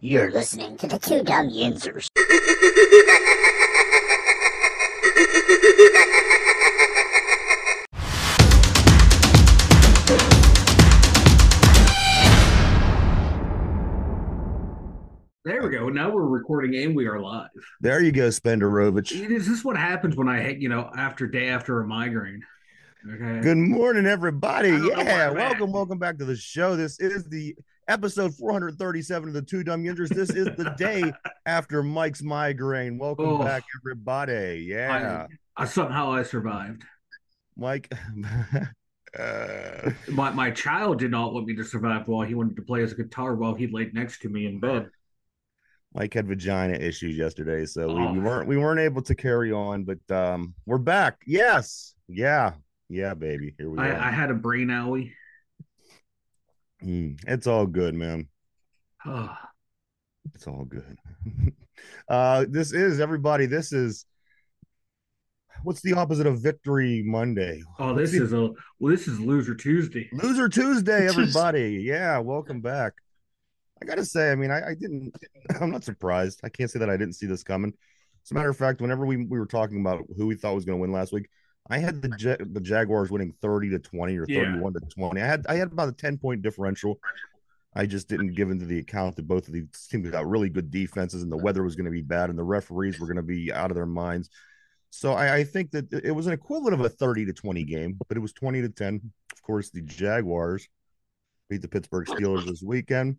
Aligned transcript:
You're 0.00 0.30
listening 0.30 0.76
to 0.76 0.86
the 0.86 0.98
Two 0.98 1.22
Dumb 1.22 1.48
Yinzers. 1.48 2.08
There 15.44 15.62
we 15.62 15.70
go. 15.70 15.88
Now 15.88 16.10
we're 16.10 16.26
recording 16.26 16.74
and 16.82 16.96
we 16.96 17.06
are 17.06 17.20
live. 17.20 17.50
There 17.80 18.02
you 18.02 18.10
go, 18.10 18.28
Spenderovich. 18.28 19.12
Is 19.12 19.46
this 19.46 19.64
what 19.64 19.76
happens 19.76 20.16
when 20.16 20.28
I, 20.28 20.54
you 20.54 20.68
know, 20.68 20.90
after 20.96 21.28
day 21.28 21.50
after 21.50 21.80
a 21.80 21.86
migraine? 21.86 22.42
Okay. 23.14 23.40
Good 23.42 23.56
morning, 23.56 24.06
everybody. 24.06 24.70
I 24.70 24.72
don't 24.72 24.82
know 24.88 24.94
where 24.96 25.04
Yeah, 25.06 25.30
welcome, 25.30 25.68
at. 25.68 25.74
welcome 25.74 25.98
back 26.00 26.18
to 26.18 26.24
the 26.24 26.34
show. 26.34 26.74
This 26.74 26.98
is 26.98 27.26
the 27.26 27.54
episode 27.88 28.34
437 28.34 29.28
of 29.28 29.34
the 29.34 29.42
Two 29.42 29.62
Dumb 29.62 29.82
Yinzers. 29.84 30.08
This 30.08 30.30
is 30.30 30.46
the 30.56 30.74
day 30.76 31.12
after 31.46 31.82
Mike's 31.82 32.22
migraine. 32.22 32.98
Welcome 32.98 33.26
Oh. 33.28 33.38
back, 33.38 33.64
everybody. 33.80 34.64
Yeah, 34.68 35.26
I, 35.56 35.62
I 35.62 35.66
somehow 35.66 36.12
I 36.12 36.22
survived. 36.22 36.82
Mike. 37.56 37.92
uh, 39.18 39.90
My 40.08 40.30
my 40.30 40.50
child 40.50 40.98
did 40.98 41.10
not 41.10 41.32
want 41.32 41.46
me 41.46 41.54
to 41.56 41.64
survive 41.64 42.06
while 42.08 42.26
he 42.26 42.34
wanted 42.34 42.56
to 42.56 42.62
play 42.62 42.80
his 42.80 42.92
guitar 42.94 43.34
while 43.34 43.54
he 43.54 43.66
laid 43.66 43.94
next 43.94 44.20
to 44.22 44.28
me 44.28 44.46
in 44.46 44.60
bed. 44.60 44.88
Mike 45.94 46.12
had 46.12 46.26
vagina 46.26 46.74
issues 46.74 47.16
yesterday, 47.16 47.64
so 47.64 47.88
we, 47.88 47.94
we 47.94 48.00
Oh. 48.00 48.12
weren't 48.20 48.48
we 48.48 48.58
weren't 48.58 48.80
able 48.80 49.00
to 49.02 49.14
carry 49.14 49.52
on, 49.52 49.84
but 49.84 50.14
um, 50.14 50.54
we're 50.66 50.76
back. 50.78 51.20
Yes, 51.26 51.94
yeah, 52.08 52.52
yeah, 52.90 53.14
baby. 53.14 53.54
Here 53.56 53.70
we 53.70 53.78
I, 53.78 53.90
are. 53.90 53.96
I 53.96 54.10
had 54.10 54.30
a 54.30 54.34
brain 54.34 54.68
owie. 54.68 55.12
Mm, 56.84 57.18
it's 57.26 57.46
all 57.46 57.66
good, 57.66 57.94
man. 57.94 58.28
It's 60.34 60.46
all 60.46 60.64
good. 60.64 60.98
uh 62.08 62.44
this 62.48 62.72
is 62.72 63.00
everybody. 63.00 63.46
This 63.46 63.72
is 63.72 64.06
what's 65.62 65.80
the 65.80 65.94
opposite 65.94 66.26
of 66.26 66.40
victory 66.40 67.02
Monday? 67.04 67.62
Oh, 67.78 67.94
this 67.94 68.12
is 68.12 68.32
a 68.32 68.50
well, 68.78 68.90
this 68.90 69.08
is 69.08 69.20
Loser 69.20 69.54
Tuesday. 69.54 70.08
Loser 70.12 70.48
Tuesday, 70.48 71.08
everybody. 71.08 71.82
yeah, 71.84 72.18
welcome 72.18 72.60
back. 72.60 72.94
I 73.80 73.84
gotta 73.84 74.04
say, 74.04 74.32
I 74.32 74.34
mean, 74.34 74.50
I, 74.50 74.70
I 74.70 74.74
didn't 74.74 75.14
I'm 75.60 75.70
not 75.70 75.84
surprised. 75.84 76.40
I 76.44 76.48
can't 76.48 76.70
say 76.70 76.78
that 76.78 76.90
I 76.90 76.96
didn't 76.96 77.14
see 77.14 77.26
this 77.26 77.42
coming. 77.42 77.72
As 78.24 78.30
a 78.30 78.34
matter 78.34 78.50
of 78.50 78.56
fact, 78.56 78.80
whenever 78.80 79.06
we, 79.06 79.16
we 79.16 79.38
were 79.38 79.46
talking 79.46 79.80
about 79.80 80.04
who 80.16 80.26
we 80.26 80.34
thought 80.34 80.54
was 80.54 80.64
gonna 80.64 80.78
win 80.78 80.92
last 80.92 81.12
week, 81.12 81.28
I 81.68 81.78
had 81.78 82.00
the 82.02 82.14
Ja- 82.18 82.36
the 82.40 82.60
Jaguars 82.60 83.10
winning 83.10 83.32
30 83.42 83.70
to 83.70 83.78
20 83.78 84.16
or 84.18 84.24
Yeah. 84.28 84.44
31 84.44 84.74
to 84.74 84.80
20. 84.80 85.20
I 85.20 85.26
had 85.26 85.46
I 85.48 85.54
had 85.56 85.72
about 85.72 85.88
a 85.88 85.92
10 85.92 86.18
point 86.18 86.42
differential. 86.42 86.98
I 87.74 87.84
just 87.84 88.08
didn't 88.08 88.34
give 88.34 88.50
into 88.50 88.64
the 88.64 88.78
account 88.78 89.16
that 89.16 89.28
both 89.28 89.48
of 89.48 89.52
these 89.52 89.66
teams 89.90 90.08
got 90.10 90.26
really 90.26 90.48
good 90.48 90.70
defenses 90.70 91.22
and 91.22 91.30
the 91.30 91.36
weather 91.36 91.62
was 91.62 91.76
going 91.76 91.84
to 91.84 91.90
be 91.90 92.00
bad 92.00 92.30
and 92.30 92.38
the 92.38 92.42
referees 92.44 92.98
were 92.98 93.06
going 93.06 93.16
to 93.18 93.22
be 93.22 93.52
out 93.52 93.70
of 93.70 93.74
their 93.74 93.84
minds. 93.86 94.30
So 94.90 95.12
I, 95.12 95.36
I 95.36 95.44
think 95.44 95.72
that 95.72 95.92
it 95.92 96.12
was 96.12 96.26
an 96.26 96.32
equivalent 96.32 96.72
of 96.72 96.80
a 96.80 96.88
30 96.88 97.26
to 97.26 97.34
20 97.34 97.64
game, 97.64 97.98
but 98.08 98.16
it 98.16 98.20
was 98.20 98.32
20 98.32 98.62
to 98.62 98.70
10. 98.70 99.12
Of 99.32 99.42
course, 99.42 99.68
the 99.70 99.82
Jaguars 99.82 100.66
beat 101.50 101.60
the 101.60 101.68
Pittsburgh 101.68 102.06
Steelers 102.06 102.46
this 102.46 102.62
weekend. 102.62 103.18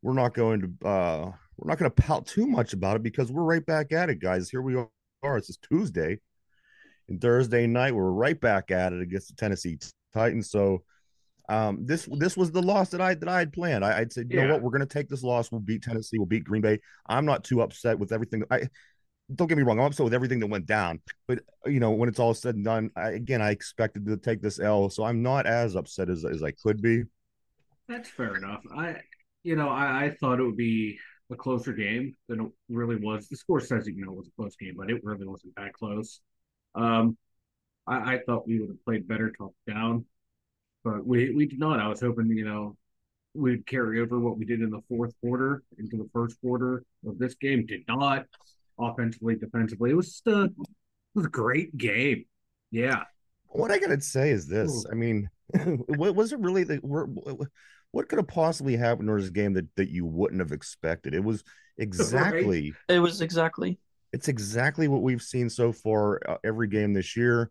We're 0.00 0.14
not 0.14 0.32
going 0.34 0.60
to 0.80 0.88
uh 0.88 1.32
we're 1.58 1.68
not 1.68 1.78
going 1.78 1.90
to 1.90 2.02
pout 2.02 2.26
too 2.26 2.46
much 2.46 2.72
about 2.72 2.96
it 2.96 3.02
because 3.02 3.30
we're 3.30 3.44
right 3.44 3.64
back 3.64 3.92
at 3.92 4.08
it, 4.08 4.20
guys. 4.20 4.48
Here 4.48 4.62
we 4.62 4.76
are. 5.22 5.36
It's 5.36 5.54
Tuesday. 5.58 6.18
And 7.08 7.20
Thursday 7.20 7.66
night, 7.66 7.94
we're 7.94 8.10
right 8.10 8.40
back 8.40 8.70
at 8.70 8.92
it 8.92 9.02
against 9.02 9.28
the 9.28 9.34
Tennessee 9.34 9.78
Titans. 10.12 10.50
So 10.50 10.82
um, 11.48 11.84
this 11.84 12.08
this 12.12 12.36
was 12.36 12.52
the 12.52 12.62
loss 12.62 12.90
that 12.90 13.00
I 13.00 13.14
that 13.14 13.28
I 13.28 13.40
had 13.40 13.52
planned. 13.52 13.84
I, 13.84 13.98
I'd 13.98 14.12
said, 14.12 14.28
you 14.30 14.40
know 14.40 14.52
what, 14.52 14.62
we're 14.62 14.70
going 14.70 14.80
to 14.80 14.86
take 14.86 15.08
this 15.08 15.22
loss. 15.22 15.50
We'll 15.50 15.60
beat 15.60 15.82
Tennessee. 15.82 16.18
We'll 16.18 16.26
beat 16.26 16.44
Green 16.44 16.62
Bay. 16.62 16.78
I'm 17.06 17.26
not 17.26 17.44
too 17.44 17.62
upset 17.62 17.98
with 17.98 18.12
everything. 18.12 18.44
I 18.50 18.68
don't 19.34 19.48
get 19.48 19.56
me 19.56 19.64
wrong. 19.64 19.78
I'm 19.78 19.86
upset 19.86 20.04
with 20.04 20.14
everything 20.14 20.40
that 20.40 20.46
went 20.48 20.66
down. 20.66 21.00
But 21.26 21.40
you 21.66 21.80
know, 21.80 21.90
when 21.90 22.08
it's 22.08 22.18
all 22.18 22.34
said 22.34 22.54
and 22.54 22.64
done, 22.64 22.90
I, 22.96 23.10
again, 23.10 23.42
I 23.42 23.50
expected 23.50 24.06
to 24.06 24.16
take 24.16 24.40
this 24.40 24.60
L, 24.60 24.88
so 24.88 25.04
I'm 25.04 25.22
not 25.22 25.46
as 25.46 25.74
upset 25.74 26.08
as 26.08 26.24
as 26.24 26.42
I 26.42 26.52
could 26.52 26.80
be. 26.80 27.04
That's 27.88 28.08
fair 28.08 28.36
enough. 28.36 28.62
I, 28.74 28.96
you 29.42 29.56
know, 29.56 29.68
I, 29.68 30.04
I 30.04 30.16
thought 30.20 30.38
it 30.38 30.44
would 30.44 30.56
be 30.56 30.98
a 31.30 31.36
closer 31.36 31.72
game 31.72 32.14
than 32.28 32.40
it 32.40 32.50
really 32.68 32.96
was. 32.96 33.28
The 33.28 33.36
score 33.36 33.60
says 33.60 33.88
it, 33.88 33.94
you 33.94 34.04
know, 34.04 34.12
it 34.12 34.18
was 34.18 34.28
a 34.28 34.36
close 34.40 34.56
game, 34.56 34.74
but 34.76 34.90
it 34.90 35.02
really 35.02 35.26
wasn't 35.26 35.54
that 35.56 35.72
close. 35.72 36.20
Um, 36.74 37.16
I, 37.86 38.14
I 38.14 38.18
thought 38.26 38.46
we 38.46 38.60
would 38.60 38.70
have 38.70 38.84
played 38.84 39.08
better 39.08 39.30
top 39.30 39.54
down, 39.66 40.04
but 40.84 41.06
we 41.06 41.34
we 41.34 41.46
did 41.46 41.58
not. 41.58 41.80
I 41.80 41.88
was 41.88 42.00
hoping, 42.00 42.26
you 42.30 42.44
know, 42.44 42.76
we'd 43.34 43.66
carry 43.66 44.00
over 44.00 44.18
what 44.18 44.38
we 44.38 44.44
did 44.44 44.60
in 44.60 44.70
the 44.70 44.82
fourth 44.88 45.12
quarter 45.20 45.62
into 45.78 45.96
the 45.96 46.08
first 46.12 46.40
quarter 46.40 46.84
of 47.06 47.18
this 47.18 47.34
game. 47.34 47.66
Did 47.66 47.84
not 47.88 48.26
offensively, 48.78 49.36
defensively. 49.36 49.90
It 49.90 49.94
was 49.94 50.08
just 50.12 50.26
a, 50.26 50.44
it 50.44 50.52
was 51.14 51.26
a 51.26 51.30
great 51.30 51.76
game. 51.76 52.24
Yeah. 52.70 53.02
What 53.48 53.70
I 53.70 53.78
gotta 53.78 54.00
say 54.00 54.30
is 54.30 54.46
this: 54.46 54.86
I 54.90 54.94
mean, 54.94 55.28
what 55.86 56.14
was 56.14 56.32
it 56.32 56.38
really 56.38 56.64
that? 56.64 56.82
we're- 56.84 57.06
What 57.90 58.08
could 58.08 58.18
have 58.18 58.28
possibly 58.28 58.76
happened 58.76 59.10
in 59.10 59.16
this 59.18 59.28
game 59.28 59.52
that 59.54 59.66
that 59.76 59.90
you 59.90 60.06
wouldn't 60.06 60.40
have 60.40 60.52
expected? 60.52 61.14
It 61.14 61.22
was 61.22 61.44
exactly. 61.76 62.72
It 62.88 63.00
was 63.00 63.20
exactly. 63.20 63.78
It's 64.12 64.28
exactly 64.28 64.88
what 64.88 65.02
we've 65.02 65.22
seen 65.22 65.48
so 65.48 65.72
far 65.72 66.20
uh, 66.28 66.36
every 66.44 66.68
game 66.68 66.92
this 66.92 67.16
year. 67.16 67.50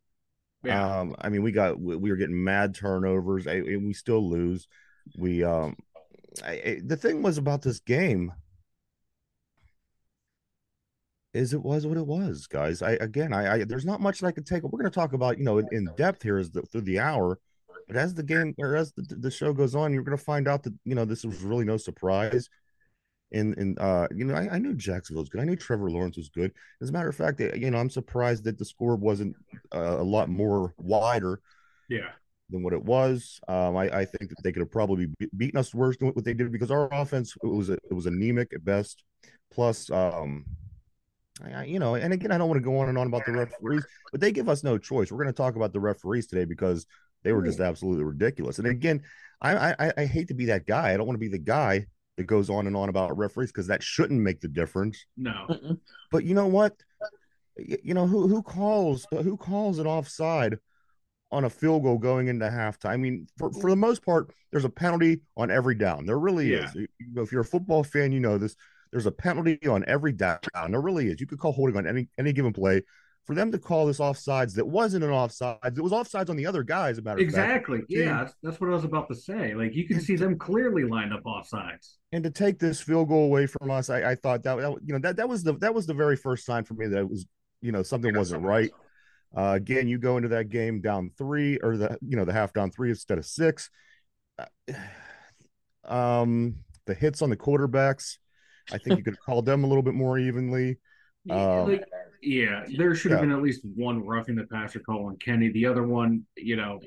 Yeah. 0.63 0.99
Um, 0.99 1.15
I 1.19 1.29
mean, 1.29 1.41
we 1.41 1.51
got 1.51 1.79
we, 1.79 1.95
we 1.95 2.09
were 2.11 2.17
getting 2.17 2.43
mad 2.43 2.75
turnovers, 2.75 3.47
I, 3.47 3.53
and 3.53 3.87
we 3.87 3.93
still 3.93 4.29
lose. 4.29 4.67
We 5.17 5.43
um, 5.43 5.75
I, 6.45 6.81
the 6.85 6.97
thing 6.97 7.21
was 7.23 7.37
about 7.37 7.61
this 7.61 7.79
game 7.79 8.31
is 11.33 11.53
it 11.53 11.63
was 11.63 11.87
what 11.87 11.97
it 11.97 12.05
was, 12.05 12.47
guys. 12.47 12.81
I 12.81 12.91
again, 12.91 13.33
I, 13.33 13.53
I 13.53 13.63
there's 13.63 13.85
not 13.85 14.01
much 14.01 14.19
that 14.19 14.27
I 14.27 14.31
could 14.31 14.45
take. 14.45 14.63
We're 14.63 14.69
going 14.79 14.83
to 14.83 14.89
talk 14.91 15.13
about 15.13 15.37
you 15.37 15.43
know 15.43 15.57
in, 15.57 15.67
in 15.71 15.89
depth 15.97 16.21
here 16.23 16.37
as 16.37 16.51
the, 16.51 16.61
through 16.63 16.81
the 16.81 16.99
hour, 16.99 17.39
but 17.87 17.95
as 17.95 18.13
the 18.13 18.23
game 18.23 18.53
or 18.59 18.75
as 18.75 18.91
the, 18.93 19.15
the 19.15 19.31
show 19.31 19.53
goes 19.53 19.75
on, 19.75 19.93
you're 19.93 20.03
going 20.03 20.17
to 20.17 20.23
find 20.23 20.47
out 20.47 20.63
that 20.63 20.73
you 20.85 20.95
know 20.95 21.05
this 21.05 21.23
was 21.23 21.41
really 21.41 21.65
no 21.65 21.77
surprise. 21.77 22.49
And 23.33 23.57
and 23.57 23.79
uh, 23.79 24.07
you 24.13 24.25
know, 24.25 24.35
I, 24.35 24.55
I 24.55 24.59
knew 24.59 24.73
Jacksonville 24.73 25.21
was 25.23 25.29
good. 25.29 25.41
I 25.41 25.45
knew 25.45 25.55
Trevor 25.55 25.89
Lawrence 25.89 26.17
was 26.17 26.29
good. 26.29 26.51
As 26.81 26.89
a 26.89 26.91
matter 26.91 27.09
of 27.09 27.15
fact, 27.15 27.39
eh, 27.39 27.55
you 27.55 27.71
know, 27.71 27.77
I'm 27.77 27.89
surprised 27.89 28.43
that 28.43 28.57
the 28.57 28.65
score 28.65 28.95
wasn't 28.95 29.35
uh, 29.73 29.97
a 29.99 30.03
lot 30.03 30.29
more 30.29 30.73
wider 30.77 31.39
yeah. 31.89 32.09
than 32.49 32.61
what 32.61 32.73
it 32.73 32.83
was. 32.83 33.39
Um, 33.47 33.77
I, 33.77 33.99
I 33.99 34.05
think 34.05 34.29
that 34.29 34.43
they 34.43 34.51
could 34.51 34.61
have 34.61 34.71
probably 34.71 35.07
be- 35.17 35.29
beaten 35.37 35.59
us 35.59 35.73
worse 35.73 35.97
than 35.97 36.09
what 36.09 36.25
they 36.25 36.33
did 36.33 36.51
because 36.51 36.71
our 36.71 36.93
offense 36.93 37.35
it 37.41 37.47
was 37.47 37.69
it 37.69 37.93
was 37.93 38.05
anemic 38.05 38.53
at 38.53 38.65
best. 38.65 39.03
Plus, 39.49 39.89
um, 39.91 40.45
I, 41.43 41.53
I- 41.53 41.65
you 41.65 41.79
know, 41.79 41.95
and 41.95 42.11
again, 42.11 42.31
I 42.31 42.37
don't 42.37 42.49
want 42.49 42.59
to 42.59 42.65
go 42.65 42.79
on 42.79 42.89
and 42.89 42.97
on 42.97 43.07
about 43.07 43.25
the 43.25 43.31
referees, 43.31 43.85
but 44.11 44.19
they 44.19 44.33
give 44.33 44.49
us 44.49 44.63
no 44.63 44.77
choice. 44.77 45.09
We're 45.09 45.23
going 45.23 45.33
to 45.33 45.33
talk 45.33 45.55
about 45.55 45.71
the 45.71 45.79
referees 45.79 46.27
today 46.27 46.45
because 46.45 46.85
they 47.23 47.31
were 47.31 47.43
just 47.43 47.61
absolutely 47.61 48.03
ridiculous. 48.03 48.59
And 48.59 48.67
again, 48.67 49.03
I 49.41 49.73
I, 49.79 49.93
I 49.97 50.05
hate 50.05 50.27
to 50.27 50.33
be 50.33 50.47
that 50.47 50.67
guy. 50.67 50.93
I 50.93 50.97
don't 50.97 51.07
want 51.07 51.15
to 51.15 51.19
be 51.19 51.29
the 51.29 51.37
guy 51.37 51.85
that 52.21 52.27
goes 52.27 52.49
on 52.49 52.67
and 52.67 52.75
on 52.75 52.89
about 52.89 53.17
referees 53.17 53.51
because 53.51 53.67
that 53.67 53.83
shouldn't 53.83 54.21
make 54.21 54.39
the 54.39 54.47
difference. 54.47 55.05
No. 55.17 55.47
Mm-mm. 55.49 55.79
But 56.11 56.23
you 56.23 56.33
know 56.35 56.47
what? 56.47 56.75
You 57.57 57.93
know 57.93 58.07
who 58.07 58.27
who 58.27 58.41
calls 58.41 59.05
who 59.11 59.35
calls 59.35 59.79
an 59.79 59.87
offside 59.87 60.57
on 61.31 61.45
a 61.45 61.49
field 61.49 61.83
goal 61.83 61.97
going 61.97 62.27
into 62.27 62.45
halftime? 62.45 62.89
I 62.89 62.97
mean, 62.97 63.27
for, 63.37 63.51
for 63.51 63.69
the 63.69 63.75
most 63.75 64.05
part, 64.05 64.31
there's 64.51 64.65
a 64.65 64.69
penalty 64.69 65.21
on 65.35 65.51
every 65.51 65.75
down. 65.75 66.05
There 66.05 66.19
really 66.19 66.51
Yeah. 66.53 66.69
is. 66.75 66.87
If 67.15 67.31
you're 67.31 67.41
a 67.41 67.45
football 67.45 67.83
fan, 67.83 68.11
you 68.11 68.19
know 68.19 68.37
this. 68.37 68.55
There's 68.91 69.05
a 69.05 69.11
penalty 69.11 69.59
on 69.67 69.83
every 69.87 70.11
down. 70.11 70.39
There 70.69 70.81
really 70.81 71.07
is. 71.07 71.19
You 71.19 71.27
could 71.27 71.39
call 71.39 71.53
holding 71.53 71.77
on 71.77 71.87
any 71.87 72.09
any 72.17 72.33
given 72.33 72.53
play. 72.53 72.83
For 73.25 73.35
them 73.35 73.51
to 73.51 73.59
call 73.59 73.85
this 73.85 73.99
offsides 73.99 74.55
that 74.55 74.67
wasn't 74.67 75.03
an 75.03 75.11
offsides, 75.11 75.77
it 75.77 75.81
was 75.81 75.91
offsides 75.91 76.29
on 76.29 76.35
the 76.37 76.45
other 76.47 76.63
guys. 76.63 76.93
As 76.93 76.97
a 76.97 77.01
matter 77.03 77.19
of 77.19 77.31
fact, 77.31 77.37
Exactly. 77.67 77.79
Yeah, 77.87 78.23
that's, 78.23 78.33
that's 78.41 78.59
what 78.59 78.71
I 78.71 78.73
was 78.73 78.83
about 78.83 79.07
to 79.09 79.15
say. 79.15 79.53
Like 79.53 79.75
you 79.75 79.87
can 79.87 80.01
see 80.01 80.15
them 80.15 80.37
clearly 80.37 80.83
lined 80.83 81.13
up 81.13 81.25
off 81.25 81.47
sides. 81.47 81.99
and 82.11 82.23
to 82.23 82.31
take 82.31 82.57
this 82.57 82.81
field 82.81 83.09
goal 83.09 83.25
away 83.25 83.45
from 83.45 83.69
us, 83.69 83.89
I, 83.89 84.11
I 84.11 84.15
thought 84.15 84.43
that, 84.43 84.57
that 84.57 84.75
you 84.83 84.93
know 84.93 84.99
that 84.99 85.17
that 85.17 85.29
was 85.29 85.43
the 85.43 85.53
that 85.59 85.73
was 85.73 85.85
the 85.85 85.93
very 85.93 86.15
first 86.17 86.45
sign 86.45 86.63
for 86.63 86.73
me 86.73 86.87
that 86.87 86.97
it 86.97 87.09
was 87.09 87.25
you 87.61 87.71
know 87.71 87.83
something 87.83 88.15
wasn't 88.17 88.43
right. 88.43 88.71
Uh, 89.37 89.53
again, 89.55 89.87
you 89.87 89.97
go 89.99 90.17
into 90.17 90.29
that 90.29 90.49
game 90.49 90.81
down 90.81 91.11
three 91.17 91.57
or 91.57 91.77
the 91.77 91.97
you 92.01 92.17
know 92.17 92.25
the 92.25 92.33
half 92.33 92.51
down 92.53 92.71
three 92.71 92.89
instead 92.89 93.17
of 93.17 93.25
six. 93.25 93.69
Uh, 94.39 94.45
Um, 95.83 96.57
the 96.85 96.93
hits 96.93 97.21
on 97.21 97.29
the 97.29 97.37
quarterbacks, 97.37 98.17
I 98.71 98.77
think 98.77 98.97
you 98.99 99.03
could 99.03 99.15
have 99.15 99.25
called 99.25 99.45
them 99.45 99.63
a 99.63 99.67
little 99.67 99.83
bit 99.83 99.93
more 99.93 100.17
evenly. 100.17 100.77
Yeah, 101.23 101.59
Um, 101.61 101.67
like, 101.67 101.83
yeah, 102.21 102.65
there 102.77 102.93
should 102.95 103.11
have 103.11 103.19
yeah. 103.21 103.27
been 103.27 103.35
at 103.35 103.41
least 103.41 103.61
one 103.75 104.05
roughing 104.05 104.35
the 104.35 104.43
passer 104.45 104.79
call 104.79 105.05
on 105.07 105.17
Kenny. 105.17 105.49
The 105.51 105.65
other 105.65 105.83
one, 105.83 106.25
you 106.37 106.55
know, 106.55 106.79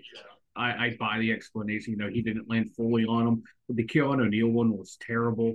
I, 0.56 0.86
I 0.86 0.96
buy 0.98 1.18
the 1.18 1.32
explanation. 1.32 1.92
You 1.92 1.98
know, 1.98 2.08
he 2.08 2.22
didn't 2.22 2.48
land 2.48 2.74
fully 2.76 3.04
on 3.04 3.26
him. 3.26 3.42
But 3.66 3.76
the 3.76 3.84
Keanu 3.86 4.28
Neal 4.28 4.48
one 4.48 4.76
was 4.76 4.96
terrible 5.00 5.54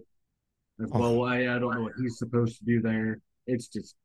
as 0.81 0.89
Oh. 0.93 0.99
well. 0.99 1.23
I, 1.23 1.39
I 1.55 1.59
don't 1.59 1.73
know 1.73 1.83
what 1.83 1.93
he's 1.99 2.17
supposed 2.17 2.57
to 2.59 2.65
do 2.65 2.81
there. 2.81 3.19
It's 3.47 3.67
just 3.67 3.95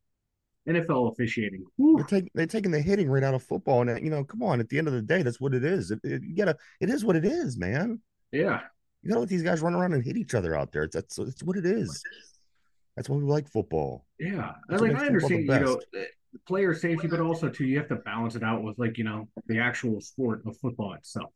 NFL 0.69 1.13
officiating. 1.13 1.65
Whew. 1.77 1.97
They're, 1.97 2.21
take, 2.21 2.31
they're 2.35 2.47
taking 2.47 2.71
the 2.71 2.81
hitting 2.81 3.11
right 3.11 3.23
out 3.23 3.35
of 3.35 3.43
football, 3.43 3.87
and 3.87 4.03
you 4.03 4.11
know, 4.11 4.25
come 4.25 4.43
on. 4.43 4.61
At 4.61 4.69
the 4.69 4.79
end 4.79 4.89
of 4.89 4.95
the 4.95 5.03
day, 5.03 5.23
that's 5.23 5.41
what 5.41 5.55
it 5.55 5.65
is. 5.65 5.91
It, 5.91 6.01
it, 6.05 6.23
you 6.23 6.35
gotta. 6.37 6.57
It 6.81 6.89
is 6.91 7.05
what 7.05 7.17
it 7.17 7.25
is, 7.25 7.59
man. 7.59 8.01
Yeah. 8.33 8.61
You 9.03 9.11
gotta 9.11 9.21
let 9.21 9.29
these 9.29 9.43
guys 9.43 9.61
run 9.61 9.75
around 9.75 9.93
and 9.93 10.03
hit 10.03 10.17
each 10.17 10.35
other 10.35 10.57
out 10.57 10.73
there. 10.73 10.89
That's 10.91 11.17
that's 11.17 11.43
what 11.43 11.57
it 11.59 11.67
is. 11.67 12.03
That's 12.97 13.09
why 13.09 13.17
we 13.17 13.25
like 13.25 13.49
football. 13.49 14.07
Yeah, 14.19 14.53
That's 14.69 14.83
like 14.83 14.95
I 14.95 15.07
understand, 15.07 15.43
you 15.43 15.61
know, 15.61 15.81
eh, 15.97 16.05
player 16.47 16.75
safety, 16.75 17.09
but 17.09 17.21
also 17.21 17.49
too, 17.49 17.65
you 17.65 17.79
have 17.79 17.89
to 17.89 17.97
balance 17.97 18.35
it 18.37 18.43
out 18.43 18.63
with 18.63 18.79
like 18.79 18.99
you 18.99 19.05
know 19.05 19.29
the 19.47 19.59
actual 19.59 20.01
sport 20.01 20.43
of 20.47 20.57
football 20.59 20.95
itself. 20.95 21.33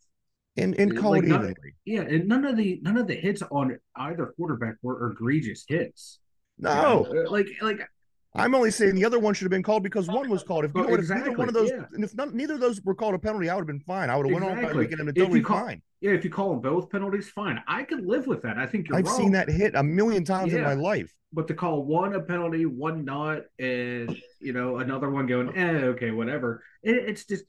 And 0.56 0.74
and 0.78 0.92
Like, 0.92 1.00
call 1.00 1.14
it 1.14 1.24
not- 1.24 1.40
evenly. 1.42 1.74
Yeah, 1.84 2.02
and 2.02 2.28
none 2.28 2.44
of 2.44 2.56
the 2.56 2.80
none 2.82 2.96
of 2.96 3.06
the 3.06 3.14
hits 3.14 3.42
on 3.42 3.76
either 3.96 4.32
quarterback 4.36 4.76
were 4.82 5.10
egregious 5.10 5.64
hits. 5.68 6.20
you 6.58 6.64
No, 6.64 7.06
know? 7.10 7.24
Uh, 7.26 7.30
like 7.30 7.48
like 7.62 7.80
I'm 8.34 8.54
only 8.54 8.70
saying 8.70 8.94
the 8.94 9.04
other 9.04 9.18
one 9.18 9.34
should 9.34 9.46
have 9.46 9.50
been 9.50 9.62
called 9.62 9.82
because 9.82 10.06
one 10.06 10.28
was 10.28 10.42
called. 10.42 10.64
If 10.64 10.72
you 10.74 10.82
know 10.82 10.88
what, 10.88 11.00
if 11.00 11.08
neither 11.08 11.32
one 11.32 11.48
of 11.48 11.54
those, 11.54 11.70
yeah. 11.70 11.86
and 11.92 12.04
if 12.04 12.14
none, 12.14 12.36
neither 12.36 12.54
of 12.54 12.60
those 12.60 12.80
were 12.82 12.94
called 12.94 13.14
a 13.14 13.18
penalty, 13.18 13.48
I 13.48 13.54
would 13.54 13.62
have 13.62 13.66
been 13.66 13.80
fine. 13.80 14.10
I 14.10 14.16
would 14.16 14.26
have 14.26 14.32
went 14.34 14.44
on 14.44 14.52
by 14.52 14.58
Exactly. 14.60 14.78
weekend 14.84 15.00
and 15.00 15.06
been 15.14 15.14
If 15.14 15.16
you 15.16 15.24
totally 15.24 15.42
call- 15.42 15.66
fine. 15.66 15.82
yeah, 16.02 16.10
if 16.12 16.24
you 16.24 16.30
call 16.30 16.50
them 16.50 16.60
both 16.60 16.90
penalties, 16.90 17.28
fine. 17.30 17.62
I 17.66 17.82
could 17.84 18.04
live 18.06 18.26
with 18.26 18.42
that. 18.42 18.58
I 18.58 18.66
think 18.66 18.88
you're 18.88 18.98
I've 18.98 19.06
wrong. 19.06 19.16
seen 19.16 19.32
that 19.32 19.48
hit 19.48 19.74
a 19.74 19.82
million 19.82 20.24
times 20.24 20.52
in 20.52 20.62
my 20.62 20.74
life. 20.74 21.12
but 21.32 21.48
to 21.48 21.54
call 21.54 21.84
one 21.84 22.14
a 22.14 22.20
penalty, 22.20 22.66
one 22.66 23.04
not, 23.04 23.42
and 23.58 24.14
you 24.40 24.52
know 24.52 24.76
another 24.78 25.10
one 25.10 25.26
going, 25.26 25.56
eh, 25.56 25.84
okay, 25.94 26.10
whatever. 26.10 26.62
It, 26.82 26.96
it's 26.96 27.24
just 27.24 27.44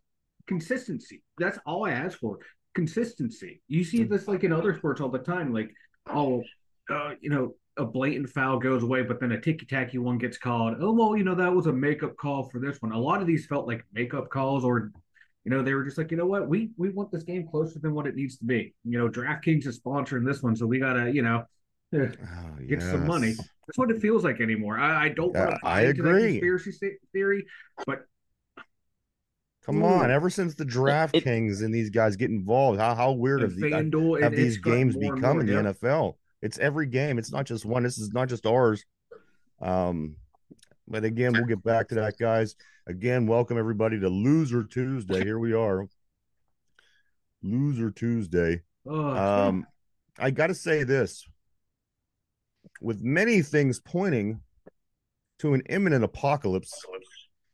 consistency. 0.47 1.21
That's 1.37 1.59
all 1.65 1.85
I 1.85 1.91
ask 1.91 2.17
for. 2.17 2.39
Consistency. 2.73 3.61
You 3.67 3.83
see 3.83 4.03
this 4.03 4.27
like 4.27 4.43
in 4.43 4.51
other 4.53 4.75
sports 4.77 5.01
all 5.01 5.09
the 5.09 5.19
time. 5.19 5.53
Like, 5.53 5.71
oh, 6.07 6.43
uh, 6.89 7.11
you 7.21 7.29
know, 7.29 7.55
a 7.77 7.85
blatant 7.85 8.29
foul 8.29 8.59
goes 8.59 8.83
away, 8.83 9.03
but 9.03 9.19
then 9.19 9.31
a 9.31 9.39
ticky 9.39 9.65
tacky 9.65 9.97
one 9.97 10.17
gets 10.17 10.37
called. 10.37 10.77
Oh 10.81 10.91
well, 10.91 11.15
you 11.15 11.23
know 11.23 11.35
that 11.35 11.53
was 11.53 11.67
a 11.67 11.73
makeup 11.73 12.17
call 12.17 12.43
for 12.49 12.59
this 12.59 12.81
one. 12.81 12.91
A 12.91 12.99
lot 12.99 13.21
of 13.21 13.27
these 13.27 13.45
felt 13.45 13.67
like 13.67 13.85
makeup 13.93 14.29
calls, 14.29 14.63
or 14.65 14.91
you 15.43 15.51
know 15.51 15.61
they 15.61 15.73
were 15.73 15.83
just 15.83 15.97
like, 15.97 16.11
you 16.11 16.17
know 16.17 16.25
what, 16.25 16.47
we 16.47 16.71
we 16.77 16.89
want 16.89 17.11
this 17.11 17.23
game 17.23 17.47
closer 17.47 17.79
than 17.79 17.93
what 17.93 18.07
it 18.07 18.15
needs 18.15 18.37
to 18.37 18.45
be. 18.45 18.73
You 18.83 18.97
know, 18.99 19.09
DraftKings 19.09 19.65
is 19.65 19.79
sponsoring 19.79 20.25
this 20.25 20.43
one, 20.43 20.55
so 20.55 20.65
we 20.65 20.79
gotta, 20.79 21.11
you 21.11 21.21
know. 21.21 21.45
Oh, 21.93 22.65
Get 22.67 22.83
some 22.83 23.07
money. 23.07 23.31
That's 23.31 23.77
what 23.77 23.89
it 23.89 23.99
feels 23.99 24.23
like 24.23 24.41
anymore. 24.41 24.77
I, 24.77 25.05
I 25.05 25.09
don't 25.09 25.33
Yeah, 25.33 25.57
I 25.63 25.81
agree. 25.81 26.27
conspiracy 26.27 26.97
theory, 27.13 27.45
but 27.87 28.05
Come 29.69 29.83
Ooh. 29.83 29.85
on, 29.85 30.09
ever 30.09 30.29
since 30.29 30.55
the 30.55 30.65
DraftKings 30.65 31.63
and 31.63 31.73
these 31.73 31.89
guys 31.91 32.15
get 32.15 32.31
involved, 32.31 32.79
how 32.79 32.95
how 32.95 33.11
weird 33.11 33.41
have, 33.41 33.55
the, 33.55 33.71
have 33.71 33.85
and 34.25 34.35
these 34.35 34.57
games 34.57 34.95
become 34.95 35.21
more, 35.21 35.41
in 35.41 35.47
the 35.47 35.53
yeah. 35.53 35.59
NFL? 35.59 36.17
It's 36.41 36.57
every 36.59 36.85
game. 36.85 37.17
It's 37.17 37.31
not 37.31 37.45
just 37.45 37.65
one. 37.65 37.83
This 37.83 37.97
is 37.97 38.13
not 38.13 38.29
just 38.29 38.45
ours. 38.45 38.85
Um, 39.61 40.15
but 40.87 41.03
again, 41.03 41.33
we'll 41.33 41.45
get 41.45 41.63
back 41.63 41.89
to 41.89 41.95
that, 41.95 42.17
guys. 42.17 42.55
Again, 42.87 43.27
welcome 43.27 43.57
everybody 43.57 43.99
to 43.99 44.09
Loser 44.09 44.63
Tuesday. 44.63 45.23
Here 45.23 45.37
we 45.37 45.53
are, 45.53 45.85
Loser 47.43 47.91
Tuesday. 47.91 48.61
Um, 48.89 49.65
I 50.17 50.31
got 50.31 50.47
to 50.47 50.55
say 50.55 50.83
this: 50.83 51.27
with 52.81 53.01
many 53.01 53.41
things 53.41 53.79
pointing 53.79 54.39
to 55.39 55.53
an 55.53 55.61
imminent 55.69 56.03
apocalypse 56.03 56.73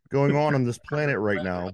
going 0.10 0.36
on 0.36 0.56
on 0.56 0.64
this 0.64 0.80
planet 0.88 1.18
right 1.18 1.44
now, 1.44 1.72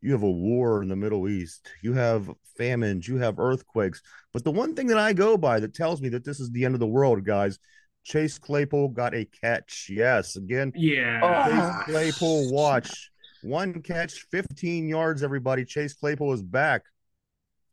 you 0.00 0.12
have 0.12 0.22
a 0.22 0.30
war 0.30 0.82
in 0.82 0.88
the 0.88 0.96
Middle 0.96 1.28
East, 1.28 1.68
you 1.82 1.94
have 1.94 2.30
famines, 2.56 3.08
you 3.08 3.16
have 3.18 3.38
earthquakes. 3.38 4.02
But 4.32 4.44
the 4.44 4.50
one 4.50 4.74
thing 4.74 4.86
that 4.88 4.98
I 4.98 5.12
go 5.12 5.36
by 5.36 5.60
that 5.60 5.74
tells 5.74 6.00
me 6.00 6.08
that 6.10 6.24
this 6.24 6.40
is 6.40 6.50
the 6.50 6.64
end 6.64 6.74
of 6.74 6.80
the 6.80 6.86
world, 6.86 7.24
guys. 7.24 7.58
Chase 8.04 8.38
Claypool 8.38 8.90
got 8.90 9.14
a 9.14 9.24
catch. 9.24 9.88
Yes, 9.90 10.36
again, 10.36 10.72
yeah. 10.76 11.20
Oh, 11.22 11.50
Chase 11.50 11.60
ah, 11.60 11.82
Claypool 11.86 12.52
watch. 12.52 13.10
One 13.42 13.82
catch, 13.82 14.26
15 14.30 14.88
yards, 14.88 15.22
everybody. 15.22 15.64
Chase 15.64 15.94
Claypool 15.94 16.32
is 16.32 16.42
back. 16.42 16.82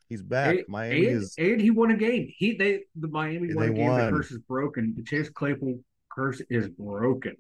He's 0.10 0.22
back. 0.22 0.58
And, 0.58 0.66
Miami 0.68 1.08
and, 1.08 1.24
is 1.24 1.36
and 1.38 1.62
he 1.62 1.72
won 1.72 1.92
a 1.92 1.98
game. 1.98 2.32
He 2.36 2.56
they 2.56 2.82
the 2.96 3.08
Miami 3.08 3.48
They 3.48 3.56
won 3.56 3.70
a 3.70 3.74
game. 3.74 3.88
won. 3.88 4.06
The 4.06 4.12
curse 4.18 4.32
is 4.32 4.40
broken. 4.40 4.94
The 4.96 5.04
Chase 5.04 5.30
Claypool 5.30 5.80
curse 6.12 6.42
is 6.50 6.68
broken. 6.68 7.36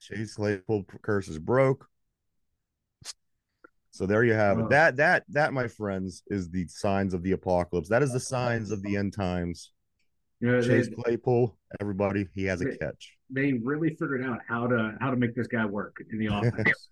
Chase 0.00 0.34
Claypool 0.34 0.86
curse 1.02 1.28
is 1.28 1.38
broke. 1.38 1.86
So 3.98 4.06
there 4.06 4.22
you 4.22 4.32
have 4.32 4.60
it. 4.60 4.68
That 4.70 4.94
that 4.98 5.24
that, 5.30 5.52
my 5.52 5.66
friends, 5.66 6.22
is 6.28 6.48
the 6.50 6.68
signs 6.68 7.14
of 7.14 7.24
the 7.24 7.32
apocalypse. 7.32 7.88
That 7.88 8.00
is 8.00 8.12
the 8.12 8.20
signs 8.20 8.70
of 8.70 8.80
the 8.84 8.96
end 8.96 9.12
times. 9.12 9.72
You 10.38 10.52
know, 10.52 10.62
Chase 10.62 10.86
they, 10.88 10.94
Claypool, 10.94 11.58
everybody, 11.80 12.28
he 12.32 12.44
has 12.44 12.60
a 12.60 12.66
They- 12.66 12.76
catch. 12.76 13.16
they 13.28 13.54
really 13.54 13.88
figured 13.88 14.24
out 14.24 14.38
how 14.46 14.68
to 14.68 14.96
how 15.00 15.10
to 15.10 15.16
make 15.16 15.34
this 15.34 15.48
guy 15.48 15.66
work 15.66 15.96
in 16.12 16.18
the 16.20 16.26
offense. 16.32 16.90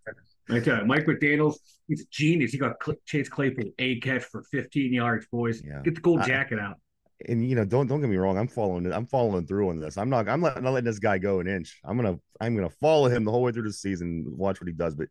I 0.51 0.59
tell 0.59 0.79
you, 0.81 0.85
Mike 0.85 1.05
McDaniel's 1.07 1.61
he's 1.87 2.03
a 2.03 2.07
genius. 2.11 2.51
He 2.51 2.59
got 2.59 2.73
Chase 3.05 3.29
Claypool 3.29 3.71
a 3.79 4.01
catch 4.01 4.25
for 4.25 4.43
15 4.43 4.93
yards, 4.93 5.29
boys. 5.31 5.63
Yeah. 5.65 5.83
Get 5.85 5.95
the 5.95 6.01
gold 6.01 6.23
I- 6.23 6.27
jacket 6.27 6.59
out. 6.59 6.81
And 7.29 7.49
you 7.49 7.55
know, 7.55 7.65
don't 7.65 7.87
don't 7.87 8.01
get 8.01 8.11
me 8.11 8.17
wrong. 8.17 8.37
I'm 8.37 8.49
following 8.49 8.85
it. 8.85 8.93
I'm 8.93 9.07
following 9.07 9.47
through 9.47 9.71
on 9.71 9.79
this. 9.79 9.97
I'm 9.97 10.11
not. 10.11 10.29
I'm 10.29 10.41
not, 10.41 10.61
not 10.61 10.73
letting 10.73 10.85
this 10.85 10.99
guy 10.99 11.17
go 11.19 11.39
an 11.39 11.47
inch. 11.47 11.79
I'm 11.85 11.97
gonna. 11.97 12.17
I'm 12.41 12.55
gonna 12.57 12.69
follow 12.69 13.09
him 13.09 13.25
the 13.25 13.31
whole 13.31 13.43
way 13.43 13.53
through 13.53 13.63
the 13.63 13.73
season. 13.73 14.25
Watch 14.27 14.61
what 14.61 14.67
he 14.67 14.75
does. 14.75 14.95
But 14.97 15.07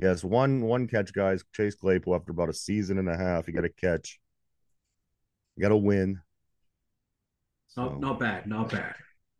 yes, 0.00 0.24
one 0.24 0.62
one 0.62 0.86
catch, 0.86 1.12
guys. 1.12 1.44
Chase 1.54 1.74
Claypool 1.74 2.14
after 2.14 2.32
about 2.32 2.48
a 2.48 2.54
season 2.54 2.98
and 2.98 3.08
a 3.08 3.16
half, 3.16 3.46
you 3.48 3.54
got 3.54 3.64
a 3.64 3.68
catch. 3.68 4.18
You 5.56 5.62
got 5.62 5.68
to 5.70 5.76
win. 5.76 6.20
Not, 7.76 7.92
So, 7.92 7.98
not 7.98 8.18
bad, 8.18 8.46
not 8.46 8.70
bad. 8.70 8.94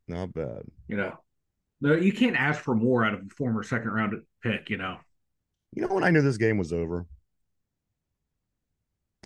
not 0.09 0.33
bad. 0.33 0.63
You 0.89 0.97
know, 0.97 1.17
no, 1.81 1.95
you 1.95 2.13
can't 2.13 2.37
ask 2.37 2.61
for 2.63 2.75
more 2.75 3.05
out 3.05 3.15
of 3.15 3.21
a 3.21 3.35
former 3.37 3.63
second 3.63 3.91
round 3.91 4.15
pick. 4.43 4.71
You 4.71 4.77
know, 4.77 4.99
You 5.73 5.83
know 5.83 5.95
when 5.95 6.05
I 6.05 6.11
knew 6.11 6.23
this 6.23 6.37
game 6.37 6.59
was 6.59 6.73
over? 6.73 7.07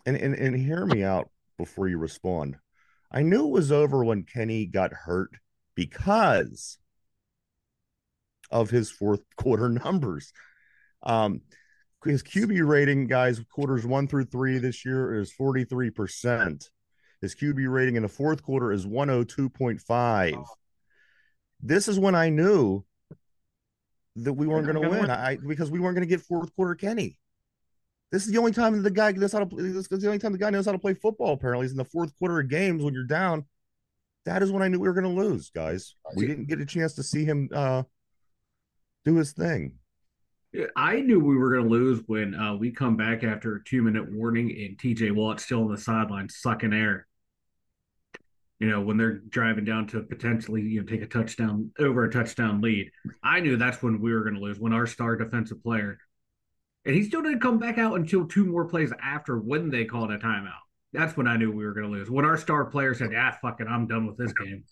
And 0.06 0.16
and 0.16 0.34
and 0.34 0.54
hear 0.56 0.84
me 0.86 1.02
out 1.02 1.30
before 1.58 1.88
you 1.88 1.98
respond. 1.98 2.56
I 3.10 3.22
knew 3.22 3.46
it 3.46 3.52
was 3.52 3.72
over 3.72 4.04
when 4.04 4.24
Kenny 4.24 4.66
got 4.66 4.92
hurt 4.92 5.30
because 5.74 6.78
of 8.50 8.70
his 8.70 8.90
fourth 8.90 9.22
quarter 9.36 9.68
numbers. 9.84 10.32
Um 11.04 11.42
his 12.04 12.22
QB 12.22 12.66
rating, 12.66 13.06
guys, 13.06 13.40
quarters 13.50 13.86
one 13.86 14.06
through 14.06 14.26
three 14.26 14.58
this 14.58 14.84
year 14.84 15.18
is 15.18 15.32
43%. 15.32 16.68
His 17.20 17.34
QB 17.34 17.72
rating 17.72 17.96
in 17.96 18.02
the 18.02 18.08
fourth 18.08 18.42
quarter 18.42 18.72
is 18.72 18.84
102.5. 18.84 20.44
This 21.62 21.88
is 21.88 21.98
when 21.98 22.14
I 22.14 22.28
knew 22.28 22.84
that 24.16 24.34
we 24.34 24.46
weren't 24.46 24.66
going 24.66 24.80
to 24.80 24.88
win. 24.88 25.00
win. 25.00 25.10
I 25.10 25.36
because 25.36 25.70
we 25.70 25.80
weren't 25.80 25.96
going 25.96 26.06
to 26.06 26.14
get 26.14 26.20
fourth 26.20 26.54
quarter 26.54 26.74
Kenny. 26.74 27.18
This 28.12 28.26
is 28.26 28.32
the 28.32 28.38
only 28.38 28.52
time 28.52 28.80
the 28.82 28.90
guy 28.90 29.12
knows 29.12 29.32
how 29.32 29.40
to 29.40 29.46
play. 29.46 29.62
This 29.62 29.88
is 29.90 30.02
the 30.02 30.06
only 30.06 30.18
time 30.18 30.32
the 30.32 30.38
guy 30.38 30.50
knows 30.50 30.66
how 30.66 30.72
to 30.72 30.78
play 30.78 30.94
football. 30.94 31.32
Apparently, 31.32 31.66
is 31.66 31.72
in 31.72 31.78
the 31.78 31.84
fourth 31.84 32.16
quarter 32.18 32.38
of 32.38 32.48
games 32.48 32.82
when 32.82 32.94
you're 32.94 33.04
down. 33.04 33.46
That 34.26 34.42
is 34.42 34.52
when 34.52 34.62
I 34.62 34.68
knew 34.68 34.78
we 34.78 34.88
were 34.88 34.94
going 34.94 35.14
to 35.14 35.22
lose, 35.22 35.50
guys. 35.50 35.96
We 36.14 36.26
didn't 36.26 36.48
get 36.48 36.60
a 36.60 36.66
chance 36.66 36.94
to 36.94 37.02
see 37.02 37.24
him 37.24 37.48
uh, 37.52 37.82
do 39.04 39.16
his 39.16 39.32
thing. 39.32 39.78
I 40.76 41.00
knew 41.00 41.18
we 41.18 41.36
were 41.36 41.50
going 41.52 41.64
to 41.64 41.70
lose 41.70 42.02
when 42.06 42.34
uh, 42.34 42.54
we 42.54 42.70
come 42.70 42.96
back 42.96 43.24
after 43.24 43.56
a 43.56 43.64
two 43.64 43.82
minute 43.82 44.12
warning 44.12 44.50
and 44.50 44.78
TJ 44.78 45.12
Watt 45.12 45.40
still 45.40 45.62
on 45.64 45.70
the 45.70 45.78
sideline 45.78 46.28
sucking 46.28 46.72
air. 46.72 47.06
You 48.60 48.70
know, 48.70 48.80
when 48.80 48.96
they're 48.96 49.18
driving 49.18 49.64
down 49.64 49.88
to 49.88 50.00
potentially 50.02 50.62
you 50.62 50.80
know 50.80 50.86
take 50.86 51.02
a 51.02 51.06
touchdown 51.06 51.72
over 51.78 52.04
a 52.04 52.10
touchdown 52.10 52.60
lead, 52.60 52.90
I 53.22 53.40
knew 53.40 53.56
that's 53.56 53.82
when 53.82 54.00
we 54.00 54.12
were 54.12 54.22
going 54.22 54.36
to 54.36 54.40
lose. 54.40 54.60
When 54.60 54.72
our 54.72 54.86
star 54.86 55.16
defensive 55.16 55.62
player, 55.62 55.98
and 56.86 56.94
he 56.94 57.02
still 57.02 57.22
didn't 57.22 57.40
come 57.40 57.58
back 57.58 57.78
out 57.78 57.96
until 57.96 58.26
two 58.26 58.46
more 58.46 58.64
plays 58.66 58.92
after 59.02 59.38
when 59.38 59.70
they 59.70 59.84
called 59.84 60.12
a 60.12 60.18
timeout. 60.18 60.52
That's 60.92 61.16
when 61.16 61.26
I 61.26 61.36
knew 61.36 61.50
we 61.50 61.64
were 61.64 61.72
going 61.74 61.86
to 61.86 61.92
lose. 61.92 62.08
When 62.08 62.24
our 62.24 62.36
star 62.36 62.64
player 62.66 62.94
said, 62.94 63.10
"Ah, 63.16 63.36
fuck 63.42 63.60
it, 63.60 63.66
I'm 63.66 63.88
done 63.88 64.06
with 64.06 64.16
this 64.16 64.32
game." 64.32 64.64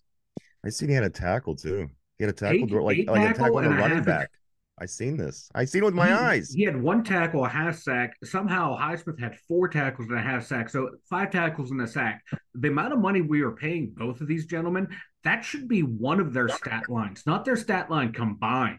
I 0.64 0.68
seen 0.68 0.88
he 0.90 0.94
had 0.94 1.02
a 1.04 1.10
tackle 1.10 1.56
too. 1.56 1.88
He 2.18 2.24
had 2.24 2.30
a 2.30 2.36
tackle, 2.36 2.62
Eight- 2.62 2.72
like 2.72 2.98
eight 2.98 3.08
like 3.08 3.30
a 3.30 3.34
tackle 3.34 3.58
a 3.58 3.62
and 3.62 3.74
a 3.74 3.76
running 3.76 3.98
a- 3.98 4.02
back. 4.02 4.30
I 4.78 4.86
seen 4.86 5.16
this. 5.16 5.50
I 5.54 5.64
seen 5.64 5.82
it 5.82 5.86
with 5.86 5.94
my 5.94 6.08
he, 6.08 6.12
eyes. 6.12 6.50
He 6.52 6.64
had 6.64 6.80
one 6.80 7.04
tackle, 7.04 7.44
a 7.44 7.48
half 7.48 7.78
sack. 7.78 8.14
Somehow 8.24 8.76
Highsmith 8.76 9.20
had 9.20 9.38
four 9.46 9.68
tackles 9.68 10.08
and 10.08 10.18
a 10.18 10.22
half 10.22 10.46
sack. 10.46 10.70
So 10.70 10.90
five 11.08 11.30
tackles 11.30 11.70
and 11.70 11.80
a 11.82 11.86
sack. 11.86 12.22
The 12.54 12.68
amount 12.68 12.92
of 12.92 12.98
money 12.98 13.20
we 13.20 13.42
are 13.42 13.52
paying 13.52 13.92
both 13.94 14.20
of 14.20 14.28
these 14.28 14.46
gentlemen, 14.46 14.88
that 15.24 15.44
should 15.44 15.68
be 15.68 15.82
one 15.82 16.20
of 16.20 16.32
their 16.32 16.48
stat 16.48 16.88
lines, 16.88 17.22
not 17.26 17.44
their 17.44 17.56
stat 17.56 17.90
line 17.90 18.12
combined. 18.12 18.78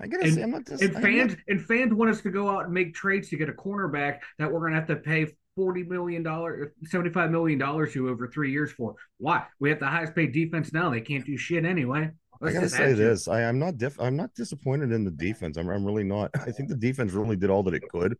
I 0.00 0.06
gotta 0.06 0.24
and- 0.24 0.34
say, 0.34 0.42
I'm 0.42 0.50
not 0.50 0.66
just. 0.66 0.82
And 0.82 0.94
fans 0.94 1.32
not- 1.32 1.40
and 1.48 1.64
fans 1.64 1.92
want 1.92 2.10
us 2.10 2.22
to 2.22 2.30
go 2.30 2.48
out 2.48 2.64
and 2.64 2.72
make 2.72 2.94
trades 2.94 3.28
to 3.30 3.36
get 3.36 3.48
a 3.48 3.52
cornerback 3.52 4.20
that 4.38 4.50
we're 4.50 4.60
gonna 4.60 4.76
have 4.76 4.88
to 4.88 4.96
pay 4.96 5.26
forty 5.56 5.82
million 5.82 6.22
dollars, 6.22 6.72
seventy 6.84 7.10
five 7.10 7.30
million 7.30 7.58
dollars 7.58 7.92
to 7.92 8.08
over 8.08 8.28
three 8.28 8.50
years 8.50 8.72
for. 8.72 8.94
Why? 9.18 9.44
We 9.60 9.68
have 9.70 9.78
the 9.78 9.86
highest 9.86 10.14
paid 10.14 10.32
defense 10.32 10.72
now. 10.72 10.90
They 10.90 11.00
can't 11.00 11.26
do 11.26 11.36
shit 11.36 11.64
anyway. 11.64 12.10
I 12.42 12.52
gotta 12.52 12.68
say 12.68 12.92
it. 12.92 12.96
this. 12.96 13.28
I, 13.28 13.42
I'm 13.42 13.58
not 13.58 13.78
diff- 13.78 14.00
I'm 14.00 14.16
not 14.16 14.34
disappointed 14.34 14.92
in 14.92 15.04
the 15.04 15.10
defense. 15.10 15.56
I'm, 15.56 15.68
I'm 15.68 15.84
really 15.84 16.04
not. 16.04 16.30
I 16.34 16.50
think 16.50 16.68
the 16.68 16.76
defense 16.76 17.12
really 17.12 17.36
did 17.36 17.50
all 17.50 17.62
that 17.62 17.74
it 17.74 17.82
could. 17.90 18.16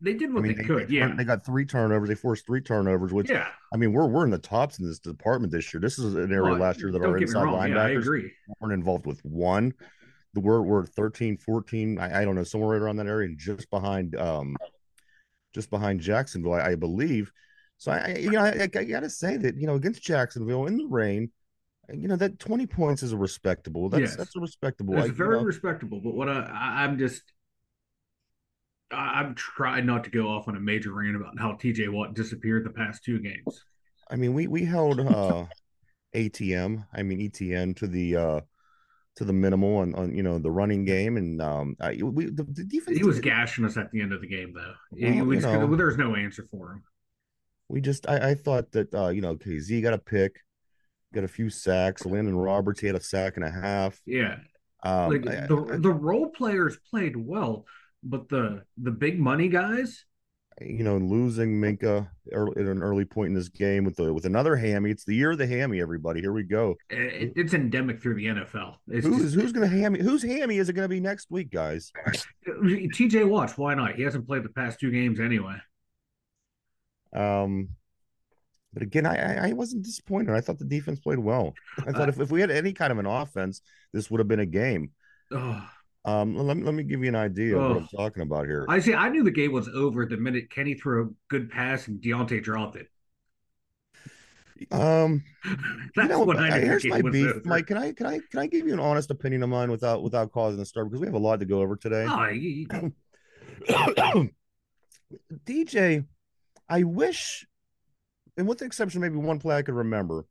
They 0.00 0.12
did 0.14 0.30
I 0.30 0.32
what 0.34 0.42
mean, 0.42 0.56
they 0.56 0.64
could. 0.64 0.88
they, 0.88 0.94
yeah. 0.94 1.14
they 1.16 1.24
got 1.24 1.44
three 1.44 1.64
turnovers. 1.64 2.08
They 2.08 2.14
forced 2.14 2.46
three 2.46 2.60
turnovers, 2.60 3.12
which 3.12 3.30
yeah. 3.30 3.48
I 3.72 3.76
mean, 3.76 3.92
we're 3.92 4.06
we're 4.06 4.24
in 4.24 4.30
the 4.30 4.38
tops 4.38 4.78
in 4.78 4.86
this 4.86 4.98
department 4.98 5.52
this 5.52 5.72
year. 5.72 5.80
This 5.80 5.98
is 5.98 6.14
an 6.14 6.32
area 6.32 6.52
Well, 6.52 6.60
last 6.60 6.80
year 6.80 6.92
that 6.92 7.02
our 7.02 7.16
inside. 7.16 7.44
Yeah, 7.44 7.54
I 7.54 7.68
linebackers 7.68 8.02
agree. 8.02 8.32
weren't 8.60 8.74
involved 8.74 9.06
with 9.06 9.20
one. 9.24 9.72
The 10.34 10.40
we're 10.40 10.62
we're 10.62 10.84
13, 10.84 11.38
14, 11.38 11.98
I, 11.98 12.22
I 12.22 12.24
don't 12.24 12.34
know, 12.34 12.42
somewhere 12.42 12.70
right 12.70 12.82
around 12.82 12.96
that 12.96 13.06
area, 13.06 13.28
and 13.28 13.38
just 13.38 13.70
behind 13.70 14.16
um 14.16 14.56
just 15.54 15.70
behind 15.70 16.00
Jacksonville, 16.00 16.54
I, 16.54 16.72
I 16.72 16.74
believe. 16.74 17.30
So 17.78 17.92
I, 17.92 18.16
you 18.18 18.30
know, 18.30 18.40
I, 18.40 18.62
I 18.62 18.66
gotta 18.66 19.10
say 19.10 19.36
that 19.36 19.56
you 19.56 19.66
know 19.66 19.74
against 19.74 20.02
Jacksonville 20.02 20.66
in 20.66 20.76
the 20.76 20.86
rain, 20.86 21.30
you 21.92 22.08
know 22.08 22.16
that 22.16 22.38
twenty 22.38 22.66
points 22.66 23.02
is 23.02 23.12
a 23.12 23.16
respectable. 23.16 23.88
That's 23.88 24.00
Yes. 24.02 24.16
that's 24.16 24.36
a 24.36 24.40
respectable. 24.40 24.96
It's 24.98 25.08
you 25.08 25.14
very 25.14 25.38
know, 25.38 25.44
respectable, 25.44 26.00
but 26.00 26.14
what 26.14 26.28
I, 26.28 26.40
I 26.42 26.84
I'm 26.84 26.98
just 26.98 27.22
I, 28.90 29.20
I'm 29.20 29.34
trying 29.34 29.86
not 29.86 30.04
to 30.04 30.10
go 30.10 30.28
off 30.28 30.48
on 30.48 30.56
a 30.56 30.60
major 30.60 30.92
rant 30.92 31.16
about 31.16 31.38
how 31.38 31.52
TJ 31.52 31.90
Watt 31.92 32.14
disappeared 32.14 32.64
the 32.64 32.70
past 32.70 33.04
two 33.04 33.18
games. 33.20 33.64
I 34.10 34.16
mean, 34.16 34.34
we 34.34 34.46
we 34.46 34.64
held 34.64 35.00
uh 35.00 35.46
ATM, 36.14 36.86
I 36.92 37.02
mean 37.02 37.18
ETN 37.18 37.76
to 37.76 37.86
the 37.86 38.16
uh 38.16 38.40
to 39.16 39.24
the 39.24 39.32
minimal 39.32 39.76
on, 39.78 39.94
on 39.94 40.14
you 40.14 40.22
know 40.22 40.38
the 40.38 40.50
running 40.50 40.84
game, 40.84 41.16
and 41.16 41.40
um, 41.40 41.76
I, 41.80 41.94
we 42.02 42.26
the, 42.26 42.42
the 42.44 42.64
defense. 42.64 42.98
He 42.98 43.04
was 43.04 43.20
gashing 43.20 43.64
us 43.64 43.76
at 43.76 43.90
the 43.92 44.00
end 44.00 44.12
of 44.12 44.20
the 44.20 44.26
game, 44.26 44.52
though. 44.54 44.74
Well, 44.90 45.24
we 45.24 45.36
you 45.36 45.40
just 45.40 45.46
couldn't- 45.52 45.70
know. 45.70 45.76
there's 45.76 45.96
no 45.96 46.16
answer 46.16 46.46
for 46.50 46.72
him. 46.72 46.82
we 47.68 47.80
just 47.80 48.08
I, 48.08 48.30
I 48.30 48.34
thought 48.34 48.72
that 48.72 48.92
uh 48.94 49.08
you 49.08 49.20
know 49.22 49.36
Kazee 49.36 49.82
got 49.82 49.94
a 49.94 49.98
pick, 49.98 50.40
got 51.14 51.24
a 51.24 51.28
few 51.28 51.48
sacks. 51.50 52.04
Landon 52.04 52.36
Roberts 52.36 52.80
he 52.80 52.86
had 52.86 52.96
a 52.96 53.00
sack 53.00 53.36
and 53.36 53.44
a 53.44 53.50
half. 53.50 54.00
Yeah, 54.06 54.36
Um, 54.82 55.10
like 55.10 55.22
the 55.22 55.68
I- 55.72 55.76
the 55.78 55.90
role 55.92 56.28
players 56.30 56.76
played 56.90 57.16
well, 57.16 57.66
but 58.02 58.28
the 58.28 58.64
the 58.76 58.90
big 58.90 59.18
money 59.18 59.48
guys, 59.48 60.04
you 60.60 60.84
know, 60.84 60.98
losing 60.98 61.60
Minkah 61.60 62.08
early, 62.32 62.60
at 62.60 62.66
an 62.68 62.82
early 62.82 63.04
point 63.04 63.28
in 63.28 63.34
this 63.34 63.48
game 63.48 63.84
with 63.84 63.96
the 63.96 64.12
with 64.12 64.24
another 64.26 64.54
hammy. 64.56 64.90
It's 64.90 65.04
the 65.04 65.14
year 65.14 65.32
of 65.32 65.38
the 65.38 65.46
hammy, 65.46 65.80
everybody. 65.80 66.20
Here 66.20 66.32
we 66.32 66.42
go. 66.44 66.76
it, 66.90 67.32
it's 67.36 67.54
endemic 67.54 68.00
through 68.02 68.14
the 68.14 68.26
NFL. 68.26 68.76
It's 68.88 69.06
Who's 69.06 69.22
just, 69.22 69.34
who's 69.34 69.52
gonna 69.52 69.66
hammy? 69.66 70.00
Whose 70.00 70.22
hammy 70.22 70.58
is 70.58 70.68
it 70.68 70.74
gonna 70.74 70.88
be 70.88 71.00
next 71.00 71.30
week, 71.30 71.50
guys? 71.50 71.90
TJ 72.46 73.28
Watt, 73.28 73.56
Why 73.58 73.74
not? 73.74 73.94
He 73.94 74.02
hasn't 74.02 74.26
played 74.26 74.42
the 74.44 74.48
past 74.50 74.78
two 74.80 74.90
games 74.90 75.18
anyway. 75.18 75.56
Um, 77.12 77.68
but 78.74 78.82
again, 78.82 79.06
I 79.06 79.48
I- 79.48 79.52
wasn't 79.52 79.84
disappointed. 79.84 80.34
I 80.34 80.40
thought 80.42 80.58
the 80.58 80.64
defense 80.66 80.98
played 81.00 81.18
well. 81.20 81.54
I 81.78 81.92
thought 81.92 82.08
Uh, 82.08 82.12
if, 82.12 82.20
if 82.20 82.30
we 82.30 82.40
had 82.40 82.50
any 82.50 82.72
kind 82.74 82.92
of 82.92 82.98
an 82.98 83.06
offense, 83.06 83.62
this 83.92 84.10
would 84.10 84.18
have 84.18 84.28
been 84.28 84.40
a 84.40 84.46
game. 84.46 84.90
Oh, 85.30 85.66
Um, 86.04 86.36
let 86.36 86.56
me 86.58 86.62
let 86.64 86.74
me 86.74 86.82
give 86.82 87.00
you 87.02 87.08
an 87.08 87.16
idea 87.16 87.56
of 87.56 87.62
what 87.70 87.76
I'm 87.82 87.88
talking 87.88 88.22
about 88.22 88.44
here. 88.46 88.66
I 88.68 88.78
see. 88.80 88.92
I 88.92 89.08
knew 89.08 89.22
the 89.24 89.30
game 89.30 89.52
was 89.52 89.68
over 89.68 90.04
the 90.04 90.18
minute 90.18 90.50
Kenny 90.50 90.74
threw 90.74 91.04
a 91.06 91.08
good 91.28 91.50
pass 91.50 91.88
and 91.88 92.02
Diontae 92.02 92.42
dropped 92.42 92.76
it. 92.76 92.88
Um, 94.70 95.24
That's 95.96 96.08
you 96.08 96.08
know, 96.08 96.24
when 96.24 96.36
I 96.38 96.58
knew 96.58 96.66
here's 96.66 96.84
my 96.86 97.00
beef, 97.02 97.26
over. 97.28 97.42
Mike. 97.44 97.66
Can 97.68 97.78
I 97.78 97.92
can 97.92 98.06
I 98.06 98.20
can 98.30 98.40
I 98.40 98.46
give 98.46 98.66
you 98.66 98.72
an 98.74 98.80
honest 98.80 99.10
opinion 99.10 99.42
of 99.42 99.48
mine 99.48 99.70
without 99.70 100.02
without 100.02 100.30
causing 100.30 100.60
a 100.60 100.64
stir 100.64 100.84
because 100.84 101.00
we 101.00 101.06
have 101.06 101.14
a 101.14 101.18
lot 101.18 101.40
to 101.40 101.46
go 101.46 101.60
over 101.62 101.76
today. 101.76 102.06
Oh, 102.08 102.28
you- 102.28 102.66
DJ, 105.46 106.04
I 106.68 106.82
wish, 106.82 107.46
and 108.36 108.46
with 108.48 108.58
the 108.58 108.64
exception 108.64 109.02
of 109.02 109.10
maybe 109.12 109.24
one 109.24 109.38
play 109.38 109.56
I 109.56 109.62
could 109.62 109.74
remember, 109.74 110.26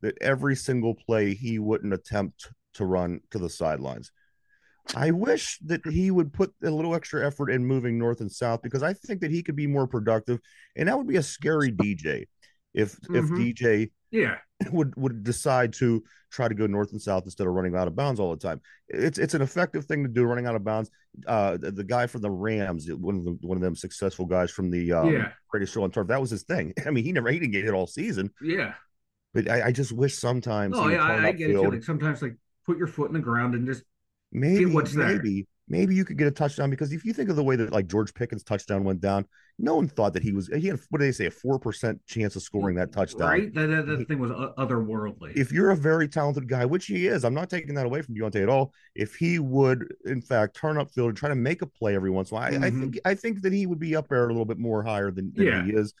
that 0.00 0.16
every 0.20 0.54
single 0.56 0.94
play 0.94 1.34
he 1.34 1.58
wouldn't 1.58 1.92
attempt 1.92 2.50
to 2.74 2.84
run 2.84 3.20
to 3.30 3.38
the 3.38 3.50
sidelines. 3.50 4.12
I 4.94 5.10
wish 5.10 5.58
that 5.66 5.84
he 5.86 6.10
would 6.10 6.32
put 6.32 6.54
a 6.62 6.70
little 6.70 6.94
extra 6.94 7.26
effort 7.26 7.50
in 7.50 7.66
moving 7.66 7.98
north 7.98 8.20
and 8.20 8.30
south 8.32 8.62
because 8.62 8.82
I 8.82 8.94
think 8.94 9.20
that 9.20 9.30
he 9.30 9.42
could 9.42 9.56
be 9.56 9.66
more 9.66 9.86
productive, 9.86 10.38
and 10.76 10.88
that 10.88 10.96
would 10.96 11.06
be 11.08 11.16
a 11.16 11.22
scary 11.22 11.70
DJ 11.70 12.26
if 12.74 12.96
if 13.12 13.24
Mhm. 13.26 13.36
DJ 13.54 13.90
yeah, 14.10 14.38
would 14.72 14.94
would 14.96 15.22
decide 15.22 15.72
to 15.74 16.02
try 16.30 16.48
to 16.48 16.54
go 16.54 16.66
north 16.66 16.92
and 16.92 17.00
south 17.00 17.24
instead 17.24 17.46
of 17.46 17.52
running 17.54 17.74
out 17.74 17.88
of 17.88 17.96
bounds 17.96 18.20
all 18.20 18.30
the 18.30 18.36
time. 18.36 18.60
It's 18.88 19.18
it's 19.18 19.34
an 19.34 19.42
effective 19.42 19.84
thing 19.86 20.02
to 20.02 20.08
do, 20.08 20.24
running 20.24 20.46
out 20.46 20.54
of 20.56 20.64
bounds. 20.64 20.90
Uh, 21.26 21.56
the, 21.56 21.70
the 21.70 21.84
guy 21.84 22.06
from 22.06 22.20
the 22.22 22.30
Rams, 22.30 22.90
one 22.92 23.16
of 23.16 23.24
them, 23.24 23.38
one 23.42 23.56
of 23.56 23.62
them 23.62 23.74
successful 23.74 24.26
guys 24.26 24.50
from 24.50 24.70
the 24.70 24.92
um, 24.92 25.12
Yeah. 25.12 25.32
greatest 25.48 25.72
show 25.74 25.82
on 25.84 25.90
turf, 25.90 26.08
that 26.08 26.20
was 26.20 26.30
his 26.30 26.42
thing. 26.42 26.74
I 26.86 26.90
mean, 26.90 27.04
he 27.04 27.12
never 27.12 27.30
he 27.30 27.38
didn't 27.38 27.52
get 27.52 27.64
hit 27.64 27.74
all 27.74 27.86
season, 27.86 28.30
yeah. 28.42 28.74
but 29.32 29.48
I, 29.48 29.66
I 29.68 29.72
just 29.72 29.92
wish 29.92 30.16
sometimes 30.16 30.76
Oh, 30.76 30.88
yeah. 30.88 31.02
I, 31.02 31.28
I 31.28 31.32
get 31.32 31.50
it. 31.50 31.54
Too. 31.54 31.70
Like 31.70 31.82
sometimes, 31.84 32.20
like 32.22 32.36
put 32.66 32.78
your 32.78 32.88
foot 32.88 33.08
in 33.08 33.14
the 33.14 33.20
ground 33.20 33.54
and 33.54 33.66
just 33.66 33.82
maybe 34.32 34.66
what's 34.66 34.92
there. 34.94 35.20
Maybe 35.68 35.94
you 35.94 36.04
could 36.04 36.16
get 36.18 36.26
a 36.26 36.30
touchdown 36.30 36.70
because 36.70 36.92
if 36.92 37.04
you 37.04 37.12
think 37.12 37.28
of 37.30 37.36
the 37.36 37.44
way 37.44 37.56
that 37.56 37.72
like 37.72 37.86
George 37.88 38.14
Pickens' 38.14 38.42
touchdown 38.42 38.84
went 38.84 39.00
down, 39.00 39.26
no 39.58 39.74
one 39.76 39.88
thought 39.88 40.12
that 40.14 40.22
he 40.22 40.32
was 40.32 40.48
he 40.48 40.68
had 40.68 40.78
what 40.90 41.00
do 41.00 41.04
they 41.06 41.12
say 41.12 41.26
a 41.26 41.30
four 41.30 41.58
percent 41.58 42.00
chance 42.06 42.36
of 42.36 42.42
scoring 42.42 42.76
that 42.76 42.92
touchdown. 42.92 43.28
right. 43.28 43.54
That 43.54 43.66
that, 43.66 43.86
that 43.86 44.08
thing 44.08 44.18
was 44.18 44.30
otherworldly. 44.30 45.36
if 45.36 45.52
you're 45.52 45.70
a 45.70 45.76
very 45.76 46.08
talented 46.08 46.48
guy, 46.48 46.64
which 46.64 46.86
he 46.86 47.06
is, 47.06 47.24
I'm 47.24 47.34
not 47.34 47.50
taking 47.50 47.74
that 47.74 47.86
away 47.86 48.02
from 48.02 48.14
Diontae 48.14 48.42
at 48.42 48.48
all. 48.48 48.72
If 48.94 49.14
he 49.16 49.38
would, 49.38 49.94
in 50.04 50.20
fact, 50.22 50.56
turn 50.56 50.78
up 50.78 50.90
field 50.90 51.08
and 51.10 51.16
try 51.18 51.28
to 51.28 51.34
make 51.34 51.62
a 51.62 51.66
play 51.66 51.94
every 51.94 52.10
once 52.10 52.30
in 52.30 52.36
a 52.36 52.40
while, 52.40 52.52
I, 52.52 52.66
I 52.66 52.70
Mhm. 52.70 52.80
think 52.80 52.98
I 53.04 53.14
think 53.14 53.42
that 53.42 53.52
he 53.52 53.66
would 53.66 53.78
be 53.80 53.96
up 53.96 54.08
there 54.08 54.24
a 54.24 54.28
little 54.28 54.44
bit 54.44 54.58
more 54.58 54.82
higher 54.82 55.10
than, 55.10 55.32
than 55.34 55.46
Yeah. 55.46 55.64
he 55.64 55.72
is. 55.72 55.92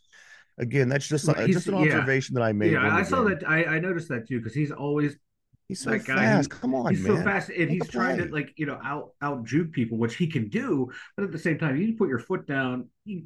Again, 0.60 0.88
that's 0.88 1.06
just 1.06 1.28
uh, 1.28 1.46
just 1.46 1.68
an 1.68 1.74
yeah. 1.74 1.82
observation 1.82 2.34
that 2.34 2.42
I 2.42 2.52
made. 2.52 2.72
yeah, 2.72 2.92
I 2.94 3.02
saw 3.04 3.22
game. 3.24 3.38
that. 3.38 3.48
I, 3.48 3.64
I 3.76 3.78
noticed 3.78 4.08
that 4.08 4.26
too 4.26 4.38
because 4.38 4.54
he's 4.54 4.72
always 4.72 5.16
He's 5.68 5.80
so 5.80 5.90
that 5.90 6.04
guy, 6.06 6.16
fast. 6.16 6.52
he- 6.52 6.58
Come 6.60 6.74
on, 6.74 6.94
he's 6.94 7.02
man. 7.04 7.16
so 7.18 7.22
fast 7.22 7.50
and 7.50 7.58
Make 7.58 7.68
he's 7.70 7.88
trying 7.88 8.16
to 8.18 8.24
like 8.32 8.54
you 8.56 8.66
know 8.66 8.80
out 8.82 9.10
out 9.20 9.44
juke 9.44 9.72
people, 9.72 9.98
which 9.98 10.16
he 10.16 10.26
can 10.26 10.48
do. 10.48 10.90
But 11.16 11.24
at 11.24 11.32
the 11.32 11.38
same 11.38 11.58
time, 11.58 11.76
you 11.76 11.94
put 11.96 12.08
your 12.08 12.18
foot 12.18 12.46
down, 12.46 12.88
you 13.04 13.24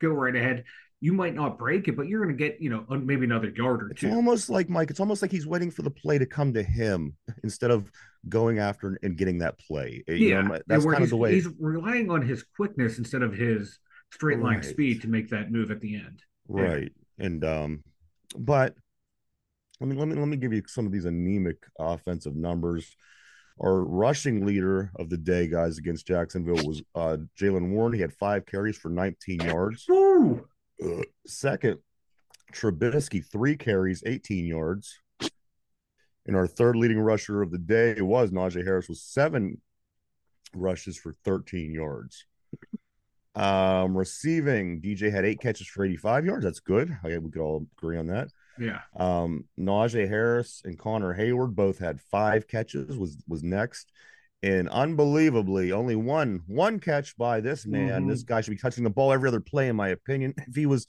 go 0.00 0.08
right 0.08 0.34
ahead. 0.34 0.64
You 1.00 1.12
might 1.12 1.34
not 1.34 1.58
break 1.58 1.88
it, 1.88 1.96
but 1.96 2.06
you're 2.06 2.24
going 2.24 2.36
to 2.36 2.42
get 2.42 2.60
you 2.60 2.70
know 2.70 2.86
maybe 2.96 3.24
another 3.24 3.48
yard 3.50 3.82
or 3.82 3.90
It's 3.90 4.00
two. 4.00 4.10
almost 4.10 4.48
like 4.48 4.68
Mike. 4.70 4.88
It's 4.90 5.00
almost 5.00 5.20
like 5.20 5.32
he's 5.32 5.46
waiting 5.46 5.70
for 5.70 5.82
the 5.82 5.90
play 5.90 6.16
to 6.16 6.24
come 6.26 6.54
to 6.54 6.62
him 6.62 7.14
instead 7.42 7.70
of 7.72 7.90
going 8.28 8.58
after 8.60 8.98
and 9.02 9.16
getting 9.16 9.38
that 9.38 9.58
play. 9.58 10.02
You 10.08 10.14
yeah, 10.14 10.40
know, 10.42 10.58
that's 10.66 10.84
kind 10.86 11.02
of 11.02 11.10
the 11.10 11.16
way. 11.16 11.34
he's 11.34 11.48
relying 11.58 12.08
on 12.10 12.22
his 12.22 12.44
quickness 12.56 12.98
instead 12.98 13.22
of 13.22 13.34
his 13.34 13.78
straight 14.12 14.38
line 14.38 14.56
Right. 14.56 14.64
speed 14.64 15.02
to 15.02 15.08
make 15.08 15.28
that 15.30 15.50
move 15.50 15.70
at 15.72 15.80
the 15.80 15.96
end. 15.96 16.22
Yeah. 16.48 16.62
right 16.62 16.92
and 17.18 17.44
um 17.44 17.82
but 18.38 18.74
let 19.82 19.88
me 19.88 19.96
let 19.96 20.08
me 20.08 20.14
let 20.14 20.28
me 20.28 20.36
give 20.36 20.52
you 20.52 20.62
some 20.66 20.86
of 20.86 20.92
these 20.92 21.06
anemic 21.06 21.56
offensive 21.78 22.36
numbers 22.36 22.96
our 23.60 23.82
rushing 23.82 24.46
leader 24.46 24.92
of 24.96 25.10
the 25.10 25.16
day 25.16 25.48
guys 25.48 25.76
against 25.76 26.06
jacksonville 26.06 26.64
was 26.66 26.82
uh 26.94 27.16
jaylen 27.38 27.70
warren 27.70 27.92
he 27.92 28.00
had 28.00 28.12
five 28.12 28.46
carries 28.46 28.78
for 28.78 28.88
19 28.90 29.40
yards 29.40 29.84
Woo! 29.88 30.44
second 31.26 31.78
trubisky 32.52 33.24
three 33.24 33.56
carries 33.56 34.02
18 34.06 34.46
yards 34.46 35.00
and 36.26 36.36
our 36.36 36.46
third 36.46 36.76
leading 36.76 37.00
rusher 37.00 37.42
of 37.42 37.50
the 37.50 37.58
day 37.58 38.00
was 38.00 38.30
najee 38.30 38.64
harris 38.64 38.88
with 38.88 38.98
seven 38.98 39.60
rushes 40.54 40.96
for 40.96 41.12
13 41.24 41.72
yards 41.72 42.24
um, 43.34 43.96
receiving, 43.96 44.82
DJ 44.82 45.10
had 45.10 45.24
eight 45.24 45.40
catches 45.40 45.66
for 45.66 45.86
85 45.86 46.26
yards. 46.26 46.44
That's 46.44 46.60
good. 46.60 46.94
I, 47.02 47.16
we 47.16 47.30
could 47.30 47.40
all 47.40 47.66
agree 47.78 47.96
on 47.96 48.08
that. 48.08 48.28
Yeah, 48.58 48.80
Um, 48.96 49.44
Najee 49.58 50.08
Harris 50.08 50.62
and 50.64 50.78
Connor 50.78 51.14
Heyward 51.16 51.54
both 51.54 51.78
had 51.78 52.00
five 52.00 52.46
catches. 52.46 52.96
Was 52.98 53.16
was 53.26 53.42
next, 53.42 53.90
and 54.42 54.68
unbelievably, 54.68 55.72
only 55.72 55.96
one 55.96 56.42
one 56.46 56.78
catch 56.78 57.16
by 57.16 57.40
this 57.40 57.66
man. 57.66 58.04
Mhm. 58.04 58.08
This 58.08 58.22
guy 58.22 58.40
should 58.40 58.50
be 58.50 58.56
touching 58.56 58.84
the 58.84 58.90
ball 58.90 59.12
every 59.12 59.28
other 59.28 59.40
play, 59.40 59.68
in 59.68 59.76
my 59.76 59.88
opinion. 59.88 60.34
If 60.48 60.54
he 60.54 60.66
was 60.66 60.86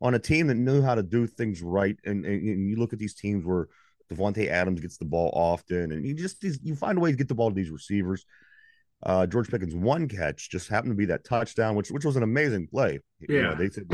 on 0.00 0.14
a 0.14 0.18
team 0.18 0.48
that 0.48 0.56
knew 0.56 0.82
how 0.82 0.94
to 0.94 1.02
do 1.02 1.26
things 1.26 1.62
right, 1.62 1.96
and, 2.04 2.24
and, 2.26 2.48
and 2.48 2.68
you 2.68 2.76
look 2.76 2.92
at 2.92 2.98
these 2.98 3.14
teams 3.14 3.44
where 3.46 3.68
Davante 4.12 4.48
Adams 4.48 4.80
gets 4.80 4.98
the 4.98 5.04
ball 5.06 5.30
often, 5.34 5.92
and 5.92 6.04
you 6.04 6.12
just 6.14 6.40
these, 6.40 6.58
you 6.62 6.74
find 6.76 6.98
a 6.98 7.00
way 7.00 7.10
to 7.12 7.16
get 7.16 7.28
the 7.28 7.34
ball 7.34 7.50
to 7.50 7.54
these 7.54 7.70
receivers. 7.70 8.26
Uh, 9.02 9.26
George 9.26 9.48
Pickens 9.50 9.74
one 9.74 10.08
catch 10.08 10.50
just 10.50 10.68
happened 10.68 10.90
to 10.92 10.96
be 10.96 11.04
that 11.06 11.22
touchdown, 11.24 11.76
which 11.76 11.90
which 11.90 12.04
was 12.04 12.16
an 12.16 12.22
amazing 12.22 12.66
play. 12.66 12.98
You 13.20 13.42
know, 13.42 13.50
Yeah. 13.50 13.54
they 13.54 13.68
said 13.68 13.84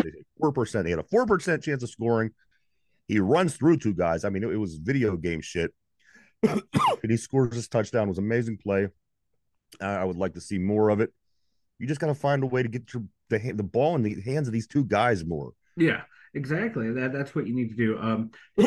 four 0.41 0.53
percent. 0.53 0.85
They 0.85 0.91
had 0.91 0.99
a 1.01 1.05
four 1.05 1.27
percent 1.27 1.63
chance 1.63 1.83
of 1.83 1.91
scoring. 1.91 2.31
He 3.09 3.19
runs 3.21 3.57
through 3.57 3.79
two 3.79 3.95
guys. 3.95 4.25
I 4.25 4.31
mean, 4.31 4.45
it, 4.45 4.51
it 4.51 4.57
was 4.57 4.77
video 4.77 5.17
game 5.17 5.41
shit. 5.41 5.73
and 6.43 6.63
he 7.09 7.17
scores 7.17 7.51
this 7.51 7.69
touchdown. 7.69 8.05
It 8.05 8.09
was 8.09 8.19
an 8.19 8.25
amazing 8.25 8.59
play. 8.59 8.89
Uh, 9.81 9.85
I 9.87 10.05
would 10.05 10.17
like 10.17 10.35
to 10.35 10.41
see 10.41 10.59
more 10.59 10.89
of 10.91 11.01
it. 11.01 11.13
You 11.79 11.87
just 11.87 12.01
got 12.01 12.09
to 12.09 12.15
find 12.15 12.43
a 12.43 12.47
way 12.47 12.63
to 12.63 12.69
get 12.69 12.93
your 12.93 13.05
the 13.31 13.39
the 13.53 13.63
ball 13.63 13.95
in 13.97 14.03
the 14.03 14.21
hands 14.23 14.47
of 14.49 14.53
these 14.53 14.67
two 14.67 14.85
guys 14.85 15.25
more. 15.25 15.53
yeah, 15.77 16.03
exactly. 16.35 16.91
That 16.93 17.13
that's 17.13 17.35
what 17.35 17.47
you 17.47 17.55
need 17.55 17.71
to 17.71 17.77
do. 17.77 17.99
Um, 17.99 18.31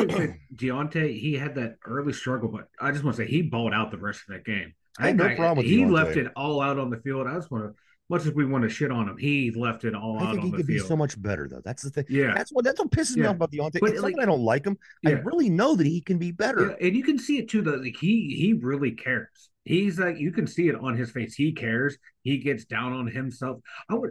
Diontae, 0.54 1.18
he 1.18 1.34
had 1.34 1.54
that 1.56 1.76
early 1.84 2.12
struggle, 2.12 2.48
but 2.48 2.68
I 2.80 2.90
just 2.92 3.04
want 3.04 3.16
to 3.16 3.22
say 3.24 3.28
he 3.28 3.42
balled 3.42 3.72
out 3.72 3.90
the 3.90 3.98
rest 3.98 4.22
of 4.28 4.34
that 4.34 4.44
game. 4.44 4.74
I 4.98 5.08
had 5.08 5.16
no 5.16 5.34
problem 5.34 5.58
with 5.58 5.66
he 5.66 5.84
Diontae. 5.84 5.92
left 5.92 6.16
it 6.16 6.32
all 6.36 6.60
out 6.60 6.78
on 6.78 6.90
the 6.90 6.98
field. 6.98 7.26
I 7.26 7.34
just 7.34 7.50
want 7.50 7.64
to, 7.64 7.74
much 8.08 8.24
as 8.26 8.32
we 8.32 8.44
want 8.46 8.62
to 8.62 8.68
shit 8.68 8.90
on 8.90 9.08
him, 9.08 9.16
he 9.16 9.50
left 9.50 9.84
it 9.84 9.94
all 9.94 10.18
I 10.18 10.22
out 10.22 10.30
think 10.32 10.38
on 10.38 10.44
he 10.46 10.50
the 10.52 10.56
could 10.58 10.66
be 10.66 10.78
so 10.78 10.96
much 10.96 11.20
better 11.20 11.48
though. 11.48 11.60
That's 11.64 11.82
the 11.82 11.90
thing. 11.90 12.04
yeah, 12.08 12.32
That's 12.34 12.52
what 12.52 12.64
that's 12.64 12.78
what 12.78 12.90
pisses 12.90 13.16
me 13.16 13.26
off 13.26 13.36
about 13.36 13.50
Diontae. 13.52 13.80
But, 13.80 13.90
it's 13.90 14.02
like- 14.02 14.12
not 14.16 14.20
that 14.20 14.22
I 14.22 14.26
don't 14.26 14.42
like 14.44 14.64
him. 14.66 14.76
I 15.04 15.10
really 15.12 15.50
know 15.50 15.74
that 15.74 15.86
he 15.86 16.00
can 16.00 16.18
be 16.18 16.30
better. 16.32 16.76
Yeah, 16.80 16.86
and 16.86 16.96
you 16.96 17.02
can 17.02 17.18
see 17.18 17.38
it 17.38 17.48
too. 17.48 17.62
That 17.62 17.82
like 17.82 17.96
he 17.96 18.34
he 18.38 18.52
really 18.52 18.92
cares. 18.92 19.50
He's 19.64 19.98
like 19.98 20.18
you 20.18 20.30
can 20.30 20.46
see 20.46 20.68
it 20.68 20.76
on 20.76 20.96
his 20.96 21.10
face. 21.10 21.34
He 21.34 21.52
cares. 21.52 21.98
He 22.22 22.38
gets 22.38 22.64
down 22.64 22.92
on 22.92 23.06
himself. 23.08 23.60
I 23.90 23.94
would. 23.94 24.10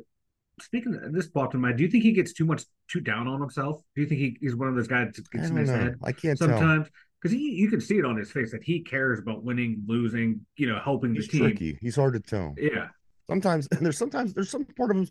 Speaking 0.61 0.95
of 1.03 1.11
this, 1.13 1.27
bought 1.27 1.51
to 1.51 1.57
mind. 1.57 1.77
Do 1.77 1.83
you 1.83 1.89
think 1.89 2.03
he 2.03 2.13
gets 2.13 2.31
too 2.31 2.45
much 2.45 2.63
too 2.89 3.01
down 3.01 3.27
on 3.27 3.41
himself? 3.41 3.81
Do 3.95 4.01
you 4.01 4.07
think 4.07 4.21
he, 4.21 4.37
he's 4.39 4.55
one 4.55 4.69
of 4.69 4.75
those 4.75 4.87
guys 4.87 5.13
that 5.15 5.25
I 5.33 5.37
gets 5.37 5.49
in 5.49 5.57
his 5.57 5.69
know. 5.69 5.75
head 5.77 5.95
I 6.01 6.11
can't 6.13 6.37
tell. 6.39 6.47
sometimes? 6.47 6.87
Because 7.21 7.37
you 7.37 7.69
can 7.69 7.81
see 7.81 7.97
it 7.97 8.05
on 8.05 8.15
his 8.15 8.31
face 8.31 8.51
that 8.51 8.63
he 8.63 8.81
cares 8.81 9.19
about 9.19 9.43
winning, 9.43 9.83
losing, 9.87 10.45
you 10.57 10.67
know, 10.67 10.79
helping 10.81 11.13
He's 11.15 11.25
the 11.27 11.31
team. 11.31 11.41
tricky. 11.41 11.77
He's 11.81 11.95
hard 11.95 12.13
to 12.13 12.19
tell. 12.21 12.53
Yeah, 12.57 12.87
Sometimes 13.29 13.67
and 13.71 13.81
there's 13.85 13.97
sometimes 13.97 14.33
there's 14.33 14.49
some 14.49 14.65
part 14.77 14.91
of 14.91 14.97
him 14.97 15.07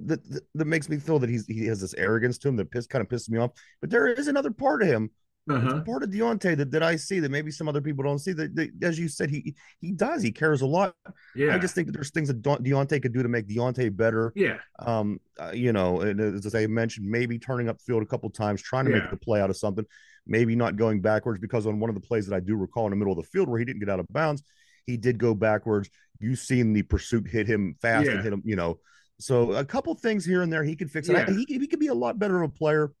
that, 0.00 0.28
that 0.30 0.42
that 0.54 0.64
makes 0.66 0.88
me 0.88 0.98
feel 0.98 1.18
that 1.20 1.30
he's 1.30 1.46
he 1.46 1.66
has 1.66 1.80
this 1.80 1.94
arrogance 1.94 2.38
to 2.38 2.48
him 2.48 2.56
that 2.56 2.70
piss 2.70 2.86
kind 2.86 3.02
of 3.02 3.08
pisses 3.08 3.30
me 3.30 3.38
off. 3.38 3.52
But 3.80 3.90
there 3.90 4.06
is 4.08 4.28
another 4.28 4.50
part 4.50 4.82
of 4.82 4.88
him, 4.88 5.10
Uh-huh. 5.48 5.82
part 5.82 6.02
of 6.02 6.10
Diontae 6.10 6.56
that, 6.56 6.70
that 6.72 6.82
I 6.82 6.96
see 6.96 7.20
that 7.20 7.30
maybe 7.30 7.50
some 7.50 7.68
other 7.68 7.80
people 7.82 8.02
don't 8.02 8.18
see. 8.18 8.32
That, 8.32 8.54
that 8.56 8.70
as 8.82 8.98
you 8.98 9.08
said, 9.08 9.30
he 9.30 9.54
he 9.80 9.92
does. 9.92 10.22
He 10.22 10.32
cares 10.32 10.62
a 10.62 10.66
lot. 10.66 10.94
Yeah. 11.36 11.54
I 11.54 11.58
just 11.58 11.74
think 11.74 11.86
that 11.86 11.92
there's 11.92 12.10
things 12.10 12.28
that 12.28 12.42
Diontae 12.42 13.00
could 13.02 13.12
do 13.12 13.22
to 13.22 13.28
make 13.28 13.46
Diontae 13.46 13.94
better. 13.96 14.32
yeah. 14.34 14.56
Um, 14.78 15.20
uh, 15.38 15.52
you 15.52 15.72
know, 15.72 16.00
and 16.00 16.20
as 16.20 16.54
I 16.54 16.66
mentioned, 16.66 17.06
maybe 17.08 17.38
turning 17.38 17.68
up 17.68 17.80
field 17.80 18.02
a 18.02 18.06
couple 18.06 18.30
times, 18.30 18.62
trying 18.62 18.86
to 18.86 18.90
Yeah. 18.90 18.98
make 19.00 19.10
the 19.10 19.16
play 19.16 19.40
out 19.40 19.50
of 19.50 19.56
something. 19.56 19.84
Maybe 20.26 20.56
not 20.56 20.76
going 20.76 21.02
backwards 21.02 21.38
because 21.38 21.66
on 21.66 21.78
one 21.80 21.90
of 21.90 21.94
the 21.94 22.00
plays 22.00 22.26
that 22.26 22.34
I 22.34 22.40
do 22.40 22.56
recall 22.56 22.86
in 22.86 22.90
the 22.90 22.96
middle 22.96 23.12
of 23.12 23.18
the 23.22 23.28
field 23.30 23.46
where 23.48 23.58
he 23.58 23.64
didn't 23.66 23.80
get 23.80 23.90
out 23.90 24.00
of 24.00 24.06
bounds, 24.10 24.42
he 24.86 24.96
did 24.96 25.18
go 25.18 25.34
backwards. 25.34 25.90
You've 26.20 26.38
seen 26.38 26.72
the 26.72 26.82
pursuit 26.82 27.28
hit 27.28 27.46
him 27.46 27.76
fast 27.80 28.06
Yeah. 28.06 28.12
and 28.12 28.22
hit 28.22 28.32
him. 28.32 28.42
You 28.44 28.56
know, 28.56 28.78
so 29.18 29.52
a 29.52 29.64
couple 29.64 29.94
things 29.94 30.24
here 30.24 30.42
and 30.42 30.52
there 30.52 30.64
he 30.64 30.76
could 30.76 30.90
fix. 30.90 31.08
I- 31.08 31.12
Yeah. 31.14 31.30
he 31.30 31.44
could- 31.46 31.60
he 31.60 31.66
could 31.66 31.80
be 31.80 31.88
a 31.88 31.94
lot 31.94 32.18
better 32.18 32.42
of 32.42 32.50
a 32.50 32.52
player. 32.52 32.92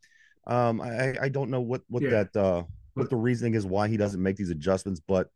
Um, 0.46 0.80
I 0.80 1.16
I 1.20 1.28
don't 1.28 1.50
know 1.50 1.60
what 1.60 1.82
what 1.88 2.02
Yeah. 2.02 2.10
that 2.10 2.36
uh 2.36 2.62
what 2.94 3.04
But- 3.04 3.10
the 3.10 3.16
reasoning 3.16 3.54
is 3.54 3.66
why 3.66 3.88
he 3.88 3.96
doesn't 3.96 4.22
make 4.22 4.36
these 4.36 4.50
adjustments, 4.50 5.00
but 5.00 5.30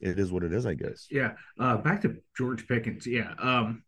it 0.00 0.18
is 0.18 0.30
what 0.32 0.42
it 0.44 0.52
is, 0.52 0.64
I 0.66 0.74
guess. 0.74 1.06
Yeah. 1.10 1.32
Uh, 1.58 1.76
back 1.76 2.02
to 2.02 2.16
George 2.36 2.66
Pickens. 2.68 3.06
Yeah. 3.06 3.32
Um, 3.38 3.82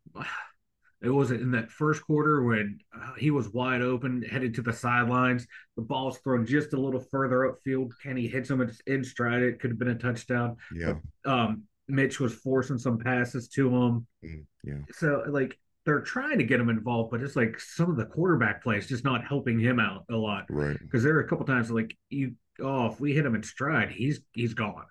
it 1.02 1.08
was 1.08 1.30
in 1.30 1.52
that 1.52 1.70
first 1.70 2.02
quarter 2.02 2.42
when 2.42 2.78
uh, 2.94 3.14
he 3.14 3.30
was 3.30 3.48
wide 3.48 3.80
open, 3.80 4.22
headed 4.22 4.54
to 4.54 4.62
the 4.62 4.72
sidelines. 4.72 5.46
The 5.76 5.82
ball's 5.82 6.18
thrown 6.18 6.44
just 6.46 6.72
a 6.74 6.80
little 6.80 7.00
further 7.00 7.48
upfield. 7.50 7.92
Kenny 8.02 8.26
hits 8.26 8.50
him 8.50 8.60
It's 8.60 8.80
in 8.86 9.02
stride. 9.02 9.42
It 9.42 9.60
could 9.60 9.70
have 9.70 9.78
been 9.78 9.88
a 9.88 9.94
touchdown. 9.98 10.56
Yeah, 10.74 10.98
Um, 11.24 11.62
Mitch 11.90 12.20
was 12.20 12.34
forcing 12.34 12.78
some 12.78 12.98
passes 12.98 13.48
to 13.50 13.68
him. 13.74 14.06
Mm, 14.24 14.44
yeah. 14.64 14.74
So 14.92 15.24
like 15.28 15.58
they're 15.86 16.00
trying 16.02 16.38
to 16.38 16.44
get 16.44 16.60
him 16.60 16.68
involved, 16.68 17.10
but 17.10 17.22
it's 17.22 17.36
like 17.36 17.58
some 17.58 17.90
of 17.90 17.96
the 17.96 18.04
quarterback 18.06 18.62
plays 18.62 18.86
just 18.86 19.04
not 19.04 19.24
helping 19.24 19.58
him 19.58 19.80
out 19.80 20.04
a 20.10 20.16
lot. 20.16 20.44
Right. 20.50 20.78
Because 20.78 21.02
there 21.02 21.16
are 21.16 21.20
a 21.20 21.28
couple 21.28 21.46
times 21.46 21.70
like 21.70 21.96
you, 22.10 22.34
oh, 22.60 22.86
if 22.86 23.00
we 23.00 23.14
hit 23.14 23.24
him 23.26 23.34
in 23.34 23.42
stride, 23.42 23.90
he's 23.90 24.20
he's 24.32 24.54
gone. 24.54 24.84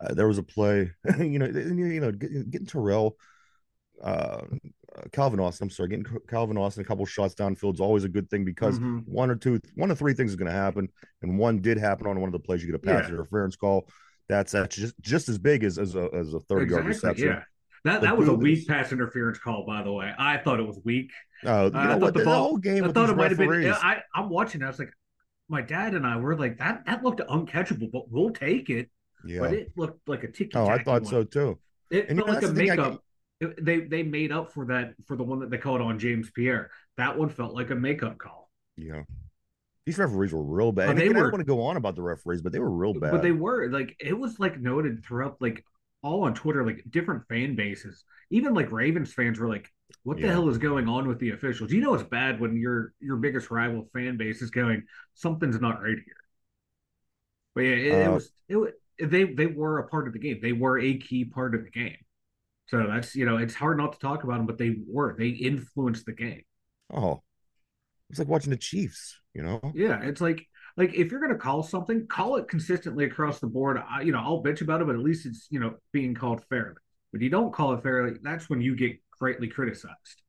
uh, 0.00 0.14
there 0.14 0.28
was 0.28 0.38
a 0.38 0.42
play, 0.42 0.92
you 1.18 1.38
know, 1.38 1.46
you 1.46 2.00
know, 2.00 2.12
getting, 2.12 2.66
Terrell, 2.66 3.16
uh, 4.02 4.42
Calvin 5.12 5.40
Austin. 5.40 5.66
I'm 5.66 5.70
sorry, 5.70 5.88
getting 5.88 6.06
Calvin 6.28 6.56
Austin 6.56 6.82
a 6.82 6.86
couple 6.86 7.04
shots 7.04 7.34
downfield 7.34 7.74
is 7.74 7.80
always 7.80 8.04
a 8.04 8.08
good 8.08 8.30
thing 8.30 8.44
because 8.44 8.78
Mhm. 8.78 9.02
one 9.06 9.30
or 9.30 9.34
two, 9.36 9.60
one 9.74 9.90
of 9.90 9.98
three 9.98 10.14
things 10.14 10.30
is 10.30 10.36
going 10.36 10.50
to 10.50 10.56
happen, 10.56 10.88
and 11.22 11.36
one 11.38 11.60
did 11.60 11.78
happen 11.78 12.06
on 12.06 12.20
one 12.20 12.28
of 12.28 12.32
the 12.32 12.38
plays. 12.38 12.62
You 12.62 12.68
get 12.70 12.76
a 12.76 12.78
pass 12.78 13.08
Yeah. 13.08 13.14
interference 13.14 13.56
call. 13.56 13.88
That's 14.28 14.52
that's 14.52 14.76
just 14.76 14.94
just 15.00 15.28
as 15.28 15.38
big 15.38 15.64
as 15.64 15.78
as 15.78 15.94
a 15.94 16.08
as 16.14 16.34
a 16.34 16.40
30 16.40 16.70
yard 16.70 16.86
reception. 16.86 17.28
Yeah. 17.28 17.42
That 17.84 18.00
The 18.00 18.06
that 18.08 18.16
was 18.18 18.28
a 18.28 18.34
weak 18.34 18.58
is- 18.60 18.64
pass 18.66 18.92
interference 18.92 19.38
call, 19.38 19.64
by 19.66 19.82
the 19.82 19.92
way. 19.92 20.12
I 20.18 20.36
thought 20.38 20.60
it 20.60 20.66
was 20.66 20.78
weak. 20.84 21.10
Oh, 21.44 21.66
you 21.66 21.72
I 21.74 21.84
know 21.84 21.90
thought 21.92 22.00
what? 22.00 22.14
the 22.14 22.24
The, 22.24 22.30
whole 22.34 22.56
game 22.58 22.84
I 22.84 22.92
thought 22.92 23.08
it 23.10 23.16
might 23.16 23.30
have 23.30 23.38
been. 23.38 23.48
referees. 23.48 23.74
I, 23.80 24.02
I'm 24.14 24.28
watching. 24.28 24.62
I 24.62 24.66
was 24.66 24.78
like, 24.78 24.92
my 25.48 25.62
dad 25.62 25.94
and 25.94 26.04
I 26.06 26.16
were 26.16 26.36
like, 26.36 26.58
that 26.58 26.84
that 26.86 27.02
looked 27.04 27.20
uncatchable, 27.20 27.90
but 27.92 28.10
we'll 28.10 28.30
take 28.30 28.68
it. 28.68 28.90
yeah. 29.24 29.40
But 29.40 29.52
it 29.54 29.72
looked 29.76 30.06
like 30.08 30.24
a 30.24 30.28
ticky. 30.28 30.50
Oh, 30.56 30.66
I 30.66 30.82
thought 30.82 31.06
so 31.06 31.22
too. 31.24 31.58
It 31.90 32.08
And, 32.08 32.18
you 32.18 32.24
felt 32.26 32.42
know, 32.42 32.48
like 32.48 32.50
a 32.50 32.54
makeup. 32.54 33.02
it- 33.40 33.64
they 33.64 33.80
they 33.80 34.02
made 34.02 34.32
up 34.32 34.52
for 34.52 34.66
that 34.66 34.94
for 35.06 35.16
the 35.16 35.22
one 35.22 35.38
that 35.38 35.48
they 35.50 35.58
called 35.58 35.80
on 35.80 35.98
James 35.98 36.30
Pierre. 36.32 36.70
That 36.96 37.16
one 37.16 37.28
felt 37.28 37.54
like 37.54 37.70
a 37.70 37.76
makeup 37.76 38.18
call. 38.18 38.50
Yeah. 38.76 39.04
These 39.88 39.98
referees 39.98 40.34
were 40.34 40.42
real 40.42 40.70
bad. 40.70 40.90
And 40.90 40.98
they 40.98 41.04
I 41.04 41.08
were- 41.08 41.14
don't 41.14 41.32
want 41.32 41.40
to 41.40 41.44
go 41.46 41.62
on 41.62 41.78
about 41.78 41.96
the 41.96 42.02
referees, 42.02 42.42
but 42.42 42.52
they 42.52 42.58
were 42.58 42.70
real 42.70 42.92
bad. 42.92 43.10
But 43.10 43.22
they 43.22 43.32
were 43.32 43.70
like 43.70 43.96
it 43.98 44.12
was 44.18 44.38
like 44.38 44.60
noted 44.60 45.02
throughout 45.02 45.40
like 45.40 45.64
all 46.02 46.24
on 46.24 46.34
Twitter, 46.34 46.62
like 46.64 46.84
different 46.90 47.26
fan 47.28 47.56
bases. 47.56 48.04
Even 48.30 48.52
like 48.52 48.70
Ravens 48.70 49.14
fans 49.14 49.38
were 49.38 49.48
like, 49.48 49.72
"What 50.02 50.18
the 50.18 50.24
Yeah. 50.24 50.32
hell 50.32 50.48
is 50.50 50.58
going 50.58 50.88
on 50.88 51.08
with 51.08 51.18
the 51.20 51.30
officials?" 51.30 51.72
You 51.72 51.80
know 51.80 51.94
it's 51.94 52.02
bad 52.04 52.38
when 52.38 52.56
your 52.58 52.92
your 53.00 53.16
biggest 53.16 53.50
rival 53.50 53.88
fan 53.94 54.18
base 54.18 54.42
is 54.42 54.50
going, 54.50 54.82
"Something's 55.14 55.58
not 55.58 55.80
right 55.82 55.96
here." 55.96 56.16
But 57.54 57.62
yeah, 57.62 57.70
it, 57.76 57.98
it 58.04 58.08
Uh, 58.08 58.12
was 58.12 58.30
it 58.48 58.56
was 58.56 58.72
they 59.00 59.24
they 59.24 59.46
were 59.46 59.78
a 59.78 59.88
part 59.88 60.06
of 60.06 60.12
the 60.12 60.18
game. 60.18 60.38
They 60.42 60.52
were 60.52 60.78
a 60.78 60.98
key 60.98 61.24
part 61.24 61.54
of 61.54 61.64
the 61.64 61.70
game. 61.70 61.96
So 62.68 62.86
that's 62.88 63.14
you 63.16 63.26
know 63.26 63.38
it's 63.38 63.54
hard 63.54 63.78
not 63.78 63.92
to 63.94 63.98
talk 63.98 64.24
about 64.24 64.38
them, 64.38 64.46
but 64.46 64.58
they 64.58 64.76
were 64.88 65.16
they 65.18 65.28
influenced 65.30 66.06
the 66.06 66.12
game. 66.12 66.42
oh, 66.92 67.22
it's 68.10 68.18
like 68.18 68.28
watching 68.28 68.50
the 68.50 68.56
Chiefs, 68.56 69.20
you 69.38 69.44
know? 69.44 69.60
Yeah, 69.72 70.00
it's 70.02 70.20
like 70.20 70.48
like 70.76 70.94
if 70.94 71.12
you're 71.12 71.20
gonna 71.20 71.38
call 71.38 71.62
something, 71.62 72.08
call 72.08 72.36
it 72.36 72.48
consistently 72.48 73.04
across 73.04 73.38
the 73.38 73.46
board. 73.46 73.78
I, 73.88 74.02
you 74.02 74.10
know, 74.10 74.18
I'll 74.18 74.42
bitch 74.42 74.62
about 74.62 74.80
it, 74.82 74.86
but 74.86 74.96
at 74.96 75.00
least 75.00 75.26
it's 75.26 75.46
you 75.48 75.60
know 75.60 75.76
being 75.92 76.14
called 76.14 76.42
fairly. 76.50 76.74
But 77.12 77.22
you 77.22 77.30
don't 77.30 77.52
call 77.54 77.72
it 77.74 77.82
fairly, 77.82 78.18
that's 78.20 78.50
when 78.50 78.60
you 78.60 78.74
get 78.76 79.00
greatly 79.18 79.48
criticized. 79.48 80.22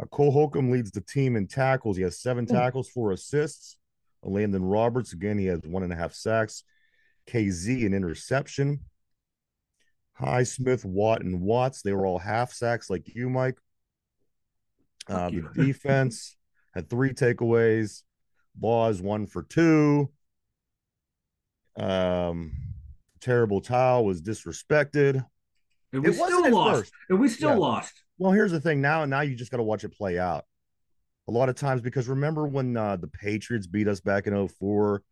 Uh, 0.00 0.06
Cole 0.06 0.30
Holcomb 0.30 0.70
leads 0.70 0.92
the 0.92 1.00
team 1.00 1.34
in 1.36 1.48
tackles. 1.48 1.96
He 1.96 2.04
has 2.04 2.20
seven 2.20 2.46
Hmm. 2.46 2.54
tackles, 2.54 2.88
four 2.88 3.10
assists. 3.10 3.76
Landon 4.22 4.64
Roberts, 4.64 5.12
again, 5.12 5.38
he 5.38 5.46
has 5.46 5.60
one 5.62 5.82
and 5.82 5.92
a 5.92 5.96
half 5.96 6.12
sacks. 6.14 6.62
Kazee, 7.26 7.86
an 7.86 7.92
interception. 7.94 8.80
Highsmith, 10.20 10.84
Watt, 10.84 11.22
and 11.22 11.40
Watts, 11.40 11.82
they 11.82 11.92
were 11.92 12.06
all 12.06 12.18
half 12.18 12.52
sacks 12.52 12.90
like 12.90 13.14
you, 13.14 13.28
Mike. 13.30 13.58
Uh, 15.08 15.30
the 15.30 15.40
defense 15.54 16.36
had 16.74 16.88
three 16.90 17.12
takeaways. 17.12 18.02
Laws, 18.60 19.00
one 19.00 19.26
for 19.26 19.42
two. 19.42 20.10
Um, 21.76 22.52
terrible 23.20 23.60
towel 23.60 24.04
was 24.04 24.22
disrespected. 24.22 25.24
And 25.92 26.02
we 26.04 26.10
It 26.10 26.14
still 26.14 26.50
lost. 26.50 26.80
first. 26.80 26.92
And 27.08 27.20
we 27.20 27.28
still 27.28 27.50
Yeah. 27.50 27.56
lost. 27.56 28.02
Well, 28.18 28.32
here's 28.32 28.52
the 28.52 28.60
thing. 28.60 28.80
Now, 28.80 29.04
now 29.06 29.22
you 29.22 29.34
just 29.34 29.50
got 29.50 29.56
to 29.58 29.62
watch 29.62 29.84
it 29.84 29.90
play 29.90 30.18
out. 30.18 30.44
A 31.28 31.30
lot 31.32 31.48
of 31.48 31.54
times, 31.54 31.80
because 31.80 32.08
remember 32.08 32.46
when 32.46 32.76
uh, 32.76 32.96
the 32.96 33.06
Patriots 33.08 33.66
beat 33.66 33.88
us 33.88 34.00
back 34.00 34.26
in 34.26 34.34
04? 34.48 35.02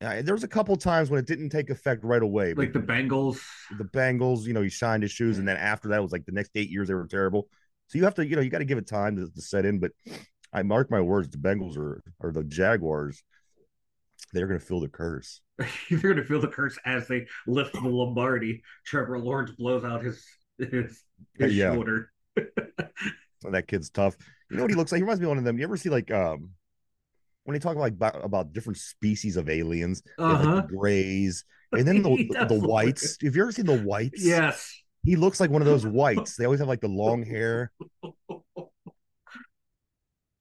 Uh, 0.00 0.22
there 0.22 0.34
was 0.34 0.44
a 0.44 0.48
couple 0.48 0.76
times 0.76 1.10
when 1.10 1.18
it 1.18 1.26
didn't 1.26 1.50
take 1.50 1.70
effect 1.70 2.04
right 2.04 2.22
away. 2.22 2.54
Like 2.54 2.72
the 2.72 2.78
Bengals. 2.78 3.40
the 3.78 3.84
Bengals, 3.84 4.44
you 4.44 4.52
know, 4.52 4.62
he 4.62 4.68
shined 4.68 5.02
his 5.02 5.10
shoes, 5.10 5.38
and 5.38 5.48
then 5.48 5.56
after 5.56 5.88
that, 5.88 5.98
it 5.98 6.02
was 6.02 6.12
like 6.12 6.24
the 6.24 6.32
next 6.32 6.52
eight 6.54 6.70
years 6.70 6.86
they 6.86 6.94
were 6.94 7.06
terrible. 7.08 7.48
So 7.88 7.98
you 7.98 8.04
have 8.04 8.14
to, 8.14 8.26
you 8.26 8.36
know, 8.36 8.42
you 8.42 8.50
got 8.50 8.58
to 8.58 8.64
give 8.64 8.78
it 8.78 8.86
time 8.86 9.16
to, 9.16 9.28
to 9.28 9.42
set 9.42 9.64
in. 9.64 9.80
But 9.80 9.90
I 10.52 10.62
mark 10.62 10.90
my 10.90 11.00
words, 11.00 11.28
the 11.28 11.38
Bengals 11.38 11.76
are 11.76 12.02
or 12.20 12.32
the 12.32 12.44
Jaguars, 12.44 13.22
they're 14.32 14.46
going 14.46 14.60
to 14.60 14.64
feel 14.66 14.80
the 14.80 14.88
curse. 14.88 15.40
they're 15.90 16.14
gonna 16.14 16.24
feel 16.24 16.40
the 16.40 16.46
curse 16.46 16.78
as 16.84 17.08
they 17.08 17.26
lift 17.48 17.72
the 17.72 17.80
Lombardi. 17.80 18.62
Trevor 18.86 19.18
Lawrence 19.18 19.50
blows 19.50 19.84
out 19.84 20.04
his 20.04 20.24
his, 20.56 21.02
his 21.36 21.56
Yeah. 21.56 21.72
shoulder. 21.74 22.12
that 23.50 23.66
kid's 23.66 23.90
tough. 23.90 24.16
You 24.50 24.56
know 24.56 24.62
what 24.62 24.70
he 24.70 24.76
looks 24.76 24.92
like? 24.92 25.00
He 25.00 25.02
reminds 25.02 25.20
me 25.20 25.24
of 25.24 25.30
one 25.30 25.38
of 25.38 25.44
them. 25.44 25.58
You 25.58 25.64
ever 25.64 25.76
see 25.76 25.88
like 25.88 26.12
um 26.12 26.50
when 27.42 27.54
they 27.54 27.58
talk 27.58 27.76
like 27.76 27.94
about, 27.94 28.24
about 28.24 28.52
different 28.52 28.76
species 28.76 29.36
of 29.36 29.48
aliens, 29.48 30.02
Uh-huh. 30.18 30.44
like 30.54 30.68
the 30.68 30.76
grays, 30.76 31.44
and 31.72 31.88
then 31.88 32.02
the, 32.02 32.10
the, 32.16 32.28
does 32.34 32.48
the 32.48 32.54
look 32.54 32.70
whites. 32.70 33.18
Have 33.22 33.34
you 33.34 33.42
ever 33.42 33.50
seen 33.50 33.66
the 33.66 33.82
whites? 33.82 34.24
Yes. 34.24 34.72
he 35.02 35.16
looks 35.16 35.40
like 35.40 35.50
one 35.50 35.62
of 35.62 35.66
those 35.66 35.84
whites. 35.86 36.36
They 36.36 36.44
always 36.44 36.60
have 36.60 36.68
like 36.68 36.80
the 36.82 36.88
long 36.88 37.24
hair. 37.24 37.72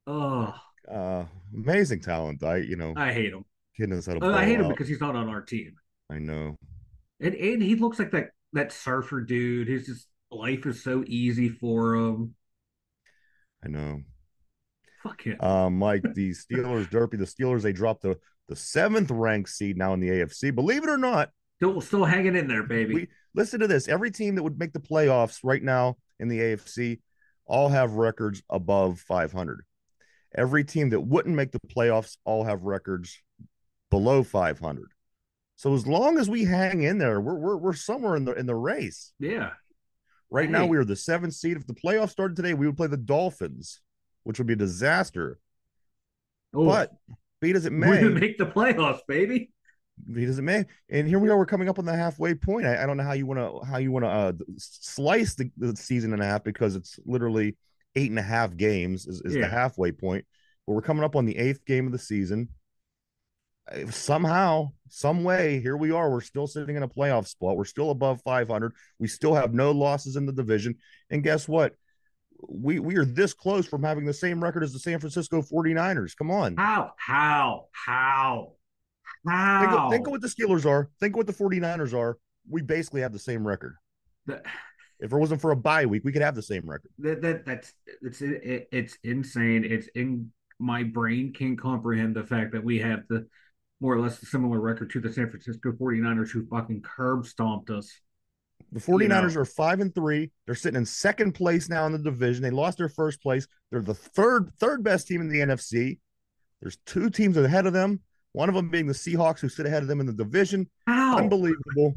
Oh, 0.07 0.55
Uh, 0.89 1.25
amazing 1.53 1.99
talent. 1.99 2.41
I 2.43 2.57
you 2.57 2.77
know, 2.77 2.93
I 2.95 3.11
hate 3.13 3.33
him. 3.33 3.43
kid 3.75 3.89
knows 3.89 4.05
how 4.05 4.13
to. 4.15 4.25
Uh, 4.25 4.31
I 4.37 4.45
hate 4.45 4.59
him 4.59 4.65
out. 4.65 4.69
because 4.69 4.87
he's 4.87 5.01
not 5.01 5.15
on 5.15 5.27
our 5.29 5.41
team. 5.41 5.75
I 6.09 6.19
know. 6.19 6.55
And 7.19 7.35
and 7.35 7.61
he 7.61 7.75
looks 7.75 7.99
like 7.99 8.11
that 8.11 8.29
that 8.53 8.71
surfer 8.71 9.21
dude. 9.21 9.67
His 9.67 9.85
just 9.85 10.07
life 10.31 10.65
is 10.65 10.81
so 10.83 11.03
easy 11.07 11.49
for 11.49 11.95
him. 11.95 12.35
I 13.63 13.67
know. 13.67 14.01
Fuck 15.03 15.23
him. 15.23 15.39
Um, 15.41 15.77
Mike, 15.77 16.03
the 16.13 16.31
Steelers, 16.31 16.89
Derpy, 16.89 17.17
the 17.17 17.25
Steelers, 17.25 17.61
they 17.63 17.73
dropped 17.73 18.01
the 18.03 18.17
the 18.47 18.55
seventh 18.55 19.11
ranked 19.11 19.49
seed 19.49 19.77
now 19.77 19.93
in 19.93 19.99
the 19.99 20.09
AFC. 20.09 20.55
Believe 20.55 20.83
it 20.83 20.89
or 20.89 20.97
not, 20.97 21.31
still 21.57 21.81
still 21.81 22.05
hanging 22.05 22.35
in 22.37 22.47
there, 22.47 22.63
baby. 22.63 22.93
We- 22.93 23.07
listen 23.35 23.59
to 23.59 23.67
this. 23.67 23.87
Every 23.89 24.09
team 24.09 24.35
that 24.35 24.43
would 24.43 24.57
make 24.57 24.71
the 24.71 24.79
playoffs 24.79 25.39
right 25.43 25.61
now 25.61 25.97
in 26.19 26.29
the 26.29 26.39
AFC 26.39 27.01
all 27.45 27.67
have 27.69 27.93
records 27.93 28.41
above 28.49 28.99
500. 29.01 29.63
Every 30.35 30.63
team 30.63 30.89
that 30.89 31.01
wouldn't 31.01 31.35
make 31.35 31.51
the 31.51 31.59
playoffs 31.59 32.17
all 32.25 32.43
have 32.43 32.63
records 32.63 33.19
below 33.89 34.23
500. 34.23 34.91
So 35.55 35.73
as 35.73 35.87
long 35.87 36.19
as 36.19 36.29
we 36.29 36.43
hang 36.43 36.83
in 36.83 36.97
there, 36.99 37.19
we're 37.19 37.35
we're, 37.35 37.57
we're 37.57 37.73
somewhere 37.73 38.15
in 38.15 38.25
the 38.25 38.33
in 38.33 38.45
the 38.45 38.55
race. 38.55 39.13
yeah. 39.19 39.51
Right 40.29 40.49
now, 40.49 40.65
we 40.65 40.77
are 40.77 40.83
the 40.83 40.95
seventh 40.97 41.33
seed. 41.35 41.55
If 41.55 41.65
the 41.67 41.73
playoffs 41.73 42.09
started 42.09 42.35
today, 42.35 42.53
we 42.53 42.67
would 42.67 42.75
play 42.75 42.87
the 42.87 42.97
Dolphins, 42.97 43.79
which 44.23 44.39
would 44.39 44.47
be 44.47 44.53
a 44.53 44.57
disaster. 44.57 45.39
Oh, 46.53 46.65
But 46.65 46.91
be 47.39 47.51
as 47.51 47.65
it 47.65 47.71
we 47.71 47.77
may, 47.77 48.03
would 48.03 48.19
make 48.19 48.37
the 48.37 48.45
playoffs, 48.45 48.99
baby. 49.07 49.51
He 50.13 50.25
doesn't 50.25 50.45
man. 50.45 50.67
And 50.89 51.07
here 51.07 51.17
we 51.17 51.29
are. 51.29 51.37
We're 51.37 51.45
coming 51.45 51.69
up 51.69 51.79
on 51.79 51.85
the 51.85 51.95
halfway 51.95 52.35
point. 52.35 52.67
I, 52.67 52.83
I 52.83 52.85
don't 52.85 52.97
know 52.97 53.03
how 53.03 53.13
you 53.13 53.25
want 53.25 53.39
to 53.39 53.65
how 53.65 53.77
you 53.77 53.91
want 53.91 54.05
to 54.05 54.09
uh, 54.09 54.33
slice 54.57 55.35
the, 55.35 55.49
the 55.57 55.75
season 55.75 56.13
in 56.13 56.19
half 56.19 56.43
because 56.43 56.75
it's 56.75 56.99
literally 57.05 57.55
eight 57.97 58.09
and 58.09 58.19
a 58.19 58.23
half 58.23 58.55
games 58.55 59.07
is, 59.07 59.21
is 59.25 59.35
Yeah. 59.35 59.41
the 59.41 59.47
halfway 59.47 59.91
point. 59.91 60.25
But 60.65 60.73
we're 60.73 60.81
coming 60.81 61.03
up 61.03 61.15
on 61.15 61.25
the 61.25 61.37
eighth 61.37 61.65
game 61.65 61.85
of 61.85 61.91
the 61.91 61.99
season. 61.99 62.49
If 63.71 63.93
somehow, 63.93 64.71
some 64.87 65.23
way, 65.23 65.59
here 65.59 65.75
we 65.75 65.91
are. 65.91 66.09
We're 66.09 66.21
still 66.21 66.47
sitting 66.47 66.77
in 66.77 66.83
a 66.83 66.87
playoff 66.87 67.27
spot. 67.27 67.57
We're 67.57 67.65
still 67.65 67.91
above 67.91 68.21
500. 68.21 68.71
We 68.99 69.07
still 69.07 69.33
have 69.33 69.53
no 69.53 69.71
losses 69.71 70.15
in 70.15 70.25
the 70.25 70.31
division. 70.31 70.75
And 71.09 71.23
guess 71.23 71.47
what? 71.47 71.73
we 72.47 72.79
we 72.79 72.95
are 72.97 73.05
this 73.05 73.33
close 73.33 73.65
from 73.65 73.83
having 73.83 74.05
the 74.05 74.13
same 74.13 74.43
record 74.43 74.63
as 74.63 74.71
the 74.71 74.79
San 74.79 74.99
Francisco 74.99 75.41
49ers. 75.41 76.15
Come 76.15 76.29
on. 76.29 76.55
How? 76.55 76.93
How? 76.97 77.65
How? 77.71 78.53
How? 79.27 79.61
Think 79.61 79.73
of, 79.73 79.91
think 79.91 80.07
of 80.07 80.11
what 80.11 80.21
the 80.21 80.27
Steelers 80.27 80.65
are. 80.65 80.89
Think 80.99 81.15
of 81.15 81.17
what 81.17 81.27
the 81.27 81.33
49ers 81.33 81.93
are. 81.97 82.17
We 82.49 82.61
basically 82.61 83.01
have 83.01 83.11
the 83.11 83.19
same 83.19 83.45
record. 83.45 83.75
The, 84.27 84.41
if 84.99 85.11
it 85.11 85.17
wasn't 85.17 85.41
for 85.41 85.51
a 85.51 85.55
bye 85.55 85.85
week, 85.85 86.03
we 86.03 86.11
could 86.11 86.21
have 86.21 86.35
the 86.35 86.41
same 86.41 86.63
record. 86.65 86.91
That, 86.99 87.21
that 87.21 87.45
that's 87.45 87.73
it's 88.01 88.21
it, 88.21 88.67
it's 88.71 88.97
insane. 89.03 89.63
It's 89.63 89.87
in 89.95 90.31
my 90.59 90.83
brain 90.83 91.33
can't 91.33 91.59
comprehend 91.59 92.15
the 92.15 92.23
fact 92.23 92.51
that 92.53 92.63
we 92.63 92.79
have 92.79 93.03
the 93.09 93.27
more 93.79 93.93
or 93.93 93.99
less 93.99 94.19
similar 94.27 94.59
record 94.59 94.89
to 94.91 94.99
the 94.99 95.13
San 95.13 95.29
Francisco 95.29 95.71
49ers 95.71 96.31
who 96.31 96.47
fucking 96.47 96.81
curb 96.81 97.27
stomped 97.27 97.69
us. 97.69 97.91
The 98.71 98.79
49ers 98.79 99.01
you 99.01 99.07
know. 99.07 99.41
are 99.41 99.45
five 99.45 99.79
and 99.79 99.93
three. 99.93 100.31
They're 100.45 100.55
sitting 100.55 100.77
in 100.77 100.85
second 100.85 101.33
place 101.33 101.69
now 101.69 101.85
in 101.85 101.91
the 101.91 101.99
division. 101.99 102.41
They 102.41 102.49
lost 102.49 102.79
their 102.79 102.89
first 102.89 103.21
place. 103.21 103.47
They're 103.71 103.81
the 103.81 103.93
third 103.93 104.51
third 104.59 104.83
best 104.83 105.07
team 105.07 105.21
in 105.21 105.29
the 105.29 105.39
NFC. 105.39 105.99
There's 106.61 106.77
two 106.85 107.09
teams 107.09 107.37
ahead 107.37 107.67
of 107.67 107.73
them. 107.73 108.01
One 108.33 108.49
of 108.49 108.55
them 108.55 108.69
being 108.69 108.87
the 108.87 108.93
Seahawks, 108.93 109.39
who 109.39 109.49
sit 109.49 109.65
ahead 109.65 109.83
of 109.83 109.87
them 109.87 109.99
in 109.99 110.05
the 110.05 110.13
division. 110.13 110.69
How? 110.85 111.17
Unbelievable. 111.17 111.95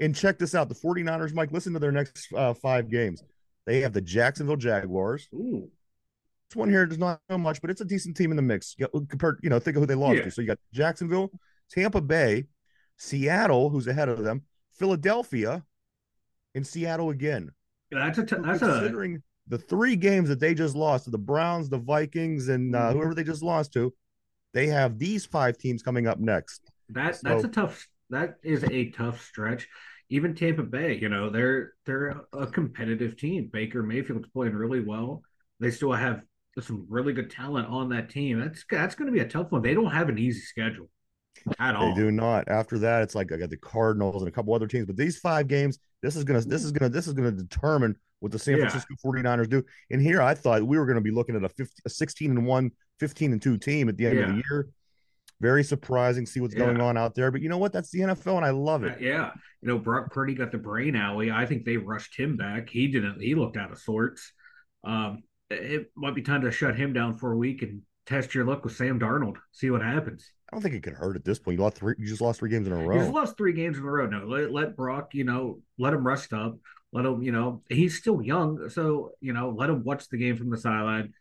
And 0.00 0.14
check 0.14 0.38
this 0.38 0.54
out: 0.54 0.68
the 0.68 0.74
49ers, 0.74 1.34
Mike. 1.34 1.52
Listen 1.52 1.72
to 1.72 1.78
their 1.78 1.92
next 1.92 2.32
uh, 2.34 2.54
five 2.54 2.88
games. 2.88 3.22
They 3.66 3.80
have 3.80 3.92
the 3.92 4.00
Jacksonville 4.00 4.56
Jaguars. 4.56 5.28
Ooh. 5.34 5.68
This 6.48 6.56
one 6.56 6.70
here 6.70 6.86
does 6.86 6.98
not 6.98 7.20
know 7.28 7.36
much, 7.36 7.60
but 7.60 7.68
it's 7.68 7.82
a 7.82 7.84
decent 7.84 8.16
team 8.16 8.30
in 8.30 8.36
the 8.36 8.42
mix. 8.42 8.74
Compared, 9.08 9.40
you 9.42 9.50
know, 9.50 9.58
think 9.58 9.76
of 9.76 9.82
who 9.82 9.86
they 9.86 9.94
lost 9.94 10.16
yeah. 10.16 10.22
to. 10.22 10.30
So 10.30 10.40
you 10.40 10.46
got 10.46 10.58
Jacksonville, 10.72 11.30
Tampa 11.70 12.00
Bay, 12.00 12.44
Seattle, 12.96 13.68
who's 13.68 13.86
ahead 13.86 14.08
of 14.08 14.24
them, 14.24 14.42
Philadelphia, 14.72 15.62
and 16.54 16.66
Seattle 16.66 17.10
again. 17.10 17.50
Yeah, 17.90 18.06
that's 18.06 18.18
a 18.18 18.24
t- 18.24 18.36
that's 18.42 18.60
considering 18.60 19.16
a... 19.16 19.18
the 19.48 19.58
three 19.58 19.96
games 19.96 20.30
that 20.30 20.40
they 20.40 20.54
just 20.54 20.74
lost 20.74 21.04
to 21.04 21.10
the 21.10 21.18
Browns, 21.18 21.68
the 21.68 21.78
Vikings, 21.78 22.48
and 22.48 22.74
uh, 22.74 22.78
mm-hmm. 22.78 22.96
whoever 22.98 23.14
they 23.14 23.24
just 23.24 23.42
lost 23.42 23.74
to. 23.74 23.92
They 24.54 24.68
have 24.68 24.98
these 24.98 25.26
five 25.26 25.58
teams 25.58 25.82
coming 25.82 26.06
up 26.06 26.18
next. 26.18 26.70
That 26.88 27.16
so, 27.16 27.28
that's 27.28 27.44
a 27.44 27.48
tough. 27.48 27.86
That 28.10 28.36
is 28.42 28.64
a 28.64 28.90
tough 28.90 29.24
stretch. 29.24 29.68
Even 30.10 30.34
Tampa 30.34 30.62
Bay, 30.62 30.98
you 30.98 31.08
know, 31.08 31.28
they're 31.28 31.72
they're 31.84 32.22
a 32.32 32.46
competitive 32.46 33.16
team. 33.16 33.50
Baker 33.52 33.82
Mayfield's 33.82 34.28
playing 34.28 34.54
really 34.54 34.80
well. 34.80 35.22
They 35.60 35.70
still 35.70 35.92
have 35.92 36.22
some 36.60 36.86
really 36.88 37.12
good 37.12 37.30
talent 37.30 37.68
on 37.68 37.90
that 37.90 38.08
team. 38.08 38.40
That's 38.40 38.64
that's 38.70 38.94
going 38.94 39.06
to 39.06 39.12
be 39.12 39.20
a 39.20 39.28
tough 39.28 39.52
one. 39.52 39.62
They 39.62 39.74
don't 39.74 39.90
have 39.90 40.08
an 40.08 40.18
easy 40.18 40.40
schedule 40.40 40.88
at 41.58 41.76
all. 41.76 41.94
They 41.94 42.00
do 42.00 42.10
not. 42.10 42.48
After 42.48 42.78
that, 42.78 43.02
it's 43.02 43.14
like 43.14 43.32
I 43.32 43.36
got 43.36 43.50
the 43.50 43.58
Cardinals 43.58 44.22
and 44.22 44.28
a 44.28 44.32
couple 44.32 44.54
other 44.54 44.66
teams, 44.66 44.86
but 44.86 44.96
these 44.96 45.18
five 45.18 45.46
games, 45.46 45.78
this 46.02 46.16
is 46.16 46.24
gonna 46.24 46.40
this 46.40 46.64
is 46.64 46.72
gonna 46.72 46.88
this 46.88 47.06
is 47.06 47.12
gonna 47.12 47.32
determine 47.32 47.94
what 48.20 48.32
the 48.32 48.38
San 48.38 48.58
yeah. 48.58 48.68
Francisco 48.68 48.94
49ers 49.04 49.48
do. 49.48 49.62
And 49.90 50.00
here 50.00 50.20
I 50.20 50.34
thought 50.34 50.62
we 50.62 50.78
were 50.78 50.86
going 50.86 50.96
to 50.96 51.02
be 51.02 51.10
looking 51.10 51.36
at 51.36 51.44
a 51.44 51.48
50, 51.48 51.82
a 51.86 51.90
16 51.90 52.30
and 52.30 52.46
1, 52.46 52.70
15 52.98 53.32
and 53.32 53.42
2 53.42 53.58
team 53.58 53.88
at 53.88 53.96
the 53.96 54.06
end 54.06 54.18
yeah. 54.18 54.22
of 54.24 54.28
the 54.30 54.42
year. 54.50 54.68
Very 55.40 55.62
surprising. 55.62 56.26
See 56.26 56.40
what's 56.40 56.54
yeah. 56.54 56.64
going 56.64 56.80
on 56.80 56.96
out 56.96 57.14
there, 57.14 57.30
but 57.30 57.40
you 57.40 57.48
know 57.48 57.58
what? 57.58 57.72
That's 57.72 57.90
the 57.90 58.00
NFL, 58.00 58.36
and 58.36 58.44
I 58.44 58.50
love 58.50 58.82
it. 58.82 58.94
Uh, 58.94 59.00
yeah, 59.00 59.30
you 59.62 59.68
know, 59.68 59.78
Brock 59.78 60.10
Purdy 60.12 60.34
got 60.34 60.50
the 60.50 60.58
brain 60.58 60.96
alley. 60.96 61.30
I 61.30 61.46
think 61.46 61.64
they 61.64 61.76
rushed 61.76 62.18
him 62.18 62.36
back. 62.36 62.68
He 62.68 62.88
didn't. 62.88 63.20
He 63.20 63.34
looked 63.34 63.56
out 63.56 63.70
of 63.70 63.78
sorts. 63.78 64.32
Um, 64.84 65.22
it 65.50 65.90
might 65.96 66.14
be 66.14 66.22
time 66.22 66.42
to 66.42 66.50
shut 66.50 66.76
him 66.76 66.92
down 66.92 67.16
for 67.18 67.32
a 67.32 67.36
week 67.36 67.62
and 67.62 67.82
test 68.06 68.34
your 68.34 68.44
luck 68.44 68.64
with 68.64 68.74
Sam 68.74 68.98
Darnold. 68.98 69.36
See 69.52 69.70
what 69.70 69.82
happens. 69.82 70.28
I 70.50 70.56
don't 70.56 70.62
think 70.62 70.74
it 70.74 70.82
could 70.82 70.94
hurt 70.94 71.16
at 71.16 71.24
this 71.24 71.38
point. 71.38 71.58
You 71.58 71.62
lost 71.62 71.76
three. 71.76 71.94
You 71.98 72.06
just 72.06 72.20
lost 72.20 72.40
three 72.40 72.50
games 72.50 72.66
in 72.66 72.72
a 72.72 72.76
row. 72.76 72.94
You 72.94 73.02
just 73.02 73.12
lost 73.12 73.36
three 73.36 73.52
games 73.52 73.76
in 73.76 73.84
a 73.84 73.86
row. 73.86 74.06
No, 74.06 74.24
let, 74.26 74.50
let 74.50 74.76
Brock. 74.76 75.10
You 75.12 75.24
know, 75.24 75.60
let 75.78 75.92
him 75.92 76.06
rest 76.06 76.32
up. 76.32 76.56
Let 76.92 77.04
him. 77.04 77.22
You 77.22 77.32
know, 77.32 77.62
he's 77.68 77.98
still 77.98 78.22
young, 78.22 78.68
so 78.70 79.12
you 79.20 79.34
know, 79.34 79.50
let 79.50 79.70
him 79.70 79.84
watch 79.84 80.08
the 80.08 80.16
game 80.16 80.36
from 80.36 80.50
the 80.50 80.56
sideline. 80.56 81.12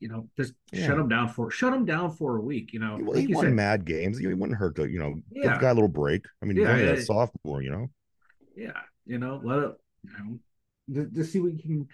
Just 0.00 0.02
you 0.02 0.08
know, 0.08 0.28
just 0.36 0.54
yeah. 0.72 0.86
shut 0.86 0.98
him 0.98 1.08
down 1.08 1.28
for 1.28 1.50
shut 1.50 1.72
him 1.72 1.84
down 1.84 2.10
for 2.10 2.38
a 2.38 2.40
week. 2.40 2.72
You 2.72 2.80
know, 2.80 2.98
well, 3.00 3.16
like 3.16 3.28
he 3.28 3.34
won 3.34 3.44
said. 3.44 3.54
mad 3.54 3.84
games. 3.84 4.18
He 4.18 4.26
wouldn't 4.26 4.58
hurt 4.58 4.76
to 4.76 4.88
you 4.88 4.98
know 4.98 5.20
yeah. 5.30 5.42
give 5.44 5.52
the 5.54 5.58
guy 5.58 5.70
a 5.70 5.74
little 5.74 5.88
break. 5.88 6.24
I 6.42 6.46
mean, 6.46 6.56
yeah, 6.56 6.76
he's 6.76 6.88
only 6.88 7.00
a 7.00 7.02
sophomore. 7.02 7.62
You 7.62 7.70
know. 7.70 7.90
Yeah, 8.56 8.80
you 9.06 9.18
know, 9.18 9.40
let 9.42 9.58
it. 9.58 9.72
You 10.04 10.10
know, 10.88 11.04
to, 11.04 11.10
to 11.10 11.24
see 11.24 11.40
what 11.40 11.52
you 11.52 11.58
can. 11.58 11.88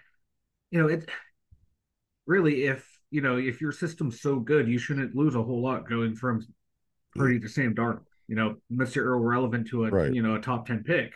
You 0.71 0.81
know, 0.81 0.88
it 0.88 1.09
really 2.27 2.64
if 2.64 2.87
you 3.11 3.21
know 3.21 3.37
if 3.37 3.61
your 3.61 3.73
system's 3.73 4.21
so 4.21 4.37
good, 4.37 4.69
you 4.69 4.79
shouldn't 4.79 5.14
lose 5.14 5.35
a 5.35 5.42
whole 5.42 5.62
lot 5.62 5.88
going 5.88 6.14
from 6.14 6.47
Purdy 7.14 7.40
to 7.40 7.49
Sam 7.49 7.75
Darnold. 7.75 8.05
You 8.29 8.37
know, 8.37 8.57
Mr. 8.73 9.03
Irrelevant 9.03 9.69
to 9.69 9.87
a 9.87 9.90
right. 9.90 10.12
you 10.12 10.23
know 10.23 10.35
a 10.35 10.40
top 10.40 10.66
ten 10.66 10.83
pick. 10.85 11.14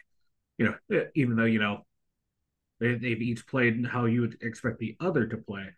You 0.58 0.66
know, 0.66 0.74
eh, 0.92 1.04
even 1.14 1.36
though 1.36 1.44
you 1.44 1.58
know 1.58 1.84
they, 2.80 2.94
they've 2.94 3.22
each 3.22 3.46
played 3.46 3.86
how 3.86 4.06
you 4.06 4.22
would 4.22 4.38
expect 4.42 4.78
the 4.78 4.96
other 5.00 5.26
to 5.26 5.36
play 5.36 5.68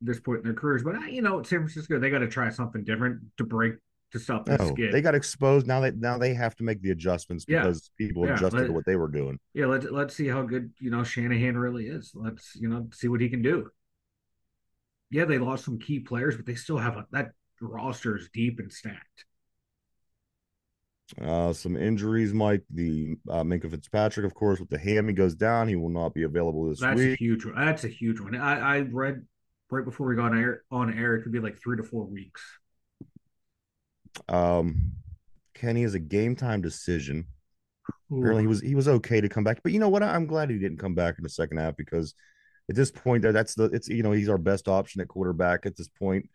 this 0.00 0.20
point 0.20 0.38
in 0.38 0.44
their 0.44 0.54
careers. 0.54 0.82
But 0.82 1.12
you 1.12 1.22
know, 1.22 1.42
San 1.42 1.60
Francisco 1.60 1.98
they 1.98 2.10
got 2.10 2.18
to 2.18 2.28
try 2.28 2.50
something 2.50 2.84
different 2.84 3.20
to 3.38 3.44
break 3.44 3.74
to 4.12 4.18
stop 4.18 4.46
this 4.46 4.58
no, 4.58 4.68
skid. 4.68 4.92
They 4.92 5.02
got 5.02 5.14
exposed 5.14 5.66
now. 5.66 5.80
They 5.80 5.90
now 5.92 6.18
they 6.18 6.34
have 6.34 6.56
to 6.56 6.64
make 6.64 6.80
the 6.82 6.90
adjustments 6.90 7.44
because 7.44 7.90
yeah. 7.98 8.06
people 8.06 8.26
yeah, 8.26 8.34
adjusted 8.34 8.60
let, 8.60 8.66
to 8.66 8.72
what 8.72 8.86
they 8.86 8.96
were 8.96 9.08
doing. 9.08 9.38
Yeah, 9.54 9.66
let's 9.66 9.86
let's 9.86 10.14
see 10.14 10.28
how 10.28 10.42
good 10.42 10.72
you 10.78 10.90
know 10.90 11.04
Shanahan 11.04 11.56
really 11.56 11.86
is. 11.86 12.12
Let's 12.14 12.54
you 12.56 12.68
know 12.68 12.88
see 12.92 13.08
what 13.08 13.20
he 13.20 13.28
can 13.28 13.42
do. 13.42 13.70
Yeah, 15.10 15.24
they 15.24 15.38
lost 15.38 15.64
some 15.64 15.78
key 15.78 16.00
players, 16.00 16.36
but 16.36 16.46
they 16.46 16.54
still 16.54 16.78
have 16.78 16.96
a, 16.96 17.06
that 17.12 17.32
roster 17.60 18.16
is 18.16 18.28
deep 18.32 18.58
and 18.58 18.70
stacked. 18.70 19.24
Uh, 21.20 21.52
some 21.54 21.76
injuries, 21.76 22.34
Mike. 22.34 22.62
The 22.70 23.16
uh, 23.30 23.42
Minkah 23.42 23.70
Fitzpatrick, 23.70 24.26
of 24.26 24.34
course, 24.34 24.60
with 24.60 24.68
the 24.68 24.78
ham, 24.78 25.08
he 25.08 25.14
goes 25.14 25.34
down. 25.34 25.66
He 25.66 25.76
will 25.76 25.88
not 25.88 26.12
be 26.12 26.24
available 26.24 26.68
this 26.68 26.80
That's 26.80 26.98
week. 26.98 27.10
That's 27.10 27.20
a 27.20 27.24
huge 27.24 27.44
one. 27.46 27.54
That's 27.56 27.84
a 27.84 27.88
huge 27.88 28.20
one. 28.20 28.36
I, 28.36 28.76
I 28.76 28.80
read 28.80 29.24
right 29.70 29.84
before 29.84 30.06
we 30.06 30.16
got 30.16 30.32
on 30.32 30.38
air, 30.38 30.62
on 30.70 30.96
air, 30.96 31.16
it 31.16 31.22
could 31.22 31.32
be 31.32 31.40
like 31.40 31.58
three 31.58 31.76
to 31.76 31.82
four 31.82 32.04
weeks. 32.04 32.42
Um, 34.28 34.92
Kenny 35.54 35.82
is 35.82 35.94
a 35.94 35.98
game 35.98 36.36
time 36.36 36.62
decision. 36.62 37.26
Ooh. 38.12 38.18
Apparently, 38.18 38.42
he 38.42 38.46
was 38.46 38.60
he 38.60 38.74
was 38.74 38.88
okay 38.88 39.20
to 39.20 39.28
come 39.28 39.44
back, 39.44 39.60
but 39.62 39.72
you 39.72 39.80
know 39.80 39.88
what? 39.88 40.02
I'm 40.02 40.26
glad 40.26 40.50
he 40.50 40.58
didn't 40.58 40.78
come 40.78 40.94
back 40.94 41.16
in 41.18 41.22
the 41.22 41.30
second 41.30 41.58
half 41.58 41.76
because 41.76 42.14
at 42.68 42.76
this 42.76 42.90
point, 42.90 43.22
that's 43.22 43.54
the 43.54 43.64
it's 43.64 43.88
you 43.88 44.02
know 44.02 44.12
he's 44.12 44.28
our 44.28 44.38
best 44.38 44.68
option 44.68 45.00
at 45.00 45.08
quarterback 45.08 45.66
at 45.66 45.76
this 45.76 45.88
point. 45.88 46.28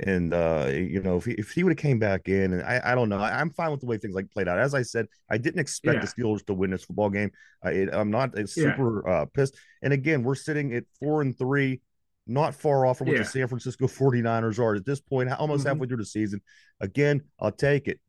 And 0.00 0.34
uh, 0.34 0.70
you 0.72 1.00
know, 1.02 1.16
if 1.16 1.24
he, 1.24 1.32
if 1.32 1.52
he 1.52 1.62
would 1.62 1.70
have 1.70 1.78
came 1.78 1.98
back 1.98 2.28
in, 2.28 2.52
and 2.52 2.62
I, 2.62 2.80
I 2.84 2.94
don't 2.96 3.08
know, 3.08 3.18
I, 3.18 3.40
am 3.40 3.50
fine 3.50 3.70
with 3.70 3.80
the 3.80 3.86
way 3.86 3.96
things 3.96 4.14
like 4.14 4.30
played 4.30 4.48
out. 4.48 4.58
As 4.58 4.74
I 4.74 4.82
said, 4.82 5.06
I 5.30 5.38
didn't 5.38 5.60
expect 5.60 5.96
yeah. 5.96 6.00
the 6.00 6.06
Steelers 6.06 6.44
to 6.46 6.54
win 6.54 6.70
this 6.70 6.84
football 6.84 7.10
game. 7.10 7.30
I, 7.62 7.86
am 7.92 8.10
not 8.10 8.36
super 8.48 9.04
yeah. 9.06 9.12
uh, 9.12 9.24
pissed. 9.26 9.56
And 9.82 9.92
again, 9.92 10.24
we're 10.24 10.34
sitting 10.34 10.74
at 10.74 10.84
four 10.98 11.22
and 11.22 11.38
three, 11.38 11.80
not 12.26 12.54
far 12.54 12.86
off 12.86 12.98
from 12.98 13.08
what 13.08 13.16
yeah. 13.16 13.22
the 13.22 13.28
San 13.28 13.48
Francisco 13.48 13.86
49ers 13.86 14.58
are 14.58 14.74
at 14.74 14.84
this 14.84 15.00
point, 15.00 15.30
almost 15.30 15.60
mm-hmm. 15.60 15.68
halfway 15.68 15.86
through 15.86 15.98
the 15.98 16.04
season. 16.04 16.40
Again, 16.80 17.22
I'll 17.38 17.52
take 17.52 17.88
it. 17.88 18.00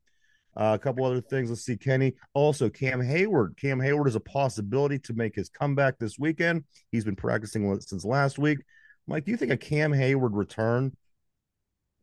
Uh, 0.58 0.72
a 0.74 0.80
couple 0.80 1.04
other 1.04 1.20
things. 1.20 1.50
Let's 1.50 1.66
see, 1.66 1.76
Kenny. 1.76 2.14
Also, 2.34 2.70
Cam 2.70 3.02
Heyward. 3.02 3.58
Cam 3.58 3.78
Heyward 3.80 4.08
is 4.08 4.16
a 4.16 4.22
possibility 4.22 4.98
to 5.00 5.14
make 5.14 5.36
his 5.36 5.50
comeback 5.50 6.00
this 6.00 6.18
weekend. 6.18 6.64
He's 6.92 7.04
been 7.04 7.18
practicing 7.18 7.78
since 7.82 8.06
last 8.06 8.40
week. 8.40 8.60
Mike, 9.06 9.26
do 9.26 9.32
you 9.32 9.38
think 9.38 9.52
a 9.52 9.58
Cam 9.58 9.92
Heyward 9.92 10.32
return 10.32 10.96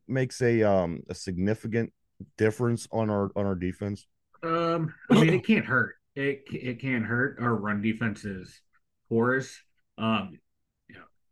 makes 0.07 0.41
a 0.41 0.61
um 0.63 1.01
a 1.09 1.15
significant 1.15 1.91
difference 2.37 2.87
on 2.91 3.09
our 3.09 3.31
on 3.35 3.45
our 3.45 3.55
defense? 3.55 4.05
Um, 4.43 4.93
I 5.09 5.15
mean, 5.15 5.33
it 5.33 5.45
can't 5.47 5.65
hurt. 5.65 5.95
It 6.15 6.43
it 6.51 6.79
can't 6.79 7.05
hurt. 7.05 7.39
Our 7.41 7.55
run 7.55 7.81
defense 7.81 8.23
is 8.23 8.61
porous. 9.09 9.59
Um, 9.97 10.39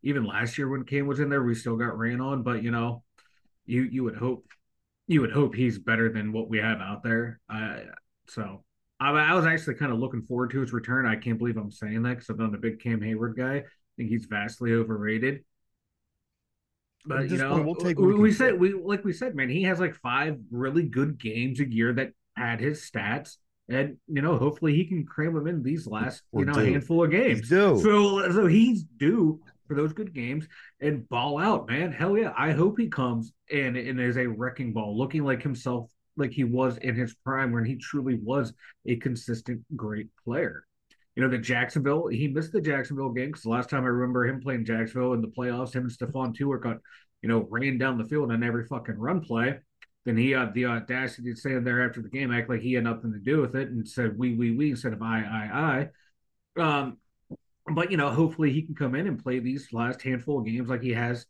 even 0.04 0.26
last 0.26 0.58
year 0.58 0.68
when 0.68 0.84
Cam 0.84 1.08
was 1.08 1.20
in 1.20 1.30
there, 1.30 1.44
we 1.44 1.56
still 1.56 1.78
got 1.78 1.98
ran 1.98 2.22
on. 2.22 2.44
But 2.44 2.64
you 2.64 2.72
know, 2.72 3.04
you 3.66 3.84
you 3.84 4.04
would 4.04 4.16
hope 4.16 4.46
you 5.08 5.22
would 5.22 5.32
hope 5.32 5.56
he's 5.56 5.78
better 5.78 6.12
than 6.12 6.32
what 6.32 6.50
we 6.50 6.60
have 6.60 6.80
out 6.80 7.04
there. 7.04 7.40
Uh, 7.50 7.78
so 8.28 8.64
I, 9.00 9.10
I, 9.10 9.34
was 9.34 9.46
actually 9.46 9.76
kind 9.76 9.92
of 9.92 10.00
looking 10.00 10.22
forward 10.22 10.52
to 10.52 10.62
his 10.62 10.72
return. 10.72 11.06
I 11.06 11.16
can't 11.16 11.38
believe 11.38 11.58
I'm 11.58 11.72
saying 11.72 12.04
that 12.04 12.16
because 12.16 12.30
I'm 12.30 12.38
not 12.38 12.54
a 12.56 12.58
big 12.58 12.80
Cam 12.80 13.02
Heyward 13.02 13.36
guy. 13.36 13.56
I 13.58 13.64
think 13.98 14.10
he's 14.10 14.26
vastly 14.26 14.74
overrated. 14.74 15.44
But 17.06 17.30
you 17.30 17.38
know, 17.38 17.62
we'll 17.62 17.96
we, 17.96 18.14
we 18.14 18.32
said 18.32 18.60
we 18.60 18.74
like 18.74 19.04
we 19.04 19.14
said, 19.14 19.36
man, 19.36 19.50
he 19.50 19.64
has 19.64 19.80
like 19.80 19.96
five 19.96 20.38
really 20.52 20.84
good 20.84 21.20
games 21.20 21.60
a 21.60 21.68
year 21.68 21.94
that 21.94 22.12
had 22.36 22.60
his 22.60 22.90
stats. 22.90 23.38
And 23.68 23.98
you 24.08 24.22
know, 24.22 24.38
hopefully 24.38 24.76
he 24.76 24.86
can 24.86 25.06
cram 25.06 25.34
them 25.34 25.48
in 25.48 25.64
these 25.64 25.88
last, 25.88 26.22
you 26.34 26.46
know, 26.46 26.54
due. 26.54 26.72
handful 26.72 27.04
of 27.04 27.12
games. 27.12 27.50
So 27.82 28.32
so 28.32 28.48
he's 28.48 28.84
due 28.84 29.42
for 29.72 29.76
those 29.76 29.94
good 29.94 30.14
games 30.14 30.46
and 30.82 31.08
ball 31.08 31.40
out, 31.40 31.70
man. 31.70 31.94
Hell 31.94 32.18
yeah. 32.18 32.34
I 32.38 32.52
hope 32.52 32.78
he 32.78 32.90
comes 32.90 33.32
and, 33.50 33.78
and 33.78 34.02
is 34.02 34.18
a 34.18 34.28
wrecking 34.28 34.74
ball, 34.74 34.98
looking 34.98 35.24
like 35.24 35.42
himself, 35.42 35.90
like 36.18 36.32
he 36.32 36.44
was 36.44 36.76
in 36.80 36.94
his 36.94 37.16
prime 37.24 37.54
when 37.54 37.64
he 37.64 37.78
truly 37.78 38.16
was 38.22 38.52
a 38.86 38.98
consistent, 38.98 39.62
great 39.78 40.10
player. 40.26 40.66
You 41.16 41.24
know, 41.24 41.30
the 41.30 41.38
Jacksonville, 41.38 42.08
he 42.08 42.28
missed 42.28 42.52
the 42.52 42.60
Jacksonville 42.60 43.12
game 43.12 43.28
because 43.28 43.44
the 43.44 43.50
last 43.50 43.70
time 43.70 43.86
I 43.86 43.88
remember 43.88 44.28
him 44.28 44.42
playing 44.42 44.66
Jacksonville 44.66 45.14
in 45.14 45.22
the 45.22 45.30
playoffs, 45.30 45.74
him 45.74 45.84
and 45.84 45.92
Stephon 45.92 46.36
Tuitt 46.36 46.62
got, 46.62 46.80
you 47.22 47.30
know, 47.30 47.48
ran 47.50 47.78
down 47.78 47.98
the 47.98 48.04
field 48.04 48.30
on 48.30 48.44
every 48.44 48.66
fucking 48.66 48.98
run 48.98 49.22
play. 49.22 49.58
Then 50.04 50.18
he 50.18 50.32
had 50.32 50.54
the 50.54 50.66
audacity 50.66 51.32
to 51.32 51.40
stand 51.40 51.66
there 51.66 51.88
after 51.88 52.02
the 52.02 52.10
game, 52.10 52.34
act 52.34 52.50
like 52.50 52.60
he 52.60 52.74
had 52.74 52.84
nothing 52.84 53.14
to 53.14 53.20
do 53.20 53.40
with 53.40 53.56
it, 53.56 53.70
and 53.70 53.88
said 53.88 54.18
"we, 54.18 54.36
we, 54.36 54.52
we" 54.52 54.72
instead 54.72 54.92
of 54.92 55.02
"I, 55.02 55.22
I, 55.24 55.90
I." 56.58 56.62
Um, 56.62 56.98
but 57.76 57.92
you 57.92 57.98
know, 57.98 58.10
hopefully 58.10 58.52
he 58.52 58.62
can 58.64 58.76
come 58.76 58.96
in 58.96 59.08
and 59.08 59.22
play 59.22 59.40
these 59.40 59.72
last 59.74 60.02
handful 60.02 60.40
of 60.40 60.46
games 60.46 60.70
like 60.70 60.82
he 60.82 60.92
has 60.94 61.26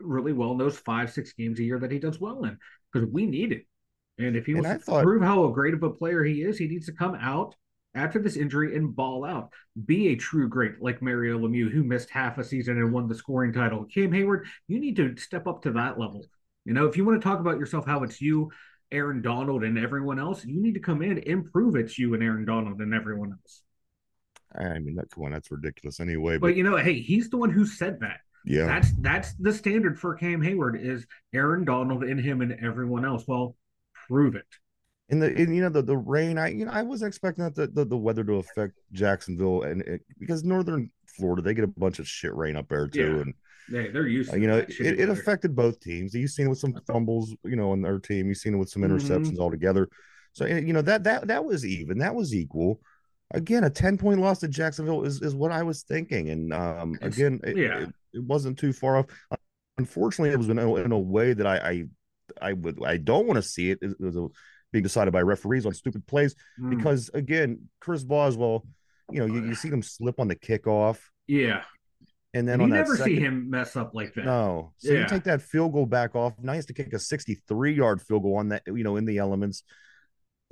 really 0.00 0.32
well 0.32 0.52
in 0.52 0.58
those 0.58 0.78
five, 0.78 1.10
six 1.10 1.32
games 1.32 1.58
a 1.58 1.64
year 1.64 1.78
that 1.78 1.90
he 1.90 1.98
does 1.98 2.20
well 2.20 2.44
in 2.44 2.58
because 2.92 3.08
we 3.10 3.26
need 3.26 3.52
it. 3.52 3.66
And 4.18 4.36
if 4.36 4.46
he 4.46 4.54
And 4.54 4.64
wants 4.66 4.86
to 4.86 4.92
prove 5.00 5.22
how 5.22 5.46
great 5.48 5.74
of 5.74 5.82
a 5.82 5.90
player 5.90 6.24
he 6.24 6.42
is, 6.42 6.58
he 6.58 6.68
needs 6.68 6.86
to 6.86 6.92
come 6.92 7.14
out 7.14 7.54
after 7.94 8.18
this 8.18 8.36
injury 8.36 8.76
and 8.76 8.94
ball 8.94 9.24
out. 9.24 9.52
Be 9.86 10.08
a 10.08 10.16
true 10.16 10.48
great 10.48 10.80
like 10.80 11.02
Mario 11.02 11.38
Lemieux, 11.38 11.70
who 11.70 11.84
missed 11.84 12.10
half 12.10 12.38
a 12.38 12.44
season 12.44 12.78
and 12.78 12.92
won 12.92 13.08
the 13.08 13.14
scoring 13.14 13.52
title. 13.52 13.84
Cam 13.84 14.10
Heyward, 14.10 14.44
you 14.66 14.80
need 14.80 14.96
to 14.96 15.16
step 15.16 15.46
up 15.46 15.62
to 15.62 15.72
that 15.72 15.98
level. 15.98 16.24
You 16.64 16.74
know, 16.74 16.86
if 16.86 16.96
you 16.96 17.04
want 17.04 17.20
to 17.20 17.26
talk 17.26 17.40
about 17.40 17.58
yourself, 17.58 17.86
how 17.86 18.02
it's 18.02 18.20
you, 18.20 18.50
Aaron 18.90 19.22
Donald, 19.22 19.64
and 19.64 19.78
everyone 19.78 20.18
else, 20.18 20.44
you 20.44 20.60
need 20.60 20.74
to 20.74 20.80
come 20.80 21.02
in 21.02 21.18
and 21.18 21.50
prove 21.50 21.76
it's 21.76 21.98
you 21.98 22.14
and 22.14 22.22
Aaron 22.22 22.44
Donald 22.44 22.80
and 22.80 22.92
everyone 22.94 23.32
else. 23.32 23.62
I 24.56 24.78
mean, 24.78 24.94
that 24.96 25.10
come 25.10 25.24
on, 25.24 25.32
that's 25.32 25.50
ridiculous 25.50 26.00
anyway. 26.00 26.34
But, 26.36 26.48
But 26.48 26.56
you 26.56 26.62
know, 26.62 26.76
hey, 26.76 27.00
he's 27.00 27.28
the 27.28 27.36
one 27.36 27.50
who 27.50 27.66
said 27.66 27.98
that. 28.00 28.20
yeah, 28.44 28.66
That's 28.66 28.92
that's 29.00 29.34
the 29.34 29.52
standard 29.52 29.98
for 29.98 30.14
Cam 30.14 30.40
Heyward 30.40 30.80
is 30.80 31.06
Aaron 31.34 31.64
Donald 31.64 32.04
and 32.04 32.18
him 32.20 32.40
and 32.40 32.52
everyone 32.64 33.04
else. 33.04 33.24
Well, 33.26 33.56
prove 34.08 34.34
it. 34.36 34.46
in 35.10 35.18
the 35.18 35.30
in, 35.32 35.52
you 35.54 35.60
know 35.62 35.68
the 35.68 35.82
the 35.82 35.96
rain, 35.96 36.38
I 36.38 36.48
you 36.48 36.64
know 36.64 36.72
I 36.72 36.82
wasn't 36.82 37.08
expecting 37.08 37.44
that 37.44 37.54
the, 37.54 37.66
the, 37.66 37.84
the 37.84 37.96
weather 37.96 38.24
to 38.24 38.34
affect 38.34 38.74
Jacksonville 38.92 39.62
and 39.64 39.82
it, 39.82 40.00
because 40.18 40.44
northern 40.44 40.90
Florida 41.16 41.42
they 41.42 41.52
get 41.54 41.64
a 41.64 41.68
bunch 41.68 41.98
of 41.98 42.08
shit 42.08 42.34
rain 42.34 42.56
up 42.56 42.68
there 42.68 42.88
too, 42.88 43.00
Yeah. 43.00 43.20
and 43.22 43.34
They 43.70 43.88
they're 43.88 44.06
used 44.06 44.30
Uh, 44.30 44.34
to 44.34 44.40
you 44.40 44.46
know, 44.46 44.58
it, 44.58 45.00
it 45.00 45.08
affected 45.10 45.54
both 45.54 45.78
teams. 45.80 46.14
You've 46.14 46.30
seen 46.30 46.46
it 46.46 46.50
with 46.50 46.58
some 46.58 46.74
fumbles, 46.86 47.34
you 47.44 47.56
know, 47.56 47.72
on 47.72 47.82
their 47.82 47.98
team. 47.98 48.28
You've 48.28 48.38
seen 48.38 48.54
it 48.54 48.58
with 48.58 48.70
some 48.70 48.82
interceptions 48.82 49.32
Mhm. 49.36 49.40
altogether. 49.40 49.88
So 50.32 50.46
eh, 50.46 50.60
you 50.60 50.72
know 50.72 50.82
that 50.82 51.04
that 51.04 51.26
that 51.28 51.44
was 51.44 51.66
even. 51.66 51.98
That 51.98 52.14
was 52.14 52.34
equal. 52.34 52.80
Again, 53.32 53.64
a 53.64 53.70
ten 53.70 53.98
point 53.98 54.20
loss 54.20 54.40
to 54.40 54.48
Jacksonville 54.48 55.04
is 55.04 55.20
is 55.20 55.34
what 55.34 55.52
I 55.52 55.62
was 55.62 55.82
thinking. 55.82 56.30
And 56.30 56.52
um, 56.52 56.98
again, 57.02 57.40
it, 57.44 57.56
yeah. 57.56 57.78
it, 57.80 57.90
it 58.14 58.24
wasn't 58.24 58.58
too 58.58 58.72
far 58.72 58.96
off. 58.98 59.06
Unfortunately, 59.76 60.30
it 60.30 60.38
was 60.38 60.48
in 60.48 60.58
a, 60.58 60.74
in 60.76 60.92
a 60.92 60.98
way 60.98 61.34
that 61.34 61.46
I 61.46 61.56
I, 61.58 61.84
I 62.50 62.52
would 62.54 62.82
I 62.84 62.96
don't 62.96 63.26
want 63.26 63.36
to 63.36 63.42
see 63.42 63.70
it. 63.70 63.78
It 63.82 64.00
was 64.00 64.16
a, 64.16 64.28
being 64.72 64.82
decided 64.82 65.12
by 65.12 65.22
referees 65.22 65.64
on 65.66 65.72
stupid 65.74 66.06
plays 66.06 66.34
Mm. 66.60 66.76
because 66.76 67.10
again, 67.14 67.68
Chris 67.80 68.04
Boswell, 68.04 68.66
you 69.10 69.20
know, 69.20 69.26
you, 69.26 69.46
you 69.46 69.54
see 69.54 69.68
him 69.68 69.82
slip 69.82 70.20
on 70.20 70.28
the 70.28 70.36
kickoff, 70.36 70.98
yeah, 71.26 71.62
and 72.34 72.46
then 72.46 72.60
and 72.60 72.70
you 72.70 72.74
never 72.76 72.96
second, 72.96 73.14
see 73.14 73.20
him 73.20 73.48
mess 73.48 73.76
up 73.76 73.94
like 73.94 74.12
that. 74.14 74.24
no. 74.26 74.72
So 74.78 74.92
Yeah. 74.92 75.00
you 75.00 75.06
take 75.06 75.24
that 75.24 75.40
field 75.42 75.72
goal 75.72 75.86
back 75.86 76.14
off. 76.14 76.34
Now 76.42 76.52
he 76.52 76.56
has 76.56 76.66
to 76.66 76.74
kick 76.74 76.92
a 76.92 76.98
63 76.98 77.72
yard 77.74 78.02
field 78.02 78.22
goal 78.24 78.36
on 78.36 78.48
that, 78.50 78.62
you 78.66 78.84
know, 78.84 78.96
in 78.96 79.04
the 79.06 79.18
elements. 79.18 79.62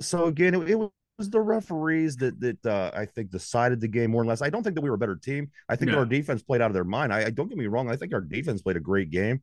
So 0.01 0.25
again, 0.25 0.55
it, 0.55 0.69
it 0.69 0.75
was 0.75 0.89
the 1.19 1.41
referees 1.41 2.15
that 2.17 2.39
that 2.39 2.65
uh, 2.65 2.91
I 2.93 3.05
think 3.05 3.31
decided 3.31 3.81
the 3.81 3.87
game 3.87 4.11
more 4.11 4.21
or 4.21 4.25
less. 4.25 4.41
I 4.43 4.49
don't 4.51 4.61
think 4.63 4.75
that 4.75 4.81
we 4.81 4.89
were 4.89 4.95
a 4.95 4.99
better 4.99 5.15
team. 5.15 5.49
I 5.67 5.75
think 5.75 5.91
No. 5.91 5.97
our 5.99 6.05
defense 6.05 6.43
played 6.43 6.61
out 6.61 6.69
of 6.69 6.73
their 6.75 6.83
mind. 6.83 7.11
I, 7.11 7.25
I 7.25 7.29
don't 7.31 7.47
get 7.49 7.57
me 7.57 7.65
wrong. 7.67 7.89
I 7.89 7.95
think 7.95 8.13
our 8.13 8.21
defense 8.21 8.61
played 8.61 8.77
a 8.77 8.81
great 8.81 9.09
game. 9.09 9.41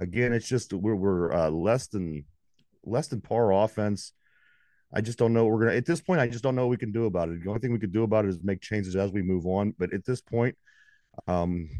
Again, 0.00 0.32
it's 0.32 0.48
just 0.48 0.72
we're 0.72 0.96
we're 0.96 1.32
uh, 1.32 1.50
less 1.50 1.86
than 1.86 2.24
less 2.84 3.06
than 3.06 3.20
par 3.20 3.52
offense. 3.52 4.12
I 4.92 5.00
just 5.00 5.16
don't 5.18 5.32
know 5.32 5.44
what 5.44 5.52
we're 5.52 5.64
gonna 5.66 5.76
at 5.76 5.86
this 5.86 6.00
point. 6.00 6.20
I 6.20 6.26
just 6.26 6.42
don't 6.42 6.56
know 6.56 6.62
what 6.66 6.70
we 6.70 6.76
can 6.76 6.90
do 6.92 7.04
about 7.06 7.28
it. 7.28 7.42
The 7.42 7.48
only 7.48 7.60
thing 7.60 7.72
we 7.72 7.78
could 7.78 7.92
do 7.92 8.02
about 8.02 8.24
it 8.24 8.28
is 8.30 8.40
make 8.42 8.60
changes 8.60 8.96
as 8.96 9.12
we 9.12 9.22
move 9.22 9.46
on. 9.46 9.74
But 9.78 9.92
at 9.94 10.04
this 10.04 10.20
point, 10.20 10.56
um, 11.28 11.70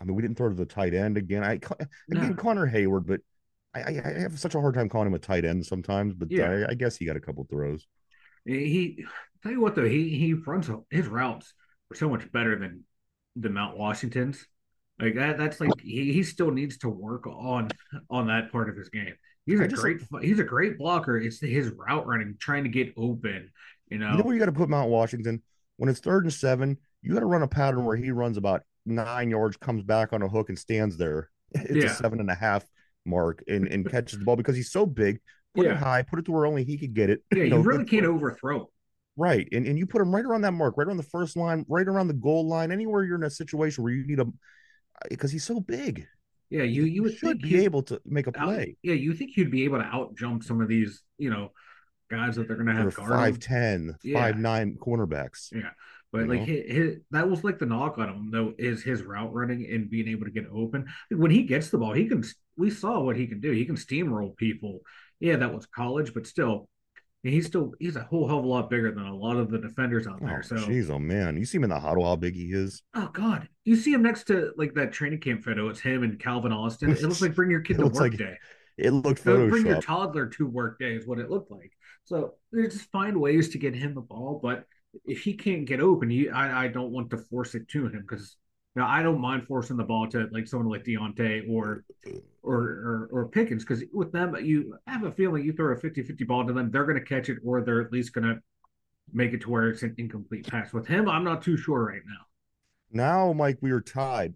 I 0.00 0.04
mean, 0.04 0.16
we 0.16 0.22
didn't 0.22 0.36
throw 0.36 0.48
to 0.48 0.54
the 0.56 0.66
tight 0.66 0.92
end 0.92 1.16
again. 1.16 1.44
I 1.44 1.52
again 1.52 1.88
No. 2.08 2.34
Connor 2.34 2.68
Heyward, 2.68 3.06
but 3.06 3.20
I, 3.74 3.80
I, 3.80 4.02
I 4.04 4.18
have 4.20 4.38
such 4.38 4.54
a 4.56 4.60
hard 4.60 4.74
time 4.74 4.88
calling 4.88 5.06
him 5.06 5.14
a 5.14 5.18
tight 5.20 5.44
end 5.44 5.64
sometimes. 5.66 6.14
But 6.14 6.30
Yeah. 6.32 6.64
I, 6.68 6.70
I 6.72 6.74
guess 6.74 6.96
he 6.96 7.06
got 7.06 7.16
a 7.16 7.20
couple 7.20 7.44
throws. 7.48 7.86
Eh, 8.48 8.52
he 8.52 9.04
tell 9.42 9.52
you 9.52 9.60
what 9.60 9.74
though, 9.74 9.84
he 9.88 10.08
he 10.16 10.34
runs 10.34 10.70
his 10.90 11.06
routes 11.06 11.52
are 11.92 11.96
so 11.96 12.08
much 12.08 12.30
better 12.32 12.58
than 12.58 12.84
the 13.36 13.48
Mount 13.50 13.76
Washington's. 13.76 14.44
Like 15.00 15.14
that, 15.14 15.38
that's 15.38 15.60
like 15.60 15.70
he, 15.80 16.12
he 16.12 16.22
still 16.24 16.50
needs 16.50 16.78
to 16.78 16.88
work 16.88 17.26
on 17.26 17.68
on 18.10 18.26
that 18.28 18.50
part 18.50 18.68
of 18.68 18.76
his 18.76 18.88
game. 18.88 19.14
He's 19.46 19.60
I 19.60 19.64
a 19.64 19.68
just- 19.68 19.82
great 19.82 20.00
he's 20.22 20.38
a 20.40 20.44
great 20.44 20.76
blocker. 20.78 21.16
It's 21.18 21.40
his 21.40 21.68
route 21.70 22.06
running, 22.06 22.36
trying 22.40 22.64
to 22.64 22.70
get 22.70 22.92
open. 22.96 23.50
You 23.90 23.98
know, 23.98 24.10
You 24.10 24.16
know 24.18 24.24
where 24.24 24.34
you 24.34 24.40
got 24.40 24.46
to 24.46 24.52
put 24.52 24.68
Mount 24.68 24.90
Washington 24.90 25.42
when 25.76 25.88
it's 25.88 26.00
third 26.00 26.24
and 26.24 26.32
seven. 26.32 26.78
You 27.02 27.14
got 27.14 27.20
to 27.20 27.26
run 27.26 27.42
a 27.42 27.48
pattern 27.48 27.84
where 27.84 27.96
he 27.96 28.10
runs 28.10 28.36
about 28.36 28.62
nine 28.84 29.30
yards, 29.30 29.56
comes 29.56 29.82
back 29.84 30.12
on 30.12 30.20
a 30.22 30.28
hook, 30.28 30.48
and 30.48 30.58
stands 30.58 30.96
there. 30.96 31.30
It's 31.54 31.84
Yeah. 31.84 31.90
a 31.92 31.94
seven 31.94 32.20
and 32.20 32.28
a 32.30 32.34
half 32.34 32.64
mark 33.06 33.42
and, 33.48 33.66
and 33.68 33.88
catches 33.88 34.18
the 34.18 34.24
ball 34.24 34.36
because 34.36 34.56
he's 34.56 34.70
so 34.72 34.84
big. 34.84 35.20
Put 35.58 35.66
Yeah. 35.66 35.72
it 35.72 35.78
high, 35.78 36.02
put 36.02 36.18
it 36.18 36.24
to 36.26 36.32
where 36.32 36.46
only 36.46 36.64
he 36.64 36.78
could 36.78 36.94
get 36.94 37.10
it. 37.10 37.22
yeah, 37.34 37.44
you 37.44 37.50
know, 37.50 37.58
really 37.58 37.84
can't 37.84 38.06
overthrow. 38.06 38.60
him. 38.60 38.66
Right. 39.16 39.48
And 39.52 39.66
and 39.66 39.78
you 39.78 39.86
put 39.86 40.00
him 40.00 40.14
right 40.14 40.24
around 40.24 40.42
that 40.42 40.52
mark, 40.52 40.76
right 40.78 40.86
around 40.86 40.96
the 40.98 41.02
first 41.02 41.36
line, 41.36 41.64
right 41.68 41.86
around 41.86 42.08
the 42.08 42.14
goal 42.14 42.46
line, 42.48 42.70
anywhere 42.72 43.02
you're 43.04 43.16
in 43.16 43.24
a 43.24 43.30
situation 43.30 43.82
where 43.84 43.92
you 43.92 44.06
need 44.06 44.18
him 44.18 44.38
because 45.10 45.30
he's 45.32 45.44
so 45.44 45.60
big. 45.60 46.06
Yeah, 46.50 46.62
you 46.62 46.84
you 46.84 47.02
would 47.02 47.14
should 47.16 47.40
think 47.40 47.42
be 47.42 47.64
able 47.64 47.82
to 47.84 48.00
make 48.06 48.26
a 48.26 48.38
out- 48.38 48.46
play. 48.46 48.76
yeah, 48.82 48.94
you 48.94 49.12
think 49.12 49.36
you'd 49.36 49.50
be 49.50 49.64
able 49.64 49.78
to 49.78 49.84
out 49.84 50.16
jump 50.16 50.44
some 50.44 50.60
of 50.60 50.68
these, 50.68 51.02
you 51.18 51.28
know, 51.30 51.52
guys 52.10 52.36
that 52.36 52.46
they're 52.48 52.56
going 52.56 52.68
to 52.68 52.74
have 52.74 52.94
guard 52.94 53.10
him. 53.10 53.34
5'10, 53.34 53.94
Yeah. 54.02 54.14
5'9 54.32 54.78
cornerbacks. 54.78 55.52
Yeah, 55.52 55.70
but 56.10 56.26
like 56.26 56.40
his, 56.40 56.64
his, 56.72 56.96
that 57.10 57.28
was 57.28 57.44
like 57.44 57.58
the 57.58 57.66
knock 57.66 57.98
on 57.98 58.08
him 58.08 58.30
though 58.30 58.54
is 58.56 58.82
his 58.82 59.02
route 59.02 59.34
running 59.34 59.66
and 59.70 59.90
being 59.90 60.08
able 60.08 60.24
to 60.24 60.30
get 60.30 60.46
open. 60.50 60.86
When 61.10 61.30
he 61.30 61.42
gets 61.42 61.68
the 61.70 61.76
ball, 61.78 61.92
he 61.92 62.06
can. 62.06 62.22
We 62.56 62.70
saw 62.70 63.00
what 63.00 63.16
he 63.16 63.26
can 63.26 63.40
do. 63.40 63.50
He 63.50 63.66
can 63.66 63.76
steamroll 63.76 64.34
people. 64.36 64.80
Yeah, 65.20 65.36
that 65.36 65.54
was 65.54 65.66
college, 65.66 66.14
but 66.14 66.26
still, 66.26 66.68
he's 67.22 67.46
still 67.46 67.74
he's 67.78 67.96
a 67.96 68.02
whole 68.04 68.28
hell 68.28 68.38
of 68.38 68.44
a 68.44 68.48
lot 68.48 68.70
bigger 68.70 68.92
than 68.92 69.04
a 69.04 69.14
lot 69.16 69.36
of 69.36 69.50
the 69.50 69.58
defenders 69.58 70.06
out 70.06 70.20
Oh, 70.22 70.26
there. 70.26 70.42
so, 70.42 70.56
jeez, 70.56 70.90
oh 70.90 70.98
man. 70.98 71.36
You 71.36 71.44
see 71.44 71.56
him 71.58 71.64
in 71.64 71.70
the 71.70 71.80
huddle, 71.80 72.04
how 72.04 72.16
big 72.16 72.34
he 72.34 72.52
is. 72.52 72.82
oh 72.94 73.08
god, 73.12 73.48
you 73.64 73.76
see 73.76 73.92
him 73.92 74.02
next 74.02 74.24
to 74.24 74.52
like 74.56 74.74
that 74.74 74.92
training 74.92 75.20
camp 75.20 75.44
photo. 75.44 75.68
It's 75.68 75.80
him 75.80 76.02
and 76.02 76.18
Calvin 76.18 76.52
Austin. 76.52 76.90
It 76.90 77.02
looks 77.02 77.20
like 77.22 77.34
bring 77.34 77.50
your 77.50 77.60
kid 77.68 77.78
to 77.78 77.84
work 77.86 77.94
like 77.94 78.16
day. 78.16 78.36
It 78.76 78.92
looked 78.92 79.22
So 79.24 79.48
bring 79.48 79.66
your 79.66 79.80
toddler 79.82 80.26
to 80.26 80.46
work 80.46 80.78
day 80.78 80.94
is 80.94 81.06
what 81.06 81.18
it 81.18 81.30
looked 81.30 81.50
like. 81.50 81.72
So 82.04 82.34
they 82.52 82.62
just 82.64 82.90
find 82.90 83.20
ways 83.20 83.50
to 83.50 83.58
get 83.58 83.74
him 83.74 83.94
the 83.94 84.00
ball, 84.00 84.38
but 84.42 84.64
if 85.04 85.20
he 85.22 85.34
can't 85.34 85.64
get 85.66 85.80
open, 85.80 86.10
you 86.10 86.30
I, 86.32 86.64
I 86.64 86.68
don't 86.68 86.92
want 86.92 87.10
to 87.10 87.18
force 87.18 87.54
it 87.54 87.68
to 87.68 87.86
him 87.86 88.00
because 88.08 88.36
now 88.78 88.88
I 88.88 89.02
don't 89.02 89.20
mind 89.20 89.46
forcing 89.46 89.76
the 89.76 89.84
ball 89.84 90.08
to 90.08 90.28
like 90.30 90.46
someone 90.46 90.68
like 90.68 90.84
Diontae 90.84 91.50
or 91.50 91.84
or 92.42 92.60
or, 92.62 93.08
or 93.12 93.28
Pickens 93.28 93.64
because 93.64 93.82
with 93.92 94.12
them 94.12 94.36
you 94.42 94.76
have 94.86 95.02
a 95.02 95.10
feeling 95.10 95.44
you 95.44 95.52
throw 95.52 95.74
a 95.74 95.76
50-50 95.76 96.26
ball 96.26 96.46
to 96.46 96.52
them, 96.52 96.70
they're 96.70 96.86
gonna 96.86 97.00
catch 97.00 97.28
it 97.28 97.38
or 97.44 97.60
they're 97.60 97.82
at 97.82 97.92
least 97.92 98.12
gonna 98.12 98.36
make 99.12 99.32
it 99.32 99.40
to 99.42 99.50
where 99.50 99.68
it's 99.68 99.82
an 99.82 99.94
incomplete 99.98 100.46
pass. 100.46 100.72
With 100.72 100.86
him, 100.86 101.08
I'm 101.08 101.24
not 101.24 101.42
too 101.42 101.56
sure 101.56 101.86
right 101.86 102.02
now. 102.06 102.26
Now, 102.90 103.32
Mike, 103.32 103.58
we 103.60 103.72
are 103.72 103.80
tied 103.80 104.34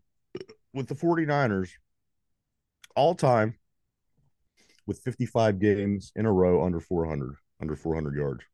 with 0.74 0.88
the 0.88 0.94
49ers 0.94 1.70
all 2.96 3.14
time 3.14 3.54
with 4.86 4.98
55 4.98 5.58
games 5.58 6.12
in 6.16 6.26
a 6.26 6.32
row 6.32 6.64
under 6.64 6.80
400, 6.80 7.36
under 7.60 7.76
400 7.76 8.16
yards. 8.16 8.44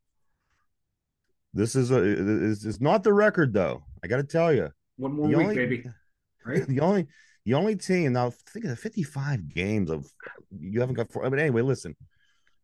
This 1.54 1.74
is 1.74 1.90
a 1.90 2.02
is 2.02 2.80
not 2.80 3.02
the 3.02 3.12
record 3.12 3.54
though. 3.54 3.84
I 4.04 4.06
got 4.06 4.18
to 4.18 4.22
tell 4.22 4.52
you, 4.52 4.68
One 4.98 5.14
more 5.14 5.28
the 5.28 5.36
week, 5.36 5.46
only 5.46 5.56
baby. 5.56 5.84
Right? 6.46 6.66
the 6.66 6.80
only 6.80 7.06
the 7.44 7.54
only 7.54 7.76
team 7.76 8.12
now 8.12 8.30
think 8.30 8.64
of 8.64 8.70
the 8.70 8.76
55 8.76 9.48
games 9.48 9.90
of 9.90 10.06
you 10.50 10.80
haven't 10.80 10.94
got 10.94 11.10
four. 11.10 11.28
But 11.28 11.38
anyway, 11.38 11.62
listen, 11.62 11.96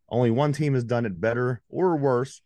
only 0.08 0.30
one 0.30 0.52
team 0.52 0.74
has 0.74 0.84
done 0.84 1.06
it 1.06 1.20
better 1.20 1.60
or 1.68 1.96
worse. 1.96 2.40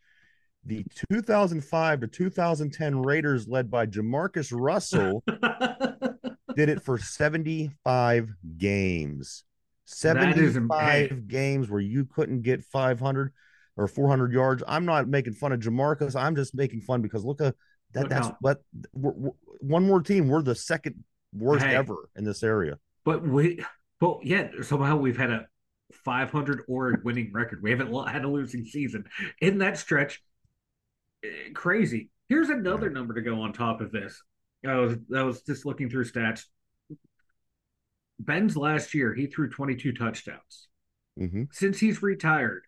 The 0.64 0.85
2005 1.12 2.01
to 2.01 2.07
2010 2.07 3.03
Raiders, 3.03 3.46
led 3.48 3.70
by 3.70 3.87
Jamarcus 3.87 4.53
Russell, 4.53 5.22
did 6.57 6.68
it 6.68 6.83
for 6.83 6.98
75 6.98 8.31
games. 8.57 9.44
That 10.03 10.37
is 10.38 10.57
am- 10.57 10.68
75 10.68 11.29
games 11.29 11.70
where 11.70 11.81
you 11.81 12.05
couldn't 12.05 12.42
get 12.42 12.64
500 12.64 13.33
or 13.77 13.87
400 13.87 14.33
yards. 14.33 14.62
I'm 14.66 14.85
not 14.85 15.09
making 15.09 15.35
fun 15.35 15.53
of 15.53 15.61
Jamarcus. 15.61 16.14
I'm 16.14 16.37
just 16.37 16.55
making 16.55 16.83
fun 16.83 17.01
because 17.01 17.24
look 17.24 17.40
at 17.40 17.55
that. 17.92 18.01
Look 18.03 18.11
that's 18.11 18.27
how- 18.29 18.37
what 18.40 18.62
we're, 18.92 19.12
we're- 19.12 19.35
one 19.61 19.85
more 19.87 20.01
team. 20.03 20.29
We're 20.29 20.42
the 20.42 20.55
second 20.55 21.03
worst 21.33 21.64
Hey. 21.64 21.74
ever 21.74 22.09
in 22.16 22.24
this 22.24 22.42
area. 22.42 22.79
But 23.05 23.27
we, 23.27 23.64
but 24.01 24.24
yet 24.24 24.53
somehow 24.62 24.96
we've 24.96 25.16
had 25.16 25.31
a 25.31 25.46
500 25.92 26.62
or 26.68 27.01
winning 27.03 27.33
record. 27.33 27.61
We 27.62 27.70
haven't 27.70 27.92
had 28.09 28.24
a 28.24 28.29
losing 28.29 28.64
season 28.64 29.05
in 29.40 29.59
that 29.59 29.79
stretch. 29.79 30.22
eh, 31.24 31.51
Crazy. 31.55 32.11
Here's 32.29 32.51
another 32.51 32.90
number 32.90 33.14
to 33.14 33.22
go 33.22 33.40
on 33.40 33.53
top 33.53 33.81
of 33.81 33.90
this. 33.90 34.22
I 34.66 34.77
was 34.77 34.96
I 35.14 35.22
was 35.22 35.42
just 35.42 35.64
looking 35.64 35.88
through 35.88 36.05
stats. 36.05 36.44
Ben's 38.20 38.57
last 38.57 38.94
year 38.94 39.14
he 39.14 39.27
threw 39.27 39.48
22 39.48 39.92
touchdowns. 39.92 40.68
hmm 41.16 41.44
Since 41.53 41.79
he's 41.81 42.03
retired, 42.03 42.62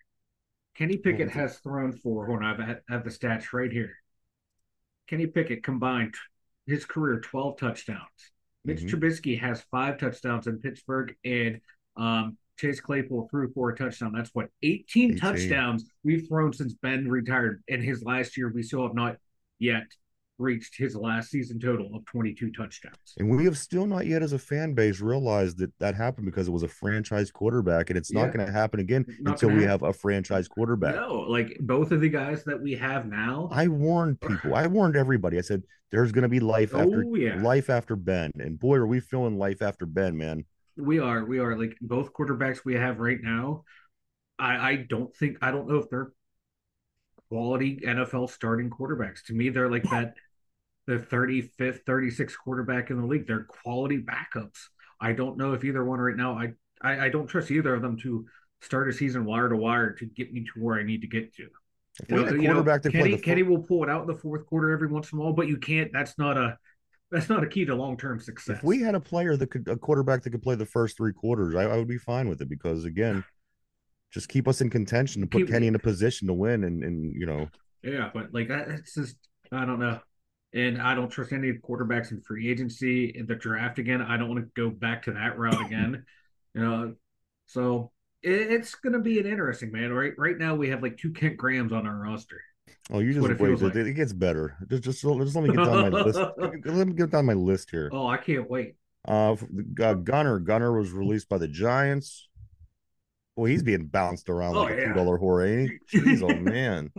Kenny 0.77 0.97
Pickett 0.97 1.29
it? 1.29 1.33
has 1.33 1.59
thrown 1.59 1.93
for. 1.93 2.27
Hold 2.27 2.43
on, 2.43 2.61
I 2.61 2.67
have, 2.67 2.81
I 2.89 2.93
have 2.95 3.05
the 3.05 3.11
stats 3.11 3.53
right 3.53 3.71
here. 3.71 3.97
Kenny 5.11 5.27
Pickett 5.27 5.65
combined 5.65 6.15
his 6.67 6.85
career 6.85 7.19
12 7.21 7.59
touchdowns. 7.59 8.31
Mitch 8.65 8.83
Mhm. 8.83 8.91
Trubisky 8.91 9.41
has 9.41 9.61
five 9.63 9.99
touchdowns 9.99 10.47
in 10.47 10.61
Pittsburgh, 10.61 11.17
and 11.25 11.61
um, 11.97 12.39
Chase 12.57 12.81
Claypool 12.81 13.29
threw 13.29 13.53
for 13.53 13.71
a 13.71 13.77
touchdown. 13.77 14.13
That's 14.13 14.31
what 14.35 14.51
18, 14.63 15.13
18. 15.13 15.19
touchdowns 15.19 15.91
we've 16.05 16.29
thrown 16.29 16.53
since 16.53 16.75
Ben 16.75 17.09
retired. 17.09 17.65
In 17.67 17.83
his 17.83 18.05
last 18.05 18.37
year, 18.37 18.53
we 18.53 18.63
still 18.63 18.85
have 18.85 18.95
not 18.95 19.17
yet 19.59 19.87
reached 20.41 20.77
his 20.77 20.97
last 20.97 21.31
season 21.31 21.61
total 21.61 21.95
of 21.95 22.05
22 22.07 22.51
touchdowns. 22.53 23.15
And 23.19 23.31
we 23.31 23.45
have 23.45 23.59
still 23.59 23.87
not 23.87 24.07
yet, 24.07 24.23
as 24.23 24.33
a 24.33 24.39
fan 24.39 24.75
base, 24.75 25.01
realized 25.01 25.59
that 25.59 25.73
that 25.79 25.95
happened 25.95 26.27
because 26.27 26.49
it 26.49 26.51
was 26.51 26.63
a 26.63 26.69
franchise 26.69 27.31
quarterback, 27.31 27.91
and 27.91 27.97
it's 27.99 28.13
not 28.13 28.33
going 28.33 28.45
to 28.45 28.53
happen 28.53 28.81
again 28.81 29.05
until 29.27 29.51
we 29.51 29.63
have 29.65 29.83
a 29.83 29.93
franchise 29.93 30.49
quarterback. 30.49 30.95
No, 30.95 31.15
like 31.29 31.57
both 31.61 31.93
of 31.93 32.01
the 32.01 32.09
guys 32.09 32.45
that 32.45 32.61
we 32.61 32.75
have 32.75 33.07
now. 33.07 33.49
I 33.53 33.69
warned 33.69 34.21
people. 34.21 34.55
I 34.55 34.67
warned 34.67 34.97
everybody. 34.97 35.39
I 35.39 35.43
said 35.43 35.63
there's 35.91 36.13
going 36.13 36.23
to 36.23 36.29
be 36.29 36.41
life 36.41 36.75
after 36.75 37.05
oh 37.07 37.15
yeah, 37.15 37.41
life 37.43 37.71
after 37.71 37.97
Ben, 37.97 38.33
and 38.39 38.59
boy, 38.59 38.77
are 38.77 38.87
we 38.87 39.01
feeling 39.01 39.39
life 39.39 39.63
after 39.63 39.87
Ben, 39.87 40.17
man. 40.17 40.45
we 40.77 40.99
are. 40.99 41.25
We 41.25 41.39
are 41.39 41.57
like 41.57 41.77
both 41.81 42.13
quarterbacks 42.13 42.65
we 42.65 42.75
have 42.75 42.99
right 42.99 43.21
now. 43.21 43.65
I 44.39 44.71
I 44.71 44.77
don't 44.77 45.15
think 45.15 45.39
I 45.43 45.51
don't 45.51 45.69
know 45.69 45.77
if 45.77 45.91
they're 45.91 46.13
quality 47.31 47.81
NFL 47.87 48.31
starting 48.31 48.71
quarterbacks. 48.71 49.25
To 49.27 49.35
me, 49.35 49.49
they're 49.49 49.71
like 49.71 49.83
that 49.91 50.15
the 50.91 50.99
35th, 50.99 51.85
36th 51.85 52.35
quarterback 52.43 52.91
in 52.91 53.01
the 53.01 53.07
league. 53.07 53.27
They're 53.27 53.45
quality 53.45 53.99
backups. 54.03 54.59
I 55.01 55.13
don't 55.13 55.39
know 55.39 55.53
if 55.55 55.65
either 55.65 55.85
one 55.85 56.01
right 56.01 56.17
now. 56.17 56.37
I 56.39 56.53
I, 56.83 57.07
I 57.07 57.09
don't 57.11 57.27
trust 57.27 57.51
either 57.51 57.75
of 57.75 57.83
them 57.83 57.97
to 57.99 58.27
start 58.63 58.89
a 58.89 58.93
season 58.93 59.25
wire 59.25 59.49
to 59.49 59.57
wire 59.57 59.93
to 59.95 60.07
get 60.07 60.33
me 60.33 60.41
to 60.45 60.51
where 60.61 60.79
I 60.79 60.83
need 60.83 61.03
to 61.03 61.07
get 61.07 61.35
to. 61.37 61.45
If 62.03 62.09
You 62.11 62.17
we 62.17 62.21
know, 62.23 62.27
had 62.27 62.35
a 62.35 62.37
you 62.37 62.49
know, 62.49 62.55
quarterback 62.55 62.83
Kenny, 62.93 63.17
the 63.17 63.23
Kenny 63.23 63.43
will 63.43 63.63
pull 63.63 63.83
it 63.85 63.91
out 63.91 64.03
in 64.03 64.07
the 64.07 64.17
fourth 64.17 64.47
quarter 64.47 64.71
every 64.71 64.89
once 64.89 65.13
in 65.13 65.19
a 65.19 65.23
while, 65.23 65.33
but 65.33 65.47
you 65.49 65.59
can't. 65.59 65.93
That's 65.93 66.19
not 66.19 66.37
a 66.37 66.59
that's 67.11 67.29
not 67.29 67.43
a 67.43 67.47
key 67.47 67.65
to 67.67 67.75
long 67.75 67.97
term 67.97 68.19
success. 68.21 68.59
if 68.59 68.65
we 68.65 68.81
had 68.81 68.95
a 68.95 69.01
player 69.01 69.37
that 69.37 69.51
could 69.51 69.69
a 69.69 69.77
quarterback 69.77 70.23
that 70.23 70.31
could 70.31 70.43
play 70.43 70.55
the 70.55 70.67
first 70.67 70.97
three 70.97 71.13
quarters, 71.13 71.55
I, 71.55 71.63
I 71.65 71.77
would 71.77 71.89
be 71.89 71.99
fine 71.99 72.29
with 72.29 72.41
it 72.41 72.49
because 72.49 72.85
again, 72.85 73.25
just 74.13 74.29
keep 74.29 74.49
us 74.49 74.61
in 74.61 74.71
contention 74.71 75.21
to 75.23 75.27
put 75.29 75.39
Keep- 75.39 75.49
Kenny 75.49 75.67
in 75.67 75.75
a 75.75 75.79
position 75.81 76.27
to 76.29 76.35
win, 76.35 76.65
and 76.65 76.83
and 76.83 77.15
you 77.15 77.27
know, 77.27 77.49
Yeah, 77.83 78.11
but 78.13 78.33
like 78.35 78.49
that- 78.49 78.69
it's 78.69 78.95
just 78.95 79.17
I 79.53 79.65
don't 79.65 79.81
know. 79.81 80.01
And 80.53 80.83
I 80.83 80.95
don't 80.95 81.09
trust 81.11 81.33
any 81.33 81.49
of 81.51 81.57
the 81.57 81.61
quarterbacks 81.63 82.11
in 82.11 82.21
free 82.23 82.51
agency 82.51 83.07
in 83.15 83.27
the 83.27 83.37
draft 83.37 83.79
again. 83.79 84.03
I 84.03 84.17
don't 84.17 84.29
want 84.29 84.41
to 84.45 84.51
go 84.61 84.69
back 84.71 85.03
to 85.05 85.13
that 85.13 85.39
route 85.39 85.65
again. 85.65 86.05
You 86.53 86.63
know, 86.63 86.95
so 87.47 87.93
it, 88.25 88.33
it's 88.33 88.75
going 88.75 88.95
to 88.95 88.99
be 88.99 89.21
an 89.21 89.27
interesting 89.27 89.71
man. 89.71 89.93
Right, 89.93 90.13
right 90.19 90.37
now 90.37 90.57
we 90.57 90.69
have 90.71 90.83
like 90.83 90.97
two 90.97 91.13
Kent 91.13 91.37
Grahams 91.37 91.73
on 91.73 91.87
our 91.87 91.97
roster. 91.97 92.41
oh, 92.91 92.99
you 92.99 93.13
just 93.15 93.23
wait. 93.39 93.41
It, 93.53 93.63
like. 93.63 93.77
it 93.77 93.95
gets 93.95 94.13
better. 94.13 94.57
Just 94.69 94.83
just 94.83 95.01
just 95.03 95.37
let 95.37 95.45
me 95.45 95.55
get 95.55 95.65
down 95.65 95.93
my 95.93 96.01
list. 96.03 96.19
Let 96.37 96.89
me 96.89 96.95
get 96.95 97.11
down 97.11 97.25
my 97.27 97.35
list 97.35 97.71
here. 97.71 97.89
Oh, 97.93 98.09
I 98.09 98.17
can't 98.17 98.51
wait. 98.51 98.75
Uh, 99.07 99.37
uh, 99.81 99.95
Gunner. 99.95 100.41
Gunner 100.41 100.77
was 100.77 100.91
released 100.91 101.29
by 101.29 101.39
the 101.39 101.47
Giants. 101.47 102.29
Well, 103.37 103.47
he's 103.47 103.63
being 103.63 103.87
bounced 103.87 104.29
around 104.29 104.57
Oh, 104.57 104.63
like 104.63 104.73
a 104.73 104.77
yeah. 104.77 104.89
two 104.89 104.95
dollar 104.95 105.21
whore, 105.21 105.49
ain't 105.49 105.71
he? 105.89 105.99
Jeez, 106.01 106.23
oh 106.23 106.37
man. 106.37 106.91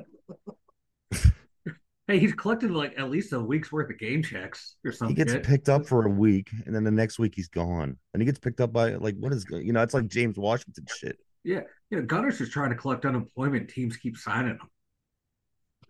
Hey, 2.08 2.20
he's 2.20 2.34
collected 2.34 2.72
like 2.72 2.94
at 2.98 3.10
least 3.10 3.32
a 3.32 3.40
week's 3.40 3.72
worth 3.72 3.90
of 3.90 4.00
game 4.00 4.24
checks 4.24 4.76
or 4.84 4.92
something. 4.92 5.16
He 5.16 5.24
gets 5.24 5.48
picked 5.48 5.70
up 5.70 5.86
for 5.86 6.06
a 6.06 6.10
week, 6.10 6.50
and 6.66 6.76
then 6.76 6.84
the 6.84 6.92
next 6.92 7.20
week 7.20 7.34
he's 7.36 7.48
gone, 7.48 7.98
and 8.14 8.22
he 8.22 8.26
gets 8.26 8.40
picked 8.40 8.60
up 8.60 8.74
by 8.74 8.96
like 8.96 9.16
what 9.18 9.32
is 9.32 9.46
you 9.50 9.72
know? 9.72 9.82
It's 9.82 9.94
like 9.94 10.08
James 10.08 10.38
Washington 10.38 10.86
shit. 10.94 11.18
Yeah, 11.44 11.62
yeah. 11.90 12.02
Gunner's 12.02 12.40
just 12.40 12.52
trying 12.52 12.72
to 12.72 12.76
collect 12.76 13.06
unemployment. 13.06 13.70
Teams 13.70 13.98
keep 13.98 14.18
signing 14.18 14.58
him. 14.58 14.70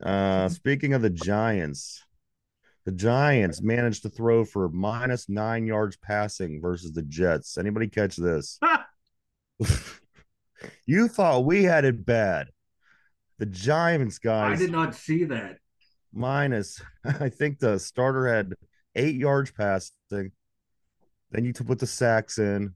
Uh, 0.04 0.50
speaking 0.50 0.94
of 0.94 1.02
the 1.02 1.10
Giants, 1.10 2.04
the 2.86 2.92
Giants 2.92 3.62
managed 3.62 4.04
to 4.04 4.10
throw 4.10 4.44
for 4.46 4.70
minus 4.70 5.30
nine 5.30 5.66
yards 5.66 5.98
passing 5.98 6.62
versus 6.62 6.92
the 6.92 7.04
Jets. 7.04 7.58
Anybody 7.58 7.88
catch 7.88 8.16
this? 8.16 8.60
you 10.86 11.08
thought 11.08 11.46
we 11.46 11.64
had 11.64 11.86
it 11.86 12.06
bad. 12.06 12.50
The 13.40 13.46
Giants 13.46 14.20
guys. 14.20 14.60
I 14.60 14.62
did 14.62 14.72
not 14.72 14.96
see 14.96 15.26
that. 15.26 15.58
Minus. 16.14 16.82
I 17.06 17.30
think 17.30 17.60
the 17.60 17.80
starter 17.80 18.28
had 18.28 18.54
eight 18.96 19.16
yards 19.16 19.52
passing. 19.52 20.32
Then 21.32 21.46
you 21.46 21.54
to 21.54 21.64
put 21.64 21.80
the 21.80 21.88
sacks 21.88 22.38
in. 22.40 22.74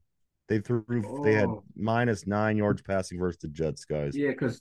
They 0.48 0.60
threw. 0.60 0.84
They 1.24 1.34
had 1.34 1.46
Oh. 1.48 1.64
minus 1.76 2.26
nine 2.26 2.56
yards 2.56 2.80
passing 2.82 3.18
versus 3.18 3.40
the 3.42 3.48
Jets 3.48 3.84
guys. 3.84 4.16
Yeah, 4.16 4.28
because 4.30 4.60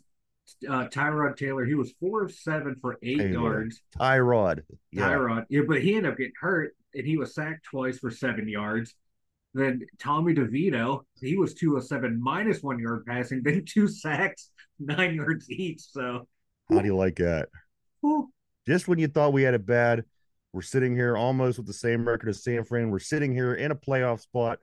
uh, 0.68 0.88
Tyrod 0.88 1.38
Taylor, 1.38 1.64
he 1.66 1.76
was 1.76 1.94
four 2.00 2.24
of 2.24 2.32
seven 2.34 2.76
for 2.82 2.98
eight 3.04 3.18
Taylor. 3.20 3.32
yards. 3.62 3.82
Tyrod. 3.98 4.64
Yeah. 4.92 5.10
Tyrod, 5.10 5.46
yeah, 5.50 5.62
but 5.68 5.82
he 5.82 5.96
ended 5.96 6.12
up 6.12 6.18
getting 6.18 6.34
hurt, 6.40 6.76
and 6.94 7.06
he 7.06 7.18
was 7.18 7.34
sacked 7.36 7.66
twice 7.66 8.00
for 8.00 8.10
seven 8.12 8.48
yards. 8.48 8.96
Then 9.54 9.86
Tommy 10.00 10.34
DeVito, 10.34 11.04
he 11.22 11.38
was 11.38 11.54
two 11.54 11.78
of 11.78 11.86
seven 11.86 12.20
minus 12.22 12.62
one 12.62 12.80
yard 12.80 13.06
passing, 13.06 13.42
then 13.46 13.64
two 13.66 13.88
sacks, 13.88 14.50
nine 14.80 15.16
yards 15.16 15.50
each. 15.50 15.82
So, 15.82 16.28
How 16.70 16.80
do 16.80 16.86
you 16.86 16.96
like 16.98 17.16
that? 17.18 17.48
whew, 18.02 18.30
just 18.68 18.88
when 18.88 19.00
you 19.00 19.08
thought 19.08 19.34
we 19.34 19.44
had 19.44 19.54
it 19.54 19.66
bad, 19.66 20.04
we're 20.54 20.62
sitting 20.62 20.96
here 20.96 21.18
almost 21.18 21.58
with 21.58 21.68
the 21.68 21.74
same 21.74 22.08
record 22.08 22.30
as 22.30 22.44
San 22.44 22.64
Fran. 22.64 22.90
We're 22.90 23.00
sitting 23.00 23.34
here 23.34 23.54
in 23.54 23.72
a 23.72 23.76
playoff 23.76 24.22
spot, 24.22 24.60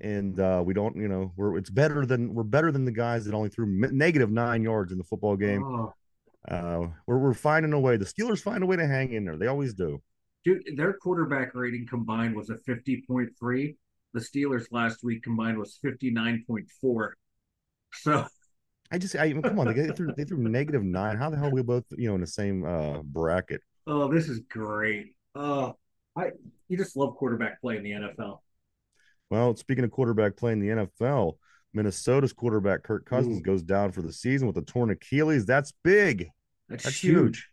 and 0.00 0.38
uh, 0.38 0.62
we 0.64 0.74
don't, 0.74 0.96
you 0.96 1.08
know, 1.08 1.32
we're 1.36 1.56
it's 1.56 1.70
better 1.70 2.04
than 2.04 2.34
we're 2.34 2.42
better 2.42 2.70
than 2.70 2.84
the 2.84 2.92
guys 2.92 3.24
that 3.24 3.34
only 3.34 3.48
threw 3.48 3.66
negative 3.66 4.30
nine 4.30 4.62
yards 4.62 4.92
in 4.92 4.98
the 4.98 5.04
football 5.04 5.36
game. 5.36 5.64
oh, 5.64 5.92
Uh, 6.48 6.88
we're 7.06 7.18
we're 7.18 7.34
finding 7.34 7.72
a 7.72 7.80
way. 7.80 7.96
The 7.96 8.04
Steelers 8.04 8.40
find 8.40 8.62
a 8.62 8.66
way 8.66 8.76
to 8.76 8.86
hang 8.86 9.12
in 9.12 9.24
there. 9.24 9.36
They 9.36 9.46
always 9.46 9.72
do. 9.74 10.02
dude, 10.44 10.62
their 10.76 10.92
quarterback 10.92 11.54
rating 11.54 11.86
combined 11.88 12.36
was 12.36 12.50
a 12.50 12.58
fifty 12.58 13.02
point 13.08 13.30
three. 13.38 13.76
The 14.12 14.20
Steelers 14.20 14.66
last 14.70 15.02
week 15.02 15.22
combined 15.22 15.58
was 15.58 15.78
fifty 15.82 16.10
nine 16.10 16.44
point 16.46 16.68
four. 16.80 17.16
So 17.94 18.26
I 18.90 18.98
just, 18.98 19.16
I 19.16 19.32
come 19.32 19.58
on, 19.58 19.74
they 19.74 19.88
threw 19.88 20.12
they 20.16 20.24
threw 20.24 20.38
negative 20.38 20.82
nine. 20.82 21.16
How 21.16 21.30
the 21.30 21.36
hell 21.36 21.48
are 21.48 21.50
we 21.50 21.62
both, 21.62 21.84
you 21.96 22.08
know, 22.08 22.14
in 22.14 22.20
the 22.20 22.26
same 22.26 22.64
uh 22.64 23.02
bracket? 23.02 23.60
Oh, 23.86 24.12
this 24.12 24.28
is 24.28 24.40
great. 24.48 25.14
Oh, 25.34 25.76
I 26.16 26.30
you 26.68 26.76
just 26.76 26.96
love 26.96 27.16
quarterback 27.16 27.60
play 27.60 27.76
in 27.76 27.82
the 27.82 27.92
NFL. 27.92 28.38
Well, 29.30 29.56
speaking 29.56 29.84
of 29.84 29.90
quarterback 29.90 30.36
play 30.36 30.52
in 30.52 30.60
the 30.60 30.68
NFL, 30.68 31.34
Minnesota's 31.74 32.32
quarterback 32.32 32.82
Kirk 32.82 33.06
Cousins 33.06 33.38
Ooh. 33.38 33.42
goes 33.42 33.62
down 33.62 33.92
for 33.92 34.02
the 34.02 34.12
season 34.12 34.46
with 34.46 34.56
a 34.56 34.62
torn 34.62 34.90
Achilles. 34.90 35.46
That's 35.46 35.72
big. 35.84 36.28
That's, 36.68 36.84
That's 36.84 37.02
huge. 37.02 37.48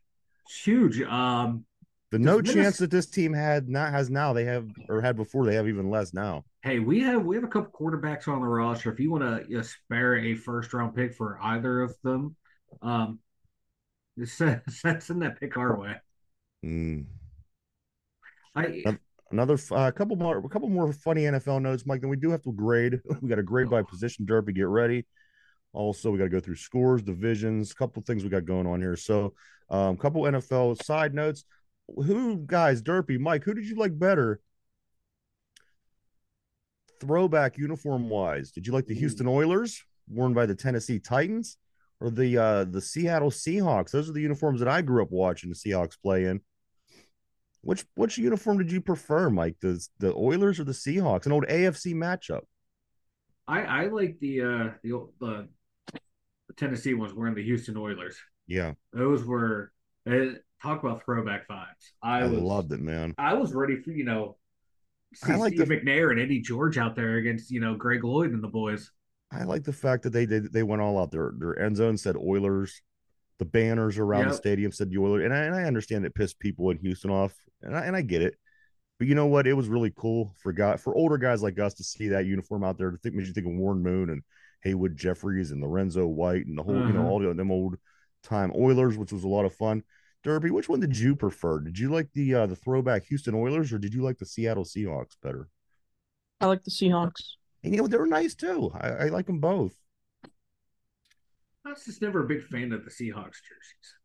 It's 0.46 0.64
huge. 0.64 1.02
Um, 1.02 1.66
The 2.14 2.20
no 2.20 2.44
chance 2.44 2.78
that 2.78 2.92
this 2.92 3.08
team 3.08 3.34
had 3.34 3.68
not 3.68 3.92
has 3.92 4.12
now. 4.12 4.34
They 4.34 4.46
have 4.46 4.70
or 4.88 5.02
had 5.02 5.16
before. 5.16 5.48
They 5.48 5.56
have 5.56 5.68
even 5.68 5.90
less 5.90 6.14
now. 6.14 6.46
hey, 6.62 6.78
we 6.78 7.00
have 7.00 7.26
we 7.26 7.36
have 7.36 7.44
a 7.44 7.48
couple 7.48 7.72
quarterbacks 7.72 8.28
on 8.28 8.40
the 8.40 8.48
roster. 8.48 8.94
If 8.94 9.00
you 9.00 9.10
want 9.10 9.24
to 9.24 9.50
you 9.50 9.58
know, 9.58 9.64
spare 9.64 10.18
a 10.18 10.36
first 10.36 10.72
round 10.76 10.96
pick 10.96 11.16
for 11.16 11.40
either 11.42 11.82
of 11.82 11.96
them, 12.04 12.36
um, 12.84 13.18
just 14.20 14.38
send, 14.38 14.62
send 15.02 15.24
that 15.24 15.40
pick 15.40 15.58
our 15.58 15.76
way. 15.80 15.96
Mm. 16.64 17.06
I 18.56 18.84
Another 19.32 19.58
a 19.72 19.74
uh, 19.74 19.92
couple 19.92 20.16
more, 20.16 20.38
a 20.38 20.50
couple 20.50 20.70
more 20.70 20.94
funny 20.94 21.24
NFL 21.24 21.64
notes, 21.64 21.88
Mike. 21.88 22.02
Then 22.02 22.12
we 22.12 22.18
do 22.18 22.30
have 22.30 22.44
to 22.44 22.54
grade. 22.54 23.02
We 23.24 23.28
got 23.28 23.38
to 23.38 23.44
grade 23.44 23.72
by 23.72 23.82
position. 23.82 24.28
Derpy, 24.28 24.54
get 24.54 24.68
ready. 24.68 25.08
Also, 25.72 26.12
we 26.12 26.20
got 26.20 26.26
to 26.26 26.30
go 26.30 26.40
through 26.40 26.58
scores, 26.58 27.02
divisions, 27.02 27.72
a 27.72 27.74
couple 27.76 28.04
things 28.04 28.24
we 28.24 28.30
got 28.30 28.46
going 28.46 28.68
on 28.68 28.80
here. 28.80 28.96
So, 28.96 29.34
um, 29.72 29.98
couple 29.98 30.22
NFL 30.22 30.84
side 30.84 31.16
notes. 31.16 31.46
Who 31.88 32.38
guys, 32.38 32.82
Derpy, 32.82 33.20
Mike, 33.20 33.44
who 33.44 33.54
did 33.54 33.66
you 33.66 33.76
like 33.76 33.98
better? 33.98 34.40
Throwback 37.00 37.58
uniform 37.58 38.10
wise, 38.10 38.52
did 38.52 38.66
you 38.66 38.74
like 38.74 38.86
the 38.86 38.96
Houston 38.96 39.28
Oilers 39.28 39.84
worn 40.08 40.34
by 40.34 40.46
the 40.46 40.56
Tennessee 40.56 41.00
Titans 41.00 41.58
or 42.00 42.10
the 42.10 42.38
uh 42.38 42.64
the 42.64 42.80
Seattle 42.82 43.30
Seahawks? 43.30 43.92
Those 43.92 44.10
are 44.10 44.14
the 44.14 44.22
uniforms 44.22 44.60
that 44.60 44.70
I 44.70 44.82
grew 44.82 45.04
up 45.04 45.12
watching 45.12 45.50
the 45.50 45.56
Seahawks 45.56 46.00
play 46.02 46.26
in. 46.26 46.40
Which 47.62 47.86
which 47.96 48.18
uniform 48.18 48.58
did 48.58 48.72
you 48.72 48.80
prefer, 48.80 49.30
Mike? 49.30 49.58
The 49.62 49.86
the 50.00 50.14
Oilers 50.14 50.60
or 50.60 50.64
the 50.64 50.72
Seahawks? 50.72 51.26
An 51.26 51.34
old 51.34 51.46
AFC 51.48 51.94
matchup. 51.94 52.42
I, 53.48 53.64
I 53.64 53.88
like 53.88 54.20
the 54.22 54.42
uh 54.42 54.70
the, 54.84 54.94
old- 54.94 55.14
the 55.20 55.50
the 56.48 56.54
Tennessee 56.54 56.94
ones 56.94 57.14
wearing 57.14 57.36
the 57.36 57.44
Houston 57.44 57.76
Oilers. 57.76 58.18
Yeah, 58.48 58.74
Those 58.94 59.24
were 59.26 59.72
uh, 60.10 60.36
talk 60.64 60.82
about 60.84 61.04
throwback 61.06 61.48
vibes. 61.48 61.92
I, 62.02 62.22
I, 62.22 62.24
was 62.28 62.40
loved 62.42 62.72
it, 62.72 62.80
man. 62.82 63.14
I 63.18 63.34
was 63.34 63.54
ready 63.54 63.76
for 63.78 63.92
you 63.92 64.06
know 64.06 64.38
see 65.14 65.34
I 65.34 65.36
like 65.36 65.54
Steve 65.54 65.68
the- 65.68 65.76
McNair 65.78 66.12
and 66.12 66.20
Eddie 66.20 66.42
George 66.42 66.78
out 66.78 66.96
there 66.96 67.18
against 67.18 67.52
you 67.52 67.60
know 67.60 67.76
Greg 67.76 68.04
Lloyd 68.04 68.32
and 68.32 68.44
the 68.44 68.48
boys. 68.48 68.90
I 69.32 69.44
like 69.44 69.64
the 69.64 69.74
fact 69.74 70.04
that 70.04 70.12
they 70.14 70.26
did 70.26 70.52
they 70.54 70.64
went 70.64 70.82
all 70.82 71.00
out. 71.00 71.12
Their 71.12 71.34
their 71.38 71.60
end 71.60 71.78
zone 71.78 71.98
said 71.98 72.16
Oilers. 72.16 72.82
The 73.40 73.46
banners 73.46 73.98
around 73.98 74.28
the 74.30 74.34
stadium 74.36 74.72
said 74.72 74.92
the 74.92 75.00
Oilers, 75.00 75.26
and 75.26 75.34
I, 75.34 75.40
and 75.40 75.56
I 75.56 75.64
understand 75.64 76.06
it 76.06 76.14
pissed 76.14 76.40
people 76.40 76.70
in 76.70 76.78
Houston 76.78 77.10
off, 77.10 77.34
and 77.64 77.76
I 77.76 77.86
and 77.86 77.96
I 77.96 78.02
get 78.02 78.22
it. 78.22 78.36
But 79.00 79.08
you 79.08 79.16
know 79.16 79.26
what? 79.26 79.48
It 79.48 79.54
was 79.54 79.68
really 79.68 79.92
cool 79.98 80.36
for 80.42 80.54
guy 80.54 80.78
for 80.78 80.96
older 80.96 81.18
guys 81.18 81.42
like 81.42 81.60
us 81.60 81.74
to 81.76 81.84
see 81.84 82.10
that 82.10 82.28
uniform 82.28 82.64
out 82.64 82.78
there. 82.78 82.92
To 82.92 82.98
think, 82.98 83.16
you 83.16 83.26
think 83.26 83.48
of 83.48 83.54
Warren 83.54 83.82
Moon 83.82 84.12
and 84.12 84.22
Haywood 84.62 84.96
Jeffires 84.96 85.52
and 85.52 85.62
Lorenzo 85.62 86.06
White 86.06 86.46
and 86.46 86.58
the 86.58 86.64
whole, 86.64 86.76
you 86.76 86.94
know, 86.94 87.00
Uh-huh. 87.02 87.10
all 87.10 87.20
the, 87.20 87.34
them 87.34 87.52
old 87.52 87.76
time 88.22 88.54
Oilers, 88.56 88.98
which 88.98 89.12
was 89.12 89.24
a 89.24 89.28
lot 89.28 89.46
of 89.46 89.56
fun. 89.56 89.84
Derby, 90.24 90.52
which 90.52 90.70
one 90.70 90.80
did 90.80 90.98
you 90.98 91.16
prefer? 91.16 91.60
Did 91.60 91.78
you 91.78 91.90
like 91.90 92.12
the 92.14 92.34
uh, 92.36 92.46
the 92.48 92.56
throwback 92.56 93.06
Houston 93.06 93.36
Oilers 93.36 93.74
or 93.74 93.78
did 93.78 93.94
you 93.94 94.02
like 94.04 94.18
the 94.18 94.26
Seattle 94.26 94.64
Seahawks 94.66 95.18
better? 95.22 95.50
I 96.40 96.46
like 96.48 96.64
the 96.64 96.72
Seahawks. 96.72 97.36
And 97.64 97.74
you 97.74 97.82
know 97.82 97.88
they're 97.88 98.06
nice 98.06 98.36
too. 98.36 98.72
I, 98.76 98.90
I 98.90 99.06
like 99.10 99.26
them 99.26 99.40
both. 99.40 99.74
I 101.66 101.70
was 101.70 101.86
just 101.86 102.02
never 102.02 102.24
a 102.24 102.28
big 102.28 102.44
fan 102.44 102.72
of 102.74 102.84
the 102.84 102.92
Seahawks 102.92 103.40
jerseys. 103.42 103.96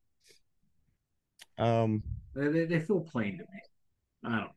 Um, 1.59 2.03
They, 2.35 2.49
they, 2.49 2.65
they 2.67 2.81
feel 2.81 3.01
plain 3.01 3.39
to 3.39 3.45
me. 3.45 3.61
I 4.25 4.29
don't 4.31 4.39
know. 4.41 4.51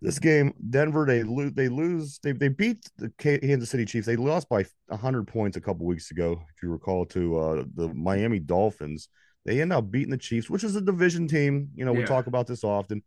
this 0.00 0.18
game, 0.18 0.54
Denver, 0.70 1.04
they 1.06 1.22
lose. 1.22 1.52
They 1.52 1.68
lose. 1.68 2.18
They 2.22 2.32
they 2.32 2.48
beat 2.48 2.88
the 2.96 3.10
Kansas 3.18 3.68
City 3.70 3.84
Chiefs. 3.84 4.06
They 4.06 4.16
lost 4.16 4.48
by 4.48 4.64
hundred 4.90 5.26
points 5.26 5.56
a 5.56 5.60
couple 5.60 5.86
weeks 5.86 6.10
ago, 6.10 6.42
if 6.54 6.62
you 6.62 6.70
recall, 6.70 7.04
to 7.06 7.38
uh, 7.38 7.64
the 7.74 7.92
Miami 7.92 8.38
Dolphins. 8.38 9.08
They 9.44 9.60
end 9.60 9.72
up 9.72 9.90
beating 9.90 10.10
the 10.10 10.18
Chiefs, 10.18 10.50
which 10.50 10.64
is 10.64 10.76
a 10.76 10.80
division 10.80 11.26
team. 11.26 11.70
You 11.74 11.84
know, 11.84 11.92
we 11.92 12.04
talk 12.04 12.26
about 12.26 12.46
this 12.46 12.62
often, 12.64 13.02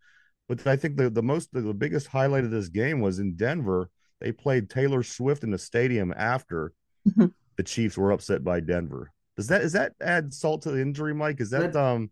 but 0.48 0.66
I 0.66 0.76
think 0.76 0.98
the 0.98 1.10
the 1.10 1.22
most 1.24 1.54
the, 1.54 1.62
the 1.62 1.74
biggest 1.74 2.08
highlight 2.08 2.44
of 2.44 2.52
this 2.52 2.70
game 2.70 3.02
was 3.02 3.20
in 3.20 3.36
Denver. 3.36 3.90
They 4.20 4.32
played 4.32 4.70
Taylor 4.70 5.04
Swift 5.04 5.44
in 5.44 5.52
the 5.52 5.58
stadium 5.60 6.14
after 6.16 6.74
Mhm. 7.08 7.34
the 7.58 7.64
Chiefs 7.64 7.98
were 7.98 8.12
upset 8.12 8.44
by 8.44 8.62
Denver. 8.62 9.12
Does 9.38 9.48
that 9.48 9.62
is 9.62 9.74
that 9.74 9.94
add 10.02 10.34
salt 10.34 10.62
to 10.64 10.72
the 10.72 10.82
injury, 10.82 11.14
Mike? 11.14 11.40
Is 11.42 11.50
that 11.52 11.74
That- 11.74 11.80
um? 11.80 12.10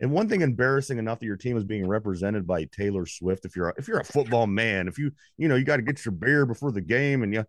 And 0.00 0.10
one 0.10 0.28
thing 0.28 0.40
embarrassing 0.40 0.98
enough 0.98 1.20
that 1.20 1.26
your 1.26 1.36
team 1.36 1.56
is 1.56 1.62
being 1.62 1.86
represented 1.86 2.44
by 2.44 2.64
Taylor 2.64 3.06
Swift. 3.06 3.44
If 3.44 3.54
you're 3.54 3.68
a, 3.68 3.74
if 3.78 3.86
you're 3.86 4.00
a 4.00 4.04
football 4.04 4.48
man, 4.48 4.88
if 4.88 4.98
you 4.98 5.12
you 5.36 5.46
know 5.46 5.54
you 5.54 5.64
got 5.64 5.76
to 5.76 5.82
get 5.82 6.04
your 6.04 6.10
beer 6.12 6.44
before 6.44 6.72
the 6.72 6.80
game, 6.80 7.22
and 7.22 7.32
you 7.32 7.44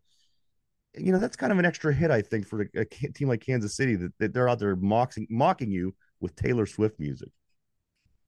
you 0.96 1.12
know 1.12 1.20
that's 1.20 1.36
kind 1.36 1.52
of 1.52 1.60
an 1.60 1.66
extra 1.66 1.94
hit, 1.94 2.12
I 2.12 2.22
think, 2.22 2.48
for 2.48 2.62
a, 2.64 2.68
a 2.82 2.86
team 2.86 3.28
like 3.28 3.41
Kansas 3.41 3.76
City 3.76 3.96
that, 3.96 4.14
that 4.20 4.34
they're 4.34 4.50
out 4.50 4.60
there 4.60 4.76
mocking 4.76 5.28
mocking 5.30 5.72
you 5.72 5.96
with 6.20 6.36
Taylor 6.36 6.66
Swift 6.66 7.00
music. 7.00 7.30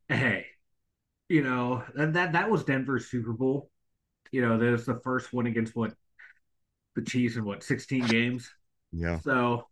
Hey, 0.10 0.46
you 1.30 1.44
know 1.44 1.84
that 1.96 2.14
that 2.14 2.34
that 2.34 2.52
was 2.52 2.64
Denver's 2.66 3.08
Super 3.08 3.34
Bowl. 3.34 3.72
You 4.32 4.42
know, 4.42 4.58
that 4.58 4.72
was 4.72 4.86
the 4.86 5.00
first 5.04 5.34
one 5.34 5.48
against 5.48 5.76
what 5.76 5.96
the 6.96 7.02
Chiefs 7.02 7.36
in 7.36 7.46
what 7.46 7.64
sixteen 7.64 8.08
games. 8.08 8.50
Yeah, 8.92 9.20
So, 9.24 9.68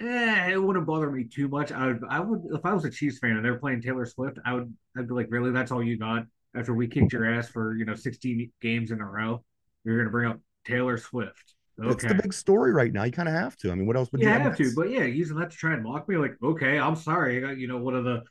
eh, 0.00 0.52
it 0.52 0.62
wouldn't 0.62 0.86
bother 0.86 1.10
me 1.10 1.24
too 1.24 1.48
much. 1.48 1.72
I 1.72 1.88
would, 1.88 2.02
I 2.08 2.20
would, 2.20 2.42
if 2.52 2.64
I 2.66 2.74
was 2.74 2.84
a 2.84 2.90
Chiefs 2.90 3.18
fan 3.20 3.32
and 3.36 3.44
they're 3.44 3.58
playing 3.58 3.82
Taylor 3.82 4.06
Swift, 4.06 4.38
I 4.44 4.54
would, 4.54 4.74
I'd 4.96 5.08
be 5.08 5.14
like, 5.14 5.28
really, 5.30 5.52
that's 5.52 5.72
all 5.72 5.82
you 5.84 5.98
got 5.98 6.26
after 6.56 6.74
we 6.74 6.88
kicked 6.88 7.12
your 7.12 7.26
ass 7.32 7.48
for 7.48 7.76
you 7.76 7.84
know 7.86 7.94
16 7.94 8.52
games 8.62 8.90
in 8.92 9.00
a 9.00 9.06
row. 9.06 9.44
You're 9.84 9.98
gonna 9.98 10.10
bring 10.10 10.30
up 10.30 10.40
Taylor 10.66 10.98
Swift. 10.98 11.54
It's 11.78 12.04
Okay, 12.04 12.08
the 12.08 12.14
big 12.14 12.32
story 12.32 12.72
right 12.72 12.92
now. 12.92 13.04
You 13.04 13.12
kind 13.12 13.28
of 13.28 13.34
have 13.34 13.56
to. 13.58 13.70
I 13.70 13.74
mean, 13.74 13.86
what 13.86 13.96
else 13.96 14.12
would 14.12 14.20
you 14.20 14.28
you 14.28 14.34
I 14.34 14.38
have 14.38 14.56
to, 14.56 14.72
but 14.76 14.90
yeah, 14.90 15.04
using 15.04 15.36
that 15.38 15.50
to 15.50 15.56
try 15.56 15.74
and 15.74 15.82
mock 15.82 16.08
me, 16.08 16.16
like, 16.16 16.36
okay, 16.42 16.78
I'm 16.78 16.96
sorry. 16.96 17.38
I 17.38 17.40
got 17.40 17.58
you 17.58 17.66
know 17.68 17.78
one 17.78 17.94
of 17.94 18.04
the, 18.04 18.22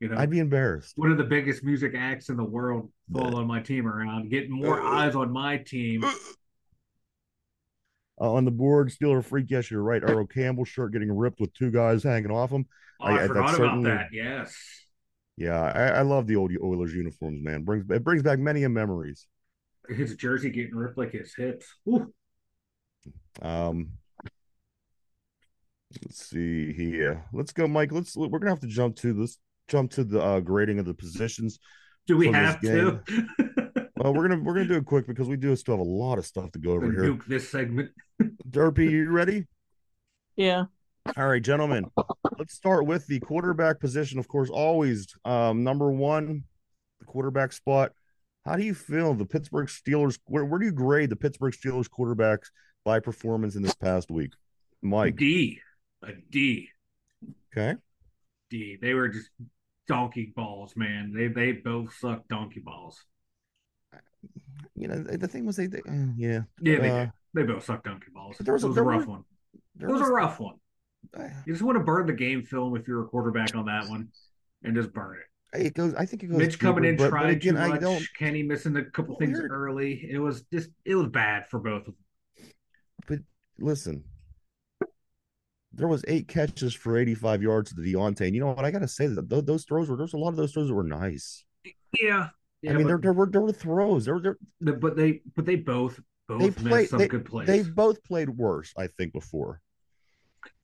you 0.00 0.08
know, 0.08 0.16
I'd 0.18 0.30
be 0.30 0.38
embarrassed. 0.38 0.92
one 0.96 1.10
of 1.10 1.18
the 1.18 1.24
biggest 1.24 1.64
music 1.64 1.94
acts 1.96 2.28
in 2.28 2.36
the 2.36 2.44
world 2.44 2.90
following 3.12 3.46
my 3.46 3.60
team 3.60 3.86
around, 3.86 4.30
getting 4.30 4.50
more 4.52 4.80
Uh, 4.80 4.98
eyes 4.98 5.14
on 5.14 5.32
my 5.32 5.56
team. 5.58 6.04
Uh, 8.20 8.32
on 8.32 8.44
the 8.44 8.50
board, 8.50 8.90
Steeler 8.90 9.24
freak. 9.24 9.46
Yes, 9.48 9.70
you're 9.70 9.82
right. 9.82 10.02
Earl 10.02 10.26
Campbell 10.26 10.66
shirt 10.66 10.92
getting 10.92 11.10
ripped 11.10 11.40
with 11.40 11.54
two 11.54 11.70
guys 11.70 12.02
hanging 12.02 12.30
off 12.30 12.50
him. 12.50 12.66
Oh, 13.00 13.06
I- 13.06 13.24
I, 13.24 13.26
forgot 13.26 13.54
about 13.54 13.82
that. 13.84 14.06
Yes. 14.12 14.54
Yeah, 15.38 15.58
I, 15.58 15.84
I 15.86 16.02
love 16.02 16.26
the 16.26 16.36
old 16.36 16.52
Oilers 16.62 16.92
uniforms, 16.92 17.42
man. 17.42 17.62
Brings 17.62 17.86
it 17.90 18.04
brings 18.04 18.22
back 18.22 18.38
many 18.38 18.66
memories. 18.68 19.26
His 19.88 20.14
jersey 20.16 20.50
getting 20.50 20.74
ripped 20.74 20.98
like 20.98 21.12
his 21.12 21.34
hips. 21.34 21.66
Ooh. 21.88 22.12
Um, 23.42 23.92
let's 26.02 26.26
see 26.28 26.72
here. 26.72 27.24
Let's 27.32 27.52
go, 27.52 27.66
Mike. 27.66 27.92
Let's 27.92 28.16
we're 28.16 28.38
gonna 28.38 28.50
have 28.50 28.60
to 28.60 28.66
jump 28.66 28.96
to 28.96 29.12
this. 29.12 29.38
Jump 29.68 29.92
to 29.92 30.04
the 30.04 30.20
uh, 30.20 30.40
grading 30.40 30.78
of 30.78 30.86
the 30.86 30.94
positions. 30.94 31.58
Do 32.06 32.16
we 32.16 32.32
have 32.32 32.60
to? 32.62 33.00
Well, 34.00 34.14
we're 34.14 34.28
gonna 34.28 34.42
we're 34.42 34.54
gonna 34.54 34.66
do 34.66 34.76
it 34.76 34.86
quick 34.86 35.06
because 35.06 35.28
we 35.28 35.36
do 35.36 35.54
still 35.56 35.76
have 35.76 35.86
a 35.86 35.90
lot 35.90 36.16
of 36.16 36.24
stuff 36.24 36.50
to 36.52 36.58
go 36.58 36.72
over 36.72 36.90
here. 36.90 37.12
Nuke 37.12 37.26
this 37.26 37.50
segment. 37.50 37.90
Derpy, 38.48 38.90
you 38.90 39.10
ready? 39.10 39.46
Yeah. 40.36 40.64
All 41.18 41.28
right, 41.28 41.42
gentlemen. 41.42 41.84
Let's 42.38 42.54
start 42.54 42.86
with 42.86 43.06
the 43.08 43.20
quarterback 43.20 43.78
position. 43.78 44.18
Of 44.18 44.26
course, 44.26 44.48
always 44.48 45.06
um, 45.26 45.64
number 45.64 45.92
one, 45.92 46.44
the 46.98 47.04
quarterback 47.04 47.52
spot. 47.52 47.92
How 48.46 48.56
do 48.56 48.64
you 48.64 48.72
feel 48.72 49.12
the 49.12 49.26
Pittsburgh 49.26 49.68
Steelers? 49.68 50.18
Where, 50.24 50.46
where 50.46 50.58
do 50.58 50.64
you 50.64 50.72
grade 50.72 51.10
the 51.10 51.16
Pittsburgh 51.16 51.52
Steelers 51.52 51.88
quarterbacks 51.88 52.48
by 52.84 53.00
performance 53.00 53.56
in 53.56 53.62
this 53.62 53.74
past 53.74 54.10
week, 54.10 54.32
Mike? 54.82 55.16
D. 55.16 55.60
A 56.04 56.12
D. 56.30 56.68
Okay, 57.52 57.76
D. 58.48 58.78
They 58.80 58.94
were 58.94 59.08
just 59.08 59.30
donkey 59.86 60.32
balls, 60.34 60.74
man. 60.76 61.12
They 61.14 61.28
they 61.28 61.52
both 61.52 61.94
suck 61.98 62.26
donkey 62.28 62.60
balls. 62.60 63.04
you 64.76 64.88
know 64.88 65.02
the, 65.02 65.18
the 65.18 65.28
thing 65.28 65.44
was 65.46 65.56
they, 65.56 65.66
they 65.66 65.80
uh, 65.80 65.92
yeah 66.16 66.40
Yeah, 66.60 66.78
they 66.78 66.90
Uh. 66.90 67.06
They 67.34 67.42
both 67.44 67.64
suck 67.64 67.84
donkey 67.84 68.08
balls. 68.12 68.36
there 68.40 68.54
was 68.54 68.64
it 68.64 68.68
was 68.68 68.76
a 68.76 68.82
rough 68.82 69.06
were- 69.06 69.12
one. 69.12 69.24
there 69.76 69.88
It 69.88 69.92
was, 69.92 70.00
was- 70.00 70.10
a 70.10 70.12
rough 70.12 70.40
one. 70.40 70.56
uh, 71.18 71.28
You 71.46 71.52
just 71.52 71.62
want 71.62 71.78
to 71.78 71.84
burn 71.84 72.06
the 72.06 72.12
game 72.12 72.42
film 72.42 72.76
if 72.76 72.88
you're 72.88 73.02
a 73.04 73.06
quarterback 73.06 73.54
on 73.54 73.66
that 73.66 73.88
one, 73.88 74.08
and 74.64 74.74
just 74.74 74.92
burn 74.92 75.16
it. 75.18 75.66
it 75.66 75.74
goes. 75.74 75.94
I 75.94 76.06
think 76.06 76.22
it 76.24 76.26
goes. 76.26 76.38
Mitch 76.38 76.58
coming 76.58 76.84
in 76.84 76.96
but, 76.96 77.04
but 77.04 77.10
trying 77.10 77.30
again, 77.36 77.54
too 77.54 77.60
I 77.60 77.68
much. 77.68 77.80
don't. 77.80 78.04
Kenny 78.18 78.42
missing 78.42 78.74
a 78.76 78.84
couple 78.84 79.10
Well, 79.14 79.18
things 79.18 79.38
early. 79.40 80.08
It 80.10 80.18
was 80.18 80.42
just 80.52 80.70
it 80.84 80.94
was 80.94 81.08
bad 81.08 81.46
for 81.50 81.60
both 81.60 81.80
of 81.82 81.84
them. 81.86 81.96
Listen. 83.58 84.04
There 85.72 85.88
was 85.88 86.04
eight 86.08 86.26
catches 86.26 86.74
for 86.74 86.98
85 86.98 87.42
yards 87.42 87.72
to 87.72 87.80
Diontae. 87.80 88.26
And 88.26 88.34
you 88.34 88.40
know 88.40 88.48
what? 88.48 88.64
I 88.64 88.70
gotta 88.70 88.88
say 88.88 89.06
that 89.06 89.30
th- 89.30 89.44
those 89.44 89.64
throws 89.64 89.88
were 89.88 89.96
there's 89.96 90.14
a 90.14 90.18
lot 90.18 90.30
of 90.30 90.36
those 90.36 90.52
throws 90.52 90.68
that 90.68 90.74
were 90.74 90.82
nice. 90.82 91.44
Yeah. 92.00 92.28
Yeah, 92.62 92.72
I 92.72 92.74
mean, 92.74 92.86
there, 92.86 92.98
there 92.98 93.12
were 93.14 93.26
there 93.26 93.40
were 93.40 93.52
throws. 93.52 94.04
There 94.04 94.14
were 94.14 94.36
there, 94.60 94.74
but 94.74 94.94
they 94.94 95.22
but 95.34 95.46
they 95.46 95.56
both 95.56 95.98
both 96.28 96.40
they 96.40 96.50
played 96.50 96.88
some 96.90 96.98
they, 96.98 97.08
good 97.08 97.24
plays. 97.24 97.46
they've 97.46 97.74
both 97.74 98.02
played 98.04 98.28
worse, 98.28 98.74
I 98.76 98.86
think, 98.86 99.14
before. 99.14 99.62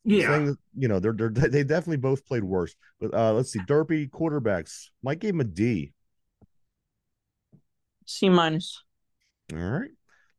yeah. 0.04 0.38
That, 0.38 0.58
you 0.76 0.88
know, 0.88 1.00
they're, 1.00 1.14
they're 1.14 1.30
they 1.30 1.64
definitely 1.64 1.96
both 1.96 2.26
played 2.26 2.44
worse. 2.44 2.76
But 3.00 3.14
uh 3.14 3.32
let's 3.32 3.50
see, 3.50 3.60
Derpy 3.60 4.10
quarterbacks. 4.10 4.88
Mike 5.02 5.20
gave 5.20 5.32
him 5.32 5.40
a 5.40 5.44
D. 5.44 5.94
C 8.04 8.28
minus. 8.28 8.82
All 9.54 9.58
right. 9.58 9.90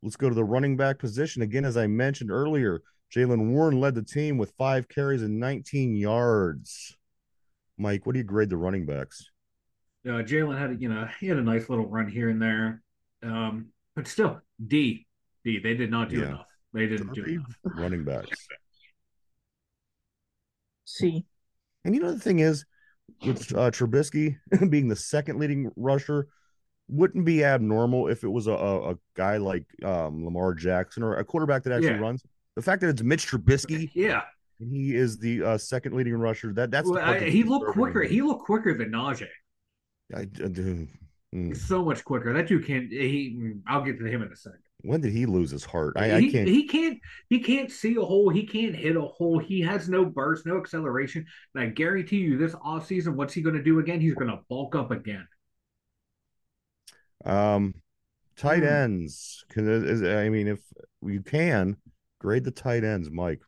Let's 0.04 0.16
go 0.16 0.30
to 0.30 0.36
the 0.36 0.44
running 0.44 0.78
back 0.78 1.00
position. 1.00 1.42
Again, 1.42 1.66
as 1.66 1.76
I 1.78 1.88
mentioned 1.88 2.32
earlier, 2.32 2.82
Jaylen 3.16 3.50
Warren 3.52 3.80
led 3.80 3.96
the 3.96 4.04
team 4.04 4.38
with 4.38 4.54
five 4.58 4.88
carries 4.90 5.24
and 5.24 5.40
19 5.40 5.96
yards. 5.96 6.96
Mike, 7.78 8.06
what 8.06 8.14
do 8.14 8.20
you 8.20 8.24
grade 8.24 8.50
the 8.50 8.58
running 8.58 8.86
backs? 8.86 9.30
Uh, 10.06 10.22
Jaylen 10.24 10.58
had 10.58 10.72
a, 10.72 10.76
you 10.76 10.88
know 10.90 11.08
he 11.20 11.28
had 11.28 11.38
a 11.38 11.42
nice 11.44 11.70
little 11.70 11.88
run 11.88 12.08
here 12.08 12.30
and 12.30 12.42
there, 12.42 12.82
um, 13.24 13.68
but 13.96 14.08
still 14.08 14.40
D 14.66 15.06
D. 15.44 15.60
They 15.60 15.74
did 15.74 15.92
not 15.92 16.10
do 16.10 16.20
Yeah. 16.20 16.28
enough. 16.28 16.48
They 16.74 16.88
didn't 16.88 17.14
do 17.14 17.24
enough. 17.24 17.56
running 17.66 18.04
backs. 18.04 18.48
C. 20.86 21.26
And 21.84 21.94
you 21.96 22.02
know 22.02 22.12
the 22.12 22.20
thing 22.20 22.40
is, 22.40 22.66
with 23.26 23.52
uh, 23.54 23.72
Trubisky 23.72 24.38
being 24.70 24.88
the 24.88 24.96
second 24.96 25.40
leading 25.40 25.72
rusher, 25.76 26.28
wouldn't 26.90 27.26
be 27.26 27.44
abnormal 27.44 28.08
if 28.08 28.24
it 28.24 28.30
was 28.30 28.48
a, 28.48 28.54
a, 28.54 28.96
guy 29.16 29.38
like 29.38 29.66
um, 29.84 30.24
Lamar 30.24 30.54
Jackson 30.54 31.04
or 31.04 31.18
a 31.18 31.24
quarterback 31.24 31.64
that 31.64 31.74
actually 31.74 31.90
Yeah. 31.90 32.00
runs. 32.00 32.24
The 32.56 32.62
fact 32.62 32.82
that 32.82 32.90
it's 32.90 33.04
Mitch 33.04 33.28
Trubisky 33.30 33.90
Yeah, 33.94 34.22
and 34.60 34.72
he 34.72 34.96
is 34.96 35.18
the 35.18 35.44
uh, 35.44 35.58
second 35.58 35.96
leading 35.96 36.16
rusher, 36.16 36.54
that 36.54 36.72
that's 36.72 36.90
well, 36.90 37.04
I, 37.04 37.30
he 37.30 37.44
looked 37.44 37.72
quicker. 37.72 38.02
He 38.04 38.22
looked 38.22 38.46
quicker 38.46 38.74
than 38.74 38.92
Najee. 38.92 39.28
I, 40.16 40.22
I 40.22 40.24
do. 40.24 40.88
Mm. 41.36 41.56
So 41.56 41.84
much 41.84 42.04
quicker. 42.04 42.34
That 42.34 42.48
dude 42.48 42.66
can't. 42.66 42.92
He. 42.92 43.54
I'll 43.68 43.84
get 43.84 44.00
to 44.00 44.06
him 44.06 44.22
in 44.22 44.32
a 44.32 44.36
second. 44.36 44.60
When 44.82 45.02
did 45.02 45.12
he 45.12 45.26
lose 45.26 45.52
his 45.52 45.66
heart? 45.66 45.94
I, 45.98 46.16
I 46.16 46.30
can't. 46.30 46.48
He 46.48 46.68
can't. 46.68 47.00
He 47.30 47.40
can't 47.40 47.72
see 47.72 47.96
a 47.96 48.02
hole. 48.02 48.30
He 48.30 48.46
can't 48.46 48.76
hit 48.76 48.96
a 48.96 49.02
hole. 49.02 49.38
He 49.38 49.62
has 49.62 49.90
no 49.90 50.06
burst, 50.06 50.46
no 50.46 50.58
acceleration. 50.58 51.26
And 51.54 51.64
I 51.64 51.68
guarantee 51.68 52.18
you, 52.18 52.38
this 52.38 52.54
offseason, 52.54 53.16
what's 53.16 53.34
he 53.34 53.42
going 53.42 53.56
to 53.56 53.64
do 53.64 53.80
again? 53.80 54.00
He's 54.00 54.14
going 54.14 54.30
to 54.30 54.40
bulk 54.50 54.76
up 54.76 54.92
again. 54.92 55.28
Um, 57.28 57.76
tight 58.38 58.64
Hmm. 58.64 58.66
ends. 58.66 59.46
Can 59.50 59.68
is, 59.70 60.04
I 60.04 60.30
mean, 60.30 60.48
if 60.48 60.62
you 61.06 61.22
can 61.22 61.78
grade 62.20 62.44
the 62.44 62.52
tight 62.52 62.84
ends, 62.84 63.12
Mike. 63.12 63.42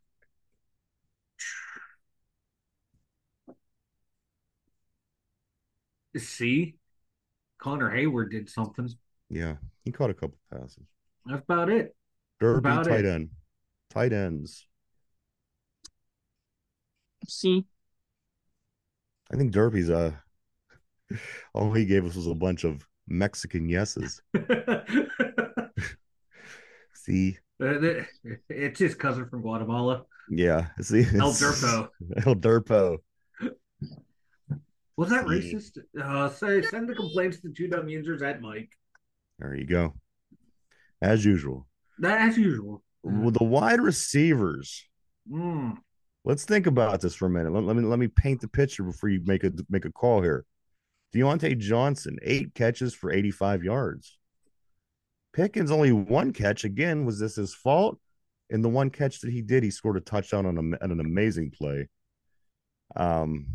See, 6.18 6.76
Connor 7.60 7.92
Heyward 7.92 8.32
did 8.32 8.50
something. 8.50 8.90
Yeah, 9.30 9.58
he 9.86 9.92
caught 9.92 10.10
a 10.10 10.14
couple 10.14 10.38
passes. 10.52 10.86
That's 11.26 11.44
about 11.44 11.70
it. 11.70 11.96
Derby 12.40 12.70
About 12.70 12.88
tight 12.88 13.06
it. 13.06 13.06
end. 13.06 13.30
Tight 13.90 14.14
ends. 14.14 14.66
See, 17.28 17.66
I 19.32 19.36
think 19.38 19.52
Derby's 19.52 19.90
uh 19.90 20.14
all 21.54 21.74
he 21.74 21.86
gave 21.86 22.06
us 22.06 22.16
was 22.16 22.28
a 22.28 22.36
bunch 22.36 22.64
of 22.64 22.86
Mexican 23.10 23.68
yeses. 23.68 24.22
See, 26.94 27.38
it's 27.60 28.80
his 28.80 28.96
cousin 28.96 29.28
from 29.28 29.42
Guatemala, 29.42 30.06
yeah, 30.30 30.68
see, 30.80 31.00
El 31.00 31.32
Durpo. 31.32 31.90
El 32.26 32.36
Durpo. 32.36 33.00
Was 34.96 35.10
that 35.10 35.26
racist? 35.26 35.80
Uh, 36.00 36.30
say, 36.30 36.62
send 36.62 36.88
the 36.88 36.94
complaints 36.94 37.40
to 37.42 37.50
two 37.52 37.68
dumb 37.68 37.88
Yinzers 37.88 38.22
at 38.22 38.42
Mike. 38.42 38.70
There 39.40 39.56
you 39.56 39.66
go. 39.66 39.96
As 41.02 41.24
usual, 41.26 41.68
That 42.00 42.20
as 42.22 42.38
usual. 42.38 42.84
with 43.04 43.36
the 43.36 43.44
wide 43.46 43.80
receivers. 43.80 44.86
Mm. 45.32 45.78
Let's 46.26 46.44
think 46.44 46.68
about 46.68 47.00
this 47.00 47.16
for 47.16 47.28
a 47.28 47.30
minute. 47.30 47.54
Let, 47.54 47.64
let 47.64 47.76
me 47.78 47.84
let 47.84 47.98
me 47.98 48.10
paint 48.10 48.42
the 48.42 48.50
picture 48.50 48.84
before 48.84 49.10
you 49.10 49.22
make 49.26 49.44
a 49.46 49.52
make 49.70 49.86
a 49.86 49.92
call 49.92 50.22
here. 50.22 50.46
Diontae 51.14 51.58
Johnson, 51.58 52.18
eight 52.22 52.54
catches 52.54 52.94
for 52.94 53.12
85 53.12 53.64
yards. 53.64 54.18
Pickens 55.34 55.72
only 55.72 55.92
one 55.92 56.34
catch. 56.34 56.64
Again, 56.64 57.06
was 57.06 57.20
this 57.20 57.36
his 57.36 57.54
fault? 57.54 58.00
And 58.52 58.64
the 58.64 58.70
one 58.70 58.90
catch 58.90 59.22
that 59.22 59.32
he 59.32 59.42
did, 59.42 59.64
he 59.64 59.70
scored 59.72 59.98
a 59.98 60.02
touchdown 60.02 60.46
on, 60.46 60.58
a, 60.58 60.84
on 60.84 60.92
an 60.92 61.00
amazing 61.00 61.52
play. 61.52 61.88
Um, 62.96 63.46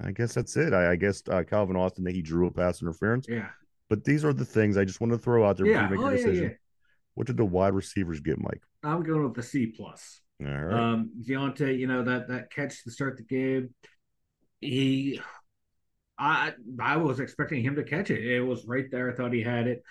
I 0.00 0.12
guess 0.12 0.32
that's 0.34 0.56
it. 0.56 0.72
I, 0.72 0.92
I 0.92 0.96
guess 0.96 1.22
uh, 1.30 1.42
Calvin 1.42 1.76
Austin 1.76 2.04
that 2.04 2.14
he 2.14 2.22
drew 2.22 2.46
a 2.46 2.50
pass 2.50 2.80
interference. 2.80 3.26
Yeah. 3.28 3.48
But 3.90 4.04
these 4.04 4.24
are 4.24 4.32
the 4.32 4.44
things 4.46 4.78
I 4.78 4.84
just 4.86 5.00
want 5.02 5.12
to 5.12 5.18
throw 5.18 5.46
out 5.46 5.58
there 5.58 5.66
Yeah. 5.66 5.86
before 5.86 5.96
you 5.96 6.02
Oh, 6.02 6.10
make 6.10 6.18
yeah, 6.20 6.24
your 6.24 6.30
decision. 6.32 6.50
yeah. 6.52 6.56
What 7.14 7.26
did 7.26 7.36
the 7.36 7.44
wide 7.44 7.74
receivers 7.74 8.20
get, 8.20 8.38
Mike? 8.38 8.62
I'm 8.82 9.02
going 9.02 9.22
with 9.22 9.34
the 9.34 9.42
C 9.42 9.66
plus. 9.66 10.20
All 10.42 10.48
right. 10.50 10.92
Um, 10.92 11.10
Diontae, 11.22 11.78
you 11.78 11.86
know 11.86 12.02
that 12.04 12.28
that 12.28 12.50
catch 12.50 12.82
to 12.84 12.90
start 12.90 13.18
the 13.18 13.22
game, 13.22 13.74
he, 14.62 15.20
I 16.18 16.52
I 16.80 16.96
was 16.96 17.20
expecting 17.20 17.62
him 17.62 17.76
to 17.76 17.84
catch 17.84 18.10
it. 18.10 18.24
It 18.24 18.40
was 18.40 18.64
right 18.66 18.90
there. 18.90 19.10
I 19.10 19.14
thought 19.14 19.32
he 19.32 19.42
had 19.42 19.66
it. 19.66 19.82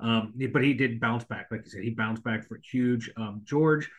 Um, 0.00 0.32
but 0.52 0.62
he 0.62 0.74
did 0.74 1.00
bounce 1.00 1.24
back, 1.24 1.48
like 1.50 1.62
you 1.64 1.70
said. 1.70 1.82
He 1.82 1.90
bounced 1.90 2.22
back 2.22 2.46
for 2.46 2.60
huge. 2.70 3.10
Um, 3.16 3.40
George, 3.44 3.90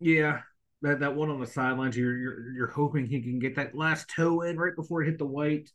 yeah, 0.00 0.40
that 0.82 1.00
that 1.00 1.14
one 1.14 1.30
on 1.30 1.40
the 1.40 1.46
sidelines. 1.46 1.96
You're 1.96 2.16
you're 2.16 2.52
you're 2.52 2.70
hoping 2.70 3.06
he 3.06 3.20
can 3.20 3.38
get 3.38 3.56
that 3.56 3.74
last 3.74 4.08
toe 4.14 4.42
in 4.42 4.58
right 4.58 4.74
before 4.74 5.02
it 5.02 5.06
hit 5.06 5.18
the 5.18 5.26
white. 5.26 5.70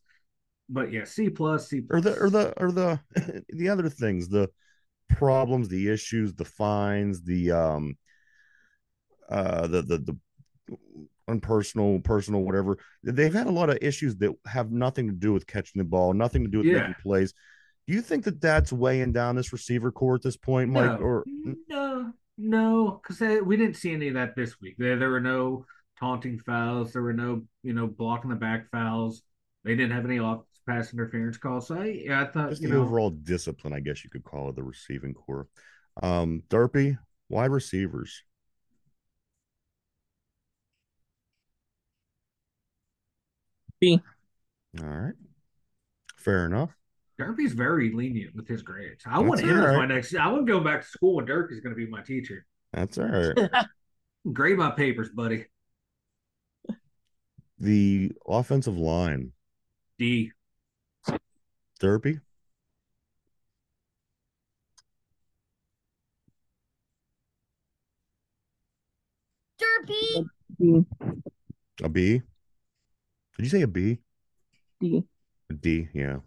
But 0.69 0.91
yeah, 0.91 1.03
C 1.03 1.30
plus, 1.30 1.67
C 1.67 1.82
plus. 1.82 1.97
or 1.97 2.01
the 2.01 2.19
or 2.19 2.30
the 2.30 2.53
or 2.57 2.72
the 2.72 2.99
the 3.49 3.69
other 3.69 3.89
things 3.89 4.30
the 4.30 4.49
problems 5.09 5.67
the 5.67 5.89
issues 5.89 6.34
the 6.34 6.45
fines 6.45 7.22
the 7.24 7.51
um 7.51 7.97
uh 9.30 9.67
the 9.67 9.82
the 9.82 9.97
the 9.97 10.17
unpersonal 11.40 12.04
personal 12.04 12.42
whatever 12.42 12.78
they've 13.04 13.34
had 13.34 13.48
a 13.48 13.52
lot 13.52 13.70
of 13.70 13.78
issues 13.82 14.16
that 14.18 14.32
have 14.46 14.72
nothing 14.72 15.08
to 15.08 15.14
do 15.14 15.34
with 15.34 15.48
catching 15.48 15.80
the 15.80 15.86
ball 15.86 16.14
nothing 16.14 16.44
to 16.44 16.50
do 16.50 16.58
with 16.60 16.68
Yeah. 16.68 16.80
making 16.80 16.96
plays 17.02 17.34
do 17.88 17.94
you 17.94 18.02
think 18.02 18.24
that 18.26 18.42
that's 18.42 18.72
weighing 18.72 19.12
down 19.12 19.36
this 19.36 19.52
receiver 19.54 19.92
core 19.92 20.16
at 20.16 20.22
this 20.22 20.38
point 20.38 20.70
mike 20.70 20.90
No, 20.92 20.98
or 21.00 21.26
no, 21.68 22.14
no, 22.38 23.02
because 23.04 23.42
we 23.44 23.58
didn't 23.58 23.76
see 23.76 23.94
any 23.94 24.08
of 24.10 24.14
that 24.16 24.36
this 24.36 24.60
week. 24.62 24.76
There, 24.78 24.98
there 24.98 25.10
were 25.10 25.20
no 25.20 25.66
taunting 26.00 26.40
fouls. 26.40 26.94
There 26.94 27.02
were 27.02 27.14
no, 27.14 27.44
you 27.64 27.74
know, 27.74 27.88
blocking 27.88 28.30
the 28.30 28.36
back 28.36 28.70
fouls. 28.72 29.24
They 29.64 29.76
didn't 29.76 29.92
have 29.94 30.06
any 30.06 30.20
off 30.20 30.42
pass 30.68 30.94
interference 30.94 31.38
calls. 31.38 31.68
So 31.68 31.80
I, 31.80 31.86
yeah, 32.06 32.22
I 32.22 32.26
thought 32.26 32.50
just 32.50 32.62
you 32.62 32.70
the 32.70 32.76
know, 32.76 32.84
overall 32.84 33.10
discipline 33.10 33.74
i 33.74 33.80
guess 33.80 34.04
you 34.04 34.10
could 34.10 34.24
call 34.24 34.50
it 34.50 34.56
the 34.56 34.64
receiving 34.64 35.14
core 35.14 35.48
um 36.04 36.44
derpy 36.50 36.98
wide 37.30 37.52
receivers 37.52 38.24
B. 43.82 44.00
all 44.80 44.88
right 44.88 45.14
fair 46.16 46.46
enough 46.46 46.70
Derpy's 47.20 47.54
very 47.54 47.92
lenient 47.92 48.36
with 48.36 48.48
his 48.48 48.64
grades. 48.64 49.04
I 49.06 49.18
That's 49.18 49.24
want 49.30 49.42
him 49.42 49.60
all 49.60 49.66
as 49.68 49.78
my 49.78 49.86
next. 49.86 50.16
I 50.16 50.28
want 50.32 50.48
to 50.48 50.52
go 50.52 50.60
back 50.60 50.82
to 50.82 50.88
school 50.88 51.20
and 51.20 51.28
Derpy's 51.28 51.60
going 51.60 51.76
to 51.76 51.76
be 51.76 51.86
my 51.86 52.02
teacher. 52.02 52.46
that's 52.74 52.98
all 52.98 53.06
right 53.06 53.50
Grade 54.34 54.58
my 54.58 54.72
papers, 54.72 55.10
buddy. 55.10 55.46
the 57.60 58.12
offensive 58.28 58.78
line 58.78 59.34
D. 60.00 60.32
derpy 61.80 62.20
Derpy. 69.60 70.28
D. 70.58 70.86
A 71.84 71.90
B? 71.90 72.22
Did 73.38 73.44
you 73.46 73.50
say 73.50 73.62
a 73.62 73.68
B? 73.68 74.00
D. 74.80 75.04
A 75.50 75.54
D, 75.54 75.88
yeah. 75.94 76.18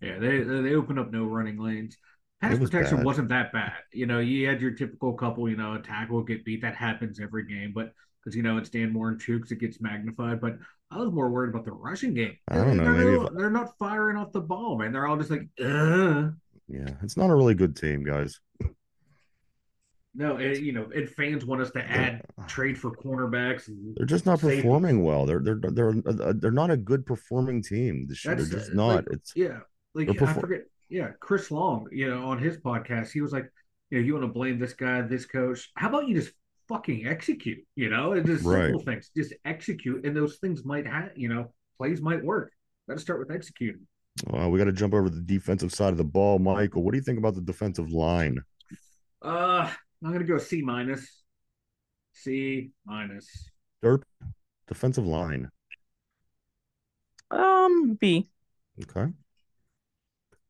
Yeah, 0.00 0.18
they 0.18 0.38
they 0.42 0.74
opened 0.74 0.98
up 0.98 1.12
no 1.12 1.24
running 1.24 1.58
lanes. 1.58 1.96
Pass 2.40 2.58
was 2.58 2.70
protection 2.70 2.98
bad. 2.98 3.06
wasn't 3.06 3.28
that 3.28 3.52
bad. 3.52 3.74
You 3.92 4.06
know, 4.06 4.18
you 4.18 4.48
had 4.48 4.60
your 4.60 4.72
typical 4.72 5.12
couple, 5.14 5.48
you 5.48 5.56
know, 5.56 5.74
a 5.74 5.78
tackle 5.80 6.16
will 6.16 6.24
get 6.24 6.44
beat. 6.44 6.62
That 6.62 6.74
happens 6.74 7.20
every 7.20 7.46
game, 7.46 7.72
but 7.72 7.92
because 8.20 8.36
you 8.36 8.42
know 8.42 8.56
it's 8.58 8.68
Dan 8.68 8.92
Moore 8.92 9.10
and 9.10 9.20
Chuks, 9.20 9.52
it 9.52 9.60
gets 9.60 9.80
magnified. 9.80 10.40
But 10.40 10.58
I 10.90 10.98
was 10.98 11.12
more 11.12 11.30
worried 11.30 11.50
about 11.50 11.64
the 11.64 11.72
rushing 11.72 12.14
game. 12.14 12.36
I 12.48 12.56
don't 12.56 12.76
know, 12.76 12.84
They're, 12.84 12.92
maybe 12.94 13.16
no- 13.16 13.26
if- 13.26 13.34
they're 13.34 13.50
not 13.50 13.78
firing 13.78 14.16
off 14.16 14.32
the 14.32 14.40
ball, 14.40 14.76
man. 14.78 14.92
They're 14.92 15.06
all 15.06 15.16
just 15.16 15.30
like, 15.30 15.48
Ugh. 15.64 16.34
Yeah. 16.68 16.90
It's 17.02 17.16
not 17.16 17.30
a 17.30 17.34
really 17.34 17.54
good 17.54 17.76
team, 17.76 18.02
guys. 18.02 18.40
No, 20.14 20.38
you 20.38 20.72
know, 20.72 20.88
and 20.94 21.08
fans 21.08 21.44
want 21.46 21.62
us 21.62 21.70
to 21.72 21.82
add 21.82 22.22
trade 22.46 22.78
for 22.78 22.90
cornerbacks. 22.94 23.68
And 23.68 23.96
They're 23.96 24.06
just 24.06 24.26
not 24.26 24.40
safeties. 24.40 24.62
performing 24.62 25.02
well. 25.02 25.24
They're 25.26 25.40
they're 25.40 25.58
they're 25.62 25.94
uh, 26.06 26.32
they're 26.36 26.50
not 26.50 26.70
a 26.70 26.76
good 26.76 27.06
performing 27.06 27.62
team 27.62 28.06
this 28.08 28.24
year. 28.24 28.34
They're 28.34 28.46
just 28.46 28.72
uh, 28.72 28.74
not. 28.74 28.96
like, 28.96 29.06
It's 29.10 29.32
Yeah, 29.34 29.60
like 29.94 30.06
They're 30.08 30.28
I 30.28 30.32
perfor- 30.32 30.40
forget. 30.40 30.60
Yeah, 30.90 31.08
Chris 31.20 31.50
Long, 31.50 31.86
you 31.90 32.10
know, 32.10 32.26
on 32.26 32.38
his 32.38 32.58
podcast, 32.58 33.12
he 33.12 33.22
was 33.22 33.32
like, 33.32 33.50
you 33.90 33.98
know, 33.98 34.04
you 34.04 34.12
want 34.12 34.24
to 34.24 34.32
blame 34.32 34.58
this 34.58 34.74
guy, 34.74 35.00
this 35.00 35.24
coach. 35.24 35.70
How 35.74 35.88
about 35.88 36.06
you 36.06 36.14
just 36.20 36.34
fucking 36.68 37.06
execute? 37.06 37.64
You 37.76 37.88
know, 37.88 38.12
and 38.12 38.26
just 38.26 38.44
simple 38.44 38.80
things, 38.80 39.10
just 39.16 39.32
execute, 39.46 40.04
and 40.04 40.14
those 40.14 40.36
things 40.36 40.64
might 40.66 40.86
have, 40.86 41.12
you 41.16 41.30
know, 41.30 41.54
plays 41.78 42.02
might 42.02 42.22
work. 42.22 42.52
Got 42.88 42.96
to 42.96 43.00
start 43.00 43.20
with 43.20 43.30
executing. 43.30 43.86
uh, 44.34 44.46
we 44.50 44.58
got 44.58 44.64
to 44.66 44.72
jump 44.72 44.92
over 44.92 45.08
the 45.08 45.22
defensive 45.22 45.72
side 45.72 45.92
of 45.92 45.96
the 45.96 46.04
ball. 46.04 46.38
Michael, 46.38 46.82
what 46.82 46.90
do 46.92 46.98
you 46.98 47.02
think 47.04 47.18
about 47.18 47.34
the 47.36 47.40
defensive 47.40 47.90
line? 47.90 48.38
Uh, 49.22 49.70
I'm 50.04 50.12
gonna 50.12 50.24
go 50.24 50.38
C 50.38 50.62
minus, 50.62 51.22
C 52.12 52.70
minus. 52.84 53.50
Derp, 53.82 54.02
defensive 54.66 55.06
line. 55.06 55.48
Um, 57.30 57.94
B. 58.00 58.28
Okay. 58.82 59.12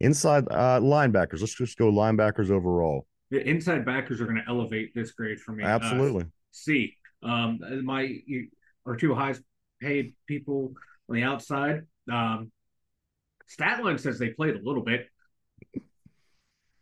Inside 0.00 0.46
uh 0.50 0.80
linebackers. 0.80 1.40
Let's 1.40 1.54
just 1.54 1.78
go 1.78 1.92
linebackers 1.92 2.50
overall. 2.50 3.06
The 3.30 3.46
inside 3.48 3.84
backers 3.84 4.20
are 4.20 4.26
gonna 4.26 4.44
elevate 4.48 4.94
this 4.94 5.12
grade 5.12 5.40
for 5.40 5.52
me. 5.52 5.64
Uh, 5.64 5.68
Absolutely. 5.68 6.24
C. 6.50 6.96
Um, 7.22 7.60
my 7.84 8.18
our 8.86 8.96
two 8.96 9.14
highest 9.14 9.42
paid 9.80 10.14
people 10.26 10.72
on 11.08 11.16
the 11.16 11.22
outside. 11.22 11.82
Um, 12.10 12.50
Statline 13.48 14.00
says 14.00 14.18
they 14.18 14.30
played 14.30 14.56
a 14.56 14.62
little 14.62 14.82
bit. 14.82 15.08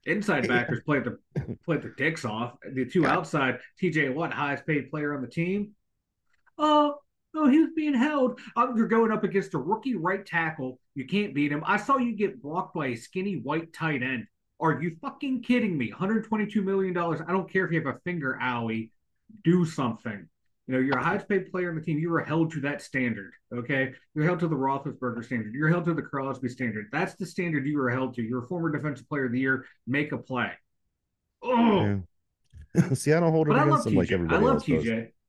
Inside 0.06 0.48
backers 0.48 0.80
played 0.84 1.04
the 1.04 1.18
played 1.64 1.82
their 1.82 1.94
dicks 1.94 2.24
off. 2.24 2.54
The 2.72 2.86
two 2.86 3.06
outside, 3.06 3.58
TJ 3.80 4.14
Watt, 4.14 4.32
highest 4.32 4.66
paid 4.66 4.90
player 4.90 5.14
on 5.14 5.20
the 5.20 5.28
team. 5.28 5.72
Oh, 6.56 6.96
oh, 7.34 7.48
he 7.48 7.58
was 7.60 7.70
being 7.76 7.94
held. 7.94 8.40
Oh, 8.56 8.74
you're 8.76 8.88
going 8.88 9.12
up 9.12 9.24
against 9.24 9.54
a 9.54 9.58
rookie 9.58 9.96
right 9.96 10.24
tackle. 10.24 10.78
You 10.94 11.06
can't 11.06 11.34
beat 11.34 11.52
him. 11.52 11.62
I 11.66 11.76
saw 11.76 11.98
you 11.98 12.16
get 12.16 12.42
blocked 12.42 12.74
by 12.74 12.88
a 12.88 12.96
skinny 12.96 13.34
white 13.36 13.72
tight 13.72 14.02
end. 14.02 14.26
Are 14.58 14.80
you 14.80 14.96
fucking 15.00 15.42
kidding 15.42 15.76
me? 15.76 15.90
122 15.90 16.62
million 16.62 16.94
dollars. 16.94 17.20
I 17.26 17.32
don't 17.32 17.50
care 17.50 17.64
if 17.66 17.72
you 17.72 17.82
have 17.84 17.94
a 17.94 17.98
finger 18.00 18.38
owie. 18.40 18.90
Do 19.44 19.64
something. 19.64 20.28
You 20.70 20.76
know, 20.76 20.82
you're 20.82 20.98
a 20.98 21.02
highest 21.02 21.28
paid 21.28 21.50
player 21.50 21.68
on 21.70 21.74
the 21.74 21.80
team. 21.80 21.98
You 21.98 22.10
were 22.10 22.22
held 22.22 22.52
to 22.52 22.60
that 22.60 22.80
standard. 22.80 23.32
Okay, 23.52 23.92
you're 24.14 24.24
held 24.24 24.38
to 24.38 24.46
the 24.46 24.54
Roethlisberger 24.54 25.24
standard. 25.24 25.52
You're 25.52 25.68
held 25.68 25.84
to 25.86 25.94
the 25.94 26.02
Crosby 26.02 26.48
standard. 26.48 26.86
That's 26.92 27.14
the 27.14 27.26
standard 27.26 27.66
you 27.66 27.76
were 27.76 27.90
held 27.90 28.14
to. 28.14 28.22
You're 28.22 28.44
a 28.44 28.46
former 28.46 28.70
defensive 28.70 29.08
player 29.08 29.26
of 29.26 29.32
the 29.32 29.40
year. 29.40 29.66
Make 29.88 30.12
a 30.12 30.18
play. 30.18 30.52
Oh, 31.42 32.04
Yeah. 32.76 32.88
See, 32.94 33.12
I 33.12 33.18
don't 33.18 33.32
hold 33.32 33.48
it 33.48 33.50
but 33.50 33.58
I 33.58 33.64
love 33.64 33.84
against 33.84 33.86
him 33.88 33.96
like 33.96 34.08
TJ. 34.10 34.12
I 34.12 34.14
everybody 34.14 34.44
love 34.44 34.54
else 34.54 34.64
does. 34.64 34.84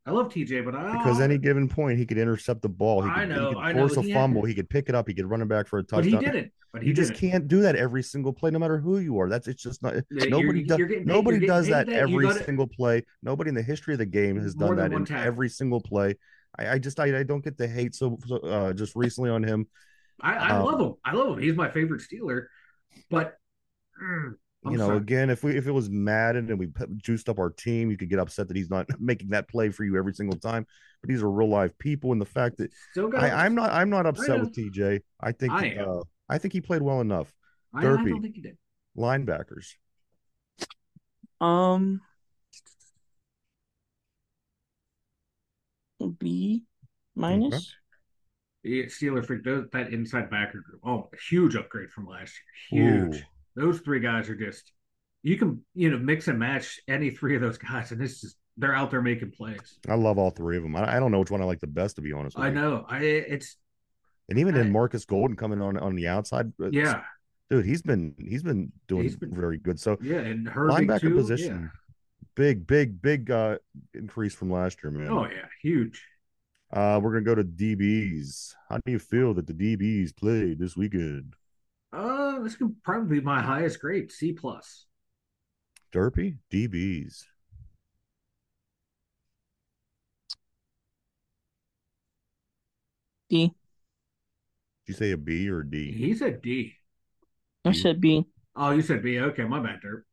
I 0.05 0.11
love 0.11 0.29
TJ, 0.29 0.65
but 0.65 0.73
I 0.75 0.97
Because 0.97 1.21
any 1.21 1.37
given 1.37 1.67
point, 1.69 1.99
he 1.99 2.05
could 2.07 2.17
intercept 2.17 2.61
the 2.63 2.69
ball. 2.69 3.03
He 3.03 3.09
I 3.09 3.19
could, 3.19 3.29
know, 3.29 3.49
he 3.49 3.53
could 3.55 3.63
I 3.63 3.71
know. 3.73 3.79
force 3.87 3.97
a 3.97 4.01
He 4.01 4.09
had- 4.09 4.19
fumble. 4.19 4.43
He 4.45 4.53
could 4.55 4.69
pick 4.69 4.89
it 4.89 4.95
up. 4.95 5.07
He 5.07 5.13
could 5.13 5.29
run 5.29 5.41
it 5.41 5.47
back 5.47 5.67
for 5.67 5.79
a 5.79 5.83
but 5.83 6.03
he 6.03 6.11
touchdown. 6.11 6.33
didn't. 6.33 6.51
But 6.73 6.81
he 6.83 6.87
You 6.87 6.93
just 6.95 7.13
can't 7.13 7.47
do 7.47 7.61
that 7.61 7.75
every 7.75 8.01
single 8.01 8.33
play, 8.33 8.49
no 8.49 8.57
matter 8.57 8.77
who 8.79 8.97
you 8.97 9.19
are. 9.19 9.29
That's 9.29 9.47
it's 9.47 9.61
just 9.61 9.83
not. 9.83 9.93
Yeah, 10.09 10.25
nobody 10.25 10.59
you're- 10.59 10.63
does. 10.63 10.77
you're 10.79 10.87
getting 10.87 11.05
nobody 11.05 11.45
does 11.45 11.67
that 11.67 11.85
that. 11.87 11.95
Every 11.95 12.25
gotta- 12.25 12.43
single 12.45 12.65
play. 12.67 13.05
Nobody 13.21 13.49
in 13.49 13.55
the 13.55 13.61
history 13.61 13.93
of 13.93 13.99
the 13.99 14.05
game 14.05 14.39
has 14.41 14.55
done 14.55 14.75
that 14.77 14.91
in 14.91 15.05
tackle. 15.05 15.27
every 15.27 15.49
single 15.49 15.81
play. 15.81 16.15
I, 16.57 16.69
I 16.69 16.79
just 16.79 16.99
I, 16.99 17.19
I 17.19 17.23
don't 17.23 17.43
get 17.43 17.57
the 17.57 17.67
hate 17.67 17.93
so, 17.93 18.17
so 18.25 18.37
uh, 18.37 18.73
just 18.73 18.95
recently 18.95 19.29
on 19.29 19.43
him. 19.43 19.67
I, 20.19 20.33
I 20.35 20.49
Um, 20.57 20.65
love 20.65 20.79
him. 20.81 20.93
I 21.05 21.13
love 21.13 21.37
him. 21.37 21.43
He's 21.43 21.55
my 21.55 21.69
favorite 21.69 22.01
Steeler. 22.01 22.45
But 23.09 23.35
mm, 24.01 24.33
I'm 24.63 24.73
you 24.73 24.77
know, 24.77 24.87
sorry. 24.87 24.97
again, 24.97 25.29
if 25.29 25.43
we 25.43 25.57
if 25.57 25.65
it 25.65 25.71
was 25.71 25.89
Madden 25.89 26.49
and 26.49 26.59
we 26.59 26.69
juiced 26.97 27.29
up 27.29 27.39
our 27.39 27.49
team, 27.49 27.89
you 27.89 27.97
could 27.97 28.09
get 28.09 28.19
upset 28.19 28.47
that 28.47 28.55
he's 28.55 28.69
not 28.69 28.87
making 28.99 29.29
that 29.29 29.47
play 29.47 29.69
for 29.69 29.83
you 29.83 29.97
every 29.97 30.13
single 30.13 30.37
time. 30.37 30.67
But 31.01 31.09
these 31.09 31.23
are 31.23 31.31
real 31.31 31.49
life 31.49 31.75
people, 31.79 32.11
and 32.11 32.21
the 32.21 32.25
fact 32.25 32.57
that. 32.57 32.71
I, 33.17 33.45
I'm 33.45 33.55
not 33.55 33.71
I'm 33.71 33.89
not 33.89 34.05
upset 34.05 34.39
with 34.39 34.53
TJ. 34.53 35.01
I 35.19 35.31
think 35.31 35.51
I 35.51 35.77
uh, 35.77 36.03
I 36.29 36.37
think 36.37 36.53
he 36.53 36.61
played 36.61 36.83
well 36.83 37.01
enough. 37.01 37.33
I, 37.73 37.79
I 37.79 37.83
Derpy. 37.83 38.09
don't 38.09 38.21
think 38.21 38.35
he 38.35 38.41
did. 38.41 38.57
Linebackers. 38.95 39.73
Um, 41.39 42.01
B 46.19 46.63
minus. 47.15 47.75
Yeah, 48.63 48.83
Steeler 48.85 49.25
freak 49.25 49.43
those, 49.43 49.65
that 49.73 49.91
inside 49.91 50.29
backer 50.29 50.61
group. 50.61 50.81
Oh, 50.85 51.09
huge 51.29 51.55
upgrade 51.55 51.89
from 51.89 52.05
last 52.05 52.33
year. 52.71 53.05
Huge. 53.09 53.15
Ooh. 53.17 53.25
Those 53.55 53.79
three 53.79 53.99
guys 53.99 54.29
are 54.29 54.35
just 54.35 54.71
you 55.23 55.37
can 55.37 55.61
you 55.75 55.89
know 55.91 55.97
mix 55.97 56.27
and 56.27 56.39
match 56.39 56.79
any 56.87 57.09
three 57.11 57.35
of 57.35 57.41
those 57.41 57.57
guys, 57.57 57.91
and 57.91 58.01
it's 58.01 58.21
just 58.21 58.37
they're 58.57 58.75
out 58.75 58.91
there 58.91 59.01
making 59.01 59.31
plays. 59.31 59.77
I 59.87 59.95
love 59.95 60.17
all 60.17 60.29
three 60.31 60.57
of 60.57 60.63
them. 60.63 60.75
I, 60.75 60.97
I 60.97 60.99
don't 60.99 61.11
know 61.11 61.19
which 61.19 61.31
one 61.31 61.41
I 61.41 61.45
like 61.45 61.59
the 61.61 61.67
best, 61.67 61.95
to 61.97 62.01
be 62.01 62.11
honest. 62.13 62.37
With 62.37 62.45
I 62.45 62.49
you. 62.49 62.55
know. 62.55 62.85
I 62.87 62.99
it's 63.03 63.55
And 64.29 64.39
even 64.39 64.55
I- 64.55 64.61
in 64.61 64.71
Markus 64.71 65.05
Golden 65.05 65.35
coming 65.35 65.61
on 65.61 65.77
on 65.77 65.95
the 65.95 66.07
outside, 66.07 66.51
yeah, 66.71 67.03
dude, 67.49 67.65
he's 67.65 67.81
been 67.81 68.15
he's 68.19 68.43
been 68.43 68.71
doing 68.87 69.03
He's 69.03 69.15
been- 69.15 69.33
very 69.35 69.57
good. 69.57 69.79
So 69.79 69.97
yeah, 70.01 70.17
and 70.19 70.47
Herbig 70.47 70.87
linebacker 70.87 71.01
too. 71.01 71.15
position, 71.15 71.71
big, 72.35 72.65
big, 72.67 73.01
big 73.01 73.29
uh 73.31 73.57
increase 73.93 74.33
from 74.33 74.51
last 74.51 74.79
year, 74.83 74.91
man. 74.91 75.09
Oh 75.09 75.25
yeah, 75.25 75.45
huge. 75.61 76.05
Uh, 76.73 76.99
we're 77.03 77.11
gonna 77.11 77.25
go 77.25 77.35
to 77.35 77.43
DBs. 77.43 78.53
How 78.69 78.77
do 78.85 78.91
you 78.91 78.99
feel 78.99 79.33
that 79.33 79.45
the 79.47 79.53
DBs 79.53 80.15
played 80.15 80.57
this 80.59 80.75
weekend? 80.77 81.35
Uh, 81.93 82.39
this 82.39 82.55
could 82.55 82.81
probably 82.83 83.19
be 83.19 83.25
my 83.25 83.41
highest 83.41 83.79
grade, 83.81 84.11
C 84.11 84.31
plus. 84.33 84.85
Derpy 85.93 86.37
DBs. 86.49 87.25
D. 93.29 93.47
Did 93.47 93.53
you 94.85 94.93
say 94.93 95.11
a 95.11 95.17
B 95.17 95.49
or 95.49 95.61
a 95.61 95.69
D? 95.69 95.91
He 95.91 96.13
said 96.13 96.41
D. 96.41 96.75
I 97.65 97.71
D. 97.71 97.79
said 97.79 98.01
B. 98.01 98.25
Oh, 98.55 98.71
you 98.71 98.81
said 98.81 99.03
B. 99.03 99.19
Okay, 99.19 99.43
my 99.43 99.59
bad, 99.59 99.79
Derp. 99.81 100.03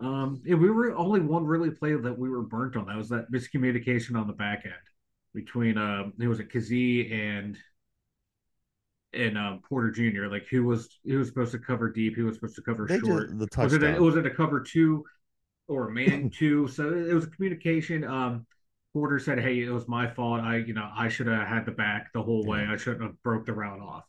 Um, 0.00 0.42
yeah, 0.44 0.56
we 0.56 0.70
were 0.70 0.96
only 0.96 1.20
one 1.20 1.44
really 1.44 1.70
play 1.70 1.94
that 1.94 2.18
we 2.18 2.28
were 2.28 2.42
burnt 2.42 2.76
on. 2.76 2.86
That 2.86 2.96
was 2.96 3.08
that 3.10 3.30
miscommunication 3.32 4.16
on 4.16 4.26
the 4.26 4.32
back 4.32 4.62
end 4.64 4.74
between 5.34 5.78
um, 5.78 6.12
it 6.20 6.26
was 6.26 6.40
a 6.40 6.44
Kazee 6.44 7.12
and 7.12 7.56
and 9.14 9.36
um, 9.38 9.60
Porter 9.68 9.90
Jr. 9.90 10.26
Like 10.26 10.46
who 10.48 10.64
was 10.64 10.98
who 11.04 11.18
was 11.18 11.28
supposed 11.28 11.52
to 11.52 11.58
cover 11.58 11.90
deep, 11.90 12.16
who 12.16 12.24
was 12.26 12.36
supposed 12.36 12.56
to 12.56 12.62
cover 12.62 12.86
They 12.86 12.98
short. 12.98 13.28
the 13.38 13.48
was 13.58 13.72
it 13.74 13.82
a, 13.82 14.00
was 14.00 14.16
it 14.16 14.26
a 14.26 14.30
cover 14.30 14.60
two 14.60 15.04
or 15.68 15.88
a 15.88 15.92
man 15.92 16.30
two? 16.34 16.68
So 16.68 16.92
it 16.92 17.12
was 17.14 17.24
a 17.24 17.30
communication. 17.30 18.04
Um, 18.04 18.46
Porter 18.92 19.18
said, 19.18 19.40
"Hey, 19.40 19.62
it 19.62 19.70
was 19.70 19.88
my 19.88 20.06
fault. 20.08 20.40
I, 20.42 20.56
you 20.56 20.74
know, 20.74 20.88
I 20.94 21.08
should 21.08 21.26
have 21.26 21.46
had 21.48 21.64
the 21.66 21.72
back 21.72 22.12
the 22.12 22.22
whole 22.22 22.44
way. 22.44 22.66
I 22.68 22.76
shouldn't 22.76 23.02
have 23.02 23.22
broke 23.22 23.46
the 23.46 23.52
route 23.54 23.80
off." 23.80 24.04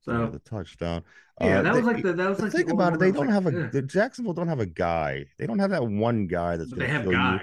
So 0.00 0.12
yeah, 0.12 0.26
the 0.30 0.38
touchdown. 0.40 1.04
yeah, 1.40 1.58
Uh, 1.58 1.62
that 1.62 1.72
they- 1.74 1.78
was 1.80 1.86
like 1.86 2.02
the 2.02 2.12
that 2.14 2.28
was 2.28 2.38
the 2.38 2.44
like 2.44 2.52
think 2.52 2.70
about 2.70 2.94
it, 2.94 3.00
they 3.00 3.12
don't 3.12 3.26
was 3.26 3.34
have 3.34 3.46
a 3.46 3.50
like, 3.50 3.72
the 3.72 3.82
Jacksonville 3.82 4.32
don't 4.34 4.48
have 4.48 4.60
a 4.60 4.66
guy. 4.66 5.26
They 5.38 5.46
don't 5.46 5.58
have 5.58 5.70
that 5.70 5.86
one 5.86 6.26
guy 6.26 6.56
that's 6.56 6.70
But 6.70 6.78
they 6.80 6.86
to 6.86 6.92
have 6.92 7.02
kill 7.04 7.12
you. 7.12 7.40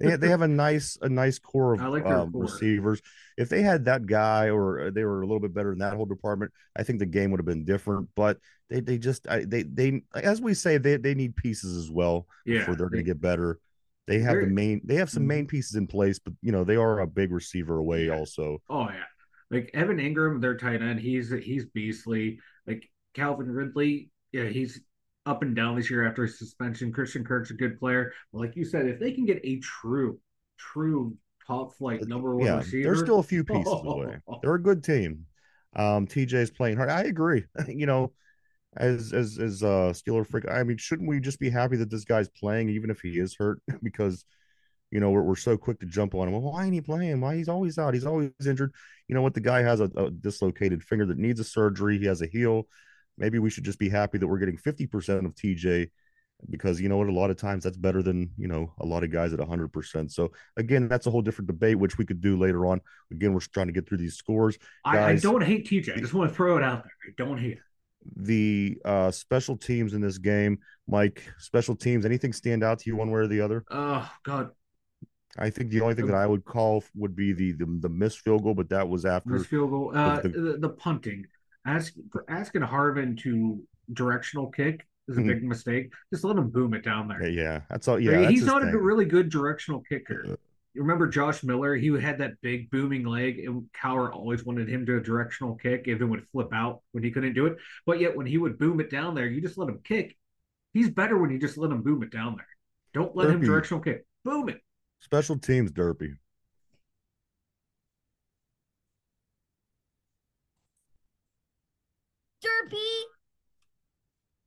They, 0.00 0.16
they 0.16 0.28
have 0.28 0.42
a 0.42 0.48
nice 0.48 0.98
a 1.02 1.08
nice 1.08 1.38
core 1.38 1.74
of 1.74 1.86
like 1.90 2.04
um, 2.04 2.32
core. 2.32 2.32
receivers. 2.36 3.00
If 3.36 3.48
they 3.48 3.62
had 3.62 3.84
that 3.86 4.06
guy 4.06 4.50
or 4.50 4.90
they 4.90 5.04
were 5.04 5.22
a 5.22 5.26
little 5.26 5.40
bit 5.40 5.54
better 5.54 5.72
in 5.72 5.78
that 5.78 5.94
whole 5.94 6.06
department, 6.06 6.52
I 6.76 6.82
think 6.82 6.98
the 6.98 7.06
game 7.06 7.30
would 7.30 7.40
have 7.40 7.46
been 7.46 7.64
different. 7.64 8.08
But 8.14 8.38
they 8.70 8.80
they 8.80 8.98
just 8.98 9.28
I, 9.28 9.44
they 9.44 9.62
they 9.62 10.02
as 10.14 10.40
we 10.40 10.54
say 10.54 10.78
they 10.78 10.96
they 10.96 11.14
need 11.14 11.36
pieces 11.36 11.76
as 11.76 11.90
well 11.90 12.26
Yeah, 12.44 12.60
before 12.60 12.76
they're 12.76 12.88
going 12.90 13.04
to 13.04 13.08
get 13.10 13.20
better. 13.20 13.60
They 14.06 14.18
have 14.20 14.40
the 14.40 14.46
main 14.46 14.80
they 14.84 14.96
have 14.96 15.10
some 15.10 15.22
Mhm. 15.22 15.26
main 15.26 15.46
pieces 15.46 15.76
in 15.76 15.86
place, 15.86 16.18
but 16.18 16.34
you 16.42 16.52
know 16.52 16.64
they 16.64 16.76
are 16.76 17.00
a 17.00 17.06
big 17.06 17.32
receiver 17.32 17.78
away 17.78 18.06
Yeah. 18.06 18.14
also. 18.18 18.62
Oh 18.68 18.88
yeah, 18.88 19.04
like 19.50 19.70
Evan 19.74 19.98
Engram, 19.98 20.40
their 20.40 20.56
tight 20.56 20.82
end. 20.82 21.00
He's 21.00 21.30
he's 21.30 21.66
beastly. 21.66 22.40
Like 22.66 22.90
Calvin 23.14 23.50
Ridley, 23.50 24.10
yeah, 24.32 24.44
he's 24.44 24.80
up 25.26 25.42
and 25.42 25.56
down 25.56 25.76
this 25.76 25.90
year 25.90 26.06
after 26.06 26.22
his 26.22 26.38
suspension. 26.38 26.92
Christian 26.92 27.24
Kirk's 27.24 27.50
a 27.50 27.54
good 27.54 27.78
player. 27.78 28.12
But 28.32 28.40
like 28.40 28.56
you 28.56 28.64
said, 28.64 28.86
if 28.86 28.98
they 28.98 29.12
can 29.12 29.24
get 29.24 29.40
a 29.44 29.58
true, 29.60 30.18
true 30.58 31.16
top 31.46 31.74
flight 31.74 32.06
number 32.06 32.34
one 32.34 32.46
yeah, 32.46 32.56
receiver, 32.58 32.84
there's 32.84 33.00
still 33.00 33.18
a 33.18 33.24
few 33.24 33.44
pieces 33.44 33.66
away. 33.66 34.18
They're 34.42 34.54
a 34.54 34.62
good 34.62 34.84
team. 34.84 35.26
Um, 35.76 36.06
TJ's 36.06 36.50
playing 36.50 36.76
hard. 36.76 36.90
I 36.90 37.02
agree. 37.02 37.44
you 37.68 37.86
know, 37.86 38.12
as 38.76 39.12
as 39.12 39.38
as 39.38 39.62
uh 39.62 39.92
Steeler 39.92 40.26
freak, 40.26 40.48
I 40.48 40.62
mean, 40.62 40.76
shouldn't 40.76 41.08
we 41.08 41.20
just 41.20 41.40
be 41.40 41.50
happy 41.50 41.76
that 41.76 41.90
this 41.90 42.04
guy's 42.04 42.28
playing, 42.28 42.68
even 42.70 42.90
if 42.90 43.00
he 43.00 43.18
is 43.18 43.36
hurt? 43.38 43.60
because 43.82 44.24
you 44.90 45.00
know 45.00 45.10
we're, 45.10 45.22
we're 45.22 45.36
so 45.36 45.56
quick 45.56 45.80
to 45.80 45.86
jump 45.86 46.14
on 46.14 46.28
him. 46.28 46.34
Well, 46.34 46.52
why 46.52 46.64
ain't 46.64 46.74
he 46.74 46.80
playing? 46.80 47.20
Why 47.20 47.36
he's 47.36 47.48
always 47.48 47.78
out? 47.78 47.94
He's 47.94 48.06
always 48.06 48.30
injured. 48.46 48.72
You 49.08 49.14
know 49.14 49.22
what? 49.22 49.34
The 49.34 49.40
guy 49.40 49.62
has 49.62 49.80
a, 49.80 49.90
a 49.96 50.10
dislocated 50.10 50.82
finger 50.82 51.06
that 51.06 51.18
needs 51.18 51.40
a 51.40 51.44
surgery. 51.44 51.98
He 51.98 52.06
has 52.06 52.22
a 52.22 52.26
heel. 52.26 52.68
Maybe 53.18 53.38
we 53.38 53.50
should 53.50 53.64
just 53.64 53.78
be 53.78 53.88
happy 53.88 54.18
that 54.18 54.26
we're 54.26 54.38
getting 54.38 54.56
fifty 54.56 54.86
percent 54.86 55.24
of 55.26 55.34
TJ 55.34 55.90
because 56.50 56.80
you 56.80 56.88
know 56.88 56.96
what 56.98 57.08
a 57.08 57.12
lot 57.12 57.30
of 57.30 57.36
times 57.36 57.64
that's 57.64 57.76
better 57.76 58.02
than 58.02 58.28
you 58.36 58.48
know 58.48 58.72
a 58.80 58.84
lot 58.84 59.02
of 59.04 59.10
guys 59.10 59.32
at 59.32 59.38
100% 59.38 60.10
so 60.10 60.30
again 60.58 60.88
that's 60.88 61.06
a 61.06 61.10
whole 61.10 61.22
different 61.22 61.46
debate 61.46 61.78
which 61.78 61.96
we 61.96 62.04
could 62.04 62.20
do 62.20 62.36
later 62.36 62.66
on 62.66 62.80
again 63.12 63.32
we're 63.32 63.40
trying 63.40 63.68
to 63.68 63.72
get 63.72 63.88
through 63.88 63.96
these 63.96 64.16
scores 64.16 64.58
I, 64.84 64.98
I 65.12 65.16
don't 65.16 65.42
hate 65.42 65.66
TJ. 65.66 65.96
I 65.96 66.00
just 66.00 66.12
want 66.12 66.28
to 66.28 66.34
throw 66.36 66.58
it 66.58 66.62
out 66.64 66.82
there. 66.82 66.92
I 67.08 67.12
don't 67.16 67.38
hate 67.38 67.52
it. 67.52 67.58
the 68.16 68.76
uh 68.84 69.10
special 69.10 69.56
teams 69.56 69.94
in 69.94 70.00
this 70.02 70.18
game 70.18 70.58
mike 70.88 71.22
special 71.38 71.74
teams 71.76 72.04
anything 72.04 72.32
stand 72.32 72.62
out 72.62 72.80
to 72.80 72.90
you 72.90 72.96
one 72.96 73.10
way 73.10 73.20
or 73.20 73.26
the 73.28 73.40
other 73.40 73.64
Oh 73.70 74.10
God, 74.24 74.50
i 75.38 75.48
think 75.50 75.70
the 75.70 75.80
only 75.80 75.94
thing 75.94 76.06
that 76.06 76.16
i 76.16 76.26
would 76.26 76.44
call 76.44 76.84
would 76.94 77.14
be 77.16 77.32
the 77.32 77.52
the, 77.52 77.78
the 77.80 77.88
missed 77.88 78.18
field 78.18 78.42
goal 78.42 78.54
but 78.54 78.68
that 78.70 78.86
was 78.88 79.06
after 79.06 79.30
missed 79.30 79.46
field 79.46 79.70
goal. 79.70 79.92
Uh, 79.94 80.20
the- 80.20 80.28
the, 80.28 80.58
the 80.58 80.68
punting. 80.68 81.26
Ask 81.64 81.94
for 82.12 82.24
asking 82.28 82.62
Harvin 82.62 83.18
to 83.20 83.62
directional 83.92 84.50
kick 84.50 84.86
is 85.08 85.16
a 85.18 85.20
Mhm. 85.20 85.26
big 85.26 85.44
mistake. 85.44 85.92
Just 86.12 86.24
let 86.24 86.36
him 86.36 86.50
boom 86.50 86.74
it 86.74 86.82
down 86.84 87.08
there. 87.08 87.26
yeah, 87.26 87.62
that's 87.68 87.88
all 87.88 87.98
yeah 87.98 88.28
he's 88.28 88.44
not 88.44 88.62
a 88.62 88.66
thing. 88.66 88.76
really 88.76 89.04
good 89.04 89.28
directional 89.30 89.80
kicker. 89.82 90.24
You 90.74 90.82
remember 90.82 91.06
Josh 91.06 91.44
Miller? 91.44 91.76
He 91.76 91.86
had 92.00 92.18
that 92.18 92.40
big 92.40 92.68
booming 92.70 93.04
leg, 93.04 93.38
and 93.38 93.70
Cowher 93.72 94.12
always 94.12 94.44
wanted 94.44 94.68
him 94.68 94.84
to 94.86 94.96
a 94.96 95.00
directional 95.00 95.54
kick, 95.54 95.86
even 95.86 96.10
would 96.10 96.26
flip 96.32 96.48
out 96.52 96.82
when 96.92 97.04
he 97.04 97.10
couldn't 97.12 97.34
do 97.34 97.46
it. 97.46 97.56
But 97.86 98.00
yet, 98.00 98.16
when 98.16 98.26
he 98.26 98.38
would 98.38 98.58
boom 98.58 98.80
it 98.80 98.90
down 98.90 99.14
there, 99.14 99.26
you 99.26 99.40
just 99.40 99.56
let 99.56 99.68
him 99.68 99.78
kick. 99.84 100.16
He's 100.72 100.90
better 100.90 101.16
when 101.16 101.30
you 101.30 101.38
just 101.38 101.56
let 101.56 101.70
him 101.70 101.82
boom 101.82 102.02
it 102.02 102.10
down 102.10 102.36
there. 102.36 102.48
Don't 102.92 103.14
let 103.14 103.30
him 103.30 103.40
directional 103.40 103.82
kick. 103.82 104.04
Boom 104.24 104.48
it. 104.48 104.60
special 105.00 105.38
teams 105.38 105.70
derpy 105.70 106.08
Derpy. 106.10 106.16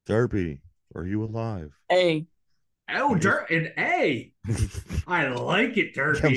Derpy 0.08 0.60
are 0.96 1.06
you 1.06 1.24
alive 1.24 1.72
A. 1.92 2.26
Oh, 2.90 3.16
Yes. 3.16 3.24
Dirt 3.24 3.50
and 3.52 3.74
A. 3.78 4.32
I 5.08 5.28
like 5.28 5.78
it, 5.78 5.98
I'm 5.98 6.36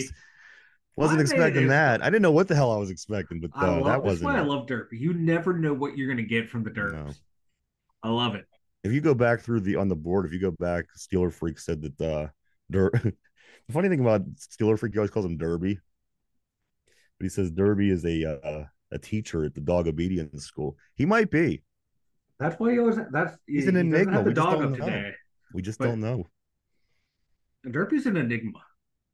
wasn't 0.96 1.20
I 1.20 1.22
expecting 1.22 1.68
that 1.68 2.02
i 2.02 2.06
didn't 2.06 2.22
know 2.22 2.32
what 2.32 2.48
the 2.48 2.54
hell 2.54 2.72
i 2.72 2.76
was 2.76 2.90
expecting 2.90 3.40
but 3.40 3.50
I 3.54 3.68
uh, 3.68 3.76
love, 3.76 3.84
that 3.84 4.02
wasn't 4.02 4.32
That's 4.32 4.34
why 4.34 4.38
I 4.38 4.44
love 4.44 4.66
Derby. 4.66 4.98
You 4.98 5.14
never 5.14 5.56
know 5.56 5.72
what 5.72 5.96
you're 5.96 6.08
going 6.08 6.16
to 6.18 6.22
get 6.24 6.48
from 6.50 6.64
the 6.64 6.70
Derby. 6.70 6.96
No. 6.96 7.10
I 8.02 8.08
love 8.10 8.34
it. 8.34 8.44
if 8.84 8.92
you 8.92 9.00
go 9.00 9.14
back 9.14 9.40
through 9.40 9.60
the 9.60 9.76
on 9.76 9.88
the 9.88 9.96
board, 9.96 10.26
if 10.26 10.32
you 10.32 10.40
go 10.40 10.50
back, 10.50 10.86
Steeler 10.98 11.32
Freak 11.32 11.58
said 11.58 11.80
that 11.82 12.00
uh 12.00 12.28
Der- 12.70 12.90
the 12.92 13.72
funny 13.72 13.88
thing 13.88 14.00
about 14.00 14.22
Steeler 14.34 14.78
Freak, 14.78 14.92
he 14.92 14.98
always 14.98 15.10
calls 15.10 15.26
him 15.26 15.36
Derby. 15.36 15.78
But 17.18 17.24
he 17.24 17.28
says 17.28 17.50
Derby 17.50 17.90
is 17.90 18.04
a 18.04 18.40
uh, 18.44 18.64
a 18.92 18.98
teacher 18.98 19.44
at 19.44 19.54
the 19.54 19.60
dog 19.60 19.88
obedience 19.88 20.44
school. 20.44 20.76
He 20.94 21.04
might 21.04 21.30
be. 21.30 21.62
That's 22.40 22.58
why 22.58 22.72
he 22.72 22.78
always. 22.80 22.96
That's 23.12 23.36
He's 23.46 23.64
he, 23.64 23.68
an 23.68 23.74
he 23.76 23.80
enigma. 23.82 24.12
Have 24.14 24.24
the 24.24 24.30
We 24.30 24.34
just 24.34 24.48
dog 24.48 24.58
don't 24.60 24.72
know. 24.72 24.84
today. 24.86 25.12
We 25.54 25.62
just 25.62 25.78
But- 25.78 25.84
don't 25.86 26.00
know. 26.00 26.26
Derpy's 27.66 28.06
an 28.06 28.16
enigma. 28.16 28.60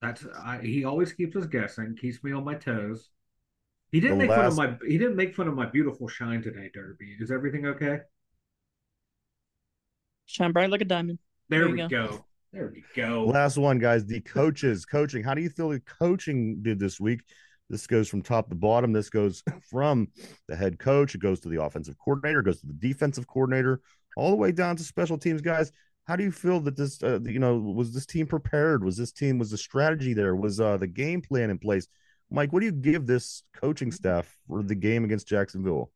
That's 0.00 0.24
I, 0.38 0.58
he 0.62 0.84
always 0.84 1.12
keeps 1.12 1.34
us 1.36 1.46
guessing, 1.46 1.96
keeps 2.00 2.22
me 2.22 2.30
on 2.32 2.44
my 2.44 2.54
toes. 2.54 3.10
He 3.90 3.98
didn't 4.00 4.18
The 4.18 4.26
make 4.26 4.36
fun 4.36 4.44
of 4.46 4.56
my 4.56 4.76
he 4.86 4.98
didn't 4.98 5.16
make 5.16 5.34
fun 5.34 5.48
of 5.48 5.54
my 5.54 5.66
beautiful 5.66 6.06
shine 6.06 6.42
today, 6.42 6.70
Derpy. 6.76 7.20
Is 7.20 7.30
everything 7.32 7.66
okay? 7.66 7.98
Shine 10.26 10.52
bright 10.52 10.70
like 10.70 10.80
a 10.80 10.84
diamond. 10.84 11.18
There, 11.48 11.60
There 11.60 11.68
you 11.76 11.82
we 11.84 11.88
go. 11.88 12.24
There 12.52 12.72
we 12.72 12.84
go. 12.94 13.24
Last 13.26 13.56
one, 13.58 13.78
guys. 13.78 14.06
The 14.06 14.20
coaches 14.20 14.84
coaching. 14.84 15.22
How 15.24 15.34
do 15.34 15.42
you 15.42 15.50
feel 15.50 15.68
the 15.70 15.80
coaching 15.80 16.62
did 16.62 16.78
this 16.78 17.00
week? 17.00 17.22
This 17.68 17.86
goes 17.86 18.08
from 18.08 18.22
top 18.22 18.48
to 18.48 18.54
bottom. 18.54 18.92
This 18.92 19.10
goes 19.10 19.42
from 19.70 20.08
the 20.48 20.56
head 20.56 20.78
coach. 20.78 21.14
It 21.14 21.20
goes 21.20 21.40
to 21.40 21.48
the 21.48 21.62
offensive 21.62 21.96
coordinator. 21.98 22.40
It 22.40 22.44
goes 22.44 22.60
to 22.60 22.66
the 22.66 22.72
defensive 22.74 23.26
coordinator, 23.26 23.80
all 24.16 24.30
the 24.30 24.36
way 24.36 24.52
down 24.52 24.76
to 24.76 24.84
special 24.84 25.18
teams 25.18 25.40
guys. 25.40 25.72
How 26.06 26.14
do 26.14 26.22
you 26.22 26.30
feel 26.30 26.60
that 26.60 26.76
this, 26.76 27.02
uh, 27.02 27.18
you 27.24 27.40
know, 27.40 27.58
was 27.58 27.92
this 27.92 28.06
team 28.06 28.26
prepared? 28.26 28.84
Was 28.84 28.96
this 28.96 29.10
team 29.10 29.38
was 29.38 29.50
the 29.50 29.58
strategy 29.58 30.14
there? 30.14 30.36
Was 30.36 30.60
uh, 30.60 30.76
the 30.76 30.86
game 30.86 31.20
plan 31.20 31.50
in 31.50 31.58
place? 31.58 31.88
Mike, 32.30 32.52
what 32.52 32.60
do 32.60 32.66
you 32.66 32.72
give 32.72 33.06
this 33.06 33.42
coaching 33.54 33.90
staff 33.90 34.36
for 34.46 34.62
the 34.62 34.74
game 34.74 35.04
against 35.04 35.26
Jacksonville? 35.26 35.90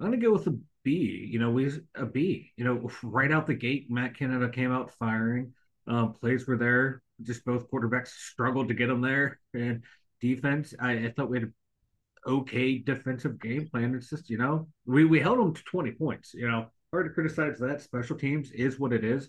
I'm 0.00 0.06
gonna 0.06 0.18
go 0.18 0.32
with 0.32 0.46
a 0.46 0.58
B. 0.84 1.28
You 1.30 1.38
know, 1.38 1.50
we 1.50 1.72
a 1.94 2.06
B. 2.06 2.52
You 2.56 2.64
know, 2.64 2.90
right 3.02 3.32
out 3.32 3.46
the 3.46 3.54
gate, 3.54 3.90
Matt 3.90 4.16
Canada 4.16 4.48
came 4.48 4.72
out 4.72 4.92
firing. 4.92 5.52
Um, 5.86 6.12
plays 6.12 6.46
were 6.46 6.56
there. 6.56 7.02
Just 7.22 7.44
both 7.44 7.70
quarterbacks 7.70 8.08
struggled 8.08 8.68
to 8.68 8.74
get 8.74 8.88
them 8.88 9.00
there. 9.00 9.40
And 9.52 9.82
defense, 10.20 10.74
I, 10.80 10.92
I 10.92 11.10
thought 11.10 11.30
we 11.30 11.40
had 11.40 11.48
a 11.48 12.30
okay 12.30 12.78
defensive 12.78 13.40
game 13.40 13.68
plan. 13.68 13.94
It's 13.94 14.10
just 14.10 14.30
you 14.30 14.38
know, 14.38 14.68
we 14.86 15.04
we 15.04 15.20
held 15.20 15.38
them 15.38 15.54
to 15.54 15.62
20 15.64 15.92
points. 15.92 16.34
You 16.34 16.48
know, 16.48 16.66
hard 16.92 17.06
to 17.06 17.12
criticize 17.12 17.58
that. 17.58 17.82
Special 17.82 18.16
teams 18.16 18.50
is 18.52 18.78
what 18.78 18.92
it 18.92 19.04
is. 19.04 19.28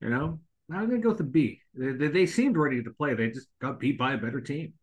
You 0.00 0.10
know, 0.10 0.40
I'm 0.70 0.88
gonna 0.88 1.00
go 1.00 1.10
with 1.10 1.20
a 1.20 1.24
B. 1.24 1.60
They, 1.74 2.08
they, 2.08 2.26
seemed 2.26 2.56
ready 2.56 2.82
to 2.82 2.90
play. 2.90 3.14
They 3.14 3.30
just 3.30 3.48
got 3.60 3.80
beat 3.80 3.98
by 3.98 4.14
a 4.14 4.18
better 4.18 4.40
team. 4.40 4.74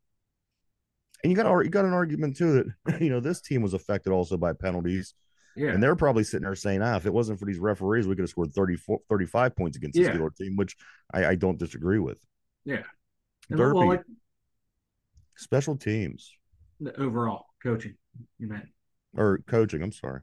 And 1.23 1.31
you 1.31 1.37
got 1.37 1.49
you 1.61 1.69
got 1.69 1.85
an 1.85 1.93
argument 1.93 2.37
too 2.37 2.71
that 2.85 3.01
you 3.01 3.09
know 3.09 3.19
this 3.19 3.41
team 3.41 3.61
was 3.61 3.73
affected 3.73 4.11
also 4.11 4.37
by 4.37 4.53
penalties. 4.53 5.13
Yeah. 5.55 5.69
And 5.69 5.81
they're 5.81 5.95
probably 5.95 6.25
sitting 6.25 6.43
there 6.43 6.55
saying, 6.55 6.81
ah, 6.81 6.97
if 6.97 7.05
it 7.05 7.13
wasn't 7.13 7.39
for 7.39 7.45
these 7.45 7.59
referees, 7.59 8.07
we 8.07 8.15
could 8.15 8.23
have 8.23 8.29
scored 8.29 8.53
34, 8.53 8.99
35 9.07 9.55
points 9.55 9.77
against 9.77 9.97
Yeah. 9.97 10.11
the 10.11 10.19
Steelers 10.19 10.35
team, 10.35 10.57
which 10.57 10.75
I, 11.13 11.27
I 11.27 11.35
don't 11.35 11.57
disagree 11.57 11.97
with. 11.97 12.19
Yeah. 12.65 12.83
And, 13.49 13.59
well, 13.59 13.87
like 13.87 14.03
Special 15.37 15.75
teams 15.75 16.31
the 16.79 16.99
overall 16.99 17.45
coaching, 17.63 17.95
you 18.37 18.47
meant. 18.47 18.65
or 19.15 19.39
coaching. 19.47 19.81
I'm 19.81 19.91
sorry. 19.91 20.21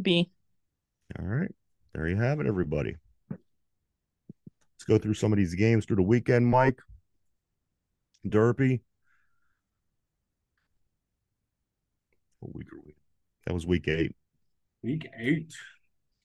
B. 0.00 0.30
All 1.18 1.26
right. 1.26 1.54
There 1.94 2.08
you 2.08 2.16
have 2.16 2.40
it, 2.40 2.46
everybody. 2.46 2.96
Let's 3.30 3.40
go 4.86 4.98
through 4.98 5.14
some 5.14 5.32
of 5.32 5.38
these 5.38 5.54
games 5.54 5.84
through 5.84 5.96
the 5.96 6.02
weekend, 6.02 6.46
Mike. 6.46 6.80
Derpy. 8.26 8.80
What 12.40 12.54
week 12.54 12.72
are 12.72 12.80
we? 12.84 12.94
That 13.46 13.54
was 13.54 13.66
week 13.66 13.88
eight. 13.88 14.14
Week 14.82 15.08
eight. 15.18 15.52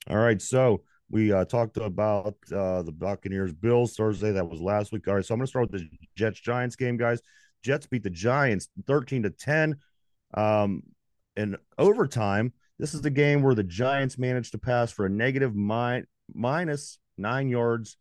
All 0.10 0.18
right. 0.18 0.42
So 0.42 0.84
we 1.14 1.32
uh, 1.32 1.46
talked 1.46 1.78
about 1.78 2.36
uh, 2.52 2.82
the 2.82 2.92
Buccaneers 2.92 3.54
Bills 3.54 3.96
Thursday. 3.96 4.32
That 4.32 4.50
was 4.50 4.60
last 4.60 4.92
week. 4.92 5.08
All 5.08 5.14
right. 5.14 5.24
So 5.24 5.36
I'm 5.36 5.40
going 5.40 5.46
to 5.46 5.50
start 5.50 5.72
with 5.72 5.82
the 5.82 5.88
Jets 6.16 6.40
Giants 6.40 6.76
game, 6.76 6.98
guys. 6.98 7.22
Jets 7.62 7.86
beat 7.86 8.02
the 8.02 8.10
Giants 8.10 8.68
13 8.88 9.22
to 9.22 9.30
10. 9.30 9.76
Um, 10.34 10.82
in 11.38 11.56
overtime, 11.78 12.52
this 12.80 12.96
is 12.96 13.02
the 13.02 13.12
game 13.12 13.44
where 13.44 13.54
the 13.54 13.64
Giants 13.64 14.18
managed 14.18 14.54
to 14.54 14.58
pass 14.58 14.92
for 14.92 15.06
a 15.06 15.10
negative 15.10 15.56
mi- 15.56 16.02
minus 16.34 16.98
nine 17.16 17.48
yards 17.48 17.96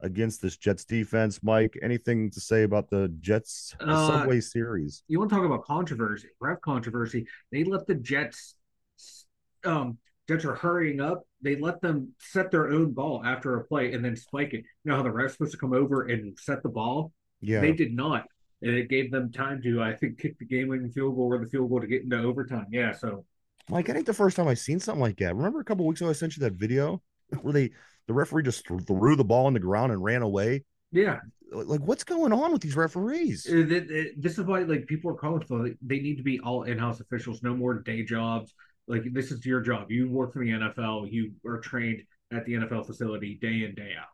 against 0.00 0.40
this 0.40 0.56
Jets 0.56 0.86
defense. 0.86 1.40
Mike, 1.42 1.78
anything 1.82 2.30
to 2.30 2.40
say 2.40 2.62
about 2.62 2.88
the 2.88 3.14
Jets 3.20 3.76
the 3.78 3.88
Uh, 3.88 4.06
Subway 4.08 4.40
Series? 4.40 5.02
You 5.06 5.18
want 5.18 5.28
to 5.28 5.36
talk 5.36 5.44
about 5.44 5.64
controversy, 5.66 6.28
ref 6.40 6.62
controversy? 6.62 7.26
They 7.52 7.64
let 7.64 7.86
the 7.86 7.96
Jets, 7.96 8.54
um, 9.64 9.98
Jets 10.28 10.44
are 10.44 10.54
hurrying 10.54 11.00
up. 11.00 11.22
They 11.40 11.56
let 11.56 11.80
them 11.80 12.12
set 12.20 12.50
their 12.50 12.68
own 12.70 12.92
ball 12.92 13.22
after 13.24 13.56
a 13.56 13.64
play 13.64 13.92
and 13.94 14.04
then 14.04 14.14
spike 14.16 14.52
it. 14.52 14.64
You 14.84 14.90
know 14.90 14.96
how 14.96 15.02
the 15.02 15.10
ref's 15.10 15.32
supposed 15.34 15.52
to 15.52 15.58
come 15.58 15.72
over 15.72 16.06
and 16.06 16.36
set 16.38 16.62
the 16.62 16.68
ball? 16.68 17.12
Yeah. 17.40 17.60
They 17.60 17.72
did 17.72 17.94
not. 17.94 18.24
And 18.60 18.72
it 18.72 18.88
gave 18.90 19.10
them 19.10 19.30
time 19.32 19.62
to, 19.62 19.80
I 19.82 19.94
think, 19.94 20.18
kick 20.18 20.38
the 20.38 20.44
game 20.44 20.68
winning 20.68 20.90
field 20.90 21.14
goal 21.16 21.32
or 21.32 21.38
the 21.38 21.46
field 21.48 21.70
goal 21.70 21.80
to 21.80 21.86
get 21.86 22.02
into 22.02 22.18
overtime. 22.22 22.66
Yeah. 22.70 22.92
So, 22.92 23.24
Mike, 23.70 23.88
I 23.88 23.92
think 23.92 24.06
the 24.06 24.12
first 24.12 24.36
time 24.36 24.48
I've 24.48 24.58
seen 24.58 24.80
something 24.80 25.00
like 25.00 25.16
that. 25.18 25.34
Remember 25.36 25.60
a 25.60 25.64
couple 25.64 25.86
weeks 25.86 26.00
ago 26.00 26.10
I 26.10 26.14
sent 26.14 26.36
you 26.36 26.40
that 26.42 26.54
video 26.54 27.02
where 27.40 27.52
they 27.52 27.70
the 28.06 28.14
referee 28.14 28.42
just 28.42 28.66
threw 28.66 29.16
the 29.16 29.24
ball 29.24 29.46
on 29.46 29.52
the 29.54 29.60
ground 29.60 29.92
and 29.92 30.02
ran 30.02 30.22
away. 30.22 30.64
yeah. 30.92 31.20
Like, 31.50 31.80
what's 31.80 32.04
going 32.04 32.30
on 32.30 32.52
with 32.52 32.60
these 32.60 32.76
referees? 32.76 33.46
Uh, 33.48 33.64
th- 33.66 33.88
th- 33.88 34.12
This 34.18 34.38
is 34.38 34.44
why, 34.44 34.60
like, 34.64 34.86
people 34.86 35.10
are 35.10 35.14
calling 35.14 35.40
for 35.46 35.66
it. 35.66 35.78
They 35.80 35.98
need 35.98 36.16
to 36.16 36.22
be 36.22 36.38
all 36.40 36.64
in 36.64 36.76
house 36.78 37.00
officials, 37.00 37.42
no 37.42 37.54
more 37.56 37.72
day 37.72 38.02
jobs. 38.04 38.52
Like, 38.88 39.02
this 39.12 39.30
is 39.30 39.44
your 39.46 39.60
job. 39.60 39.90
You 39.90 40.10
work 40.10 40.32
for 40.32 40.44
the 40.44 40.50
NFL, 40.50 41.12
you 41.12 41.32
are 41.46 41.60
trained 41.60 42.02
at 42.32 42.44
the 42.46 42.54
NFL 42.54 42.86
facility 42.86 43.38
day 43.40 43.64
in, 43.64 43.74
day 43.74 43.92
out. 43.98 44.08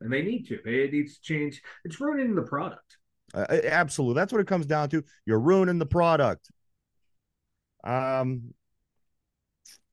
And 0.00 0.12
they 0.12 0.22
need 0.22 0.46
to. 0.48 0.60
It 0.64 0.92
needs 0.92 1.16
to 1.18 1.22
change. 1.22 1.60
It's 1.84 2.00
ruining 2.00 2.34
the 2.34 2.42
product. 2.42 2.96
Uh, 3.34 3.46
absolutely, 3.64 4.20
that's 4.20 4.32
what 4.32 4.40
it 4.40 4.46
comes 4.46 4.66
down 4.66 4.88
to. 4.90 5.02
You're 5.26 5.40
ruining 5.40 5.78
the 5.78 5.86
product. 5.86 6.50
Um, 7.84 8.54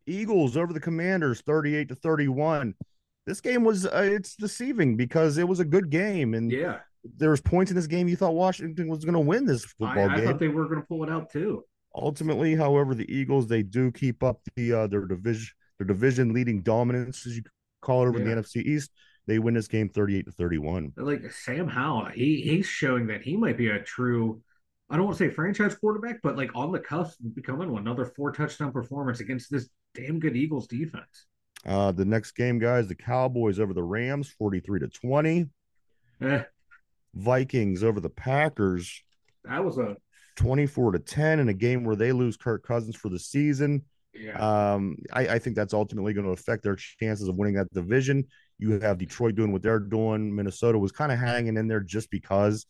Eagles 0.06 0.56
over 0.58 0.74
the 0.74 0.80
Commanders, 0.80 1.42
thirty-eight 1.42 1.90
to 1.90 1.96
thirty-one. 1.96 2.74
This 3.26 3.42
game 3.42 3.64
was 3.64 3.86
uh, 3.86 4.10
it's 4.12 4.36
deceiving 4.36 4.96
because 4.96 5.38
it 5.38 5.48
was 5.48 5.60
a 5.60 5.66
good 5.66 5.90
game 5.90 6.34
and 6.34 6.50
Yeah. 6.50 6.80
there 7.18 7.30
was 7.30 7.42
points 7.42 7.70
in 7.72 7.76
this 7.76 7.88
game 7.88 8.08
you 8.08 8.16
thought 8.16 8.34
Washington 8.34 8.88
was 8.88 9.04
going 9.04 9.14
to 9.16 9.20
win 9.20 9.46
this 9.46 9.66
I, 9.66 9.68
football 9.68 10.10
I 10.10 10.16
game. 10.16 10.28
I 10.28 10.32
thought 10.32 10.40
they 10.40 10.48
were 10.48 10.66
going 10.66 10.80
to 10.82 10.88
pull 10.88 11.04
it 11.04 11.10
out 11.10 11.30
too. 11.30 11.66
Ultimately, 11.98 12.56
however, 12.56 12.93
the 12.93 13.12
Eagles 13.12 13.48
they 13.48 13.64
do 13.64 13.91
keep 13.91 14.24
up 14.24 14.39
the 14.56 14.72
uh, 14.74 14.88
their 14.88 15.06
division 15.06 15.50
their 15.80 15.88
division 15.88 16.34
leading 16.34 16.62
dominance, 16.62 17.26
as 17.26 17.36
you 17.36 17.43
call 17.82 18.04
it, 18.04 18.10
over 18.10 18.20
Yeah. 18.20 18.36
the 18.36 18.41
NFC 18.41 18.58
East. 18.64 18.91
They 19.26 19.39
win 19.39 19.56
this 19.56 19.68
game 19.68 19.89
thirty-eight 19.89 20.26
to 20.26 20.32
thirty-one. 20.32 20.93
Like 20.95 21.32
Sam 21.32 21.68
Howell, 21.68 22.10
he 22.14 22.41
he's 22.41 22.66
showing 22.66 23.08
that 23.08 23.22
he 23.24 23.36
might 23.36 23.58
be 23.58 23.68
a 23.70 23.80
true, 23.84 24.41
I 24.89 24.95
don't 24.95 25.06
want 25.06 25.18
to 25.18 25.24
say 25.28 25.34
franchise 25.34 25.76
quarterback, 25.76 26.22
but 26.24 26.38
like 26.38 26.52
on 26.56 26.72
the 26.72 26.80
cusp 26.80 27.20
of 27.20 27.36
becoming 27.36 27.72
one. 27.72 27.82
Another 27.82 28.06
four 28.06 28.32
touchdown 28.32 28.72
performance 28.72 29.20
against 29.20 29.52
this 29.52 29.68
damn 29.93 30.20
good 30.20 30.38
Eagles 30.38 30.68
defense. 30.68 31.26
Uh, 31.66 31.91
the 31.91 32.06
next 32.06 32.32
game, 32.34 32.60
guys, 32.60 32.88
the 32.88 32.95
Cowboys 32.95 33.60
over 33.60 33.74
the 33.74 33.84
Rams, 33.84 34.30
forty-three 34.30 34.80
to 34.80 34.88
twenty. 34.88 35.48
Eh, 36.22 36.43
Vikings 37.14 37.84
over 37.84 38.00
the 38.00 38.10
Packers, 38.10 39.04
that 39.43 39.64
was 39.64 39.78
a 39.78 39.98
twenty-four 40.38 40.94
to 40.94 41.00
ten, 41.00 41.40
in 41.40 41.50
a 41.50 41.54
game 41.54 41.84
where 41.84 41.98
they 41.98 42.14
lose 42.14 42.38
Kirk 42.38 42.66
Cousins 42.66 42.96
for 42.96 43.10
the 43.10 43.20
season. 43.20 43.84
yeah. 44.14 44.74
Um, 44.74 44.96
I, 45.12 45.28
I 45.28 45.40
think 45.40 45.56
that's 45.56 45.74
ultimately 45.74 46.14
going 46.14 46.26
to 46.26 46.32
affect 46.32 46.64
their 46.64 46.76
chances 46.76 47.28
of 47.28 47.36
winning 47.36 47.56
that 47.56 47.74
division. 47.74 48.26
You 48.58 48.80
have 48.80 48.98
Detroit 48.98 49.36
doing 49.36 49.52
what 49.52 49.62
they're 49.62 49.80
doing. 49.80 50.36
Minnesota 50.36 50.80
was 50.80 50.92
kind 50.92 51.12
of 51.12 51.20
hanging 51.20 51.58
in 51.58 51.68
there 51.68 51.82
just 51.82 52.10
because, 52.10 52.66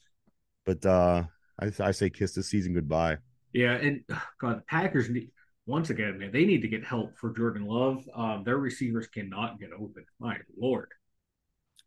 but 0.66 0.86
uh, 0.86 1.24
I, 1.62 1.72
I 1.80 1.92
say 1.92 2.10
kiss 2.10 2.34
this 2.34 2.50
season 2.50 2.74
goodbye. 2.74 3.18
Yeah, 3.54 3.74
and 3.74 4.04
God, 4.40 4.64
Packers 4.68 5.10
need 5.10 5.30
once 5.66 5.90
again, 5.90 6.18
man, 6.18 6.32
they 6.32 6.46
need 6.46 6.62
to 6.62 6.68
get 6.68 6.84
help 6.84 7.18
for 7.18 7.34
Jordan 7.34 7.66
Love. 7.66 8.08
Um, 8.16 8.44
their 8.46 8.58
receivers 8.58 9.08
cannot 9.08 9.60
get 9.60 9.70
open. 9.74 10.06
My 10.20 10.38
lord. 10.58 10.90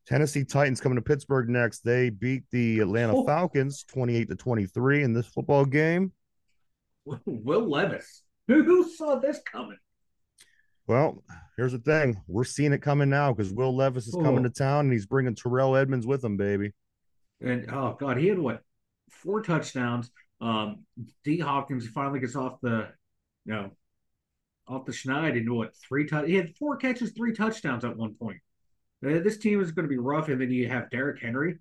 Tennessee 0.06 0.44
Titans 0.44 0.80
coming 0.80 0.96
to 0.96 1.02
Pittsburgh 1.02 1.48
next. 1.48 1.80
They 1.80 2.10
beat 2.10 2.42
the 2.50 2.80
Atlanta 2.80 3.14
Oh. 3.16 3.24
Falcons 3.24 3.84
28 3.84 4.28
to 4.28 4.34
23 4.34 5.02
in 5.02 5.12
this 5.12 5.26
football 5.26 5.64
game. 5.64 6.12
Will 7.26 7.68
Levis. 7.68 8.22
Who, 8.48 8.62
who 8.64 8.88
saw 8.90 9.16
this 9.16 9.40
coming? 9.50 9.78
Well, 10.86 11.22
here's 11.56 11.72
the 11.72 11.78
thing. 11.78 12.20
We're 12.26 12.44
seeing 12.44 12.72
it 12.72 12.82
coming 12.82 13.08
now 13.10 13.32
because 13.32 13.52
Will 13.52 13.74
Levis 13.76 14.08
is 14.08 14.14
coming 14.14 14.40
Oh. 14.40 14.42
to 14.44 14.50
town 14.50 14.86
and 14.86 14.92
he's 14.92 15.06
bringing 15.06 15.34
Terrell 15.36 15.76
Edmunds 15.76 16.06
with 16.06 16.24
him, 16.24 16.36
baby. 16.36 16.72
And 17.40 17.70
oh 17.70 17.96
god, 17.98 18.16
he 18.18 18.26
had 18.26 18.38
what 18.38 18.62
four 19.10 19.40
touchdowns. 19.42 20.10
Um, 20.40 20.84
D 21.24 21.38
Hopkins 21.38 21.86
finally 21.88 22.18
gets 22.20 22.34
off 22.34 22.58
the, 22.60 22.88
you 23.44 23.52
know, 23.52 23.70
off 24.66 24.84
the 24.84 24.92
schneid 24.92 25.36
and 25.36 25.50
what 25.52 25.76
three 25.76 26.06
touch. 26.06 26.26
He 26.26 26.34
had 26.34 26.56
four 26.56 26.76
catches, 26.76 27.12
three 27.12 27.32
touchdowns 27.34 27.84
at 27.84 27.96
one 27.96 28.14
point. 28.14 28.38
Uh, 29.04 29.20
this 29.20 29.38
team 29.38 29.60
is 29.60 29.72
going 29.72 29.84
to 29.84 29.90
be 29.90 29.98
rough, 29.98 30.28
and 30.28 30.40
then 30.40 30.50
you 30.50 30.68
have 30.68 30.90
Derrick 30.90 31.20
Henry. 31.20 31.58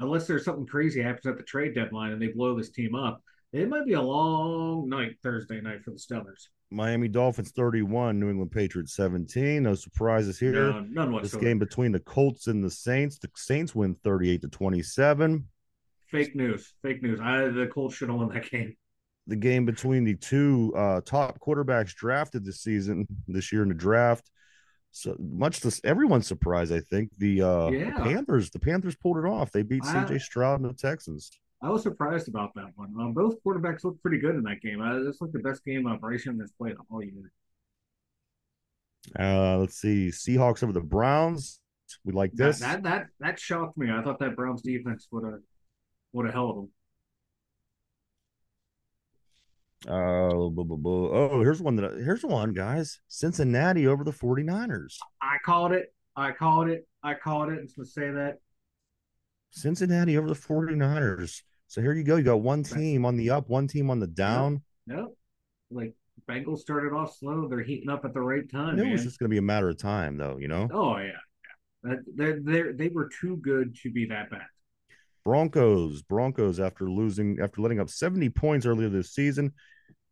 Unless 0.00 0.26
there's 0.26 0.44
something 0.44 0.66
crazy 0.66 1.02
happens 1.02 1.26
at 1.26 1.36
the 1.36 1.42
trade 1.42 1.74
deadline 1.74 2.12
and 2.12 2.22
they 2.22 2.28
blow 2.28 2.56
this 2.56 2.70
team 2.70 2.94
up, 2.94 3.20
it 3.52 3.68
might 3.68 3.84
be 3.84 3.94
a 3.94 4.00
long 4.00 4.88
night 4.88 5.16
Thursday 5.22 5.60
night 5.60 5.82
for 5.82 5.90
the 5.90 5.96
Steelers. 5.96 6.48
Miami 6.70 7.08
Dolphins 7.08 7.50
31, 7.50 8.20
New 8.20 8.28
England 8.28 8.52
Patriots 8.52 8.94
17. 8.94 9.62
No 9.62 9.74
surprises 9.74 10.38
here. 10.38 10.52
No, 10.52 10.80
none 10.80 11.22
this 11.22 11.34
game 11.34 11.58
between 11.58 11.92
the 11.92 12.00
Colts 12.00 12.46
and 12.46 12.62
the 12.62 12.70
Saints. 12.70 13.18
The 13.18 13.30
Saints 13.34 13.74
win 13.74 13.96
38 14.04 14.42
to 14.42 14.48
27. 14.48 15.44
Fake 16.10 16.36
news. 16.36 16.74
Fake 16.82 17.02
news. 17.02 17.20
I 17.20 17.48
the 17.48 17.66
Colts 17.66 17.94
should 17.94 18.08
have 18.08 18.18
won 18.18 18.28
that 18.34 18.50
game. 18.50 18.76
The 19.26 19.36
game 19.36 19.64
between 19.66 20.04
the 20.04 20.14
two 20.14 20.72
uh, 20.76 21.00
top 21.02 21.38
quarterbacks 21.40 21.94
drafted 21.94 22.44
this 22.44 22.60
season, 22.60 23.06
this 23.26 23.52
year 23.52 23.62
in 23.62 23.68
the 23.68 23.74
draft. 23.74 24.30
So 24.98 25.14
much 25.20 25.60
to 25.60 25.80
everyone's 25.84 26.26
surprise, 26.26 26.72
I 26.72 26.80
think 26.80 27.16
the, 27.18 27.40
uh, 27.42 27.70
the 27.70 27.92
Panthers. 28.02 28.50
The 28.50 28.58
Panthers 28.58 28.96
pulled 28.96 29.16
it 29.18 29.24
off. 29.24 29.52
They 29.52 29.62
beat 29.62 29.84
I- 29.84 30.04
C.J. 30.06 30.18
Stroud 30.18 30.60
and 30.60 30.68
the 30.68 30.74
Texans. 30.74 31.30
I 31.62 31.70
was 31.70 31.82
surprised 31.82 32.28
about 32.28 32.52
that 32.54 32.72
one. 32.76 32.94
Um, 33.00 33.12
both 33.12 33.42
quarterbacks 33.44 33.84
looked 33.84 34.00
pretty 34.02 34.18
good 34.18 34.34
in 34.34 34.42
that 34.44 34.60
game. 34.60 34.80
Uh, 34.80 35.00
this 35.04 35.20
looked 35.20 35.32
the 35.32 35.40
best 35.40 35.64
game 35.64 35.86
uh, 35.86 35.96
Young 36.24 36.38
has 36.40 36.52
played 36.52 36.74
all 36.90 37.02
year. 37.02 37.32
Uh, 39.18 39.58
let's 39.58 39.76
see, 39.76 40.08
Seahawks 40.08 40.62
over 40.62 40.72
the 40.72 40.80
Browns. 40.80 41.60
We 42.04 42.12
like 42.12 42.32
That, 42.32 42.46
this. 42.46 42.60
that 42.60 42.82
that 42.82 43.06
that 43.20 43.40
shocked 43.40 43.78
me. 43.78 43.90
I 43.90 44.02
thought 44.02 44.18
that 44.18 44.36
Browns 44.36 44.62
defense 44.62 45.08
would 45.10 45.24
have 45.24 45.40
would 46.12 46.26
have 46.26 46.34
held 46.34 46.56
them. 46.58 46.70
Uh, 49.86 50.28
blah, 50.50 50.64
blah, 50.64 50.76
blah. 50.76 51.08
oh, 51.10 51.40
here's 51.42 51.62
one 51.62 51.76
that 51.76 51.92
here's 52.02 52.24
one, 52.24 52.52
guys. 52.52 53.00
Cincinnati 53.08 53.86
over 53.86 54.02
the 54.02 54.12
49ers. 54.12 54.96
I 55.22 55.36
called 55.44 55.72
it. 55.72 55.94
I 56.16 56.32
called 56.32 56.68
it. 56.68 56.86
I 57.02 57.14
called 57.14 57.50
it. 57.50 57.60
It's 57.62 57.74
gonna 57.74 57.86
say 57.86 58.10
that. 58.10 58.38
Cincinnati 59.50 60.18
over 60.18 60.28
the 60.28 60.34
49ers. 60.34 61.42
So 61.68 61.80
here 61.80 61.92
you 61.92 62.02
go. 62.02 62.16
You 62.16 62.24
got 62.24 62.40
one 62.40 62.62
team 62.62 63.04
on 63.04 63.16
the 63.16 63.30
up, 63.30 63.48
one 63.48 63.66
team 63.68 63.90
on 63.90 64.00
the 64.00 64.06
down. 64.06 64.62
No, 64.86 65.14
like 65.70 65.94
Bengals 66.28 66.58
started 66.58 66.92
off 66.92 67.16
slow. 67.16 67.46
They're 67.48 67.62
heating 67.62 67.88
up 67.90 68.04
at 68.04 68.14
the 68.14 68.20
right 68.20 68.50
time. 68.50 68.78
it 68.78 68.90
was 68.90 69.04
just 69.04 69.18
going 69.18 69.28
to 69.30 69.32
be 69.32 69.38
a 69.38 69.42
matter 69.42 69.68
of 69.68 69.78
time, 69.78 70.16
though. 70.16 70.38
You 70.38 70.48
know, 70.48 70.68
Oh 70.72 70.96
yeah, 70.96 71.12
yeah. 71.84 71.94
They 72.16 72.32
they 72.32 72.72
they 72.72 72.88
were 72.88 73.08
too 73.20 73.36
good 73.36 73.76
to 73.82 73.90
be 73.90 74.06
that 74.06 74.30
bad. 74.30 74.46
Broncos. 75.28 76.00
Broncos 76.00 76.58
after 76.58 76.90
losing, 76.90 77.38
after 77.42 77.60
letting 77.60 77.80
up 77.80 77.90
70 77.90 78.30
points 78.30 78.64
earlier 78.64 78.88
this 78.88 79.12
season, 79.12 79.52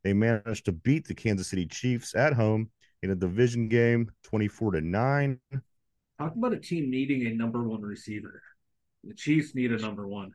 they 0.04 0.12
managed 0.12 0.66
to 0.66 0.72
beat 0.72 1.08
the 1.08 1.14
Kansas 1.14 1.48
City 1.48 1.64
Chiefs 1.64 2.14
at 2.14 2.34
home 2.34 2.68
in 3.02 3.10
a 3.10 3.14
division 3.14 3.68
game, 3.68 4.10
24 4.24 4.72
to 4.72 4.80
nine. 4.82 5.40
Talk 6.18 6.34
about 6.36 6.52
a 6.52 6.58
team 6.58 6.90
needing 6.90 7.26
a 7.28 7.30
number 7.30 7.66
one 7.66 7.80
receiver. 7.80 8.42
The 9.04 9.14
Chiefs 9.14 9.54
need 9.54 9.72
a 9.72 9.78
number 9.78 10.06
one. 10.06 10.32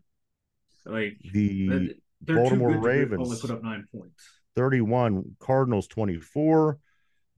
Like 0.83 1.19
The 1.31 1.95
Baltimore 2.21 2.69
too 2.69 2.79
good 2.79 2.81
to 2.81 2.87
Ravens. 2.87 3.27
only 3.27 3.39
put 3.39 3.51
up 3.51 3.61
nine 3.61 3.85
points. 3.93 4.23
31, 4.55 5.35
Cardinals 5.39 5.85
24, 5.89 6.79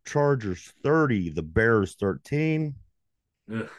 Chargers 0.05 0.71
30, 0.81 1.31
the 1.31 1.43
Bears 1.43 1.97
13. 1.99 2.73
Ugh. 3.53 3.69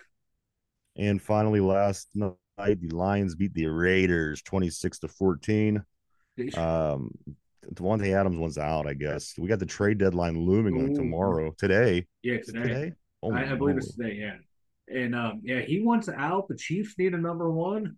And 0.97 1.23
finally, 1.23 1.61
last 1.61 2.11
no, 2.59 2.75
the 2.75 2.89
Lions 2.91 3.35
beat 3.35 3.55
the 3.55 3.67
Raiders 3.67 4.43
26 4.43 5.01
to 5.01 5.09
14. 5.09 5.83
Um, 6.57 7.11
Davante 7.73 8.13
Adams 8.15 8.37
one's 8.39 8.59
out, 8.59 8.87
I 8.87 8.95
guess. 8.95 9.35
We 9.39 9.49
got 9.49 9.59
the 9.59 9.67
trade 9.67 9.99
deadline 9.99 10.39
looming 10.45 10.77
on 10.83 10.95
tomorrow. 10.95 11.55
Today. 11.57 12.07
yeah, 12.23 12.39
today. 12.45 12.63
today? 12.63 12.93
Oh, 13.23 13.33
I, 13.33 13.53
I 13.53 13.55
believe 13.55 13.77
it's 13.79 13.95
today, 13.97 14.17
yeah. 14.21 14.35
And 14.89 15.15
um, 15.15 15.41
yeah, 15.45 15.61
he 15.61 15.81
wants 15.81 16.09
out. 16.09 16.49
The 16.49 16.57
Chiefs 16.57 16.95
need 16.99 17.15
a 17.15 17.19
number 17.19 17.51
one. 17.51 17.97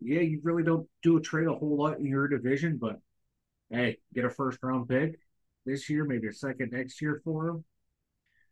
Yeah, 0.00 0.20
you 0.20 0.40
really 0.42 0.62
don't 0.62 0.86
do 1.02 1.16
a 1.16 1.20
trade 1.20 1.46
a 1.46 1.54
whole 1.54 1.78
lot 1.78 1.98
in 1.98 2.04
your 2.04 2.28
division, 2.28 2.76
but 2.78 2.98
hey, 3.70 3.96
get 4.14 4.26
a 4.26 4.30
first 4.30 4.58
round 4.62 4.88
pick 4.88 5.18
this 5.64 5.88
year, 5.88 6.04
maybe 6.04 6.28
a 6.28 6.32
second 6.32 6.72
next 6.72 7.00
year 7.00 7.20
for 7.24 7.48
him. 7.48 7.64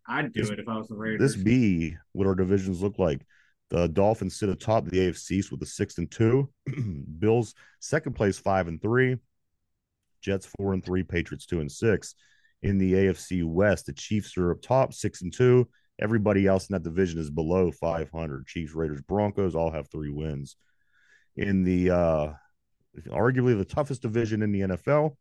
I'd 0.08 0.32
do 0.32 0.40
This- 0.40 0.50
it 0.50 0.58
if 0.60 0.68
I 0.68 0.78
was 0.78 0.88
the 0.88 0.94
Raiders. 0.96 1.34
this 1.34 1.42
be 1.42 1.96
what 2.12 2.26
our 2.26 2.34
divisions 2.34 2.82
look 2.82 2.98
like. 2.98 3.20
The 3.74 3.88
Dolphins 3.88 4.36
sit 4.36 4.48
atop 4.48 4.84
the 4.84 4.98
AFC 4.98 5.32
East 5.32 5.50
with 5.50 5.60
a 5.62 5.66
six 5.66 5.98
and 5.98 6.08
two. 6.08 6.48
Bills 7.18 7.56
second 7.80 8.12
place 8.12 8.38
five 8.38 8.68
and 8.68 8.80
three. 8.80 9.16
Jets 10.22 10.46
four 10.46 10.74
and 10.74 10.84
three. 10.84 11.02
Patriots 11.02 11.44
two 11.44 11.58
and 11.58 11.70
six. 11.70 12.14
In 12.62 12.78
the 12.78 12.92
AFC 12.92 13.44
West, 13.44 13.86
the 13.86 13.92
Chiefs 13.92 14.38
are 14.38 14.52
up 14.52 14.62
top 14.62 14.94
six 14.94 15.22
and 15.22 15.32
two. 15.32 15.68
Everybody 16.00 16.46
else 16.46 16.68
in 16.68 16.74
that 16.74 16.84
division 16.84 17.18
is 17.18 17.30
below 17.30 17.72
500. 17.72 18.46
Chiefs, 18.46 18.76
Raiders, 18.76 19.00
Broncos 19.00 19.56
all 19.56 19.72
have 19.72 19.88
three 19.90 20.10
wins. 20.10 20.54
In 21.34 21.64
the 21.64 21.90
uh 21.90 22.32
arguably 23.08 23.58
the 23.58 23.64
toughest 23.64 24.02
division 24.02 24.42
in 24.42 24.52
the 24.52 24.60
NFL, 24.60 25.16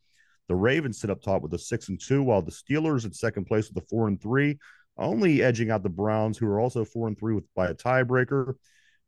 the 0.48 0.56
Ravens 0.56 1.00
sit 1.00 1.10
up 1.10 1.24
top 1.24 1.42
with 1.42 1.56
a 1.56 1.60
six 1.60 1.90
and 1.90 2.00
two, 2.00 2.22
while 2.22 2.44
the 2.44 2.52
Steelers 2.52 3.06
in 3.06 3.14
second 3.14 3.46
place 3.46 3.68
with 3.68 3.84
a 3.84 3.88
four 3.88 4.08
and 4.08 4.22
three 4.22 4.60
only 4.98 5.42
edging 5.42 5.72
out 5.72 5.84
the 5.84 5.90
Browns, 5.90 6.38
who 6.38 6.48
are 6.48 6.60
also 6.60 6.86
four 6.86 7.08
and 7.08 7.18
three 7.18 7.34
with 7.34 7.46
by 7.56 7.68
a 7.68 7.74
tiebreaker. 7.74 8.56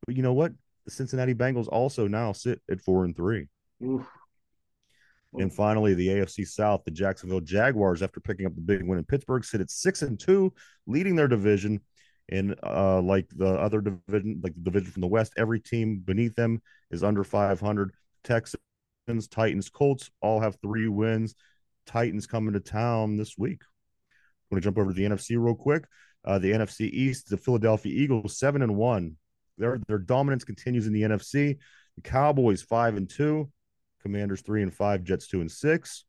But 0.06 0.16
you 0.16 0.24
know 0.24 0.34
what? 0.34 0.54
The 0.86 0.92
Cincinnati 0.92 1.34
Bengals 1.34 1.68
also 1.68 2.08
now 2.08 2.32
sit 2.32 2.62
at 2.70 2.82
four 2.82 3.06
and 3.06 3.16
three. 3.16 3.48
Oof. 3.84 4.08
And 5.38 5.52
finally, 5.52 5.94
the 5.94 6.08
AFC 6.08 6.48
South, 6.48 6.84
the 6.86 6.92
Jacksonville 6.92 7.42
Jaguars, 7.42 8.02
after 8.02 8.20
picking 8.20 8.46
up 8.46 8.56
the 8.56 8.62
big 8.62 8.84
win 8.84 9.00
in 9.00 9.06
Pittsburgh, 9.06 9.44
sit 9.44 9.62
at 9.62 9.70
six 9.70 10.02
and 10.02 10.20
two, 10.20 10.54
leading 10.88 11.16
their 11.16 11.28
division. 11.28 11.82
And 12.30 12.56
uh, 12.64 13.02
like 13.02 13.28
the 13.36 13.50
other 13.50 13.82
division, 13.82 14.40
like 14.44 14.54
the 14.56 14.62
division 14.62 14.92
from 14.92 15.02
the 15.02 15.08
West, 15.08 15.34
every 15.38 15.60
team 15.60 16.00
beneath 16.00 16.36
them 16.36 16.62
is 16.90 17.04
under 17.04 17.24
500. 17.24 17.92
Texans, 18.24 19.28
Titans, 19.30 19.70
Colts 19.70 20.10
all 20.22 20.40
have 20.40 20.58
three 20.62 20.88
wins. 20.88 21.36
Titans 21.86 22.26
coming 22.26 22.54
to 22.54 22.60
town 22.60 23.18
this 23.18 23.38
week. 23.38 23.62
Going 24.56 24.62
to 24.62 24.68
jump 24.68 24.78
over 24.78 24.94
to 24.94 24.96
the 24.96 25.04
NFC 25.04 25.32
real 25.38 25.54
quick. 25.54 25.84
Uh, 26.24 26.40
the 26.40 26.54
NFC 26.54 26.90
East, 26.90 27.30
the 27.30 27.36
Philadelphia 27.36 27.94
Eagles, 27.94 28.40
seven 28.40 28.62
and 28.62 28.78
one. 28.78 29.18
Their 29.58 29.80
their 29.86 29.98
dominance 29.98 30.46
continues 30.46 30.88
in 30.88 30.94
the 30.94 31.02
NFC. 31.02 31.58
The 31.98 32.02
Cowboys 32.02 32.62
five 32.62 32.96
and 32.96 33.10
two. 33.10 33.52
Commanders 34.02 34.42
three 34.42 34.64
and 34.64 34.74
five, 34.74 35.04
Jets 35.04 35.28
two 35.28 35.42
and 35.42 35.52
six. 35.52 36.06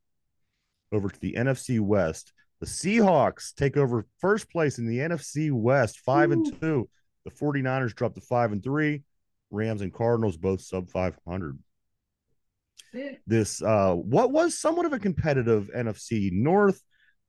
Over 0.93 1.09
to 1.09 1.21
the 1.21 1.33
NFC 1.33 1.81
West. 1.81 2.33
The 2.61 2.67
Seahawks 2.67 3.53
take 3.53 3.77
over 3.77 4.07
first 4.21 4.49
place 4.49 4.79
in 4.79 4.87
the 4.87 4.99
NFC 4.99 5.51
West, 5.51 5.99
five 5.99 6.31
and 6.31 6.47
two. 6.61 6.89
The 7.25 7.33
49ers 7.33 7.95
drop 7.97 8.15
to 8.15 8.21
five 8.21 8.53
and 8.53 8.63
three. 8.63 9.03
Rams 9.51 9.83
and 9.83 9.93
Cardinals 9.93 10.37
both 10.37 10.61
sub 10.61 10.89
500. 10.91 11.59
Eh, 12.95 13.15
This 13.27 13.61
uh 13.61 13.95
what 13.95 14.31
was 14.31 14.57
somewhat 14.57 14.87
of 14.87 14.93
a 14.93 15.01
competitive 15.01 15.69
NFC 15.77 16.31
North. 16.31 16.81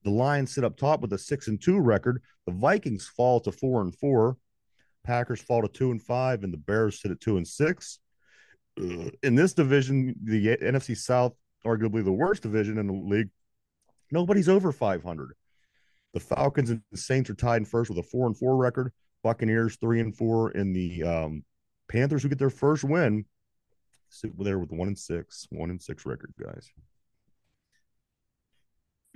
The 0.07 0.13
Lions 0.13 0.55
sit 0.55 0.63
up 0.63 0.77
top 0.77 1.01
with 1.01 1.11
a 1.11 1.17
six 1.17 1.49
and 1.49 1.61
two 1.61 1.77
record. 1.81 2.21
The 2.45 2.53
Vikings 2.53 3.09
fall 3.09 3.41
to 3.41 3.51
four 3.51 3.81
and 3.81 3.93
four. 3.93 4.37
Packers 5.03 5.41
fall 5.41 5.61
to 5.61 5.67
two 5.67 5.91
and 5.91 6.01
five, 6.01 6.45
and 6.45 6.53
the 6.53 6.57
Bears 6.57 7.01
sit 7.01 7.11
at 7.11 7.19
two 7.19 7.35
and 7.35 7.45
six. 7.45 7.99
Uh, 8.79 9.09
in 9.21 9.35
this 9.35 9.51
division, 9.51 10.15
the 10.23 10.55
NFC 10.55 10.95
South, 10.95 11.33
arguably 11.65 12.05
the 12.05 12.13
worst 12.13 12.43
division 12.43 12.77
in 12.77 12.87
the 12.87 12.93
league, 12.93 13.27
nobody's 14.09 14.47
over 14.47 14.71
500. 14.71 15.33
The 16.13 16.21
Falcons 16.21 16.69
and 16.69 16.81
the 16.89 16.97
Saints 16.97 17.29
are 17.29 17.35
tied 17.35 17.57
in 17.57 17.65
first 17.65 17.89
with 17.89 17.99
a 17.99 18.03
four 18.03 18.27
and 18.27 18.37
four 18.37 18.55
record. 18.55 18.93
Buccaneers 19.25 19.75
three 19.75 19.99
and 19.99 20.15
four, 20.15 20.51
and 20.51 20.73
the 20.73 21.03
um, 21.03 21.43
Panthers, 21.89 22.23
who 22.23 22.29
get 22.29 22.39
their 22.39 22.49
first 22.49 22.85
win, 22.85 23.25
sit 24.07 24.31
there 24.41 24.57
with 24.57 24.71
one 24.71 24.87
and 24.87 24.97
six, 24.97 25.47
one 25.49 25.69
and 25.69 25.81
six 25.81 26.05
record, 26.05 26.33
guys. 26.41 26.71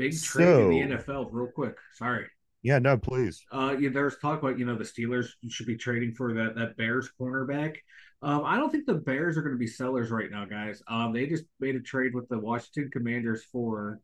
Big 0.02 0.22
trade 0.22 0.82
in 0.82 0.90
the 0.90 0.98
NFL, 0.98 1.30
real 1.32 1.48
quick. 1.48 1.78
Sorry. 1.94 2.28
Yeah, 2.64 2.80
no, 2.80 2.98
please. 2.98 3.44
Uh, 3.52 3.76
yeah, 3.80 3.90
there's 3.90 4.18
talk 4.18 4.42
about 4.42 4.58
you 4.58 4.66
know 4.66 4.76
the 4.76 4.84
Steelers 4.84 5.30
should 5.50 5.68
be 5.68 5.78
trading 5.78 6.14
for 6.14 6.34
that 6.34 6.56
that 6.56 6.78
Bears 6.78 7.10
cornerback. 7.20 7.78
Um, 8.24 8.44
I 8.46 8.58
don't 8.58 8.72
think 8.72 8.86
the 8.86 8.96
Bears 8.96 9.38
are 9.38 9.42
going 9.42 9.56
to 9.56 9.60
be 9.60 9.68
sellers 9.68 10.12
right 10.12 10.30
now, 10.30 10.46
guys. 10.46 10.82
Um, 10.88 11.12
they 11.14 11.26
just 11.26 11.46
made 11.60 11.76
a 11.76 11.80
trade 11.80 12.14
with 12.14 12.30
the 12.30 12.38
Washington 12.38 12.92
Commanders 12.92 13.44
for 13.52 14.00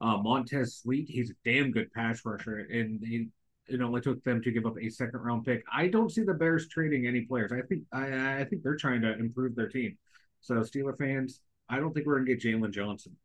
uh, 0.00 0.16
Montez 0.16 0.76
Sweat. 0.76 1.04
He's 1.06 1.30
a 1.30 1.34
damn 1.44 1.70
good 1.70 1.92
pass 1.92 2.24
rusher, 2.24 2.58
and 2.58 3.02
he, 3.04 3.28
it 3.66 4.02
took 4.02 4.24
them 4.24 4.42
to 4.42 4.50
give 4.50 4.64
up 4.64 4.76
a 4.80 4.88
second 4.88 5.20
round 5.20 5.44
pick. 5.44 5.62
I 5.70 5.88
don't 5.88 6.10
see 6.10 6.22
the 6.22 6.32
Bears 6.32 6.68
trading 6.68 7.06
any 7.06 7.22
players. 7.22 7.52
I 7.52 7.60
think 7.62 7.84
I, 7.92 8.40
I 8.40 8.44
think 8.44 8.62
they're 8.62 8.76
trying 8.76 9.02
to 9.02 9.18
improve 9.18 9.54
their 9.54 9.68
team. 9.68 9.98
So 10.40 10.54
Steeler 10.60 10.96
fans, 10.96 11.40
I 11.68 11.78
don't 11.78 11.92
think 11.92 12.06
we're 12.06 12.16
going 12.16 12.26
to 12.26 12.34
get 12.34 12.42
Jaylon 12.42 12.70
Johnson. 12.70 13.16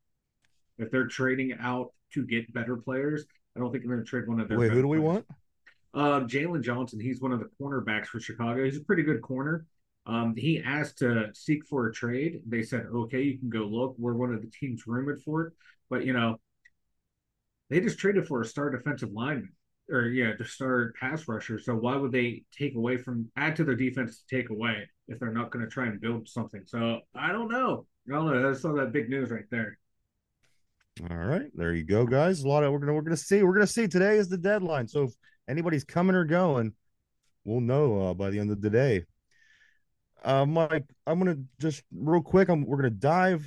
If 0.77 0.91
they're 0.91 1.07
trading 1.07 1.55
out 1.59 1.93
to 2.13 2.25
get 2.25 2.53
better 2.53 2.77
players, 2.77 3.25
I 3.55 3.59
don't 3.59 3.71
think 3.71 3.83
they're 3.83 3.93
going 3.93 4.03
to 4.03 4.09
trade 4.09 4.27
one 4.27 4.39
of 4.39 4.47
their. 4.47 4.57
Wait, 4.57 4.71
who 4.71 4.81
do 4.81 4.87
we 4.87 4.97
players. 4.97 5.13
want? 5.13 5.25
Uh, 5.95 6.25
Jaylon 6.25 6.63
Johnson, 6.63 6.99
he's 6.99 7.21
one 7.21 7.31
of 7.31 7.39
the 7.39 7.49
cornerbacks 7.61 8.07
for 8.07 8.19
Chicago. 8.19 8.63
He's 8.65 8.77
a 8.77 8.83
pretty 8.83 9.03
good 9.03 9.21
corner. 9.21 9.65
Um, 10.05 10.35
he 10.35 10.61
asked 10.65 10.97
to 10.97 11.29
seek 11.33 11.65
for 11.65 11.87
a 11.87 11.93
trade. 11.93 12.41
They 12.47 12.63
said, 12.63 12.87
okay, 12.93 13.21
you 13.21 13.37
can 13.37 13.49
go 13.49 13.59
look. 13.59 13.95
We're 13.97 14.15
one 14.15 14.33
of 14.33 14.41
the 14.41 14.49
teams 14.49 14.87
rumored 14.87 15.21
for 15.21 15.43
it. 15.43 15.53
But, 15.89 16.05
you 16.05 16.13
know, 16.13 16.37
they 17.69 17.79
just 17.79 17.99
traded 17.99 18.27
for 18.27 18.41
a 18.41 18.45
star 18.45 18.69
defensive 18.69 19.11
lineman 19.11 19.53
or, 19.89 20.07
yeah, 20.07 20.35
to 20.35 20.43
start 20.43 20.95
pass 20.95 21.27
rusher. 21.27 21.59
So 21.59 21.75
why 21.75 21.95
would 21.95 22.11
they 22.11 22.43
take 22.57 22.75
away 22.75 22.97
from, 22.97 23.29
add 23.37 23.55
to 23.57 23.63
their 23.63 23.75
defense 23.75 24.17
to 24.17 24.35
take 24.35 24.49
away 24.49 24.89
if 25.07 25.19
they're 25.19 25.31
not 25.31 25.51
going 25.51 25.63
to 25.63 25.71
try 25.71 25.85
and 25.85 26.01
build 26.01 26.27
something? 26.27 26.63
So 26.65 27.01
I 27.15 27.31
don't 27.31 27.51
know. 27.51 27.85
I 28.09 28.15
don't 28.15 28.25
know. 28.25 28.41
That's 28.41 28.63
of 28.65 28.75
that 28.75 28.91
big 28.91 29.09
news 29.09 29.29
right 29.29 29.45
there. 29.51 29.77
All 31.01 31.17
right, 31.17 31.49
there 31.55 31.73
you 31.73 31.83
go, 31.83 32.05
guys. 32.05 32.43
A 32.43 32.47
lot 32.47 32.63
of 32.63 32.71
we're 32.71 32.77
gonna 32.77 32.93
we're 32.93 33.01
gonna 33.01 33.17
see. 33.17 33.41
We're 33.41 33.53
gonna 33.53 33.65
see. 33.65 33.87
Today 33.87 34.17
is 34.17 34.29
the 34.29 34.37
deadline, 34.37 34.87
so 34.87 35.03
if 35.03 35.13
anybody's 35.49 35.83
coming 35.83 36.15
or 36.15 36.23
going, 36.23 36.73
we'll 37.43 37.61
know 37.61 38.09
uh, 38.09 38.13
by 38.13 38.29
the 38.29 38.39
end 38.39 38.51
of 38.51 38.61
the 38.61 38.69
day. 38.69 39.05
Uh, 40.23 40.45
Mike, 40.45 40.85
I'm 41.07 41.17
gonna 41.17 41.37
just 41.59 41.81
real 41.91 42.21
quick. 42.21 42.47
I'm 42.47 42.63
we're 42.67 42.77
gonna 42.77 42.91
dive. 42.91 43.43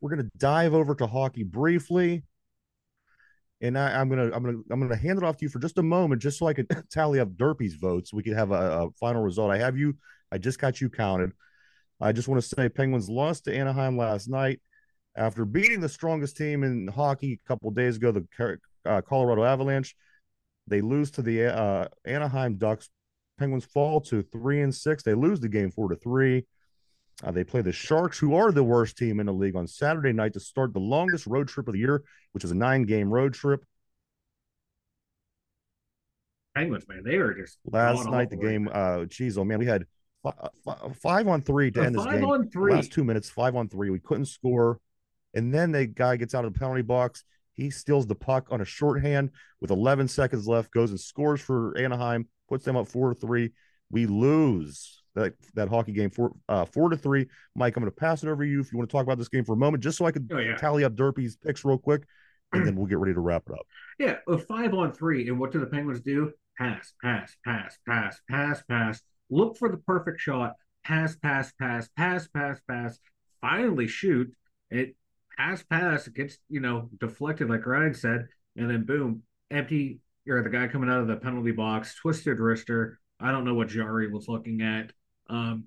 We're 0.00 0.10
gonna 0.10 0.30
dive 0.36 0.74
over 0.74 0.96
to 0.96 1.06
hockey 1.06 1.44
briefly, 1.44 2.24
and 3.60 3.78
I, 3.78 4.00
I'm 4.00 4.08
gonna 4.08 4.32
I'm 4.34 4.42
gonna 4.42 4.58
I'm 4.68 4.80
gonna 4.80 4.96
hand 4.96 5.18
it 5.18 5.24
off 5.24 5.36
to 5.36 5.44
you 5.44 5.48
for 5.48 5.60
just 5.60 5.78
a 5.78 5.82
moment, 5.82 6.22
just 6.22 6.40
so 6.40 6.48
I 6.48 6.54
could 6.54 6.66
tally 6.90 7.20
up 7.20 7.28
Derpy's 7.28 7.74
votes. 7.74 8.12
We 8.12 8.24
could 8.24 8.34
have 8.34 8.50
a, 8.50 8.86
a 8.86 8.90
final 8.98 9.22
result. 9.22 9.52
I 9.52 9.58
have 9.58 9.78
you. 9.78 9.96
I 10.32 10.38
just 10.38 10.58
got 10.58 10.80
you 10.80 10.90
counted. 10.90 11.30
I 12.00 12.10
just 12.10 12.26
want 12.26 12.42
to 12.42 12.48
say 12.48 12.68
Penguins 12.68 13.08
lost 13.08 13.44
to 13.44 13.56
Anaheim 13.56 13.96
last 13.96 14.28
night 14.28 14.60
after 15.14 15.44
beating 15.44 15.80
the 15.80 15.88
strongest 15.88 16.36
team 16.36 16.64
in 16.64 16.88
hockey 16.88 17.40
a 17.44 17.48
couple 17.48 17.70
days 17.70 17.96
ago, 17.96 18.12
the 18.12 18.58
uh, 18.86 19.00
Colorado 19.02 19.44
Avalanche. 19.44 19.94
They 20.66 20.80
lose 20.80 21.10
to 21.12 21.22
the 21.22 21.54
uh, 21.54 21.88
Anaheim 22.04 22.56
Ducks. 22.56 22.88
Penguins 23.38 23.64
fall 23.64 24.00
to 24.02 24.22
three 24.22 24.60
and 24.60 24.74
six. 24.74 25.02
They 25.02 25.14
lose 25.14 25.40
the 25.40 25.48
game 25.48 25.70
four 25.70 25.88
to 25.88 25.96
three. 25.96 26.46
Uh, 27.24 27.30
they 27.30 27.44
play 27.44 27.60
the 27.60 27.72
Sharks, 27.72 28.18
who 28.18 28.34
are 28.34 28.52
the 28.52 28.64
worst 28.64 28.96
team 28.96 29.20
in 29.20 29.26
the 29.26 29.32
league, 29.32 29.56
on 29.56 29.66
Saturday 29.66 30.12
night 30.12 30.32
to 30.34 30.40
start 30.40 30.72
the 30.72 30.80
longest 30.80 31.26
road 31.26 31.48
trip 31.48 31.68
of 31.68 31.74
the 31.74 31.78
year, 31.80 32.02
which 32.32 32.44
is 32.44 32.50
a 32.50 32.54
nine-game 32.54 33.10
road 33.10 33.34
trip. 33.34 33.64
Penguins, 36.54 36.86
man, 36.88 37.02
they 37.04 37.16
are 37.16 37.32
just 37.34 37.58
Last 37.70 38.08
night, 38.08 38.30
the 38.30 38.36
game, 38.36 38.68
uh, 38.72 39.04
geez, 39.06 39.38
oh 39.38 39.44
man, 39.44 39.58
we 39.58 39.66
had 39.66 39.86
fi- 40.22 40.48
fi- 40.64 40.90
five 41.00 41.28
on 41.28 41.42
three 41.42 41.70
to 41.70 41.82
end 41.82 41.94
this 41.94 42.04
five 42.04 42.20
game. 42.20 42.28
on 42.28 42.50
three. 42.50 42.74
Last 42.74 42.92
two 42.92 43.04
minutes, 43.04 43.30
five 43.30 43.56
on 43.56 43.68
three. 43.68 43.90
We 43.90 44.00
couldn't 44.00 44.26
score. 44.26 44.78
And 45.34 45.52
then 45.52 45.72
the 45.72 45.86
guy 45.86 46.16
gets 46.16 46.34
out 46.34 46.44
of 46.44 46.52
the 46.52 46.58
penalty 46.58 46.82
box. 46.82 47.24
He 47.54 47.70
steals 47.70 48.06
the 48.06 48.14
puck 48.14 48.48
on 48.50 48.60
a 48.60 48.64
shorthand 48.64 49.30
with 49.60 49.70
11 49.70 50.08
seconds 50.08 50.46
left, 50.48 50.70
goes 50.72 50.90
and 50.90 50.98
scores 51.00 51.40
for 51.40 51.76
Anaheim, 51.76 52.26
puts 52.48 52.64
them 52.64 52.76
up 52.76 52.88
four 52.88 53.12
to 53.12 53.14
three. 53.20 53.52
We 53.90 54.06
lose 54.06 55.02
that 55.14 55.34
that 55.54 55.68
hockey 55.68 55.92
game 55.92 56.08
four 56.08 56.32
uh, 56.48 56.64
four 56.64 56.88
to 56.88 56.96
three. 56.96 57.28
Mike, 57.54 57.76
I'm 57.76 57.82
going 57.82 57.92
to 57.92 57.96
pass 57.96 58.22
it 58.22 58.28
over 58.28 58.42
to 58.42 58.50
you 58.50 58.60
if 58.60 58.72
you 58.72 58.78
want 58.78 58.88
to 58.88 58.92
talk 58.96 59.04
about 59.04 59.18
this 59.18 59.28
game 59.28 59.44
for 59.44 59.52
a 59.52 59.56
moment, 59.56 59.82
just 59.82 59.98
so 59.98 60.06
I 60.06 60.12
could 60.12 60.30
Oh, 60.32 60.38
yeah. 60.38 60.56
tally 60.56 60.84
up 60.84 60.94
Derpy's 60.94 61.36
picks 61.36 61.62
real 61.64 61.76
quick, 61.76 62.04
and 62.54 62.66
then 62.66 62.74
we'll 62.74 62.86
get 62.86 62.98
ready 62.98 63.12
to 63.12 63.20
wrap 63.20 63.42
it 63.48 63.52
up. 63.52 63.66
Yeah, 63.98 64.16
a 64.26 64.38
five 64.38 64.72
on 64.72 64.92
three. 64.92 65.28
And 65.28 65.38
what 65.38 65.52
do 65.52 65.60
the 65.60 65.66
Penguins 65.66 66.00
do? 66.00 66.32
Pass, 66.58 66.94
pass, 67.02 67.36
pass, 67.44 67.76
pass, 67.86 68.18
pass, 68.28 68.62
pass. 68.68 69.02
Look 69.30 69.58
for 69.58 69.68
the 69.68 69.76
perfect 69.76 70.18
shot. 70.20 70.54
Pass, 70.82 71.14
pass, 71.16 71.52
pass, 71.60 71.88
pass, 71.96 72.26
pass, 72.28 72.58
pass. 72.66 72.98
Finally 73.42 73.86
shoot. 73.88 74.32
It 74.70 74.96
pass, 75.36 75.62
pass. 75.62 76.08
Gets, 76.08 76.38
you 76.48 76.60
know, 76.60 76.88
deflected, 76.98 77.48
like 77.48 77.66
Ryan 77.66 77.94
said. 77.94 78.26
And 78.56 78.70
then 78.70 78.84
boom, 78.84 79.22
empty. 79.50 80.00
You're 80.24 80.42
the 80.42 80.50
guy 80.50 80.68
coming 80.68 80.88
out 80.88 81.00
of 81.00 81.08
the 81.08 81.16
penalty 81.16 81.50
box, 81.50 81.96
twisted 81.96 82.38
wrister. 82.38 82.96
I 83.18 83.32
don't 83.32 83.44
know 83.44 83.54
what 83.54 83.68
Jarry 83.68 84.10
was 84.10 84.28
looking 84.28 84.62
at. 84.62 84.92
Um, 85.28 85.64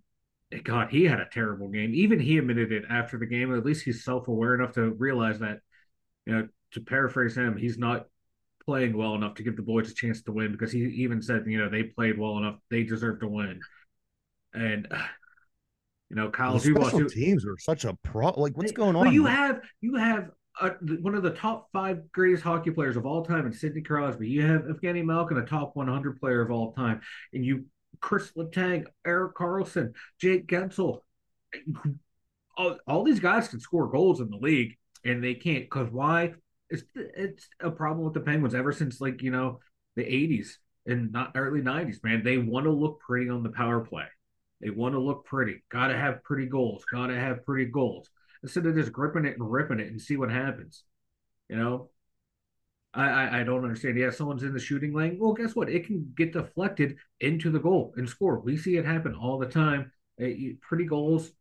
God, 0.63 0.89
he 0.89 1.03
had 1.03 1.19
a 1.19 1.27
terrible 1.31 1.67
game. 1.67 1.93
Even 1.93 2.19
he 2.19 2.37
admitted 2.37 2.71
it 2.71 2.85
after 2.89 3.17
the 3.17 3.25
game. 3.25 3.53
At 3.53 3.65
least 3.65 3.83
he's 3.83 4.03
self 4.03 4.27
aware 4.27 4.55
enough 4.55 4.73
to 4.73 4.91
realize 4.91 5.39
that, 5.39 5.59
you 6.25 6.33
know, 6.33 6.47
to 6.71 6.81
paraphrase 6.81 7.35
him, 7.35 7.57
he's 7.57 7.77
not 7.77 8.05
playing 8.65 8.95
well 8.95 9.15
enough 9.15 9.35
to 9.35 9.43
give 9.43 9.55
the 9.55 9.61
boys 9.61 9.91
a 9.91 9.93
chance 9.93 10.21
to 10.23 10.31
win 10.31 10.51
because 10.51 10.71
he 10.71 10.79
even 10.79 11.21
said, 11.21 11.43
you 11.47 11.57
know, 11.57 11.69
they 11.69 11.83
played 11.83 12.17
well 12.17 12.37
enough, 12.37 12.55
they 12.69 12.83
deserve 12.83 13.19
to 13.19 13.27
win. 13.27 13.59
And 14.53 14.87
you 16.15 16.21
know, 16.21 16.29
Kyle, 16.29 16.57
The 16.57 16.71
if 16.71 16.77
special 16.77 17.09
teams 17.09 17.45
are 17.45 17.57
such 17.59 17.83
a 17.83 17.93
pro. 18.03 18.29
Like, 18.29 18.55
what's 18.55 18.71
going 18.71 18.95
on? 18.95 19.11
you 19.11 19.25
have 19.25 19.59
you 19.81 19.95
have 19.95 20.29
uh, 20.61 20.69
one 21.01 21.13
of 21.13 21.23
the 21.23 21.31
top 21.31 21.67
five 21.73 22.09
greatest 22.13 22.41
hockey 22.41 22.71
players 22.71 22.95
of 22.95 23.05
all 23.05 23.25
time 23.25 23.45
in 23.45 23.51
Sidney 23.51 23.81
Crosby. 23.81 24.29
You 24.29 24.43
have 24.43 24.61
Evgeny 24.61 25.03
Malkin, 25.03 25.37
a 25.37 25.45
top 25.45 25.75
100 25.75 26.17
player 26.17 26.41
of 26.41 26.51
all 26.51 26.71
time, 26.71 27.01
and 27.33 27.43
you 27.43 27.65
Chris 27.99 28.31
Letang, 28.37 28.85
Erik 29.05 29.35
Karlsson, 29.35 29.93
Jake 30.17 30.47
Guentzel. 30.47 31.01
All, 32.57 32.77
all 32.87 33.03
these 33.03 33.19
guys 33.19 33.49
can 33.49 33.59
score 33.59 33.89
goals 33.89 34.21
in 34.21 34.29
the 34.29 34.37
league, 34.37 34.77
and 35.03 35.21
they 35.21 35.33
can't 35.33 35.65
because 35.65 35.89
why? 35.91 36.33
It's 36.69 36.83
it's 36.95 37.49
a 37.59 37.69
problem 37.69 38.05
with 38.05 38.13
the 38.13 38.21
Penguins 38.21 38.55
ever 38.55 38.71
since 38.71 39.01
like 39.01 39.21
you 39.21 39.31
know 39.31 39.59
the 39.97 40.03
80s 40.03 40.51
and 40.85 41.11
not 41.11 41.33
early 41.35 41.59
90s. 41.59 42.01
Man, 42.05 42.23
they 42.23 42.37
want 42.37 42.63
to 42.67 42.71
look 42.71 43.01
pretty 43.01 43.29
on 43.29 43.43
the 43.43 43.49
power 43.49 43.81
play. 43.81 44.05
They 44.61 44.69
want 44.69 44.93
to 44.93 44.99
look 44.99 45.25
pretty. 45.25 45.63
Got 45.69 45.87
to 45.87 45.97
have 45.97 46.23
pretty 46.23 46.47
goals. 46.47 46.85
Got 46.91 47.07
to 47.07 47.19
have 47.19 47.45
pretty 47.45 47.65
goals 47.65 48.09
instead 48.43 48.65
of 48.65 48.75
just 48.75 48.91
gripping 48.91 49.25
it 49.25 49.37
and 49.37 49.51
ripping 49.51 49.79
it 49.79 49.87
and 49.89 50.01
see 50.01 50.17
what 50.17 50.31
happens. 50.31 50.83
You 51.49 51.57
know, 51.57 51.89
I, 52.93 53.09
I 53.09 53.39
I 53.39 53.43
don't 53.43 53.63
understand. 53.63 53.97
Yeah, 53.97 54.09
someone's 54.09 54.43
in 54.43 54.53
the 54.53 54.59
shooting 54.59 54.93
lane. 54.93 55.17
Well, 55.19 55.33
guess 55.33 55.55
what? 55.55 55.69
It 55.69 55.85
can 55.85 56.13
get 56.15 56.33
deflected 56.33 56.97
into 57.19 57.51
the 57.51 57.59
goal 57.59 57.93
and 57.97 58.09
score. 58.09 58.39
We 58.39 58.57
see 58.57 58.77
it 58.77 58.85
happen 58.85 59.13
all 59.13 59.37
the 59.37 59.47
time. 59.47 59.91
Pretty 60.17 60.85
goals 60.85 61.31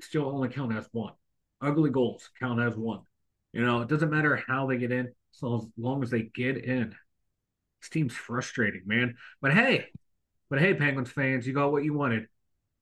still 0.00 0.26
only 0.26 0.48
count 0.48 0.74
as 0.74 0.88
one. 0.92 1.12
Ugly 1.60 1.90
goals 1.90 2.28
count 2.40 2.60
as 2.60 2.74
one. 2.76 3.02
You 3.52 3.64
know, 3.64 3.82
it 3.82 3.88
doesn't 3.88 4.10
matter 4.10 4.42
how 4.46 4.66
they 4.66 4.78
get 4.78 4.92
in, 4.92 5.12
so 5.30 5.58
as 5.58 5.66
long 5.76 6.02
as 6.02 6.10
they 6.10 6.22
get 6.22 6.56
in. 6.56 6.94
This 7.80 7.88
team's 7.90 8.14
frustrating, 8.14 8.82
man. 8.86 9.16
But 9.40 9.54
hey, 9.54 9.86
but 10.48 10.60
hey, 10.60 10.74
Penguins 10.74 11.10
fans, 11.10 11.46
you 11.46 11.52
got 11.52 11.72
what 11.72 11.84
you 11.84 11.94
wanted. 11.94 12.26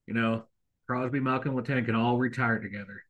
You 0.09 0.15
know, 0.15 0.45
Crosby, 0.87 1.19
Malkin, 1.19 1.53
Letang 1.53 1.85
can 1.85 1.93
all 1.95 2.17
retire 2.17 2.57
together. 2.59 3.03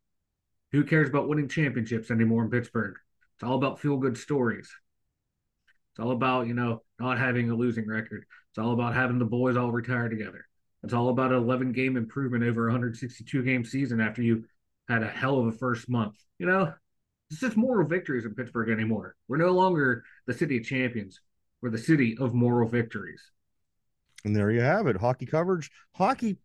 Who 0.73 0.83
cares 0.83 1.07
about 1.07 1.29
winning 1.29 1.47
championships 1.47 2.11
anymore 2.11 2.43
in 2.43 2.49
Pittsburgh? 2.49 2.95
It's 3.35 3.43
all 3.43 3.55
about 3.55 3.79
feel 3.79 3.95
good 3.95 4.17
stories. 4.17 4.69
It's 5.91 5.99
all 5.99 6.11
about, 6.11 6.47
you 6.47 6.53
know, 6.53 6.83
not 6.99 7.17
having 7.17 7.49
a 7.49 7.55
losing 7.55 7.87
record. 7.87 8.25
It's 8.51 8.57
all 8.59 8.73
about 8.73 8.95
having 8.95 9.17
the 9.17 9.23
boys 9.25 9.55
all 9.55 9.71
retire 9.71 10.09
together. 10.09 10.45
It's 10.83 10.93
all 10.93 11.07
about 11.07 11.31
an 11.31 11.37
11 11.37 11.71
game 11.71 11.95
improvement 11.95 12.43
over 12.43 12.67
a 12.67 12.71
162 12.71 13.43
game 13.43 13.63
season 13.63 14.01
after 14.01 14.21
you 14.21 14.43
had 14.89 15.01
a 15.01 15.07
hell 15.07 15.39
of 15.39 15.47
a 15.47 15.51
first 15.53 15.87
month. 15.87 16.15
You 16.37 16.47
know, 16.47 16.73
it's 17.31 17.39
just 17.39 17.55
moral 17.55 17.87
victories 17.87 18.25
in 18.25 18.35
Pittsburgh 18.35 18.69
anymore. 18.69 19.15
We're 19.29 19.37
no 19.37 19.51
longer 19.51 20.03
the 20.27 20.33
city 20.33 20.57
of 20.57 20.65
champions. 20.65 21.21
We're 21.61 21.69
the 21.69 21.77
city 21.77 22.17
of 22.19 22.33
moral 22.33 22.67
victories. 22.67 23.21
and 24.25 24.35
there 24.35 24.51
you 24.51 24.61
have 24.61 24.87
it. 24.87 24.97
Hockey 24.97 25.25
coverage. 25.25 25.71
Hockey. 25.95 26.37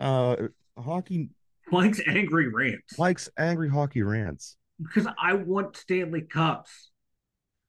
Uh, 0.00 0.36
hockey 0.78 1.28
Mike's 1.70 2.00
angry 2.06 2.48
rants 2.48 2.98
likes 2.98 3.28
angry 3.38 3.68
hockey 3.68 4.02
rants. 4.02 4.56
because 4.82 5.06
I 5.20 5.34
want 5.34 5.76
Stanley 5.76 6.22
Cups. 6.22 6.90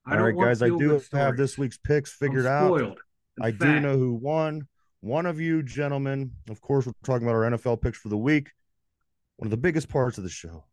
I 0.06 0.12
All 0.12 0.18
don't 0.18 0.36
right, 0.36 0.46
guys. 0.48 0.62
I 0.64 0.70
do 0.70 0.92
have 0.92 1.04
stories. 1.04 1.38
this 1.38 1.58
week's 1.58 1.78
picks 1.78 2.12
figured 2.12 2.46
out. 2.48 2.98
I 3.42 3.52
do 3.52 3.80
know 3.80 3.98
who 3.98 4.14
won. 4.14 4.68
One 5.02 5.26
of 5.26 5.40
you 5.40 5.64
gentlemen, 5.64 6.32
of 6.50 6.62
course, 6.62 6.86
we're 6.86 6.94
talking 7.04 7.28
about 7.28 7.36
our 7.36 7.50
NFL 7.52 7.82
picks 7.82 7.98
for 7.98 8.10
the 8.10 8.18
week. 8.18 8.52
One 9.38 9.48
of 9.48 9.52
the 9.52 9.58
biggest 9.58 9.90
parts 9.90 10.18
of 10.18 10.24
the 10.24 10.30
show. 10.30 10.66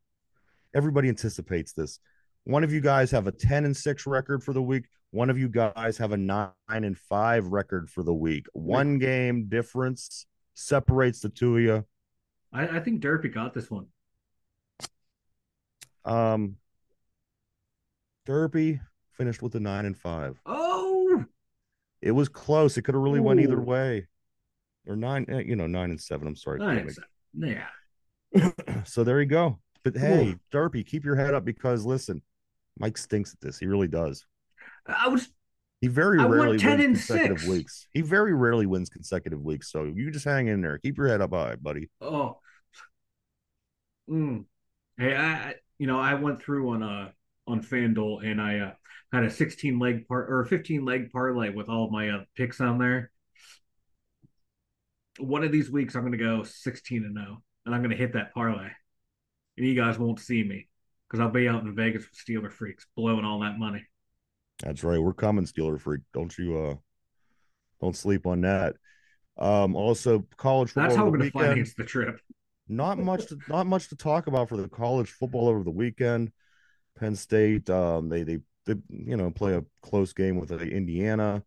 Everybody 0.74 1.08
anticipates 1.08 1.72
this. 1.72 1.98
One 2.44 2.64
of 2.64 2.72
you 2.72 2.80
guys 2.80 3.10
have 3.10 3.26
a 3.26 3.32
10 3.32 3.64
and 3.64 3.76
6 3.76 4.06
record 4.06 4.42
for 4.42 4.52
the 4.52 4.62
week. 4.62 4.84
One 5.10 5.30
of 5.30 5.38
you 5.38 5.48
guys 5.48 5.96
have 5.98 6.12
a 6.12 6.16
9 6.16 6.50
and 6.68 6.96
5 6.96 7.46
record 7.48 7.90
for 7.90 8.02
the 8.02 8.12
week. 8.12 8.46
One 8.52 8.98
game 8.98 9.48
difference 9.48 10.26
separates 10.58 11.20
the 11.20 11.28
two 11.28 11.56
of 11.56 11.62
you. 11.62 11.84
I, 12.52 12.78
I 12.78 12.80
think 12.80 13.00
Derpy 13.00 13.32
got 13.32 13.54
this 13.54 13.70
one. 13.70 13.86
Um 16.04 16.56
Derby 18.26 18.80
finished 19.12 19.40
with 19.42 19.54
a 19.54 19.60
9 19.60 19.86
and 19.86 19.96
5. 19.96 20.40
Oh, 20.44 21.24
It 22.02 22.10
was 22.12 22.28
close. 22.28 22.76
It 22.76 22.82
could 22.82 22.94
have 22.94 23.02
really 23.02 23.20
went 23.20 23.40
either 23.40 23.60
way. 23.60 24.06
Or 24.86 24.96
9, 24.96 25.26
eh, 25.28 25.38
you 25.46 25.56
know, 25.56 25.66
9 25.66 25.90
and 25.90 26.00
7. 26.00 26.26
I'm 26.28 26.36
sorry. 26.36 26.58
Make- 26.60 26.94
Yeah. 27.34 27.68
so 28.84 29.02
there 29.02 29.20
you 29.20 29.26
go. 29.26 29.58
But 29.82 29.96
hey, 29.96 30.28
Ooh. 30.30 30.40
Derpy, 30.52 30.84
keep 30.86 31.04
your 31.04 31.16
head 31.16 31.32
up 31.34 31.44
because 31.44 31.86
listen, 31.86 32.20
Mike 32.78 32.98
stinks 32.98 33.32
at 33.32 33.40
this. 33.40 33.58
He 33.58 33.66
really 33.66 33.88
does. 33.88 34.26
I 34.86 35.08
was 35.08 35.28
He 35.80 35.86
very 35.86 36.18
I 36.18 36.26
rarely 36.26 36.58
10 36.58 36.78
wins 36.78 37.06
consecutive 37.06 37.40
6. 37.40 37.50
weeks. 37.50 37.86
He 37.92 38.00
very 38.00 38.34
rarely 38.34 38.66
wins 38.66 38.90
consecutive 38.90 39.42
weeks. 39.42 39.70
So 39.70 39.84
you 39.84 40.10
just 40.10 40.24
hang 40.24 40.48
in 40.48 40.60
there. 40.60 40.78
Keep 40.78 40.98
your 40.98 41.08
head 41.08 41.20
up 41.20 41.32
high, 41.32 41.56
buddy. 41.56 41.88
oh. 42.00 42.38
Mm. 44.10 44.46
Hey, 44.96 45.14
I 45.14 45.54
you 45.78 45.86
know 45.86 46.00
I 46.00 46.14
went 46.14 46.40
through 46.42 46.70
on 46.70 46.82
uh 46.82 47.10
on 47.46 47.62
FanDuel 47.62 48.24
and 48.24 48.40
I 48.40 48.58
uh, 48.58 48.72
had 49.12 49.24
a 49.24 49.30
16 49.30 49.78
leg 49.78 50.06
part 50.06 50.30
or 50.30 50.44
15 50.44 50.84
leg 50.84 51.10
parlay 51.10 51.50
with 51.50 51.68
all 51.68 51.86
of 51.86 51.90
my 51.92 52.10
uh, 52.10 52.24
picks 52.36 52.60
on 52.60 52.78
there. 52.78 53.10
One 55.18 55.44
of 55.44 55.52
these 55.52 55.70
weeks 55.70 55.94
I'm 55.94 56.02
going 56.02 56.12
to 56.12 56.18
go 56.18 56.42
16 56.42 57.04
and 57.04 57.16
0 57.16 57.42
and 57.64 57.74
I'm 57.74 57.80
going 57.80 57.90
to 57.90 57.96
hit 57.96 58.12
that 58.14 58.34
parlay. 58.34 58.68
And 59.56 59.66
you 59.66 59.74
guys 59.74 59.98
won't 59.98 60.20
see 60.20 60.42
me 60.42 60.68
because 61.08 61.20
I'll 61.20 61.30
be 61.30 61.48
out 61.48 61.62
in 61.62 61.74
Vegas 61.74 62.04
with 62.04 62.18
Steeler 62.18 62.52
freaks 62.52 62.86
blowing 62.96 63.24
all 63.24 63.40
that 63.40 63.58
money. 63.58 63.84
That's 64.62 64.82
right. 64.84 65.00
We're 65.00 65.14
coming, 65.14 65.44
Steeler 65.46 65.80
freak. 65.80 66.02
Don't 66.12 66.36
you 66.36 66.58
uh 66.58 66.74
don't 67.80 67.96
sleep 67.96 68.26
on 68.26 68.40
that. 68.42 68.76
Um 69.38 69.76
also 69.76 70.24
college 70.36 70.70
football 70.70 70.82
That's 70.84 70.96
how 70.96 71.04
we're 71.04 71.18
going 71.18 71.30
to 71.30 71.38
weekend. 71.38 71.52
finance 71.52 71.74
the 71.74 71.84
trip. 71.84 72.20
not 72.68 72.98
much 72.98 73.26
to, 73.26 73.38
not 73.48 73.66
much 73.66 73.88
to 73.90 73.96
talk 73.96 74.26
about 74.26 74.48
for 74.48 74.56
the 74.56 74.68
college 74.68 75.10
football 75.10 75.48
over 75.48 75.62
the 75.62 75.70
weekend. 75.70 76.32
Penn 76.98 77.14
State, 77.14 77.70
um, 77.70 78.08
they 78.08 78.24
they 78.24 78.38
they 78.66 78.74
you 78.90 79.16
know 79.16 79.30
play 79.30 79.54
a 79.54 79.64
close 79.82 80.12
game 80.12 80.36
with 80.36 80.50
uh, 80.50 80.58
Indiana. 80.58 81.44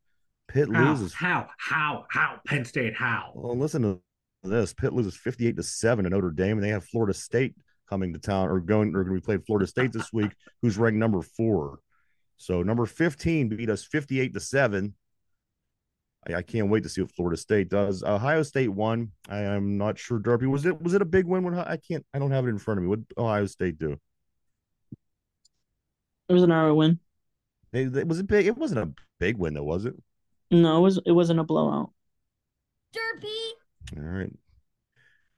Pitt 0.48 0.70
How? 0.74 0.90
loses. 0.92 1.14
How? 1.14 1.48
How? 1.58 2.06
How? 2.10 2.40
Penn 2.48 2.64
State? 2.64 2.94
How? 2.96 3.32
Well, 3.36 3.58
listen 3.58 3.82
to 3.82 4.00
this. 4.44 4.74
Pitt 4.74 4.94
loses 4.94 5.16
fifty-eight 5.18 5.58
to 5.58 5.64
seven 5.64 6.06
to 6.06 6.10
Notre 6.10 6.32
Dame, 6.32 6.58
and 6.58 6.64
they 6.64 6.70
have 6.70 6.86
Florida 6.86 7.14
State 7.14 7.56
coming 7.90 8.14
to 8.14 8.20
town 8.20 8.48
or 8.50 8.62
going 8.62 8.96
or 8.96 9.04
going 9.04 9.16
to 9.16 9.22
be 9.22 9.26
playing 9.26 9.42
Florida 9.42 9.68
State 9.68 9.92
this 9.92 10.14
week, 10.14 10.32
who's 10.62 10.78
ranked 10.78 10.98
number 10.98 11.22
four. 11.22 11.80
So 12.42 12.64
number 12.64 12.88
fifteen 12.88 13.50
beat 13.50 13.70
us 13.70 13.84
fifty-eight 13.84 14.34
to 14.34 14.40
seven. 14.40 14.96
I, 16.28 16.36
I 16.38 16.42
can't 16.42 16.70
wait 16.70 16.82
to 16.82 16.90
see 16.90 17.02
what 17.02 17.12
Florida 17.12 17.38
State 17.38 17.70
does. 17.70 18.02
Ohio 18.02 18.42
State 18.42 18.70
won. 18.70 19.12
I 19.30 19.42
am 19.42 19.78
not 19.78 20.00
sure. 20.00 20.18
Derby 20.18 20.48
was 20.48 20.66
it 20.66 20.82
was 20.82 20.96
it 20.96 21.04
a 21.04 21.06
big 21.06 21.28
win? 21.28 21.44
When 21.44 21.54
I 21.54 21.78
can't 21.78 22.04
I 22.16 22.18
don't 22.18 22.32
have 22.32 22.48
it 22.48 22.50
in 22.50 22.58
front 22.58 22.80
of 22.80 22.84
me. 22.84 22.90
What 22.90 23.08
did 23.08 23.16
Ohio 23.16 23.46
State 23.46 23.78
do? 23.78 23.96
It 26.30 26.34
was 26.34 26.42
an 26.42 26.52
hour 26.52 26.74
win. 26.74 27.00
They, 27.74 27.84
they- 27.84 28.06
was 28.06 28.18
it 28.18 28.26
big? 28.26 28.48
It 28.48 28.58
wasn't 28.58 28.80
a 28.80 28.92
big 29.20 29.38
win 29.38 29.54
though, 29.54 29.64
was 29.64 29.86
it? 29.86 29.94
No, 30.50 30.80
it 30.80 30.82
was 30.82 31.00
it 31.06 31.12
wasn't 31.12 31.42
a 31.42 31.44
blowout. 31.44 31.92
Derpy. 32.92 33.98
All 33.98 34.04
right. 34.04 34.34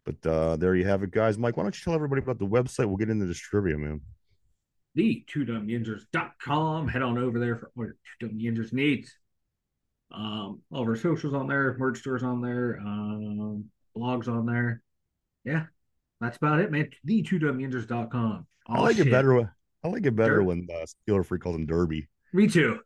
But 0.05 0.25
uh 0.25 0.55
there 0.55 0.73
you 0.73 0.85
have 0.85 1.03
it, 1.03 1.11
guys. 1.11 1.37
Mike, 1.37 1.57
why 1.57 1.63
don't 1.63 1.77
you 1.77 1.83
tell 1.83 1.95
everybody 1.95 2.21
about 2.21 2.39
the 2.39 2.47
website? 2.47 2.85
We'll 2.85 2.95
get 2.95 3.09
into 3.09 3.25
this 3.25 3.37
trivia, 3.39 3.77
man. 3.77 3.99
The 4.95 5.23
two 5.27 5.45
dumb 5.45 5.67
yinzers.com. 5.67 6.87
Head 6.87 7.01
on 7.01 7.17
over 7.17 7.39
there 7.39 7.55
for 7.57 7.71
all 7.77 7.85
your 7.85 7.95
two 8.19 8.27
dumb 8.27 8.39
yinzers 8.39 8.73
needs. 8.73 9.15
Um, 10.11 10.61
all 10.71 10.83
of 10.83 10.87
our 10.87 10.95
socials 10.95 11.33
on 11.33 11.47
there, 11.47 11.75
merch 11.79 11.99
stores 11.99 12.21
on 12.23 12.41
there, 12.41 12.79
um, 12.79 13.65
blogs 13.97 14.27
on 14.27 14.45
there. 14.45 14.81
Yeah, 15.43 15.65
that's 16.21 16.37
about 16.37 16.59
it, 16.59 16.71
man. 16.71 16.89
The 17.03 17.23
two 17.23 17.39
dumb 17.39 17.57
yinzers.com. 17.57 18.45
I 18.67 18.79
like 18.81 18.99
it 18.99 19.09
better. 19.11 19.33
when- 19.35 19.49
I 19.83 19.89
like 19.89 20.05
it 20.05 20.15
better 20.15 20.35
Derby. 20.35 20.45
when 20.45 20.67
uh, 20.73 20.85
Steeler 20.85 21.25
Free 21.25 21.39
calls 21.39 21.55
him 21.57 21.65
Derby. 21.65 22.07
Me 22.31 22.47
too. 22.47 22.79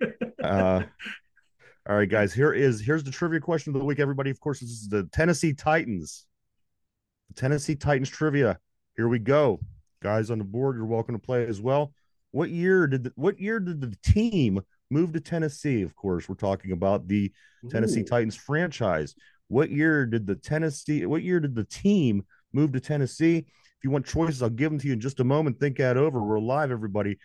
Uh, 0.42 0.84
all 1.88 1.96
right, 1.96 2.08
guys. 2.08 2.32
Here 2.32 2.52
is 2.52 2.80
here's 2.80 3.02
the 3.02 3.10
trivia 3.10 3.40
question 3.40 3.74
of 3.74 3.80
the 3.80 3.84
week. 3.84 3.98
Everybody, 3.98 4.30
of 4.30 4.38
course, 4.38 4.60
this 4.60 4.70
is 4.70 4.88
the 4.88 5.04
Tennessee 5.12 5.52
Titans. 5.52 6.26
The 7.28 7.34
Tennessee 7.40 7.74
Titans 7.74 8.08
trivia. 8.08 8.58
Here 8.96 9.08
we 9.08 9.18
go, 9.18 9.60
guys 10.02 10.30
on 10.30 10.38
the 10.38 10.44
board. 10.44 10.76
You're 10.76 10.86
welcome 10.86 11.14
to 11.14 11.20
play 11.20 11.46
as 11.46 11.60
well. 11.60 11.92
What 12.30 12.50
year 12.50 12.86
did 12.86 13.04
the, 13.04 13.12
what 13.16 13.40
year 13.40 13.58
did 13.58 13.80
the 13.80 13.96
team 14.02 14.60
move 14.90 15.12
to 15.12 15.20
Tennessee? 15.20 15.82
Of 15.82 15.94
course, 15.96 16.28
we're 16.28 16.34
talking 16.34 16.72
about 16.72 17.08
the 17.08 17.32
Tennessee 17.70 18.00
Ooh. 18.00 18.04
Titans 18.04 18.36
franchise. 18.36 19.14
What 19.48 19.70
year 19.70 20.06
did 20.06 20.26
the 20.26 20.34
Tennessee? 20.34 21.06
What 21.06 21.22
year 21.22 21.40
did 21.40 21.54
the 21.54 21.64
team 21.64 22.24
move 22.52 22.72
to 22.72 22.80
Tennessee? 22.80 23.38
If 23.38 23.84
you 23.84 23.90
want 23.90 24.06
choices, 24.06 24.42
I'll 24.42 24.50
give 24.50 24.70
them 24.70 24.78
to 24.80 24.86
you 24.88 24.92
in 24.92 25.00
just 25.00 25.20
a 25.20 25.24
moment. 25.24 25.58
Think 25.58 25.78
that 25.78 25.96
over. 25.96 26.22
We're 26.22 26.38
live, 26.38 26.70
everybody, 26.70 27.18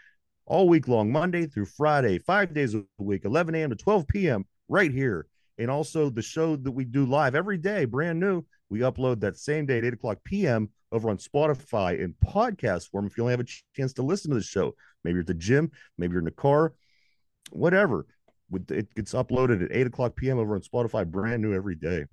all 0.46 0.70
week 0.70 0.88
long, 0.88 1.12
Monday 1.12 1.48
through 1.48 1.66
Friday, 1.66 2.20
five 2.20 2.54
days 2.54 2.76
a 2.76 2.84
week, 2.98 3.26
11 3.26 3.56
a.m. 3.56 3.72
to 3.72 3.76
12 3.76 4.08
p.m. 4.08 4.46
right 4.70 4.92
here 4.92 5.28
And 5.58 5.70
also 5.70 6.10
the 6.10 6.22
show 6.22 6.56
that 6.56 6.72
we 6.72 6.86
do 6.86 7.06
live 7.06 7.36
every 7.36 7.58
day, 7.58 7.86
brand 7.86 8.20
new. 8.20 8.44
We 8.74 8.80
upload 8.80 9.20
that 9.20 9.38
same 9.38 9.68
day 9.68 9.78
at 9.78 9.86
8 9.86 9.94
o'clock 9.94 10.18
p.m. 10.24 10.68
over 10.92 11.12
on 11.12 11.18
Spotify 11.18 12.00
in 12.00 12.16
podcast 12.26 12.90
form. 12.90 13.06
If 13.06 13.16
you 13.16 13.22
only 13.22 13.34
have 13.34 13.40
a 13.40 13.46
chance 13.76 13.94
to 13.94 14.02
listen 14.02 14.32
to 14.32 14.38
the 14.38 14.44
show, 14.44 14.74
maybe 15.04 15.14
you're 15.14 15.22
at 15.22 15.28
the 15.28 15.36
gym, 15.36 15.70
maybe 16.00 16.14
you're 16.14 16.22
in 16.22 16.26
the 16.26 16.32
car, 16.32 16.74
whatever. 17.52 18.08
It 18.70 18.92
gets 18.96 19.14
uploaded 19.14 19.64
at 19.64 19.72
8 19.72 19.86
o'clock 19.86 20.16
p.m. 20.16 20.40
over 20.40 20.56
on 20.56 20.62
Spotify, 20.62 21.06
brand 21.06 21.44
new 21.44 21.54
every 21.54 21.76
day. 21.76 22.06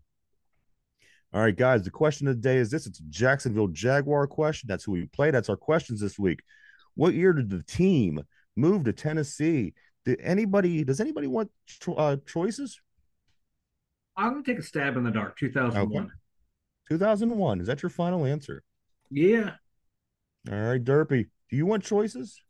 All 1.32 1.40
right, 1.40 1.56
guys, 1.56 1.82
the 1.82 1.90
question 1.90 2.28
of 2.28 2.36
the 2.36 2.42
day 2.42 2.58
is 2.58 2.70
this 2.70 2.86
it's 2.86 3.00
a 3.00 3.04
Jacksonville 3.08 3.68
Jaguar 3.68 4.26
question. 4.26 4.66
That's 4.66 4.84
who 4.84 4.92
we 4.92 5.06
play. 5.06 5.30
That's 5.30 5.48
our 5.48 5.56
questions 5.56 5.98
this 5.98 6.18
week. 6.18 6.40
What 6.94 7.14
year 7.14 7.32
did 7.32 7.48
the 7.48 7.62
team 7.62 8.20
move 8.54 8.84
to 8.84 8.92
Tennessee? 8.92 9.72
Did 10.04 10.20
anybody, 10.20 10.84
does 10.84 11.00
anybody 11.00 11.26
want 11.26 11.50
uh, 11.96 12.16
choices? 12.26 12.78
I'm 14.14 14.32
going 14.32 14.44
to 14.44 14.52
take 14.52 14.58
a 14.58 14.62
stab 14.62 14.98
in 14.98 15.04
the 15.04 15.10
dark. 15.10 15.38
2001. 15.38 16.04
Okay. 16.04 16.12
2001. 16.90 17.60
Is 17.60 17.66
that 17.68 17.82
your 17.82 17.90
final 17.90 18.26
answer? 18.26 18.62
Yeah. 19.10 19.52
All 20.50 20.58
right, 20.58 20.82
Derpy. 20.82 21.26
Do 21.50 21.56
you 21.56 21.66
want 21.66 21.84
choices? 21.84 22.42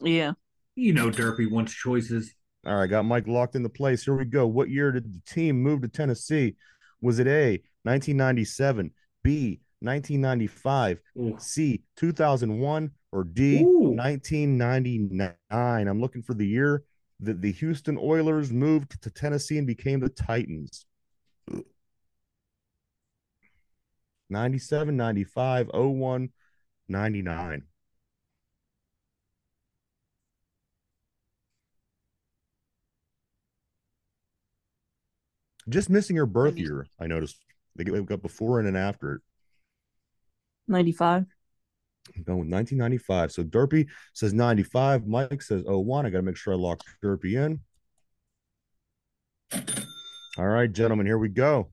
Yeah. 0.00 0.32
You 0.74 0.92
know, 0.92 1.10
Derpy 1.10 1.50
wants 1.50 1.72
choices. 1.72 2.34
All 2.66 2.76
right, 2.76 2.86
got 2.86 3.04
Mike 3.04 3.26
locked 3.26 3.54
into 3.54 3.68
place. 3.68 4.04
Here 4.04 4.16
we 4.16 4.24
go. 4.24 4.46
What 4.46 4.68
year 4.68 4.92
did 4.92 5.12
the 5.12 5.20
team 5.26 5.62
move 5.62 5.82
to 5.82 5.88
Tennessee? 5.88 6.56
Was 7.00 7.18
it 7.18 7.26
A, 7.26 7.62
1997, 7.84 8.90
B, 9.22 9.60
1995, 9.80 11.00
Ooh. 11.18 11.36
C, 11.38 11.82
2001, 11.96 12.90
or 13.12 13.24
D, 13.24 13.62
Ooh. 13.62 13.94
1999? 13.94 15.34
I'm 15.50 16.00
looking 16.00 16.22
for 16.22 16.34
the 16.34 16.46
year 16.46 16.84
that 17.20 17.40
the 17.40 17.52
Houston 17.52 17.96
Oilers 17.98 18.52
moved 18.52 19.00
to 19.02 19.10
Tennessee 19.10 19.58
and 19.58 19.66
became 19.66 20.00
the 20.00 20.08
Titans. 20.08 20.86
97, 24.28 24.96
95, 24.96 25.70
01, 25.72 26.30
99. 26.88 27.62
Just 35.68 35.90
missing 35.90 36.16
her 36.16 36.26
birth 36.26 36.56
year, 36.56 36.86
I 37.00 37.06
noticed. 37.06 37.36
They 37.74 37.84
got 37.84 38.22
before 38.22 38.58
and 38.58 38.66
then 38.66 38.76
after 38.76 39.14
it. 39.14 39.20
95. 40.68 41.26
Going 42.24 42.38
with 42.38 42.52
1995. 42.52 43.32
So 43.32 43.42
Derpy 43.44 43.88
says 44.14 44.32
95. 44.32 45.06
Mike 45.06 45.42
says 45.42 45.62
01. 45.66 46.06
I 46.06 46.10
got 46.10 46.18
to 46.18 46.22
make 46.22 46.36
sure 46.36 46.54
I 46.54 46.56
lock 46.56 46.80
Derpy 47.04 47.34
in. 47.34 47.60
All 50.38 50.46
right, 50.46 50.72
gentlemen, 50.72 51.06
here 51.06 51.18
we 51.18 51.28
go. 51.28 51.70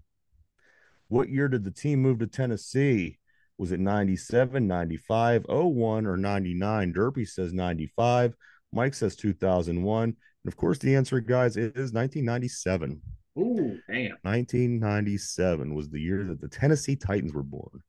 What 1.13 1.29
year 1.29 1.47
did 1.47 1.63
the 1.63 1.69
team 1.69 2.01
move 2.01 2.17
to 2.19 2.27
Tennessee? 2.27 3.19
Was 3.59 3.71
it 3.71 3.79
97, 3.79 4.65
95, 4.65 5.45
01, 5.47 6.07
or 6.07 6.17
99? 6.17 6.91
Derpy 6.91 7.27
says 7.27 7.53
95. 7.53 8.33
Mike 8.71 8.95
says 8.95 9.15
2001. 9.15 10.03
And 10.03 10.15
of 10.47 10.57
course, 10.57 10.79
the 10.79 10.95
answer, 10.95 11.19
guys, 11.19 11.55
is 11.55 11.93
1997. 11.93 12.99
Ooh, 13.37 13.79
damn. 13.87 14.17
1997 14.23 15.75
was 15.75 15.87
the 15.87 15.99
year 15.99 16.23
that 16.23 16.41
the 16.41 16.47
Tennessee 16.47 16.95
Titans 16.95 17.31
were 17.31 17.43
born. 17.43 17.83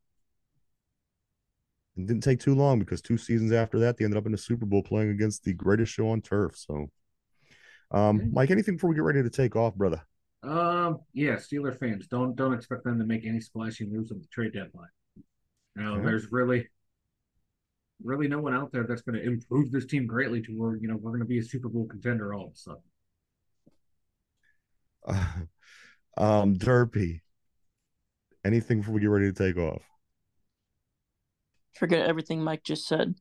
It 1.96 2.06
didn't 2.06 2.24
take 2.24 2.40
too 2.40 2.54
long 2.54 2.78
because 2.78 3.00
two 3.00 3.16
seasons 3.16 3.52
after 3.52 3.78
that, 3.78 3.96
they 3.96 4.04
ended 4.04 4.18
up 4.18 4.26
in 4.26 4.32
the 4.32 4.38
Super 4.38 4.66
Bowl 4.66 4.82
playing 4.82 5.08
against 5.08 5.44
the 5.44 5.54
greatest 5.54 5.94
show 5.94 6.10
on 6.10 6.20
turf. 6.20 6.58
So, 6.58 6.90
um. 7.90 8.34
Mike, 8.34 8.50
anything 8.50 8.74
before 8.74 8.90
we 8.90 8.96
get 8.96 9.02
ready 9.04 9.22
to 9.22 9.30
take 9.30 9.56
off, 9.56 9.74
brother? 9.74 10.02
Um, 10.44 11.00
yeah, 11.12 11.36
Steeler 11.36 11.78
fans 11.78 12.06
don't 12.06 12.36
don't 12.36 12.52
expect 12.52 12.84
them 12.84 12.98
to 12.98 13.04
make 13.04 13.24
any 13.24 13.40
splashy 13.40 13.86
moves 13.86 14.12
on 14.12 14.18
the 14.20 14.26
trade 14.26 14.52
deadline. 14.52 14.88
Now, 15.76 15.94
okay. 15.94 16.04
there's 16.04 16.30
really, 16.30 16.68
really 18.02 18.28
no 18.28 18.40
one 18.40 18.54
out 18.54 18.70
there 18.70 18.84
that's 18.84 19.02
going 19.02 19.18
to 19.18 19.24
improve 19.24 19.72
this 19.72 19.86
team 19.86 20.06
greatly 20.06 20.42
to 20.42 20.52
where 20.52 20.76
you 20.76 20.88
know 20.88 20.96
we're 20.96 21.10
going 21.10 21.20
to 21.20 21.26
be 21.26 21.38
a 21.38 21.42
Super 21.42 21.68
Bowl 21.68 21.86
contender 21.86 22.34
all 22.34 22.46
of 22.46 22.52
a 22.52 22.56
sudden. 22.56 22.82
um, 26.16 26.56
Derpy. 26.56 27.20
Anything 28.44 28.80
before 28.80 28.94
we 28.94 29.00
get 29.00 29.08
ready 29.08 29.32
to 29.32 29.32
take 29.32 29.56
off? 29.56 29.82
Forget 31.78 32.06
everything 32.06 32.42
Mike 32.42 32.62
just 32.62 32.86
said. 32.86 33.14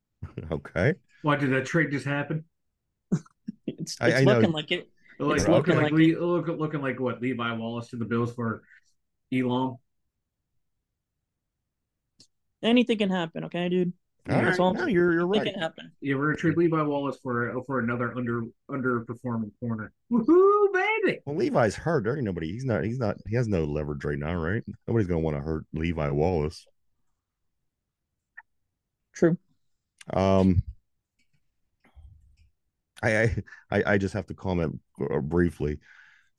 okay. 0.50 0.94
Why 1.22 1.36
did 1.36 1.52
that 1.52 1.66
trade 1.66 1.90
just 1.90 2.06
happen? 2.06 2.44
it's, 3.12 3.22
it's 3.66 4.00
I, 4.00 4.12
I 4.12 4.20
looking 4.20 4.50
know. 4.50 4.56
like 4.56 4.72
it. 4.72 4.88
Like, 5.20 5.48
looking 5.48 5.76
like, 5.76 5.92
like 5.92 6.00
it. 6.00 6.20
Look, 6.20 6.48
looking 6.48 6.80
like 6.80 6.98
what 6.98 7.20
Levi 7.20 7.52
Wallace 7.52 7.88
to 7.90 7.96
the 7.96 8.06
Bills 8.06 8.34
for 8.34 8.62
Elam. 9.32 9.76
Anything 12.62 12.98
can 12.98 13.10
happen, 13.10 13.44
okay, 13.44 13.68
dude. 13.68 13.92
All 14.28 14.42
right, 14.42 14.60
all, 14.60 14.74
no, 14.74 14.86
you're 14.86 15.12
you're 15.12 15.26
right. 15.26 15.42
Can 15.42 15.58
happen. 15.58 15.92
Yeah, 16.00 16.14
we're 16.14 16.26
gonna 16.26 16.36
trade 16.36 16.56
Levi 16.56 16.82
Wallace 16.82 17.18
for 17.22 17.54
for 17.66 17.80
another 17.80 18.16
under 18.16 18.44
underperforming 18.70 19.50
corner. 19.60 19.92
Woohoo, 20.12 20.72
baby! 20.72 21.20
Well, 21.24 21.36
Levi's 21.36 21.74
hurt. 21.74 22.04
There 22.04 22.16
ain't 22.16 22.24
nobody. 22.24 22.52
He's 22.52 22.64
not. 22.64 22.84
He's 22.84 22.98
not. 22.98 23.16
He 23.26 23.36
has 23.36 23.48
no 23.48 23.64
leverage 23.64 24.04
right 24.04 24.18
now, 24.18 24.34
right? 24.34 24.62
Nobody's 24.86 25.08
gonna 25.08 25.20
want 25.20 25.36
to 25.36 25.42
hurt 25.42 25.64
Levi 25.72 26.10
Wallace. 26.10 26.66
True. 29.14 29.38
Um, 30.12 30.62
I 33.02 33.36
I 33.70 33.82
I 33.86 33.98
just 33.98 34.14
have 34.14 34.26
to 34.26 34.34
comment 34.34 34.80
briefly. 35.22 35.78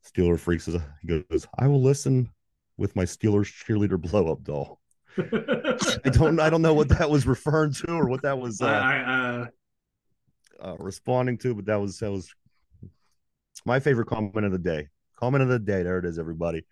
Steeler 0.04 0.38
freaks 0.38 0.64
says 0.64 0.80
he 1.00 1.08
goes. 1.08 1.46
I 1.58 1.68
will 1.68 1.82
listen 1.82 2.30
with 2.76 2.96
my 2.96 3.04
Steelers 3.04 3.52
cheerleader 3.64 4.00
blow 4.00 4.32
up 4.32 4.42
doll. 4.42 4.80
I 5.18 6.10
don't 6.10 6.40
I 6.40 6.50
don't 6.50 6.62
know 6.62 6.74
what 6.74 6.88
that 6.88 7.10
was 7.10 7.26
referring 7.26 7.72
to 7.74 7.92
or 7.92 8.08
what 8.08 8.22
that 8.22 8.38
was 8.38 8.60
uh, 8.60 8.66
uh, 8.66 9.46
uh, 10.60 10.76
responding 10.78 11.38
to, 11.38 11.54
but 11.54 11.66
that 11.66 11.80
was 11.80 11.98
that 11.98 12.10
was 12.10 12.32
my 13.64 13.78
favorite 13.78 14.06
comment 14.06 14.46
of 14.46 14.52
the 14.52 14.58
day. 14.58 14.88
Comment 15.16 15.42
of 15.42 15.48
the 15.48 15.58
day. 15.58 15.82
There 15.82 15.98
it 15.98 16.04
is, 16.04 16.18
everybody. 16.18 16.64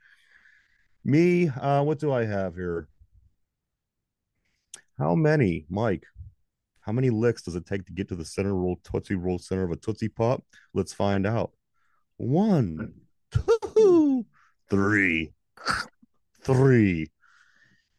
Me, 1.04 1.48
uh, 1.48 1.82
what 1.82 1.98
do 1.98 2.12
I 2.12 2.24
have 2.24 2.54
here? 2.54 2.88
How 4.98 5.14
many, 5.14 5.66
Mike? 5.70 6.04
How 6.80 6.92
many 6.92 7.10
licks 7.10 7.42
does 7.42 7.56
it 7.56 7.66
take 7.66 7.84
to 7.86 7.92
get 7.92 8.08
to 8.08 8.16
the 8.16 8.24
center 8.24 8.54
roll 8.54 8.80
Tootsie 8.84 9.14
Roll 9.14 9.38
center 9.38 9.64
of 9.64 9.70
a 9.70 9.76
Tootsie 9.76 10.08
Pop? 10.08 10.42
Let's 10.72 10.92
find 10.92 11.26
out. 11.26 11.52
One, 12.16 12.94
two, 13.30 14.26
three, 14.68 15.32
three. 16.42 17.10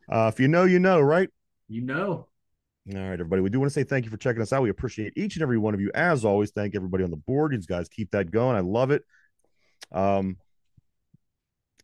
Uh, 0.10 0.32
if 0.34 0.40
you 0.40 0.48
know, 0.48 0.64
you 0.66 0.80
know, 0.80 1.00
right? 1.00 1.30
You 1.68 1.82
know. 1.82 2.28
All 2.90 2.98
right, 3.00 3.14
everybody. 3.14 3.42
We 3.42 3.52
do 3.52 3.60
want 3.60 3.72
to 3.72 3.74
say 3.74 3.84
thank 3.84 4.06
you 4.06 4.12
for 4.12 4.18
checking 4.18 4.42
us 4.42 4.52
out. 4.52 4.64
We 4.64 4.72
appreciate 4.72 5.14
each 5.16 5.36
and 5.36 5.44
every 5.44 5.60
one 5.60 5.74
of 5.74 5.82
you. 5.82 5.92
As 5.94 6.26
always, 6.26 6.50
thank 6.52 6.76
everybody 6.76 7.04
on 7.04 7.12
the 7.12 7.18
board. 7.18 7.54
You 7.54 7.60
guys 7.60 7.88
keep 7.88 8.12
that 8.12 8.32
going. 8.32 8.58
I 8.58 8.62
love 8.62 8.90
it. 8.90 9.04
Um, 9.92 10.38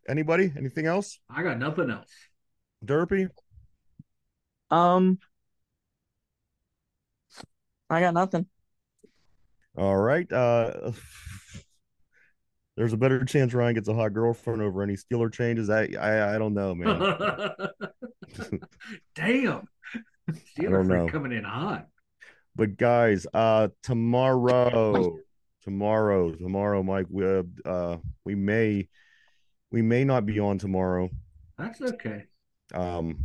anybody? 0.10 0.52
Anything 0.58 0.88
else? 0.88 1.20
I 1.30 1.44
got 1.44 1.60
nothing 1.60 1.92
else. 1.92 2.10
Derpy. 2.84 3.30
Um, 4.72 5.20
I 7.90 8.00
got 8.00 8.14
nothing. 8.14 8.46
All 9.78 9.98
right. 9.98 10.32
Uh, 10.32 10.92
there's 12.78 12.94
a 12.94 12.98
better 12.98 13.24
chance 13.26 13.54
Ryan 13.54 13.76
gets 13.76 13.88
a 13.88 13.94
hot 13.94 14.14
girlfriend 14.14 14.62
over 14.62 14.82
any 14.82 14.96
Steeler 14.96 15.32
changes. 15.32 15.70
I 15.70 15.88
I, 16.00 16.36
I 16.36 16.38
don't 16.38 16.54
know, 16.54 16.76
man. 16.76 17.00
Damn, 19.16 19.68
Steeler 20.32 21.10
coming 21.10 21.32
in 21.32 21.44
hot. 21.44 21.88
But 22.56 22.76
guys, 22.76 23.28
uh, 23.34 23.70
tomorrow, 23.84 25.18
tomorrow, 25.64 26.32
tomorrow, 26.34 26.84
Mike, 26.84 27.06
we 27.10 27.26
uh, 27.26 27.44
uh, 27.66 27.98
we 28.26 28.36
may 28.36 28.90
we 29.72 29.82
may 29.82 30.04
not 30.04 30.26
be 30.26 30.40
on 30.40 30.58
tomorrow. 30.58 31.10
That's 31.58 31.82
okay. 31.82 32.26
Um, 32.74 33.18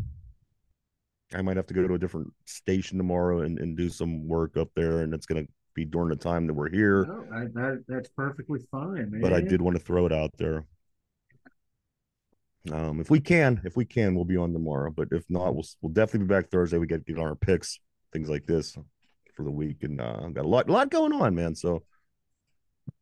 I 1.34 1.42
might 1.42 1.56
have 1.56 1.66
to 1.66 1.74
go 1.74 1.86
to 1.86 1.94
a 1.94 1.98
different 1.98 2.32
station 2.46 2.98
tomorrow 2.98 3.40
and, 3.40 3.58
and 3.58 3.76
do 3.76 3.88
some 3.88 4.28
work 4.28 4.56
up 4.56 4.68
there, 4.74 5.00
and 5.00 5.14
it's 5.14 5.26
gonna 5.26 5.46
be 5.74 5.84
during 5.84 6.08
the 6.08 6.16
time 6.16 6.46
that 6.46 6.54
we're 6.54 6.70
here. 6.70 7.04
No, 7.06 7.24
I, 7.34 7.44
that, 7.54 7.84
that's 7.88 8.08
perfectly 8.10 8.60
fine, 8.70 9.10
man. 9.10 9.20
But 9.20 9.32
I 9.32 9.40
did 9.40 9.62
want 9.62 9.76
to 9.76 9.82
throw 9.82 10.06
it 10.06 10.12
out 10.12 10.30
there. 10.38 10.66
Um, 12.70 13.00
if 13.00 13.10
we 13.10 13.18
can, 13.18 13.60
if 13.64 13.76
we 13.76 13.84
can, 13.84 14.14
we'll 14.14 14.24
be 14.24 14.36
on 14.36 14.52
tomorrow. 14.52 14.92
But 14.94 15.08
if 15.10 15.24
not, 15.28 15.54
we'll 15.54 15.66
we'll 15.80 15.92
definitely 15.92 16.26
be 16.26 16.34
back 16.34 16.50
Thursday. 16.50 16.78
We 16.78 16.86
get 16.86 17.06
get 17.06 17.18
our 17.18 17.34
picks, 17.34 17.80
things 18.12 18.28
like 18.28 18.46
this 18.46 18.76
for 19.34 19.42
the 19.42 19.50
week, 19.50 19.82
and 19.82 20.00
uh, 20.00 20.28
got 20.28 20.44
a 20.44 20.48
lot 20.48 20.68
a 20.68 20.72
lot 20.72 20.90
going 20.90 21.12
on, 21.12 21.34
man. 21.34 21.54
So 21.54 21.82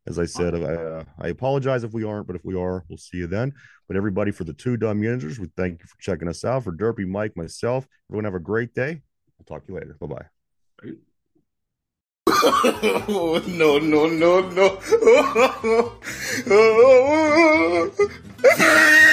as 0.07 0.19
I 0.19 0.25
said, 0.25 0.55
I 0.55 0.59
uh, 0.59 1.05
I 1.19 1.29
apologize 1.29 1.85
if 1.85 1.93
we 1.93 2.05
aren't, 2.05 2.27
but 2.27 2.37
if 2.37 2.45
we 2.45 2.55
are, 2.55 2.85
we'll 2.89 2.99
see 2.99 3.19
you 3.19 3.27
then. 3.27 3.53
But 3.87 3.97
everybody 3.97 4.31
for 4.31 4.45
the 4.45 4.53
two 4.53 4.77
dumb 4.77 5.01
yinzers, 5.03 5.39
we 5.39 5.49
thank 5.57 5.81
you 5.81 5.87
for 5.87 5.97
checking 6.01 6.29
us 6.29 6.45
out. 6.45 6.65
For 6.65 6.73
Derpy, 6.73 7.07
Mike, 7.07 7.37
myself, 7.37 7.87
everyone 8.09 8.25
have 8.25 8.35
a 8.35 8.41
great 8.41 8.75
day. 8.75 9.03
I'll 9.39 9.45
talk 9.47 9.67
to 9.67 9.73
you 9.73 9.79
later. 9.79 9.97
Bye 10.01 10.07
bye. 10.07 10.27
no, 13.09 13.79
no, 13.79 14.07
no, 14.07 14.41
no. 14.49 14.79